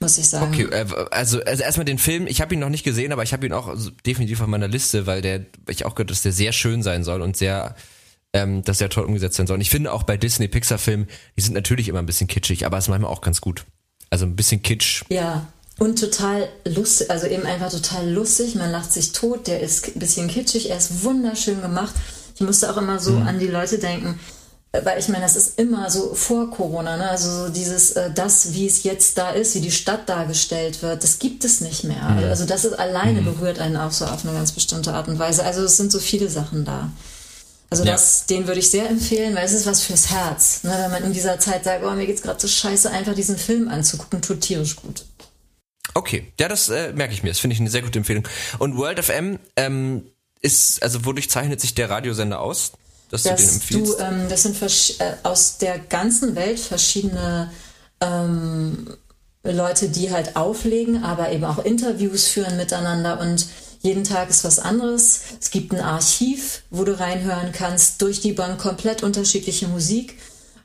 Muss 0.00 0.16
ich 0.16 0.28
sagen. 0.28 0.54
Okay, 0.54 0.68
äh, 0.70 0.86
also, 1.10 1.42
also 1.42 1.62
erstmal 1.62 1.84
den 1.84 1.98
Film, 1.98 2.26
ich 2.26 2.40
habe 2.40 2.54
ihn 2.54 2.60
noch 2.60 2.70
nicht 2.70 2.82
gesehen, 2.82 3.12
aber 3.12 3.22
ich 3.22 3.34
habe 3.34 3.44
ihn 3.44 3.52
auch 3.52 3.76
definitiv 4.06 4.40
auf 4.40 4.46
meiner 4.46 4.68
Liste, 4.68 5.06
weil 5.06 5.20
der, 5.20 5.44
ich 5.68 5.84
auch 5.84 5.94
gehört, 5.94 6.10
dass 6.10 6.22
der 6.22 6.32
sehr 6.32 6.52
schön 6.52 6.82
sein 6.82 7.04
soll 7.04 7.20
und 7.20 7.36
sehr, 7.36 7.76
ähm, 8.32 8.62
dass 8.62 8.78
der 8.78 8.88
toll 8.88 9.04
umgesetzt 9.04 9.36
sein 9.36 9.46
soll. 9.46 9.56
Und 9.56 9.62
ich 9.62 9.70
finde 9.70 9.92
auch 9.92 10.02
bei 10.02 10.16
Disney 10.16 10.48
Pixar 10.48 10.78
Filmen, 10.78 11.08
die 11.36 11.42
sind 11.42 11.52
natürlich 11.52 11.88
immer 11.88 11.98
ein 11.98 12.06
bisschen 12.06 12.26
kitschig, 12.26 12.64
aber 12.64 12.78
es 12.78 12.84
ist 12.84 12.88
manchmal 12.88 13.10
auch 13.10 13.20
ganz 13.20 13.42
gut. 13.42 13.66
Also 14.08 14.24
ein 14.24 14.36
bisschen 14.36 14.62
Kitsch. 14.62 15.02
Ja, 15.10 15.46
und 15.78 15.98
total 15.98 16.48
lustig, 16.64 17.10
also 17.10 17.26
eben 17.26 17.44
einfach 17.44 17.70
total 17.70 18.08
lustig. 18.10 18.54
Man 18.54 18.70
lacht 18.70 18.92
sich 18.92 19.12
tot, 19.12 19.46
der 19.46 19.60
ist 19.60 19.86
ein 19.88 19.98
bisschen 19.98 20.28
kitschig, 20.28 20.70
er 20.70 20.78
ist 20.78 21.04
wunderschön 21.04 21.60
gemacht. 21.60 21.94
Ich 22.34 22.40
musste 22.40 22.70
auch 22.70 22.76
immer 22.78 22.98
so 22.98 23.12
mhm. 23.12 23.26
an 23.26 23.38
die 23.38 23.46
Leute 23.46 23.78
denken, 23.78 24.18
äh, 24.72 24.84
weil 24.84 24.98
ich 24.98 25.08
meine, 25.08 25.24
das 25.24 25.36
ist 25.36 25.58
immer 25.58 25.90
so 25.90 26.14
vor 26.14 26.50
Corona, 26.50 26.96
ne? 26.96 27.10
also 27.10 27.44
so 27.44 27.48
dieses, 27.50 27.92
äh, 27.92 28.10
das, 28.10 28.54
wie 28.54 28.66
es 28.66 28.84
jetzt 28.84 29.18
da 29.18 29.30
ist, 29.30 29.54
wie 29.54 29.60
die 29.60 29.70
Stadt 29.70 30.08
dargestellt 30.08 30.82
wird, 30.82 31.04
das 31.04 31.18
gibt 31.18 31.44
es 31.44 31.60
nicht 31.60 31.84
mehr. 31.84 32.08
Mhm. 32.08 32.24
Also 32.24 32.46
das 32.46 32.64
ist 32.64 32.78
alleine 32.78 33.20
mhm. 33.20 33.26
berührt 33.26 33.58
einen 33.58 33.76
auch 33.76 33.92
so 33.92 34.06
auf 34.06 34.24
eine 34.24 34.34
ganz 34.34 34.52
bestimmte 34.52 34.94
Art 34.94 35.08
und 35.08 35.18
Weise. 35.18 35.44
Also 35.44 35.62
es 35.62 35.76
sind 35.76 35.92
so 35.92 35.98
viele 35.98 36.30
Sachen 36.30 36.64
da. 36.64 36.90
Also 37.68 37.84
ja. 37.84 37.92
das, 37.92 38.26
den 38.26 38.46
würde 38.46 38.60
ich 38.60 38.70
sehr 38.70 38.88
empfehlen, 38.88 39.34
weil 39.34 39.44
es 39.44 39.52
ist 39.52 39.66
was 39.66 39.82
fürs 39.82 40.08
Herz. 40.08 40.62
Ne? 40.62 40.74
Wenn 40.78 40.90
man 40.90 41.04
in 41.04 41.12
dieser 41.12 41.38
Zeit 41.38 41.64
sagt, 41.64 41.84
oh, 41.84 41.90
mir 41.90 42.06
geht's 42.06 42.22
gerade 42.22 42.40
so 42.40 42.48
scheiße, 42.48 42.90
einfach 42.90 43.14
diesen 43.14 43.36
Film 43.36 43.68
anzugucken, 43.68 44.22
tut 44.22 44.40
tierisch 44.40 44.76
gut. 44.76 45.04
Okay, 45.96 46.30
ja, 46.38 46.48
das 46.48 46.68
äh, 46.68 46.92
merke 46.92 47.14
ich 47.14 47.22
mir. 47.22 47.30
Das 47.30 47.38
finde 47.38 47.54
ich 47.54 47.60
eine 47.60 47.70
sehr 47.70 47.80
gute 47.80 47.98
Empfehlung. 47.98 48.28
Und 48.58 48.76
World 48.76 49.02
FM 49.02 49.38
ähm, 49.56 50.06
ist, 50.42 50.82
also 50.82 51.06
wodurch 51.06 51.30
zeichnet 51.30 51.58
sich 51.58 51.74
der 51.74 51.88
Radiosender 51.88 52.40
aus, 52.40 52.72
dass, 53.10 53.22
dass 53.22 53.36
du 53.36 53.42
den 53.42 53.54
empfiehlst? 53.54 53.98
Du, 53.98 54.04
ähm, 54.04 54.28
das 54.28 54.42
sind 54.42 54.60
äh, 54.60 55.14
aus 55.22 55.56
der 55.56 55.78
ganzen 55.78 56.36
Welt 56.36 56.60
verschiedene 56.60 57.50
ähm, 58.02 58.94
Leute, 59.42 59.88
die 59.88 60.10
halt 60.10 60.36
auflegen, 60.36 61.02
aber 61.02 61.32
eben 61.32 61.44
auch 61.44 61.64
Interviews 61.64 62.26
führen 62.26 62.58
miteinander 62.58 63.18
und 63.18 63.46
jeden 63.80 64.04
Tag 64.04 64.28
ist 64.28 64.44
was 64.44 64.58
anderes. 64.58 65.20
Es 65.40 65.50
gibt 65.50 65.72
ein 65.72 65.80
Archiv, 65.80 66.62
wo 66.68 66.84
du 66.84 66.98
reinhören 66.98 67.52
kannst, 67.52 68.02
durch 68.02 68.20
die 68.20 68.32
Bank 68.32 68.58
komplett 68.58 69.02
unterschiedliche 69.02 69.68
Musik 69.68 70.18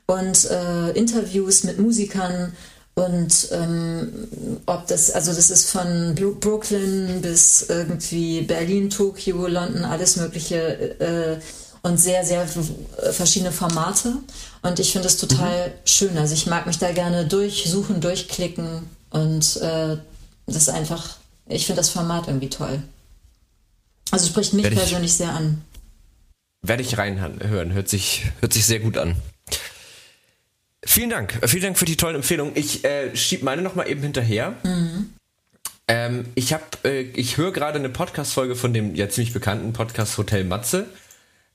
und 0.04 0.50
äh, 0.50 0.90
Interviews 0.90 1.64
mit 1.64 1.78
Musikern, 1.78 2.54
und 2.94 3.48
ähm, 3.52 4.28
ob 4.66 4.86
das, 4.86 5.10
also 5.12 5.32
das 5.32 5.50
ist 5.50 5.70
von 5.70 6.14
Brooklyn 6.14 7.22
bis 7.22 7.62
irgendwie 7.68 8.42
Berlin, 8.42 8.90
Tokio, 8.90 9.46
London, 9.46 9.84
alles 9.84 10.16
Mögliche 10.16 11.00
äh, 11.00 11.40
und 11.82 11.98
sehr, 11.98 12.24
sehr 12.24 12.46
verschiedene 13.12 13.50
Formate. 13.50 14.14
Und 14.60 14.78
ich 14.78 14.92
finde 14.92 15.08
es 15.08 15.16
total 15.16 15.68
mhm. 15.68 15.72
schön. 15.84 16.18
Also 16.18 16.34
ich 16.34 16.46
mag 16.46 16.66
mich 16.66 16.78
da 16.78 16.92
gerne 16.92 17.26
durchsuchen, 17.26 18.00
durchklicken 18.00 18.90
und 19.10 19.56
äh, 19.56 19.96
das 20.46 20.56
ist 20.56 20.68
einfach, 20.68 21.16
ich 21.46 21.66
finde 21.66 21.80
das 21.80 21.88
Format 21.88 22.28
irgendwie 22.28 22.50
toll. 22.50 22.82
Also 24.10 24.26
spricht 24.26 24.52
mich 24.52 24.70
persönlich 24.70 25.14
sehr 25.14 25.32
an. 25.32 25.62
Werde 26.60 26.82
ich 26.82 26.98
reinhören, 26.98 27.72
hört 27.72 27.88
sich, 27.88 28.30
hört 28.40 28.52
sich 28.52 28.66
sehr 28.66 28.80
gut 28.80 28.98
an. 28.98 29.16
Vielen 30.84 31.10
Dank. 31.10 31.38
Vielen 31.46 31.62
Dank 31.62 31.78
für 31.78 31.84
die 31.84 31.96
tollen 31.96 32.16
Empfehlungen. 32.16 32.56
Ich 32.56 32.84
äh, 32.84 33.14
schieb 33.14 33.42
meine 33.42 33.62
noch 33.62 33.74
mal 33.74 33.88
eben 33.88 34.02
hinterher. 34.02 34.54
Mhm. 34.64 35.10
Ähm, 35.88 36.26
ich 36.34 36.52
habe, 36.52 36.64
äh, 36.84 37.02
ich 37.14 37.36
höre 37.36 37.52
gerade 37.52 37.78
eine 37.78 37.88
Podcast-Folge 37.88 38.56
von 38.56 38.72
dem 38.72 38.94
ja 38.94 39.08
ziemlich 39.08 39.32
bekannten 39.32 39.72
Podcast 39.72 40.18
Hotel 40.18 40.44
Matze. 40.44 40.86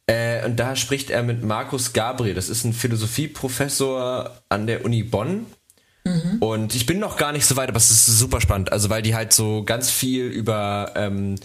Äh, 0.05 0.45
und 0.45 0.57
da 0.57 0.75
spricht 0.75 1.09
er 1.09 1.23
mit 1.23 1.43
Markus 1.43 1.91
Gabriel. 1.91 2.33
Das 2.33 2.47
ist 2.47 2.63
ein 2.63 2.73
Philosophieprofessor 2.73 4.41
an 4.47 4.67
der 4.67 4.85
Uni 4.85 5.03
Bonn. 5.03 5.45
Mhm. 6.05 6.37
Und 6.39 6.75
ich 6.75 6.85
bin 6.85 6.99
noch 6.99 7.17
gar 7.17 7.33
nicht 7.33 7.45
so 7.45 7.57
weit, 7.57 7.67
aber 7.67 7.77
es 7.77 7.91
ist 7.91 8.05
super 8.05 8.39
spannend. 8.39 8.71
Also 8.71 8.89
weil 8.89 9.01
die 9.01 9.15
halt 9.15 9.33
so 9.33 9.63
ganz 9.63 9.89
viel 9.89 10.25
über 10.25 10.93
ähm, 10.95 11.35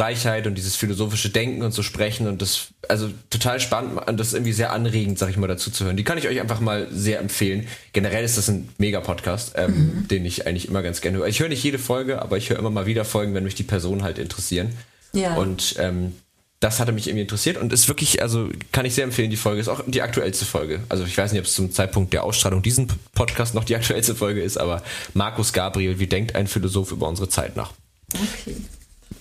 Gleichheit 0.00 0.46
und 0.46 0.54
dieses 0.54 0.76
philosophische 0.76 1.28
Denken 1.28 1.60
und 1.60 1.72
so 1.72 1.82
sprechen 1.82 2.26
und 2.26 2.40
das, 2.40 2.68
also 2.88 3.10
total 3.28 3.60
spannend 3.60 4.00
und 4.08 4.18
das 4.18 4.28
ist 4.28 4.32
irgendwie 4.32 4.54
sehr 4.54 4.72
anregend, 4.72 5.18
sag 5.18 5.28
ich 5.28 5.36
mal, 5.36 5.46
dazu 5.46 5.70
zu 5.70 5.84
hören. 5.84 5.98
Die 5.98 6.04
kann 6.04 6.16
ich 6.16 6.26
euch 6.26 6.40
einfach 6.40 6.60
mal 6.60 6.88
sehr 6.90 7.20
empfehlen. 7.20 7.66
Generell 7.92 8.24
ist 8.24 8.38
das 8.38 8.48
ein 8.48 8.70
Mega-Podcast, 8.78 9.52
ähm, 9.56 9.72
mhm. 9.74 10.08
den 10.08 10.24
ich 10.24 10.46
eigentlich 10.46 10.68
immer 10.68 10.82
ganz 10.82 11.02
gerne 11.02 11.18
höre. 11.18 11.26
Ich 11.26 11.40
höre 11.40 11.50
nicht 11.50 11.62
jede 11.62 11.78
Folge, 11.78 12.22
aber 12.22 12.38
ich 12.38 12.48
höre 12.48 12.58
immer 12.58 12.70
mal 12.70 12.86
wieder 12.86 13.04
Folgen, 13.04 13.34
wenn 13.34 13.44
mich 13.44 13.56
die 13.56 13.62
Personen 13.62 14.02
halt 14.02 14.16
interessieren. 14.16 14.70
Ja. 15.12 15.34
Und 15.34 15.74
ähm, 15.78 16.14
das 16.60 16.80
hatte 16.80 16.92
mich 16.92 17.06
irgendwie 17.06 17.24
interessiert 17.24 17.58
und 17.58 17.70
ist 17.70 17.86
wirklich, 17.86 18.22
also 18.22 18.48
kann 18.72 18.86
ich 18.86 18.94
sehr 18.94 19.04
empfehlen, 19.04 19.28
die 19.28 19.36
Folge 19.36 19.60
ist 19.60 19.68
auch 19.68 19.82
die 19.86 20.00
aktuellste 20.00 20.46
Folge. 20.46 20.80
Also 20.88 21.04
ich 21.04 21.18
weiß 21.18 21.32
nicht, 21.32 21.40
ob 21.40 21.46
es 21.46 21.54
zum 21.54 21.72
Zeitpunkt 21.72 22.14
der 22.14 22.24
Ausstrahlung 22.24 22.62
diesen 22.62 22.88
Podcast 23.12 23.54
noch 23.54 23.64
die 23.64 23.76
aktuellste 23.76 24.14
Folge 24.14 24.40
ist, 24.40 24.56
aber 24.56 24.82
Markus 25.12 25.52
Gabriel, 25.52 25.98
wie 25.98 26.06
denkt 26.06 26.36
ein 26.36 26.46
Philosoph 26.46 26.90
über 26.90 27.06
unsere 27.06 27.28
Zeit 27.28 27.54
nach? 27.54 27.74
Okay. 28.14 28.56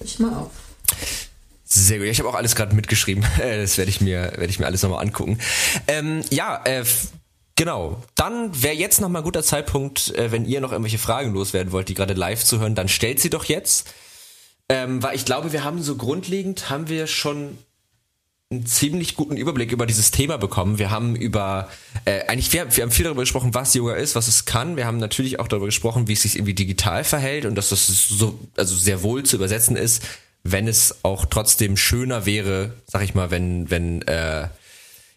Ich 0.01 0.19
mal 0.19 0.34
auf. 0.34 0.68
Sehr 1.63 1.99
gut. 1.99 2.07
Ich 2.07 2.19
habe 2.19 2.29
auch 2.29 2.35
alles 2.35 2.55
gerade 2.55 2.75
mitgeschrieben. 2.75 3.23
Das 3.37 3.77
werde 3.77 3.89
ich 3.89 4.01
mir 4.01 4.33
werde 4.35 4.47
ich 4.47 4.59
mir 4.59 4.65
alles 4.65 4.81
nochmal 4.81 5.05
angucken. 5.05 5.39
Ähm, 5.87 6.21
ja, 6.31 6.61
äh, 6.65 6.83
genau. 7.55 8.01
Dann 8.15 8.61
wäre 8.61 8.75
jetzt 8.75 9.01
nochmal 9.01 9.21
ein 9.21 9.25
guter 9.25 9.43
Zeitpunkt, 9.43 10.15
äh, 10.15 10.31
wenn 10.31 10.45
ihr 10.45 10.61
noch 10.61 10.71
irgendwelche 10.71 10.97
Fragen 10.97 11.33
loswerden 11.33 11.71
wollt, 11.71 11.89
die 11.89 11.93
gerade 11.93 12.15
live 12.15 12.43
zu 12.43 12.59
hören, 12.59 12.75
dann 12.75 12.89
stellt 12.89 13.19
sie 13.19 13.29
doch 13.29 13.45
jetzt. 13.45 13.93
Ähm, 14.67 15.01
weil 15.01 15.15
ich 15.15 15.25
glaube, 15.25 15.51
wir 15.51 15.63
haben 15.63 15.81
so 15.81 15.95
grundlegend 15.95 16.69
haben 16.69 16.89
wir 16.89 17.07
schon 17.07 17.57
einen 18.51 18.65
ziemlich 18.65 19.15
guten 19.15 19.37
Überblick 19.37 19.71
über 19.71 19.85
dieses 19.85 20.09
Thema 20.09 20.37
bekommen. 20.37 20.79
Wir 20.79 20.89
haben 20.89 21.15
über, 21.15 21.69
äh, 22.05 22.25
eigentlich, 22.27 22.51
wir, 22.51 22.75
wir 22.75 22.83
haben 22.83 22.91
viel 22.91 23.03
darüber 23.03 23.21
gesprochen, 23.21 23.53
was 23.53 23.75
Yoga 23.75 23.93
ist, 23.93 24.15
was 24.15 24.27
es 24.27 24.45
kann. 24.45 24.75
Wir 24.75 24.87
haben 24.87 24.97
natürlich 24.97 25.39
auch 25.39 25.47
darüber 25.47 25.67
gesprochen, 25.67 26.07
wie 26.07 26.13
es 26.13 26.23
sich 26.23 26.35
irgendwie 26.35 26.55
digital 26.55 27.03
verhält 27.03 27.45
und 27.45 27.53
dass 27.53 27.69
das 27.69 27.85
so, 27.85 28.39
also 28.57 28.75
sehr 28.75 29.03
wohl 29.03 29.21
zu 29.21 29.35
übersetzen 29.35 29.75
ist, 29.75 30.03
wenn 30.43 30.67
es 30.67 31.03
auch 31.03 31.25
trotzdem 31.25 31.77
schöner 31.77 32.25
wäre, 32.25 32.73
sag 32.87 33.03
ich 33.03 33.13
mal, 33.13 33.31
wenn, 33.31 33.69
wenn 33.69 34.01
äh, 34.03 34.47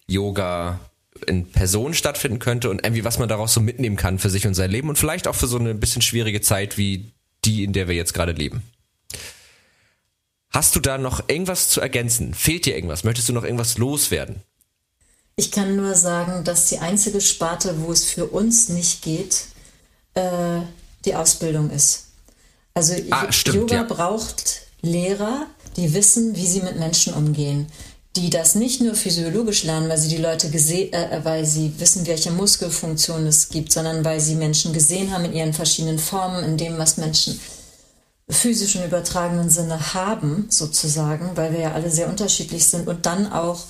Yoga 0.07 0.81
in 1.27 1.51
Person 1.51 1.95
stattfinden 1.95 2.39
könnte 2.39 2.71
und 2.71 2.85
irgendwie, 2.85 3.05
was 3.05 3.19
man 3.19 3.29
daraus 3.29 3.55
so 3.55 3.61
mitnehmen 3.61 3.97
kann 3.97 4.19
für 4.19 4.31
sich 4.31 4.47
und 4.47 4.55
sein 4.55 4.71
Leben 4.71 4.89
und 4.89 4.99
vielleicht 4.99 5.29
auch 5.29 5.35
für 5.35 5.47
so 5.47 5.59
eine 5.59 5.75
bisschen 5.75 6.03
schwierige 6.03 6.41
Zeit 6.41 6.79
wie 6.79 7.13
die, 7.45 7.65
in 7.65 7.73
der 7.73 7.89
wir 7.89 7.95
jetzt 7.95 8.15
gerade 8.15 8.33
leben. 8.33 8.63
Hast 10.51 10.77
du 10.77 10.81
da 10.81 10.99
noch 10.99 11.29
irgendwas 11.29 11.71
zu 11.71 11.81
ergänzen? 11.81 12.35
Fehlt 12.35 12.67
dir 12.67 12.75
irgendwas? 12.75 13.05
Möchtest 13.05 13.29
du 13.29 13.33
noch 13.33 13.45
irgendwas 13.45 13.79
loswerden? 13.79 14.43
Ich 15.37 15.51
kann 15.51 15.77
nur 15.77 15.95
sagen, 15.95 16.45
dass 16.45 16.69
die 16.69 16.79
einzige 16.79 17.21
Sparte, 17.21 17.81
wo 17.81 17.91
es 17.91 18.05
für 18.05 18.27
uns 18.27 18.69
nicht 18.69 19.03
geht, 19.03 19.47
äh, 20.15 20.61
die 21.07 21.15
Ausbildung 21.15 21.71
ist. 21.71 22.09
Also 22.75 22.95
ah, 23.11 23.33
stimmt, 23.33 23.57
Yoga 23.57 23.77
ja. 23.77 23.83
braucht 23.85 24.63
Lehrer, 24.83 25.47
die 25.77 25.95
wissen, 25.95 26.37
wie 26.37 26.47
sie 26.47 26.61
mit 26.61 26.79
Menschen 26.79 27.15
umgehen, 27.15 27.67
die 28.17 28.29
das 28.29 28.55
nicht 28.55 28.81
nur 28.81 28.95
physiologisch 28.95 29.65
lernen, 29.65 29.89
weil 29.89 29.99
sie 29.99 30.09
die 30.09 30.23
Leute 30.23 30.51
gesehen, 30.51 30.93
äh, 30.93 31.17
äh, 31.17 31.25
weil 31.25 31.47
sie 31.47 31.73
wissen, 31.79 32.07
welche 32.07 32.31
Muskelfunktion 32.31 33.27
es 33.27 33.49
gibt, 33.49 33.73
sondern 33.73 34.05
weil 34.05 34.21
sie 34.21 34.35
Menschen 34.35 34.73
gesehen 34.73 35.13
haben 35.13 35.25
in 35.25 35.33
ihren 35.33 35.55
verschiedenen 35.55 35.99
Formen, 35.99 36.45
in 36.45 36.57
dem, 36.57 36.77
was 36.79 36.99
Menschen 36.99 37.41
physischen 38.29 38.85
übertragenen 38.85 39.51
Sinne 39.51 39.95
haben, 39.95 40.47
sozusagen, 40.49 41.37
weil 41.37 41.53
wir 41.53 41.61
ja 41.61 41.73
alle 41.73 41.91
sehr 41.91 42.09
unterschiedlich 42.09 42.67
sind. 42.67 42.87
Und 42.87 43.07
dann 43.07 43.33
auch 43.33 43.61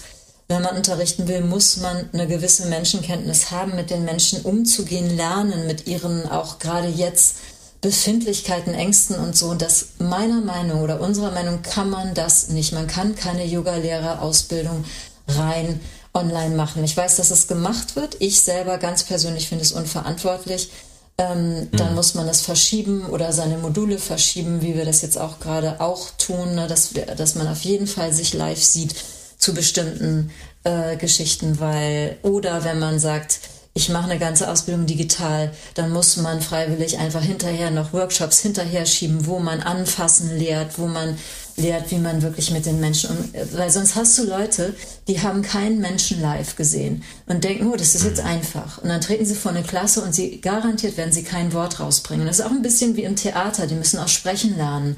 wenn 0.48 0.62
man 0.62 0.76
unterrichten 0.76 1.28
will, 1.28 1.40
muss 1.40 1.78
man 1.78 2.10
eine 2.12 2.26
gewisse 2.26 2.66
Menschenkenntnis 2.66 3.50
haben, 3.50 3.74
mit 3.74 3.88
den 3.88 4.04
Menschen 4.04 4.42
umzugehen, 4.42 5.16
lernen, 5.16 5.66
mit 5.66 5.86
ihren 5.86 6.28
auch 6.28 6.58
gerade 6.58 6.88
jetzt 6.88 7.36
Befindlichkeiten, 7.82 8.72
Ängsten 8.72 9.16
und 9.16 9.36
so. 9.36 9.48
Und 9.48 9.60
das 9.60 9.88
meiner 9.98 10.40
Meinung 10.40 10.80
oder 10.80 11.00
unserer 11.00 11.32
Meinung 11.32 11.62
kann 11.62 11.90
man 11.90 12.14
das 12.14 12.48
nicht. 12.48 12.72
Man 12.72 12.86
kann 12.86 13.14
keine 13.16 13.44
Yoga-Lehrerausbildung 13.44 14.84
rein 15.28 15.80
online 16.14 16.54
machen. 16.54 16.84
Ich 16.84 16.96
weiß, 16.96 17.16
dass 17.16 17.30
es 17.30 17.48
gemacht 17.48 17.96
wird. 17.96 18.16
Ich 18.20 18.40
selber 18.40 18.78
ganz 18.78 19.02
persönlich 19.02 19.48
finde 19.48 19.64
es 19.64 19.72
unverantwortlich. 19.72 20.70
Ähm, 21.18 21.54
mhm. 21.54 21.68
Dann 21.72 21.94
muss 21.94 22.14
man 22.14 22.28
es 22.28 22.40
verschieben 22.42 23.06
oder 23.06 23.32
seine 23.32 23.58
Module 23.58 23.98
verschieben, 23.98 24.62
wie 24.62 24.74
wir 24.74 24.84
das 24.84 25.02
jetzt 25.02 25.18
auch 25.18 25.40
gerade 25.40 25.80
auch 25.80 26.10
tun, 26.18 26.54
ne? 26.54 26.68
dass, 26.68 26.90
dass 27.16 27.34
man 27.34 27.48
auf 27.48 27.62
jeden 27.62 27.86
Fall 27.86 28.12
sich 28.12 28.32
live 28.32 28.62
sieht 28.62 28.94
zu 29.38 29.54
bestimmten 29.54 30.30
äh, 30.62 30.96
Geschichten, 30.96 31.58
weil, 31.58 32.16
oder 32.22 32.62
wenn 32.62 32.78
man 32.78 33.00
sagt, 33.00 33.40
ich 33.74 33.88
mache 33.88 34.10
eine 34.10 34.18
ganze 34.18 34.50
Ausbildung 34.50 34.84
digital, 34.84 35.50
dann 35.74 35.92
muss 35.92 36.18
man 36.18 36.42
freiwillig 36.42 36.98
einfach 36.98 37.22
hinterher 37.22 37.70
noch 37.70 37.94
Workshops 37.94 38.40
hinterher 38.40 38.84
schieben, 38.84 39.26
wo 39.26 39.38
man 39.38 39.60
anfassen 39.60 40.36
lehrt, 40.36 40.78
wo 40.78 40.86
man 40.86 41.16
lehrt, 41.56 41.90
wie 41.90 41.98
man 41.98 42.20
wirklich 42.20 42.50
mit 42.50 42.66
den 42.66 42.80
Menschen 42.80 43.10
um, 43.10 43.34
weil 43.56 43.70
sonst 43.70 43.96
hast 43.96 44.18
du 44.18 44.24
Leute, 44.24 44.74
die 45.08 45.22
haben 45.22 45.40
keinen 45.40 45.80
Menschen 45.80 46.20
live 46.20 46.56
gesehen 46.56 47.02
und 47.26 47.44
denken, 47.44 47.70
oh, 47.72 47.76
das 47.76 47.94
ist 47.94 48.04
jetzt 48.04 48.20
einfach. 48.20 48.78
Und 48.78 48.90
dann 48.90 49.00
treten 49.00 49.24
sie 49.24 49.34
vor 49.34 49.52
eine 49.52 49.62
Klasse 49.62 50.02
und 50.02 50.14
sie 50.14 50.40
garantiert 50.42 50.98
werden 50.98 51.12
sie 51.12 51.24
kein 51.24 51.54
Wort 51.54 51.80
rausbringen. 51.80 52.26
Das 52.26 52.40
ist 52.40 52.44
auch 52.44 52.50
ein 52.50 52.62
bisschen 52.62 52.96
wie 52.96 53.04
im 53.04 53.16
Theater, 53.16 53.66
die 53.66 53.74
müssen 53.74 53.98
auch 53.98 54.08
sprechen 54.08 54.56
lernen. 54.56 54.96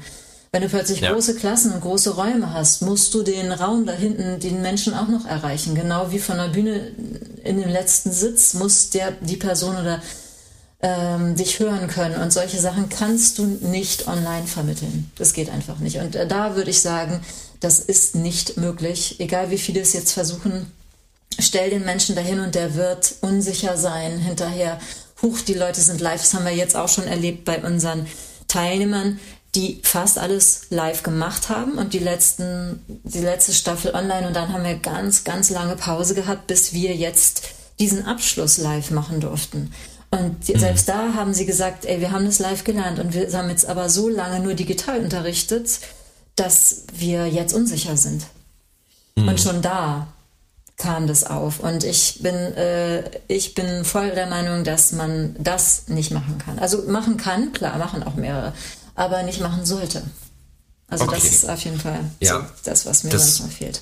Wenn 0.55 0.61
du 0.61 0.69
plötzlich 0.69 1.01
ja. 1.01 1.11
große 1.11 1.35
Klassen 1.35 1.73
und 1.73 1.81
große 1.81 2.15
Räume 2.15 2.53
hast, 2.53 2.81
musst 2.81 3.13
du 3.13 3.23
den 3.23 3.51
Raum 3.51 3.85
da 3.85 3.91
hinten, 3.91 4.39
den 4.39 4.61
Menschen 4.61 4.93
auch 4.93 5.09
noch 5.09 5.25
erreichen. 5.25 5.75
Genau 5.75 6.13
wie 6.13 6.19
von 6.19 6.37
der 6.37 6.47
Bühne 6.47 6.91
in 7.43 7.59
dem 7.59 7.67
letzten 7.67 8.13
Sitz 8.13 8.53
muss 8.53 8.89
der, 8.89 9.11
die 9.19 9.35
Person 9.35 9.75
oder 9.75 10.01
ähm, 10.79 11.35
dich 11.35 11.59
hören 11.59 11.89
können. 11.89 12.21
Und 12.21 12.31
solche 12.31 12.57
Sachen 12.57 12.87
kannst 12.87 13.37
du 13.37 13.43
nicht 13.43 14.07
online 14.07 14.47
vermitteln. 14.47 15.11
Das 15.17 15.33
geht 15.33 15.49
einfach 15.49 15.79
nicht. 15.79 15.97
Und 15.97 16.15
äh, 16.15 16.25
da 16.25 16.55
würde 16.55 16.69
ich 16.69 16.79
sagen, 16.79 17.19
das 17.59 17.79
ist 17.79 18.15
nicht 18.15 18.55
möglich. 18.55 19.19
Egal 19.19 19.49
wie 19.49 19.57
viele 19.57 19.81
es 19.81 19.91
jetzt 19.91 20.13
versuchen, 20.13 20.71
stell 21.37 21.69
den 21.69 21.83
Menschen 21.83 22.15
dahin 22.15 22.39
und 22.39 22.55
der 22.55 22.75
wird 22.75 23.15
unsicher 23.19 23.75
sein 23.75 24.19
hinterher. 24.19 24.79
Huch, 25.21 25.41
die 25.41 25.53
Leute 25.53 25.81
sind 25.81 25.99
live. 25.99 26.21
Das 26.21 26.33
haben 26.33 26.45
wir 26.45 26.55
jetzt 26.55 26.77
auch 26.77 26.87
schon 26.87 27.07
erlebt 27.07 27.43
bei 27.43 27.61
unseren 27.61 28.07
Teilnehmern 28.47 29.19
die 29.55 29.79
fast 29.83 30.17
alles 30.17 30.67
live 30.69 31.03
gemacht 31.03 31.49
haben 31.49 31.73
und 31.77 31.93
die 31.93 31.99
letzten, 31.99 32.81
die 32.87 33.19
letzte 33.19 33.53
Staffel 33.53 33.95
online 33.95 34.27
und 34.27 34.35
dann 34.35 34.51
haben 34.51 34.63
wir 34.63 34.75
ganz, 34.75 35.23
ganz 35.23 35.49
lange 35.49 35.75
Pause 35.75 36.15
gehabt, 36.15 36.47
bis 36.47 36.73
wir 36.73 36.95
jetzt 36.95 37.43
diesen 37.79 38.05
Abschluss 38.05 38.57
live 38.57 38.91
machen 38.91 39.19
durften. 39.19 39.71
Und 40.11 40.47
mhm. 40.47 40.59
selbst 40.59 40.87
da 40.87 41.13
haben 41.13 41.33
sie 41.33 41.45
gesagt, 41.45 41.85
ey, 41.85 41.99
wir 41.99 42.11
haben 42.11 42.25
das 42.25 42.39
live 42.39 42.63
gelernt 42.63 42.99
und 42.99 43.13
wir 43.13 43.31
haben 43.33 43.49
jetzt 43.49 43.65
aber 43.65 43.89
so 43.89 44.09
lange 44.09 44.39
nur 44.39 44.53
digital 44.53 44.99
unterrichtet, 44.99 45.79
dass 46.35 46.83
wir 46.93 47.27
jetzt 47.27 47.53
unsicher 47.53 47.97
sind. 47.97 48.23
Mhm. 49.15 49.29
Und 49.29 49.39
schon 49.39 49.61
da 49.61 50.07
kam 50.77 51.07
das 51.07 51.23
auf. 51.23 51.59
Und 51.59 51.83
ich 51.83 52.19
bin, 52.21 52.35
äh, 52.35 53.03
ich 53.27 53.55
bin 53.55 53.85
voll 53.85 54.11
der 54.11 54.27
Meinung, 54.27 54.63
dass 54.63 54.91
man 54.91 55.35
das 55.39 55.87
nicht 55.87 56.11
machen 56.11 56.37
kann. 56.37 56.59
Also 56.59 56.83
machen 56.87 57.17
kann, 57.17 57.53
klar, 57.53 57.77
machen 57.77 58.03
auch 58.03 58.15
mehrere 58.15 58.53
aber 58.95 59.23
nicht 59.23 59.41
machen 59.41 59.65
sollte. 59.65 60.03
Also 60.87 61.05
okay. 61.05 61.15
das 61.15 61.25
ist 61.25 61.49
auf 61.49 61.63
jeden 61.63 61.79
Fall 61.79 61.99
ja, 62.19 62.49
das, 62.63 62.85
was 62.85 63.03
mir 63.03 63.09
das 63.09 63.39
manchmal 63.39 63.57
fehlt. 63.57 63.81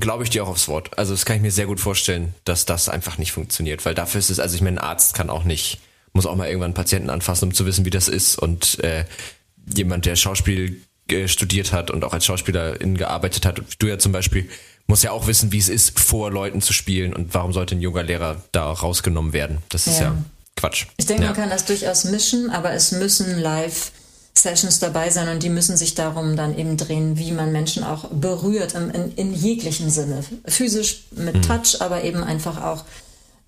Glaube 0.00 0.24
ich 0.24 0.30
dir 0.30 0.44
auch 0.44 0.48
aufs 0.48 0.68
Wort. 0.68 0.96
Also 0.96 1.12
das 1.12 1.24
kann 1.24 1.36
ich 1.36 1.42
mir 1.42 1.50
sehr 1.50 1.66
gut 1.66 1.80
vorstellen, 1.80 2.34
dass 2.44 2.64
das 2.64 2.88
einfach 2.88 3.18
nicht 3.18 3.32
funktioniert, 3.32 3.84
weil 3.84 3.94
dafür 3.94 4.20
ist 4.20 4.30
es, 4.30 4.38
also 4.38 4.54
ich 4.54 4.60
meine, 4.60 4.80
ein 4.80 4.84
Arzt 4.84 5.14
kann 5.14 5.28
auch 5.28 5.44
nicht, 5.44 5.80
muss 6.12 6.26
auch 6.26 6.36
mal 6.36 6.46
irgendwann 6.46 6.68
einen 6.68 6.74
Patienten 6.74 7.10
anfassen, 7.10 7.46
um 7.46 7.54
zu 7.54 7.66
wissen, 7.66 7.84
wie 7.84 7.90
das 7.90 8.08
ist 8.08 8.38
und 8.38 8.82
äh, 8.82 9.04
jemand, 9.74 10.06
der 10.06 10.16
Schauspiel 10.16 10.80
äh, 11.08 11.28
studiert 11.28 11.72
hat 11.72 11.90
und 11.90 12.04
auch 12.04 12.12
als 12.12 12.24
Schauspielerin 12.24 12.96
gearbeitet 12.96 13.44
hat, 13.44 13.60
du 13.78 13.86
ja 13.86 13.98
zum 13.98 14.12
Beispiel, 14.12 14.48
muss 14.86 15.02
ja 15.02 15.10
auch 15.10 15.26
wissen, 15.26 15.52
wie 15.52 15.58
es 15.58 15.68
ist, 15.68 16.00
vor 16.00 16.30
Leuten 16.30 16.62
zu 16.62 16.72
spielen 16.72 17.12
und 17.12 17.34
warum 17.34 17.52
sollte 17.52 17.74
ein 17.74 17.82
junger 17.82 18.02
Lehrer 18.02 18.42
da 18.52 18.70
rausgenommen 18.70 19.34
werden. 19.34 19.58
Das 19.68 19.86
ist 19.86 19.98
ja, 19.98 20.06
ja 20.06 20.24
Quatsch. 20.56 20.86
Ich 20.96 21.06
denke, 21.06 21.24
ja. 21.24 21.28
man 21.30 21.36
kann 21.36 21.50
das 21.50 21.66
durchaus 21.66 22.04
mischen, 22.04 22.50
aber 22.50 22.72
es 22.72 22.92
müssen 22.92 23.38
live 23.38 23.92
Sessions 24.42 24.78
dabei 24.78 25.10
sein 25.10 25.28
und 25.28 25.42
die 25.42 25.50
müssen 25.50 25.76
sich 25.76 25.94
darum 25.94 26.36
dann 26.36 26.56
eben 26.56 26.76
drehen, 26.76 27.18
wie 27.18 27.32
man 27.32 27.52
Menschen 27.52 27.84
auch 27.84 28.08
berührt, 28.10 28.74
in, 28.74 28.90
in, 28.90 29.14
in 29.14 29.34
jeglichem 29.34 29.90
Sinne. 29.90 30.24
Physisch 30.46 31.04
mit 31.10 31.36
mhm. 31.36 31.42
Touch, 31.42 31.80
aber 31.80 32.04
eben 32.04 32.22
einfach 32.22 32.62
auch, 32.62 32.84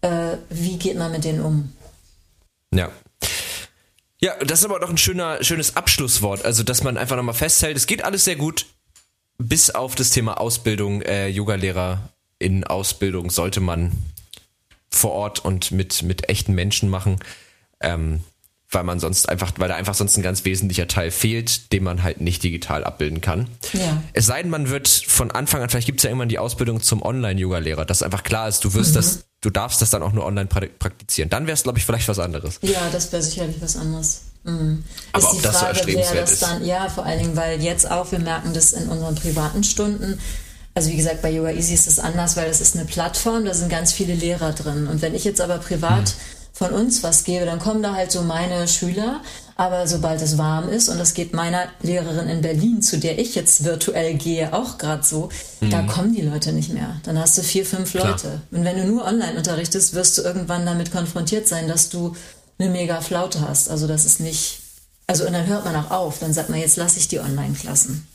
äh, 0.03 0.37
wie 0.49 0.77
geht 0.77 0.97
man 0.97 1.13
mit 1.13 1.25
denen 1.25 1.41
um. 1.41 1.73
Ja. 2.75 2.91
Ja, 4.23 4.37
das 4.45 4.59
ist 4.59 4.65
aber 4.67 4.81
doch 4.81 4.91
ein 4.91 4.99
schöner, 4.99 5.43
schönes 5.43 5.77
Abschlusswort. 5.77 6.45
Also, 6.45 6.63
dass 6.63 6.83
man 6.83 6.99
einfach 6.99 7.17
nochmal 7.17 7.35
festhält, 7.35 7.77
es 7.77 7.87
geht 7.87 8.05
alles 8.05 8.25
sehr 8.25 8.37
gut, 8.37 8.67
bis 9.39 9.71
auf 9.71 9.95
das 9.95 10.11
Thema 10.11 10.39
Ausbildung. 10.39 11.01
Äh, 11.03 11.29
Yogalehrer 11.29 12.11
in 12.39 12.65
Ausbildung 12.65 13.31
sollte 13.31 13.61
man 13.61 13.93
vor 14.91 15.13
Ort 15.13 15.45
und 15.45 15.71
mit, 15.71 16.03
mit 16.03 16.29
echten 16.29 16.55
Menschen 16.55 16.91
machen. 16.91 17.19
Ähm, 17.81 18.23
weil 18.71 18.85
man 18.85 19.01
sonst 19.01 19.29
einfach, 19.29 19.53
weil 19.57 19.69
da 19.69 19.75
einfach 19.75 19.95
sonst 19.95 20.17
ein 20.17 20.23
ganz 20.23 20.45
wesentlicher 20.45 20.87
Teil 20.87 21.11
fehlt, 21.11 21.73
den 21.73 21.83
man 21.83 22.03
halt 22.03 22.21
nicht 22.21 22.43
digital 22.43 22.85
abbilden 22.85 23.21
kann. 23.21 23.49
Ja. 23.73 24.03
Es 24.13 24.27
sei 24.27 24.43
denn, 24.43 24.51
man 24.51 24.71
wird 24.71 24.89
von 24.89 25.31
Anfang 25.31 25.63
an, 25.63 25.69
vielleicht 25.69 25.87
gibt 25.87 26.01
es 26.01 26.05
ja 26.05 26.11
irgendwann 26.11 26.29
die 26.29 26.39
Ausbildung 26.39 26.81
zum 26.81 27.03
Online-Yoga-Lehrer, 27.03 27.85
dass 27.85 28.03
einfach 28.03 28.23
klar 28.23 28.49
ist, 28.49 28.65
du 28.65 28.73
wirst 28.75 28.91
mhm. 28.91 28.95
das, 28.95 29.25
du 29.41 29.51
darfst 29.51 29.83
das 29.83 29.91
dann 29.91 30.03
auch 30.03 30.13
nur 30.13 30.25
online 30.25 30.49
praktizieren. 30.49 31.31
Dann 31.31 31.47
wäre 31.47 31.55
es, 31.55 31.65
glaube 31.65 31.79
ich, 31.79 31.85
vielleicht 31.85 32.07
was 32.09 32.21
anderes. 32.21 32.61
Ja, 32.63 32.89
das 32.93 33.13
wäre 33.13 33.23
sicherlich 33.23 33.57
was 33.61 33.77
anderes. 33.77 34.23
Mhm. 34.45 34.85
Aber 35.13 35.25
ist 35.25 35.33
ob 35.33 35.43
das 35.43 35.57
Frage, 35.57 35.75
so 35.75 35.79
erstrebenswert 35.79 36.31
das 36.31 36.39
dann, 36.39 36.65
Ja, 36.65 36.89
vor 36.89 37.05
allen 37.05 37.19
Dingen, 37.19 37.37
weil 37.37 37.61
jetzt 37.61 37.91
auch, 37.91 38.13
wir 38.13 38.21
merken 38.21 38.55
das 38.55 38.73
in 38.73 38.89
unseren 38.89 39.17
privaten 39.17 39.65
Stunden, 39.65 40.19
also 40.75 40.89
wie 40.91 40.97
gesagt, 40.97 41.21
bei 41.21 41.33
Yoga 41.33 41.51
Easy 41.51 41.75
ist 41.75 41.89
es 41.89 41.99
anders, 41.99 42.37
weil 42.37 42.49
es 42.49 42.61
ist 42.61 42.77
eine 42.77 42.85
Plattform, 42.85 43.45
da 43.45 43.53
sind 43.53 43.69
ganz 43.69 43.93
viele 43.93 44.15
Lehrer 44.15 44.53
drin. 44.53 44.87
Und 44.87 45.03
wenn 45.03 45.17
ich 45.17 45.25
jetzt 45.25 45.41
aber 45.41 45.59
privat 45.59 46.15
mhm 46.17 46.40
von 46.61 46.73
uns 46.73 47.03
was 47.03 47.25
gebe, 47.25 47.47
dann 47.47 47.59
kommen 47.59 47.83
da 47.83 47.95
halt 47.95 48.13
so 48.13 48.21
meine 48.21 48.69
Schüler. 48.69 49.23
Aber 49.57 49.87
sobald 49.87 50.21
es 50.21 50.37
warm 50.37 50.69
ist, 50.69 50.91
und 50.91 50.99
das 50.99 51.15
geht 51.15 51.33
meiner 51.33 51.69
Lehrerin 51.81 52.29
in 52.29 52.43
Berlin, 52.43 52.83
zu 52.83 52.99
der 52.99 53.19
ich 53.19 53.35
jetzt 53.35 53.65
virtuell 53.65 54.15
gehe, 54.15 54.53
auch 54.53 54.77
gerade 54.77 55.03
so, 55.03 55.31
mhm. 55.61 55.71
da 55.71 55.83
kommen 55.83 56.15
die 56.15 56.21
Leute 56.21 56.53
nicht 56.53 56.71
mehr. 56.71 57.01
Dann 57.05 57.19
hast 57.19 57.39
du 57.39 57.43
vier, 57.43 57.65
fünf 57.65 57.95
Leute. 57.95 58.19
Klar. 58.19 58.43
Und 58.51 58.65
wenn 58.65 58.77
du 58.77 58.85
nur 58.85 59.07
online 59.07 59.39
unterrichtest, 59.39 59.95
wirst 59.95 60.19
du 60.19 60.23
irgendwann 60.23 60.67
damit 60.67 60.93
konfrontiert 60.93 61.49
sein, 61.49 61.67
dass 61.67 61.89
du 61.89 62.15
eine 62.59 62.69
mega 62.69 63.01
Flaute 63.01 63.41
hast. 63.41 63.71
Also 63.71 63.87
das 63.87 64.05
ist 64.05 64.21
nicht, 64.21 64.61
also 65.07 65.27
und 65.27 65.33
dann 65.33 65.47
hört 65.47 65.65
man 65.65 65.77
auch 65.77 65.91
auf. 65.91 66.19
Dann 66.19 66.35
sagt 66.35 66.51
man, 66.51 66.61
jetzt 66.61 66.77
lasse 66.77 66.99
ich 66.99 67.09
die 67.09 67.21
Online-Klassen. 67.21 68.07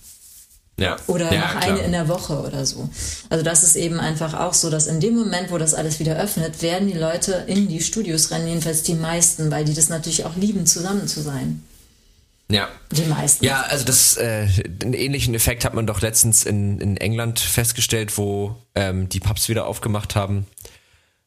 Ja. 0.77 0.97
Oder 1.07 1.31
ja, 1.33 1.39
noch 1.39 1.55
eine 1.55 1.79
in 1.79 1.91
der 1.93 2.09
Woche 2.09 2.41
oder 2.41 2.65
so. 2.65 2.89
Also 3.29 3.43
das 3.43 3.63
ist 3.63 3.77
eben 3.77 3.99
einfach 3.99 4.33
auch 4.33 4.53
so, 4.53 4.69
dass 4.69 4.87
in 4.87 4.99
dem 4.99 5.15
Moment, 5.15 5.49
wo 5.51 5.57
das 5.57 5.73
alles 5.73 5.99
wieder 5.99 6.17
öffnet, 6.17 6.61
werden 6.61 6.89
die 6.89 6.97
Leute 6.97 7.45
in 7.47 7.69
die 7.69 7.81
Studios 7.81 8.29
rennen, 8.31 8.47
jedenfalls 8.47 8.83
die 8.83 8.93
meisten, 8.93 9.51
weil 9.51 9.63
die 9.63 9.73
das 9.73 9.87
natürlich 9.87 10.25
auch 10.25 10.35
lieben, 10.35 10.65
zusammen 10.65 11.07
zu 11.07 11.21
sein. 11.21 11.63
Ja. 12.49 12.67
Die 12.91 13.03
meisten. 13.03 13.43
Ja, 13.43 13.61
also 13.61 13.85
das, 13.85 14.17
äh, 14.17 14.47
einen 14.83 14.93
ähnlichen 14.93 15.33
Effekt 15.33 15.65
hat 15.65 15.73
man 15.73 15.87
doch 15.87 16.01
letztens 16.01 16.43
in, 16.43 16.79
in 16.79 16.97
England 16.97 17.39
festgestellt, 17.39 18.17
wo 18.17 18.55
ähm, 18.75 19.09
die 19.09 19.19
Pubs 19.19 19.49
wieder 19.49 19.65
aufgemacht 19.65 20.15
haben. 20.15 20.45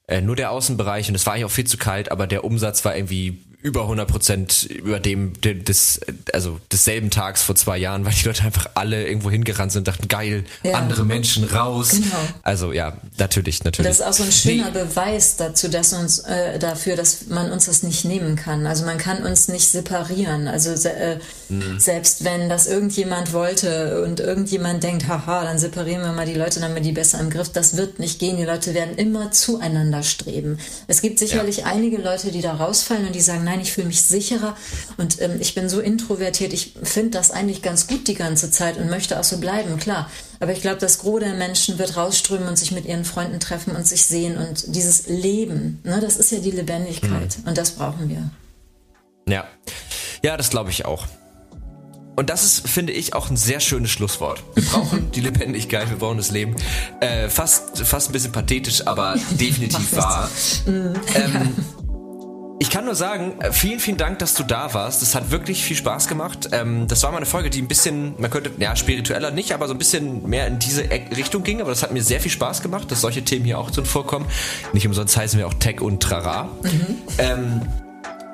Äh, 0.07 0.21
nur 0.21 0.37
der 0.37 0.51
Außenbereich 0.53 1.09
und 1.09 1.15
es 1.15 1.27
war 1.27 1.33
eigentlich 1.33 1.47
auch 1.47 1.51
viel 1.51 1.67
zu 1.67 1.77
kalt, 1.77 2.13
aber 2.13 2.27
der 2.27 2.45
Umsatz 2.45 2.85
war 2.85 2.97
irgendwie 2.97 3.43
über 3.61 3.83
100 3.83 4.09
Prozent 4.09 4.63
über 4.65 5.01
dem 5.01 5.33
des 5.41 6.01
also 6.33 6.61
desselben 6.71 7.11
Tags 7.11 7.43
vor 7.43 7.57
zwei 7.57 7.77
Jahren, 7.77 8.05
weil 8.05 8.13
die 8.13 8.25
Leute 8.25 8.45
einfach 8.45 8.71
alle 8.75 9.05
irgendwo 9.05 9.33
hingerannt 9.33 9.73
sind, 9.73 9.81
und 9.81 9.89
dachten 9.89 10.07
geil, 10.07 10.45
ja. 10.63 10.75
andere 10.75 11.05
Menschen 11.05 11.43
raus. 11.43 11.91
Genau. 11.91 12.05
Also 12.43 12.73
ja, 12.73 12.97
natürlich, 13.19 13.65
natürlich. 13.65 13.89
Das 13.89 13.99
ist 13.99 14.07
auch 14.07 14.13
so 14.13 14.23
ein 14.23 14.31
schöner 14.31 14.71
nee. 14.71 14.85
Beweis 14.85 15.37
dazu, 15.37 15.69
dass 15.69 15.93
uns 15.93 16.21
äh, 16.21 16.61
dafür, 16.61 16.95
dass 16.95 17.27
man 17.27 17.51
uns 17.51 17.67
das 17.67 17.83
nicht 17.83 18.05
nehmen 18.05 18.37
kann. 18.37 18.65
Also 18.65 18.85
man 18.85 18.97
kann 18.97 19.25
uns 19.25 19.49
nicht 19.49 19.69
separieren. 19.69 20.47
Also 20.47 20.71
äh, 20.89 21.19
mhm. 21.49 21.81
selbst 21.81 22.23
wenn 22.23 22.49
das 22.49 22.69
irgendjemand 22.69 23.33
wollte 23.33 24.03
und 24.05 24.21
irgendjemand 24.21 24.85
denkt, 24.85 25.09
haha, 25.09 25.43
dann 25.43 25.59
separieren 25.59 26.03
wir 26.03 26.13
mal 26.13 26.27
die 26.27 26.35
Leute, 26.35 26.61
dann 26.61 26.69
haben 26.69 26.77
wir 26.77 26.83
die 26.83 26.93
besser 26.93 27.19
im 27.19 27.29
Griff. 27.29 27.49
Das 27.49 27.77
wird 27.77 27.99
nicht 27.99 28.21
gehen. 28.21 28.37
Die 28.37 28.45
Leute 28.45 28.73
werden 28.73 28.97
immer 28.97 29.33
zueinander 29.33 30.05
streben. 30.05 30.59
Es 30.87 31.03
gibt 31.03 31.19
sicherlich 31.19 31.59
ja. 31.59 31.67
einige 31.67 31.97
Leute, 31.97 32.31
die 32.31 32.41
da 32.41 32.55
rausfallen 32.55 33.07
und 33.07 33.17
die 33.17 33.21
sagen 33.21 33.48
nein, 33.49 33.61
ich 33.61 33.73
fühle 33.73 33.87
mich 33.87 34.03
sicherer 34.03 34.57
und 34.99 35.21
ähm, 35.21 35.39
ich 35.41 35.55
bin 35.55 35.69
so 35.69 35.81
introvertiert, 35.81 36.53
ich 36.53 36.75
finde 36.83 37.11
das 37.11 37.31
eigentlich 37.31 37.63
ganz 37.63 37.87
gut 37.87 38.07
die 38.07 38.15
ganze 38.15 38.51
Zeit 38.51 38.77
und 38.77 38.91
möchte 38.91 39.19
auch 39.19 39.25
so 39.25 39.39
bleiben, 39.39 39.79
klar. 39.79 40.11
Aber 40.41 40.53
ich 40.53 40.61
glaube, 40.61 40.79
das 40.79 40.99
Gros 40.99 41.21
der 41.21 41.35
Menschen 41.35 41.79
wird 41.79 41.97
rausströmen 41.97 42.47
und 42.47 42.57
sich 42.57 42.71
mit 42.73 42.85
ihren 42.85 43.05
Freunden 43.05 43.41
treffen 43.41 43.75
und 43.75 43.87
sich 43.87 44.05
sehen 44.05 44.37
und 44.37 44.75
dieses 44.75 45.09
Leben, 45.09 45.81
ne, 45.83 45.99
das 46.01 46.17
ist 46.17 46.31
ja 46.31 46.39
die 46.39 46.51
Lebendigkeit 46.51 47.39
mhm. 47.39 47.49
und 47.49 47.59
das 47.59 47.73
brauchen 47.73 48.09
wir. 48.09 48.31
Ja, 49.29 49.47
ja, 50.23 50.37
das 50.37 50.51
glaube 50.51 50.71
ich 50.71 50.85
auch. 50.85 51.07
und 52.17 52.31
das 52.31 52.45
ist, 52.45 52.69
finde 52.69 52.93
ich, 52.93 53.15
auch 53.15 53.31
ein 53.31 53.37
sehr 53.37 53.61
schönes 53.61 53.91
Schlusswort. 53.91 54.43
Wir 54.55 54.65
brauchen 54.65 55.11
die 55.13 55.21
Lebendigkeit, 55.21 55.89
wir 55.89 55.97
brauchen 55.97 56.19
das 56.19 56.31
Leben. 56.31 56.55
Äh, 57.01 57.29
fast, 57.29 57.79
fast 57.79 58.11
ein 58.11 58.13
bisschen 58.13 58.33
pathetisch, 58.33 58.87
aber 58.87 59.17
definitiv 59.31 59.97
wahr. 59.97 60.29
ähm, 60.67 61.55
ich 62.61 62.71
kann 62.71 62.85
nur 62.85 62.95
sagen, 62.95 63.41
äh, 63.41 63.53
vielen, 63.53 63.79
vielen 63.79 63.97
Dank, 63.97 64.19
dass 64.19 64.35
du 64.35 64.43
da 64.43 64.75
warst. 64.75 65.03
Das 65.03 65.15
hat 65.15 65.31
wirklich 65.31 65.63
viel 65.63 65.77
Spaß 65.77 66.09
gemacht. 66.09 66.49
Ähm, 66.53 66.89
das 66.89 67.03
war 67.03 67.11
mal 67.11 67.19
eine 67.19 67.27
Folge, 67.27 67.51
die 67.51 67.63
ein 67.63 67.69
bisschen, 67.69 68.15
man 68.19 68.31
könnte, 68.31 68.51
ja, 68.59 68.75
spiritueller 68.75 69.31
nicht, 69.31 69.53
aber 69.53 69.69
so 69.69 69.75
ein 69.75 69.79
bisschen 69.79 70.29
mehr 70.29 70.47
in 70.47 70.59
diese 70.59 70.85
Richtung 71.17 71.45
ging. 71.45 71.61
Aber 71.61 71.71
das 71.71 71.83
hat 71.83 71.93
mir 71.93 72.03
sehr 72.03 72.21
viel 72.21 72.31
Spaß 72.31 72.63
gemacht, 72.63 72.91
dass 72.91 73.01
solche 73.01 73.23
Themen 73.23 73.45
hier 73.45 73.59
auch 73.59 73.71
drin 73.71 73.85
vorkommen. 73.85 74.27
Nicht 74.73 74.87
umsonst 74.87 75.17
heißen 75.17 75.39
wir 75.39 75.47
auch 75.47 75.55
Tech 75.55 75.81
und 75.81 76.03
Trara. 76.03 76.45
Mhm. 76.63 76.99
Ähm, 77.19 77.63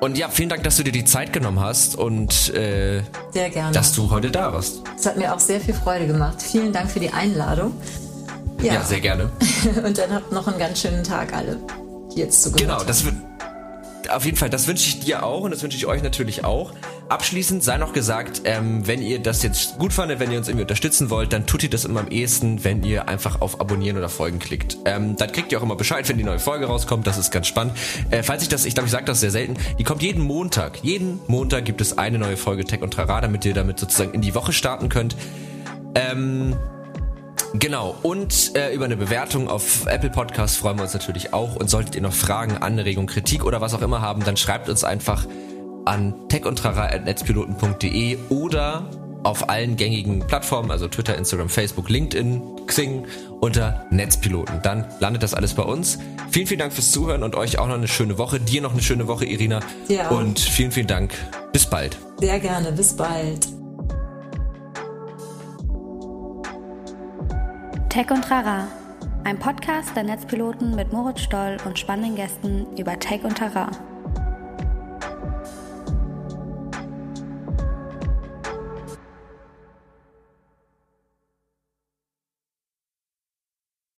und 0.01 0.17
ja, 0.17 0.29
vielen 0.29 0.49
Dank, 0.49 0.63
dass 0.63 0.77
du 0.77 0.83
dir 0.83 0.91
die 0.91 1.05
Zeit 1.05 1.31
genommen 1.31 1.59
hast 1.59 1.95
und 1.95 2.53
äh, 2.53 3.01
sehr 3.31 3.49
gerne. 3.49 3.71
dass 3.71 3.93
du 3.93 4.09
heute 4.09 4.29
da 4.29 4.53
warst. 4.53 4.81
Es 4.97 5.05
hat 5.05 5.17
mir 5.17 5.33
auch 5.33 5.39
sehr 5.39 5.61
viel 5.61 5.73
Freude 5.73 6.07
gemacht. 6.07 6.41
Vielen 6.41 6.73
Dank 6.73 6.91
für 6.91 6.99
die 6.99 7.11
Einladung. 7.11 7.73
Ja, 8.61 8.73
ja 8.73 8.83
sehr 8.83 8.99
gerne. 8.99 9.29
und 9.85 9.97
dann 9.97 10.13
habt 10.13 10.31
noch 10.31 10.47
einen 10.47 10.59
ganz 10.59 10.81
schönen 10.81 11.03
Tag 11.03 11.33
alle, 11.33 11.59
die 12.13 12.19
jetzt 12.19 12.43
zugehört 12.43 12.61
Genau, 12.61 12.83
das 12.83 13.05
wird 13.05 13.15
auf 14.09 14.25
jeden 14.25 14.37
Fall, 14.37 14.49
das 14.49 14.67
wünsche 14.67 14.87
ich 14.87 14.99
dir 14.99 15.23
auch 15.23 15.41
und 15.41 15.51
das 15.51 15.63
wünsche 15.63 15.77
ich 15.77 15.85
euch 15.85 16.03
natürlich 16.03 16.43
auch. 16.43 16.73
Abschließend 17.09 17.63
sei 17.63 17.77
noch 17.77 17.93
gesagt, 17.93 18.41
ähm, 18.45 18.87
wenn 18.87 19.01
ihr 19.01 19.19
das 19.19 19.43
jetzt 19.43 19.77
gut 19.77 19.93
fandet, 19.93 20.19
wenn 20.19 20.31
ihr 20.31 20.37
uns 20.37 20.47
irgendwie 20.47 20.63
unterstützen 20.63 21.09
wollt, 21.09 21.33
dann 21.33 21.45
tut 21.45 21.63
ihr 21.63 21.69
das 21.69 21.85
immer 21.85 21.99
am 21.99 22.07
ehesten, 22.07 22.63
wenn 22.63 22.83
ihr 22.83 23.07
einfach 23.07 23.41
auf 23.41 23.59
Abonnieren 23.61 23.97
oder 23.97 24.09
Folgen 24.09 24.39
klickt. 24.39 24.77
Ähm, 24.85 25.15
dann 25.15 25.31
kriegt 25.31 25.51
ihr 25.51 25.59
auch 25.59 25.63
immer 25.63 25.75
Bescheid, 25.75 26.07
wenn 26.09 26.17
die 26.17 26.23
neue 26.23 26.39
Folge 26.39 26.65
rauskommt. 26.65 27.05
Das 27.05 27.17
ist 27.17 27.31
ganz 27.31 27.47
spannend. 27.47 27.75
Äh, 28.09 28.23
falls 28.23 28.41
ich 28.43 28.49
das, 28.49 28.65
ich 28.65 28.73
glaube, 28.73 28.87
ich 28.87 28.91
sage 28.91 29.05
das 29.05 29.19
sehr 29.19 29.31
selten, 29.31 29.55
die 29.77 29.83
kommt 29.83 30.01
jeden 30.01 30.23
Montag. 30.23 30.83
Jeden 30.83 31.19
Montag 31.27 31.65
gibt 31.65 31.81
es 31.81 31.97
eine 31.97 32.17
neue 32.17 32.37
Folge 32.37 32.65
Tech 32.65 32.81
und 32.81 32.93
Trara, 32.93 33.21
damit 33.21 33.45
ihr 33.45 33.53
damit 33.53 33.79
sozusagen 33.79 34.13
in 34.13 34.21
die 34.21 34.35
Woche 34.35 34.53
starten 34.53 34.89
könnt. 34.89 35.15
Ähm, 35.95 36.55
Genau, 37.59 37.95
und 38.03 38.55
äh, 38.55 38.73
über 38.73 38.85
eine 38.85 38.97
Bewertung 38.97 39.47
auf 39.49 39.85
Apple 39.85 40.09
Podcasts 40.09 40.57
freuen 40.57 40.77
wir 40.77 40.83
uns 40.83 40.93
natürlich 40.93 41.33
auch. 41.33 41.55
Und 41.55 41.69
solltet 41.69 41.95
ihr 41.95 42.01
noch 42.01 42.13
Fragen, 42.13 42.57
Anregungen, 42.57 43.07
Kritik 43.07 43.45
oder 43.45 43.61
was 43.61 43.73
auch 43.73 43.81
immer 43.81 44.01
haben, 44.01 44.23
dann 44.23 44.37
schreibt 44.37 44.69
uns 44.69 44.83
einfach 44.83 45.25
an 45.85 46.27
techundtrara.netzpiloten.de 46.29 48.17
oder 48.29 48.89
auf 49.23 49.49
allen 49.49 49.75
gängigen 49.75 50.19
Plattformen, 50.19 50.69
also 50.69 50.87
Twitter, 50.87 51.17
Instagram, 51.17 51.49
Facebook, 51.49 51.89
LinkedIn, 51.89 52.41
Xing 52.67 53.07
unter 53.41 53.85
Netzpiloten. 53.89 54.61
Dann 54.61 54.85
landet 54.99 55.23
das 55.23 55.33
alles 55.33 55.55
bei 55.55 55.63
uns. 55.63 55.97
Vielen, 56.29 56.47
vielen 56.47 56.59
Dank 56.59 56.73
fürs 56.73 56.91
Zuhören 56.91 57.23
und 57.23 57.35
euch 57.35 57.57
auch 57.57 57.67
noch 57.67 57.75
eine 57.75 57.87
schöne 57.87 58.17
Woche. 58.17 58.39
Dir 58.39 58.61
noch 58.61 58.73
eine 58.73 58.83
schöne 58.83 59.07
Woche, 59.07 59.25
Irina. 59.25 59.61
Ja. 59.87 60.09
Und 60.09 60.39
vielen, 60.39 60.71
vielen 60.71 60.87
Dank. 60.87 61.13
Bis 61.51 61.65
bald. 61.65 61.97
Sehr 62.19 62.39
gerne. 62.39 62.71
Bis 62.71 62.95
bald. 62.95 63.47
Tech 67.95 68.11
und 68.11 68.25
Trara, 68.25 68.67
ein 69.23 69.39
Podcast 69.39 69.95
der 69.95 70.03
Netzpiloten 70.03 70.75
mit 70.75 70.91
Moritz 70.91 71.21
Stoll 71.21 71.55
und 71.63 71.79
spannenden 71.79 72.17
Gästen 72.17 72.67
über 72.75 72.99
Tech 72.99 73.23
und 73.23 73.37
Trara. 73.37 73.71